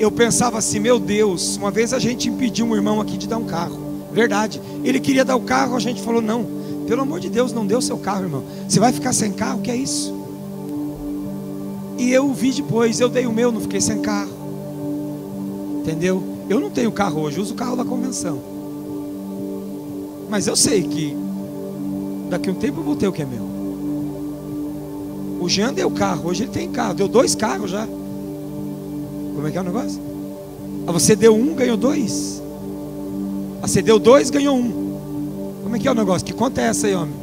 Eu 0.00 0.10
pensava 0.10 0.56
assim, 0.56 0.80
meu 0.80 0.98
Deus, 0.98 1.58
uma 1.58 1.70
vez 1.70 1.92
a 1.92 1.98
gente 1.98 2.26
impediu 2.30 2.64
um 2.64 2.74
irmão 2.74 3.02
aqui 3.02 3.18
de 3.18 3.28
dar 3.28 3.36
um 3.36 3.44
carro. 3.44 3.78
Verdade. 4.10 4.58
Ele 4.82 4.98
queria 4.98 5.26
dar 5.26 5.36
o 5.36 5.42
carro, 5.42 5.76
a 5.76 5.78
gente 5.78 6.00
falou: 6.00 6.22
não, 6.22 6.46
pelo 6.86 7.02
amor 7.02 7.20
de 7.20 7.28
Deus, 7.28 7.52
não 7.52 7.66
dê 7.66 7.76
o 7.76 7.82
seu 7.82 7.98
carro, 7.98 8.24
irmão. 8.24 8.42
Você 8.66 8.80
vai 8.80 8.94
ficar 8.94 9.12
sem 9.12 9.30
carro? 9.30 9.60
Que 9.60 9.70
é 9.70 9.76
isso? 9.76 10.18
E 11.98 12.10
eu 12.12 12.32
vi 12.32 12.50
depois, 12.50 12.98
eu 12.98 13.10
dei 13.10 13.26
o 13.26 13.32
meu, 13.32 13.52
não 13.52 13.60
fiquei 13.60 13.78
sem 13.78 14.00
carro. 14.00 14.32
Entendeu? 15.82 16.22
Eu 16.48 16.60
não 16.60 16.70
tenho 16.70 16.90
carro 16.90 17.20
hoje, 17.20 17.38
uso 17.38 17.52
o 17.52 17.56
carro 17.56 17.76
da 17.76 17.84
convenção. 17.84 18.40
Mas 20.30 20.46
eu 20.46 20.56
sei 20.56 20.82
que 20.82 21.14
daqui 22.30 22.48
a 22.48 22.52
um 22.52 22.56
tempo 22.56 22.80
eu 22.80 22.84
vou 22.84 22.96
ter 22.96 23.06
o 23.06 23.12
que 23.12 23.20
é 23.20 23.26
meu. 23.26 23.50
O 25.40 25.46
Jean 25.46 25.74
deu 25.74 25.90
carro, 25.90 26.30
hoje 26.30 26.44
ele 26.44 26.52
tem 26.52 26.70
carro, 26.70 26.94
deu 26.94 27.06
dois 27.06 27.34
carros 27.34 27.70
já. 27.70 27.86
Como 29.34 29.46
é 29.46 29.50
que 29.50 29.58
é 29.58 29.60
o 29.60 29.64
negócio? 29.64 30.00
Ah, 30.86 30.92
você 30.92 31.14
deu 31.14 31.34
um, 31.34 31.54
ganhou 31.54 31.76
dois. 31.76 32.40
Acendeu 33.62 33.98
dois, 33.98 34.30
ganhou 34.30 34.56
um. 34.56 34.90
Como 35.62 35.76
é 35.76 35.78
que 35.78 35.86
é 35.86 35.90
o 35.90 35.94
negócio? 35.94 36.26
Que 36.26 36.32
conta 36.32 36.60
é 36.60 36.64
essa 36.64 36.86
aí, 36.86 36.94
homem? 36.94 37.14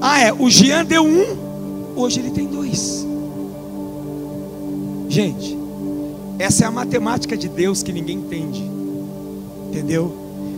Ah, 0.00 0.20
é. 0.20 0.32
O 0.32 0.50
Jean 0.50 0.84
deu 0.84 1.04
um, 1.04 1.94
hoje 1.96 2.20
ele 2.20 2.30
tem 2.30 2.46
dois. 2.46 3.06
Gente, 5.08 5.56
essa 6.38 6.64
é 6.64 6.66
a 6.66 6.70
matemática 6.70 7.36
de 7.36 7.48
Deus 7.48 7.82
que 7.82 7.92
ninguém 7.92 8.18
entende. 8.18 8.62
Entendeu? 9.68 10.12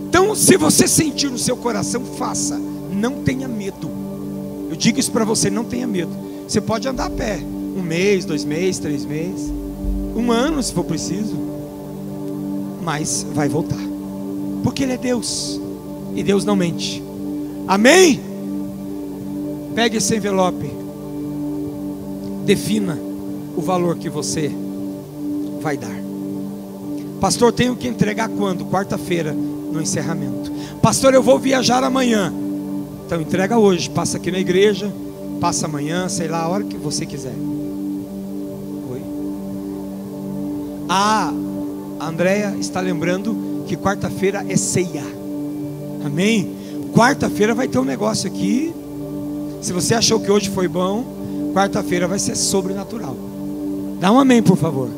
Então, 0.09 0.35
se 0.35 0.57
você 0.57 0.89
sentir 0.89 1.31
no 1.31 1.39
seu 1.39 1.57
coração, 1.57 2.03
faça. 2.05 2.59
Não 2.91 3.23
tenha 3.23 3.47
medo. 3.47 3.91
Eu 4.71 4.77
digo 4.77 4.99
isso 4.99 5.13
para 5.13 5.25
você, 5.25 5.51
não 5.51 5.65
tenha 5.65 5.87
medo. 5.87 6.11
Você 6.49 6.61
pode 6.61 6.89
andar 6.89 7.07
a 7.07 7.11
pé. 7.11 7.39
Um 7.77 7.83
mês, 7.83 8.25
dois 8.25 8.45
meses, 8.45 8.79
três 8.79 9.05
meses. 9.05 9.53
Um 10.19 10.33
ano, 10.33 10.61
se 10.61 10.73
for 10.73 10.83
preciso. 10.83 11.37
Mas 12.83 13.25
vai 13.33 13.49
voltar. 13.49 13.79
Porque 14.65 14.83
Ele 14.83 14.95
é 14.95 14.99
Deus. 14.99 15.61
E 16.17 16.25
Deus 16.25 16.45
não 16.45 16.57
mente. 16.57 17.01
Amém? 17.69 18.21
Pegue 19.77 19.99
esse 19.99 20.17
envelope. 20.17 20.69
Defina 22.45 22.99
o 23.57 23.61
valor 23.61 23.97
que 23.97 24.11
você 24.11 24.51
vai 25.61 25.77
dar. 25.77 25.97
Pastor, 27.21 27.53
tenho 27.53 27.77
que 27.77 27.87
entregar 27.87 28.29
quando? 28.29 28.65
Quarta-feira, 28.67 29.33
no 29.33 29.81
encerramento. 29.81 30.51
Pastor, 30.83 31.15
eu 31.15 31.23
vou 31.23 31.39
viajar 31.39 31.85
amanhã. 31.85 32.33
Então 33.07 33.21
entrega 33.21 33.57
hoje, 33.57 33.89
passa 33.89 34.17
aqui 34.17 34.33
na 34.33 34.41
igreja, 34.41 34.93
passa 35.41 35.67
amanhã, 35.67 36.09
sei 36.09 36.27
lá, 36.27 36.43
a 36.43 36.49
hora 36.49 36.65
que 36.65 36.77
você 36.77 37.07
quiser. 37.07 37.35
Ah, 40.89 41.33
a 42.01 42.09
Andrea 42.09 42.57
está 42.59 42.81
lembrando 42.81 43.65
que 43.67 43.77
quarta-feira 43.77 44.45
é 44.49 44.57
ceia. 44.57 45.05
Amém? 46.05 46.57
Quarta-feira 46.95 47.55
vai 47.55 47.69
ter 47.69 47.79
um 47.79 47.85
negócio 47.85 48.27
aqui. 48.27 48.73
Se 49.61 49.73
você 49.73 49.95
achou 49.95 50.19
que 50.21 50.31
hoje 50.31 50.49
foi 50.49 50.67
bom, 50.67 51.53
quarta-feira 51.53 52.09
vai 52.09 52.19
ser 52.19 52.37
sobrenatural. 52.37 53.15
Dá 54.01 54.11
um 54.11 54.19
amém, 54.19 54.43
por 54.43 54.57
favor. 54.57 54.89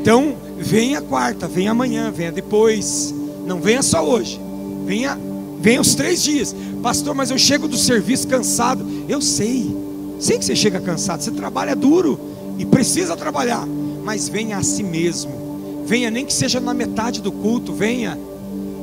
Então, 0.00 0.36
venha 0.56 1.00
quarta, 1.00 1.48
venha 1.48 1.72
amanhã, 1.72 2.12
venha 2.12 2.30
depois. 2.30 3.12
Não 3.44 3.60
venha 3.60 3.82
só 3.82 4.06
hoje. 4.06 4.40
Venha, 4.86 5.18
venha 5.60 5.80
os 5.80 5.94
três 5.94 6.22
dias. 6.22 6.54
Pastor, 6.82 7.14
mas 7.14 7.30
eu 7.30 7.38
chego 7.38 7.66
do 7.66 7.76
serviço 7.76 8.28
cansado. 8.28 8.86
Eu 9.08 9.20
sei. 9.20 9.74
Sei 10.20 10.38
que 10.38 10.44
você 10.44 10.54
chega 10.54 10.78
cansado. 10.80 11.22
Você 11.22 11.30
trabalha 11.32 11.74
duro 11.74 12.20
e 12.58 12.64
precisa 12.64 13.16
trabalhar. 13.16 13.66
Mas 14.08 14.26
venha 14.26 14.56
a 14.56 14.62
si 14.62 14.82
mesmo 14.82 15.84
Venha, 15.84 16.10
nem 16.10 16.24
que 16.24 16.32
seja 16.32 16.60
na 16.60 16.72
metade 16.72 17.22
do 17.22 17.30
culto, 17.30 17.74
venha. 17.74 18.18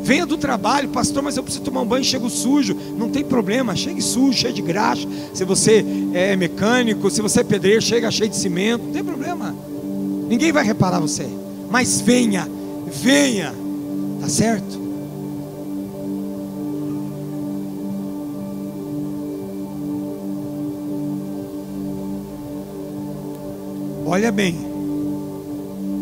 Venha 0.01 0.25
do 0.25 0.37
trabalho, 0.37 0.89
pastor, 0.89 1.21
mas 1.21 1.35
eu 1.37 1.43
preciso 1.43 1.63
tomar 1.63 1.81
um 1.81 1.85
banho, 1.85 2.03
chego 2.03 2.27
sujo. 2.31 2.75
Não 2.95 3.09
tem 3.09 3.23
problema, 3.23 3.75
chegue 3.75 4.01
sujo, 4.01 4.33
cheio 4.33 4.53
de 4.53 4.61
graxa. 4.63 5.07
Se 5.31 5.45
você 5.45 5.85
é 6.13 6.35
mecânico, 6.35 7.09
se 7.11 7.21
você 7.21 7.41
é 7.41 7.43
pedreiro, 7.43 7.79
chega 7.79 8.09
cheio 8.09 8.29
de 8.29 8.35
cimento, 8.35 8.85
não 8.85 8.91
tem 8.91 9.03
problema. 9.03 9.55
Ninguém 10.27 10.51
vai 10.51 10.63
reparar 10.63 10.99
você. 10.99 11.27
Mas 11.69 12.01
venha, 12.01 12.47
venha. 12.87 13.53
Tá 14.19 14.27
certo? 14.27 14.83
Olha 24.07 24.31
bem, 24.31 24.74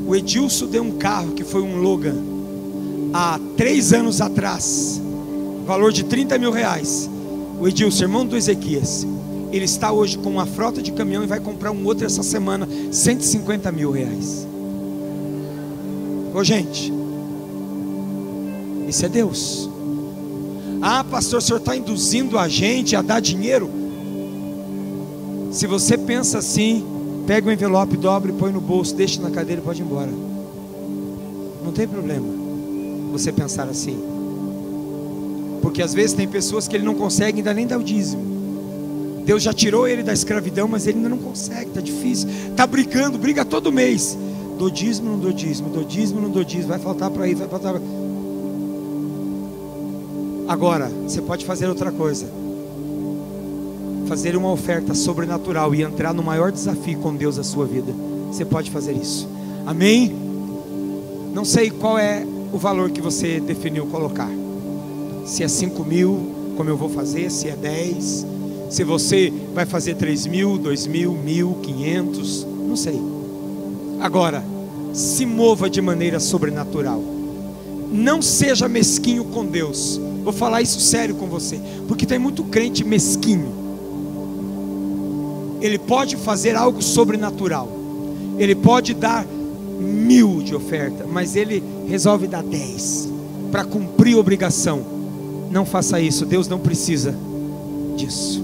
o 0.06 0.16
Edilson 0.16 0.68
deu 0.68 0.84
um 0.84 0.98
carro 0.98 1.32
que 1.32 1.44
foi 1.44 1.62
um 1.62 1.82
Logan 1.82 2.16
há 3.14 3.40
três 3.56 3.94
anos 3.94 4.20
atrás, 4.22 5.02
valor 5.66 5.92
de 5.92 6.04
30 6.04 6.38
mil 6.38 6.52
reais. 6.52 7.10
O 7.60 7.68
Edilson, 7.68 8.04
irmão 8.04 8.26
do 8.26 8.36
Ezequias, 8.36 9.06
ele 9.52 9.66
está 9.66 9.92
hoje 9.92 10.18
com 10.18 10.30
uma 10.30 10.46
frota 10.46 10.82
de 10.82 10.92
caminhão 10.92 11.24
e 11.24 11.28
vai 11.28 11.40
comprar 11.40 11.72
um 11.72 11.86
outro 11.86 12.06
essa 12.06 12.24
semana, 12.24 12.68
150 12.92 13.72
mil 13.72 13.92
reais. 13.92 14.48
Ô 16.34 16.44
gente, 16.44 16.92
isso 18.88 19.06
é 19.06 19.10
Deus. 19.10 19.70
Ah, 20.82 21.04
pastor, 21.04 21.40
o 21.40 21.42
senhor 21.42 21.60
está 21.60 21.76
induzindo 21.76 22.38
a 22.38 22.48
gente 22.48 22.96
a 22.96 23.02
dar 23.02 23.22
dinheiro? 23.22 23.70
Se 25.52 25.68
você 25.68 25.98
pensa 25.98 26.40
assim, 26.40 26.84
Pega 27.26 27.48
o 27.48 27.52
envelope, 27.52 27.96
dobra 27.96 28.34
põe 28.34 28.52
no 28.52 28.60
bolso, 28.60 28.94
deixa 28.96 29.22
na 29.22 29.32
cadeira 29.32 29.62
e 29.62 29.64
pode 29.64 29.82
ir 29.82 29.86
embora. 29.86 30.12
Não 31.64 31.72
tem 31.72 31.88
problema 31.88 32.28
você 33.12 33.32
pensar 33.32 33.68
assim. 33.70 33.98
Porque 35.62 35.82
às 35.82 35.94
vezes 35.94 36.14
tem 36.14 36.28
pessoas 36.28 36.68
que 36.68 36.76
ele 36.76 36.84
não 36.84 36.96
consegue 36.96 37.38
ainda 37.38 37.54
nem 37.54 37.66
dar 37.66 37.78
o 37.78 37.84
dízimo. 37.84 38.34
Deus 39.26 39.42
já 39.42 39.54
tirou 39.54 39.88
ele 39.88 40.04
da 40.04 40.12
escravidão, 40.12 40.68
mas 40.68 40.86
ele 40.86 40.98
ainda 40.98 41.10
não 41.10 41.18
consegue, 41.18 41.70
está 41.70 41.80
difícil. 41.80 42.28
Está 42.50 42.68
brigando, 42.68 43.18
briga 43.18 43.46
todo 43.46 43.72
mês. 43.72 44.18
Do 44.58 44.70
dízimo, 44.70 45.12
não 45.12 45.20
do 45.20 45.34
dízimo, 45.34 45.70
do 45.70 45.86
dízimo, 45.86 46.20
não 46.20 46.30
do 46.30 46.44
dízimo. 46.44 46.68
Vai 46.68 46.80
faltar 46.80 47.10
para 47.10 47.28
ir, 47.28 47.36
vai 47.36 47.48
faltar. 47.48 47.76
Agora, 50.46 50.92
você 51.08 51.22
pode 51.22 51.46
fazer 51.46 51.68
outra 51.68 51.92
coisa 51.92 52.28
fazer 54.08 54.36
uma 54.36 54.52
oferta 54.52 54.94
sobrenatural 54.94 55.74
e 55.74 55.82
entrar 55.82 56.14
no 56.14 56.24
maior 56.24 56.52
desafio 56.52 57.00
com 57.00 57.16
Deus 57.16 57.38
da 57.38 57.44
sua 57.44 57.66
vida. 57.66 57.94
Você 58.28 58.44
pode 58.44 58.70
fazer 58.70 58.94
isso. 58.94 59.28
Amém? 59.66 60.14
Não 61.34 61.46
sei 61.46 61.70
qual 61.70 61.98
é 61.98 62.26
o 62.52 62.58
valor 62.58 62.92
que 62.92 63.02
você 63.02 63.40
definiu 63.40 63.86
colocar. 63.88 64.30
Se 65.26 65.44
é 65.44 65.48
5 65.48 65.84
mil, 65.84 66.54
como 66.58 66.70
eu 66.70 66.78
vou 66.78 66.90
fazer, 66.90 67.32
se 67.32 67.48
é 67.48 67.56
10, 67.56 68.26
se 68.70 68.84
você 68.84 69.32
vai 69.54 69.66
fazer 69.66 69.96
3 69.96 70.28
mil, 70.28 70.58
2 70.58 70.88
mil, 70.88 71.14
mil, 71.14 71.58
500, 71.62 72.48
não 72.68 72.76
sei. 72.76 73.02
Agora, 74.00 74.44
se 74.94 75.26
mova 75.26 75.70
de 75.70 75.82
maneira 75.82 76.20
sobrenatural. 76.20 77.02
Não 77.92 78.22
seja 78.22 78.68
mesquinho 78.68 79.24
com 79.26 79.46
Deus. 79.46 80.00
Vou 80.24 80.34
falar 80.34 80.62
isso 80.62 80.80
sério 80.80 81.16
com 81.16 81.28
você, 81.28 81.60
porque 81.88 82.06
tem 82.06 82.18
muito 82.18 82.44
crente 82.44 82.84
mesquinho 82.84 83.63
ele 85.64 85.80
pode 85.80 86.18
fazer 86.18 86.58
algo 86.58 86.82
sobrenatural. 86.82 87.70
Ele 88.38 88.54
pode 88.54 88.94
dar 88.94 89.26
mil 89.80 90.42
de 90.44 90.54
oferta, 90.54 91.08
mas 91.08 91.38
ele 91.38 91.64
resolve 91.88 92.28
dar 92.28 92.44
dez 92.44 93.10
para 93.50 93.64
cumprir 93.64 94.18
a 94.18 94.20
obrigação. 94.20 94.84
Não 95.50 95.66
faça 95.66 96.02
isso, 96.02 96.26
Deus 96.26 96.50
não 96.50 96.60
precisa 96.60 97.16
disso. 97.96 98.44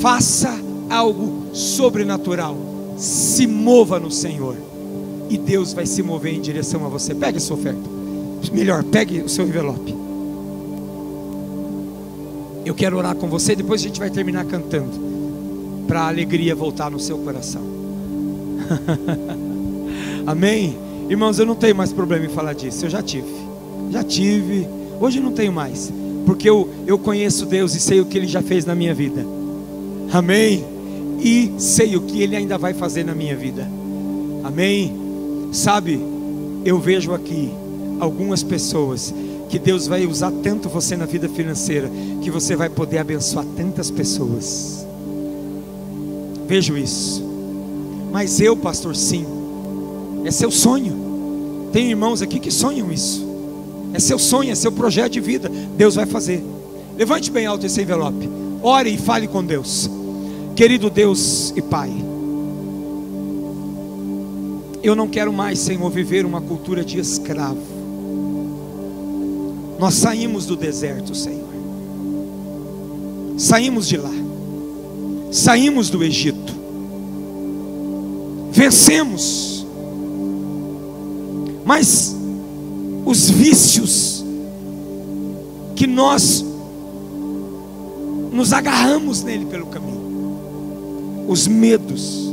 Faça 0.00 0.58
algo 0.88 1.54
sobrenatural. 1.54 2.56
Se 2.96 3.46
mova 3.46 4.00
no 4.00 4.10
Senhor. 4.10 4.56
E 5.28 5.36
Deus 5.36 5.74
vai 5.74 5.84
se 5.84 6.02
mover 6.02 6.34
em 6.34 6.40
direção 6.40 6.86
a 6.86 6.88
você. 6.88 7.14
Pegue 7.14 7.36
a 7.36 7.40
sua 7.40 7.58
oferta. 7.58 7.82
Melhor, 8.50 8.82
pegue 8.84 9.20
o 9.20 9.28
seu 9.28 9.46
envelope. 9.46 9.99
Eu 12.70 12.74
quero 12.76 12.96
orar 12.96 13.16
com 13.16 13.26
você, 13.26 13.56
depois 13.56 13.80
a 13.80 13.84
gente 13.84 13.98
vai 13.98 14.08
terminar 14.10 14.44
cantando, 14.44 14.92
para 15.88 16.02
a 16.02 16.06
alegria 16.06 16.54
voltar 16.54 16.88
no 16.88 17.00
seu 17.00 17.18
coração. 17.18 17.62
Amém? 20.24 20.78
Irmãos, 21.08 21.40
eu 21.40 21.44
não 21.46 21.56
tenho 21.56 21.74
mais 21.74 21.92
problema 21.92 22.26
em 22.26 22.28
falar 22.28 22.52
disso, 22.52 22.86
eu 22.86 22.90
já 22.90 23.02
tive, 23.02 23.26
já 23.90 24.04
tive, 24.04 24.68
hoje 25.00 25.18
não 25.18 25.32
tenho 25.32 25.52
mais, 25.52 25.92
porque 26.24 26.48
eu, 26.48 26.68
eu 26.86 26.96
conheço 26.96 27.44
Deus 27.44 27.74
e 27.74 27.80
sei 27.80 28.00
o 28.00 28.06
que 28.06 28.16
Ele 28.16 28.28
já 28.28 28.40
fez 28.40 28.64
na 28.64 28.76
minha 28.76 28.94
vida. 28.94 29.26
Amém? 30.12 30.64
E 31.18 31.52
sei 31.58 31.96
o 31.96 32.02
que 32.02 32.22
Ele 32.22 32.36
ainda 32.36 32.56
vai 32.56 32.72
fazer 32.72 33.02
na 33.02 33.16
minha 33.16 33.34
vida. 33.34 33.68
Amém? 34.44 34.94
Sabe, 35.50 36.00
eu 36.64 36.78
vejo 36.78 37.12
aqui 37.12 37.50
algumas 37.98 38.44
pessoas 38.44 39.12
que 39.50 39.58
Deus 39.58 39.88
vai 39.88 40.06
usar 40.06 40.30
tanto 40.44 40.68
você 40.68 40.96
na 40.96 41.04
vida 41.04 41.28
financeira, 41.28 41.90
que 42.22 42.30
você 42.30 42.54
vai 42.54 42.70
poder 42.70 42.98
abençoar 42.98 43.44
tantas 43.56 43.90
pessoas. 43.90 44.86
Vejo 46.46 46.78
isso. 46.78 47.20
Mas 48.12 48.40
eu, 48.40 48.56
pastor, 48.56 48.94
sim. 48.94 49.26
É 50.24 50.30
seu 50.30 50.52
sonho. 50.52 51.68
Tem 51.72 51.90
irmãos 51.90 52.22
aqui 52.22 52.38
que 52.38 52.50
sonham 52.50 52.92
isso. 52.92 53.28
É 53.92 53.98
seu 53.98 54.20
sonho, 54.20 54.52
é 54.52 54.54
seu 54.54 54.70
projeto 54.70 55.14
de 55.14 55.20
vida. 55.20 55.50
Deus 55.76 55.96
vai 55.96 56.06
fazer. 56.06 56.44
Levante 56.96 57.28
bem 57.28 57.46
alto 57.46 57.66
esse 57.66 57.82
envelope. 57.82 58.30
Ore 58.62 58.90
e 58.94 58.98
fale 58.98 59.26
com 59.26 59.44
Deus. 59.44 59.90
Querido 60.54 60.88
Deus 60.88 61.52
e 61.56 61.62
Pai. 61.62 61.90
Eu 64.80 64.94
não 64.94 65.08
quero 65.08 65.32
mais, 65.32 65.58
Senhor, 65.58 65.90
viver 65.90 66.24
uma 66.24 66.40
cultura 66.40 66.84
de 66.84 67.00
escravo. 67.00 67.79
Nós 69.80 69.94
saímos 69.94 70.44
do 70.44 70.56
deserto, 70.56 71.14
Senhor. 71.14 71.48
Saímos 73.38 73.88
de 73.88 73.96
lá. 73.96 74.12
Saímos 75.32 75.88
do 75.88 76.04
Egito. 76.04 76.52
Vencemos. 78.52 79.66
Mas 81.64 82.14
os 83.06 83.30
vícios 83.30 84.22
que 85.74 85.86
nós 85.86 86.44
nos 88.30 88.52
agarramos 88.52 89.22
nele 89.22 89.46
pelo 89.46 89.64
caminho, 89.68 91.24
os 91.26 91.46
medos, 91.48 92.30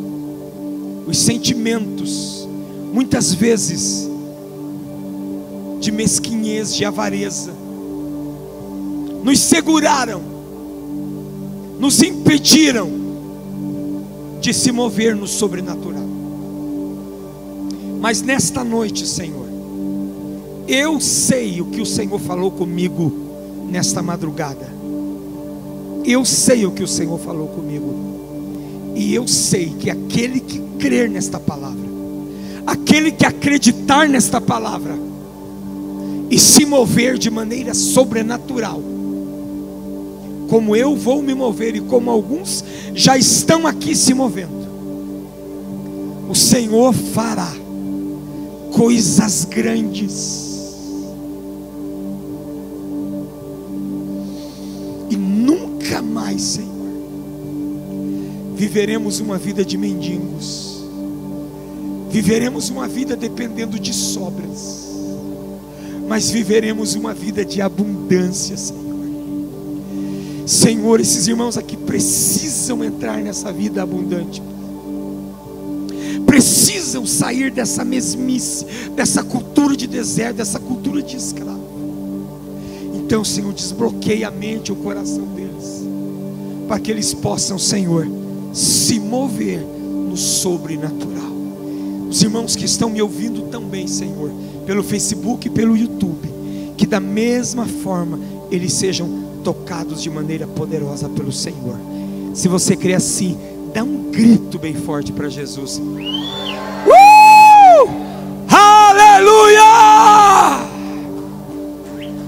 os 1.07 1.17
sentimentos, 1.17 2.45
muitas 2.91 3.33
vezes 3.33 4.06
de 5.87 5.91
mesquinhez, 5.93 6.75
de 6.75 6.83
avareza, 6.83 7.53
nos 9.23 9.39
seguraram, 9.39 10.21
nos 11.79 12.03
impediram 12.03 12.89
de 14.41 14.53
se 14.53 14.69
mover 14.69 15.15
no 15.15 15.25
sobrenatural. 15.25 16.03
Mas 18.01 18.21
nesta 18.21 18.65
noite, 18.65 19.07
Senhor, 19.07 19.47
eu 20.67 20.99
sei 20.99 21.61
o 21.61 21.67
que 21.67 21.79
o 21.79 21.85
Senhor 21.85 22.19
falou 22.19 22.51
comigo 22.51 23.09
nesta 23.69 24.01
madrugada. 24.01 24.69
Eu 26.03 26.25
sei 26.25 26.65
o 26.65 26.71
que 26.71 26.83
o 26.83 26.87
Senhor 26.87 27.17
falou 27.17 27.47
comigo. 27.47 28.93
E 28.93 29.15
eu 29.15 29.25
sei 29.25 29.73
que 29.79 29.89
aquele 29.89 30.41
que 30.41 30.59
crer 30.79 31.09
nesta 31.09 31.39
palavra, 31.39 31.87
aquele 32.65 33.09
que 33.09 33.25
acreditar 33.25 34.09
nesta 34.09 34.41
palavra, 34.41 35.07
e 36.29 36.37
se 36.37 36.65
mover 36.65 37.17
de 37.17 37.29
maneira 37.29 37.73
sobrenatural. 37.73 38.81
Como 40.49 40.75
eu 40.75 40.95
vou 40.95 41.21
me 41.21 41.33
mover 41.33 41.75
e 41.75 41.81
como 41.81 42.09
alguns 42.09 42.63
já 42.93 43.17
estão 43.17 43.67
aqui 43.67 43.95
se 43.95 44.13
movendo. 44.13 44.67
O 46.29 46.35
Senhor 46.35 46.93
fará 46.93 47.51
coisas 48.71 49.45
grandes. 49.45 50.45
E 55.09 55.15
nunca 55.15 56.01
mais, 56.01 56.41
Senhor, 56.41 56.67
viveremos 58.55 59.19
uma 59.19 59.37
vida 59.37 59.63
de 59.63 59.77
mendigos. 59.77 60.83
Viveremos 62.09 62.69
uma 62.69 62.87
vida 62.87 63.15
dependendo 63.15 63.79
de 63.79 63.93
sobras 63.93 64.86
mas 66.07 66.29
viveremos 66.29 66.95
uma 66.95 67.13
vida 67.13 67.43
de 67.43 67.61
abundância, 67.61 68.55
Senhor. 68.55 68.87
Senhor, 70.45 71.01
esses 71.01 71.27
irmãos 71.27 71.57
aqui 71.57 71.75
precisam 71.75 72.81
entrar 72.81 73.17
nessa 73.17 73.51
vida 73.51 73.83
abundante. 73.83 74.41
precisam 76.25 77.05
sair 77.05 77.49
dessa 77.49 77.83
mesmice, 77.83 78.65
dessa 78.95 79.23
cultura 79.23 79.75
de 79.75 79.87
deserto, 79.87 80.37
dessa 80.37 80.59
cultura 80.59 81.01
de 81.01 81.17
escravo. 81.17 81.57
Então, 82.93 83.23
Senhor, 83.23 83.53
desbloqueia 83.53 84.27
a 84.27 84.31
mente 84.31 84.67
e 84.67 84.71
o 84.71 84.75
coração 84.75 85.25
deles, 85.27 85.83
para 86.67 86.79
que 86.79 86.91
eles 86.91 87.13
possam, 87.13 87.57
Senhor, 87.57 88.07
se 88.53 88.99
mover 88.99 89.61
no 89.61 90.15
sobrenatural. 90.15 91.31
Os 92.09 92.21
irmãos 92.21 92.55
que 92.55 92.65
estão 92.65 92.89
me 92.89 93.01
ouvindo 93.01 93.43
também, 93.49 93.87
Senhor, 93.87 94.31
pelo 94.67 94.83
Facebook 94.83 95.47
e 95.47 95.49
pelo 95.49 95.75
YouTube, 95.77 96.29
que 96.75 96.85
da 96.85 96.99
mesma 96.99 97.65
forma 97.65 98.19
eles 98.51 98.73
sejam 98.73 99.23
tocados 99.41 100.03
de 100.03 100.09
maneira 100.09 100.45
poderosa 100.45 101.07
pelo 101.07 101.31
Senhor. 101.31 101.79
Se 102.33 102.49
você 102.49 102.75
crê 102.75 102.93
assim, 102.93 103.37
dá 103.73 103.81
um 103.81 104.11
grito 104.11 104.59
bem 104.59 104.75
forte 104.75 105.13
para 105.13 105.29
Jesus. 105.29 105.79
Uh! 105.79 105.87
Aleluia! 108.49 109.61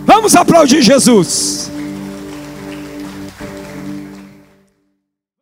Vamos 0.06 0.34
aplaudir 0.34 0.82
Jesus. 0.82 1.69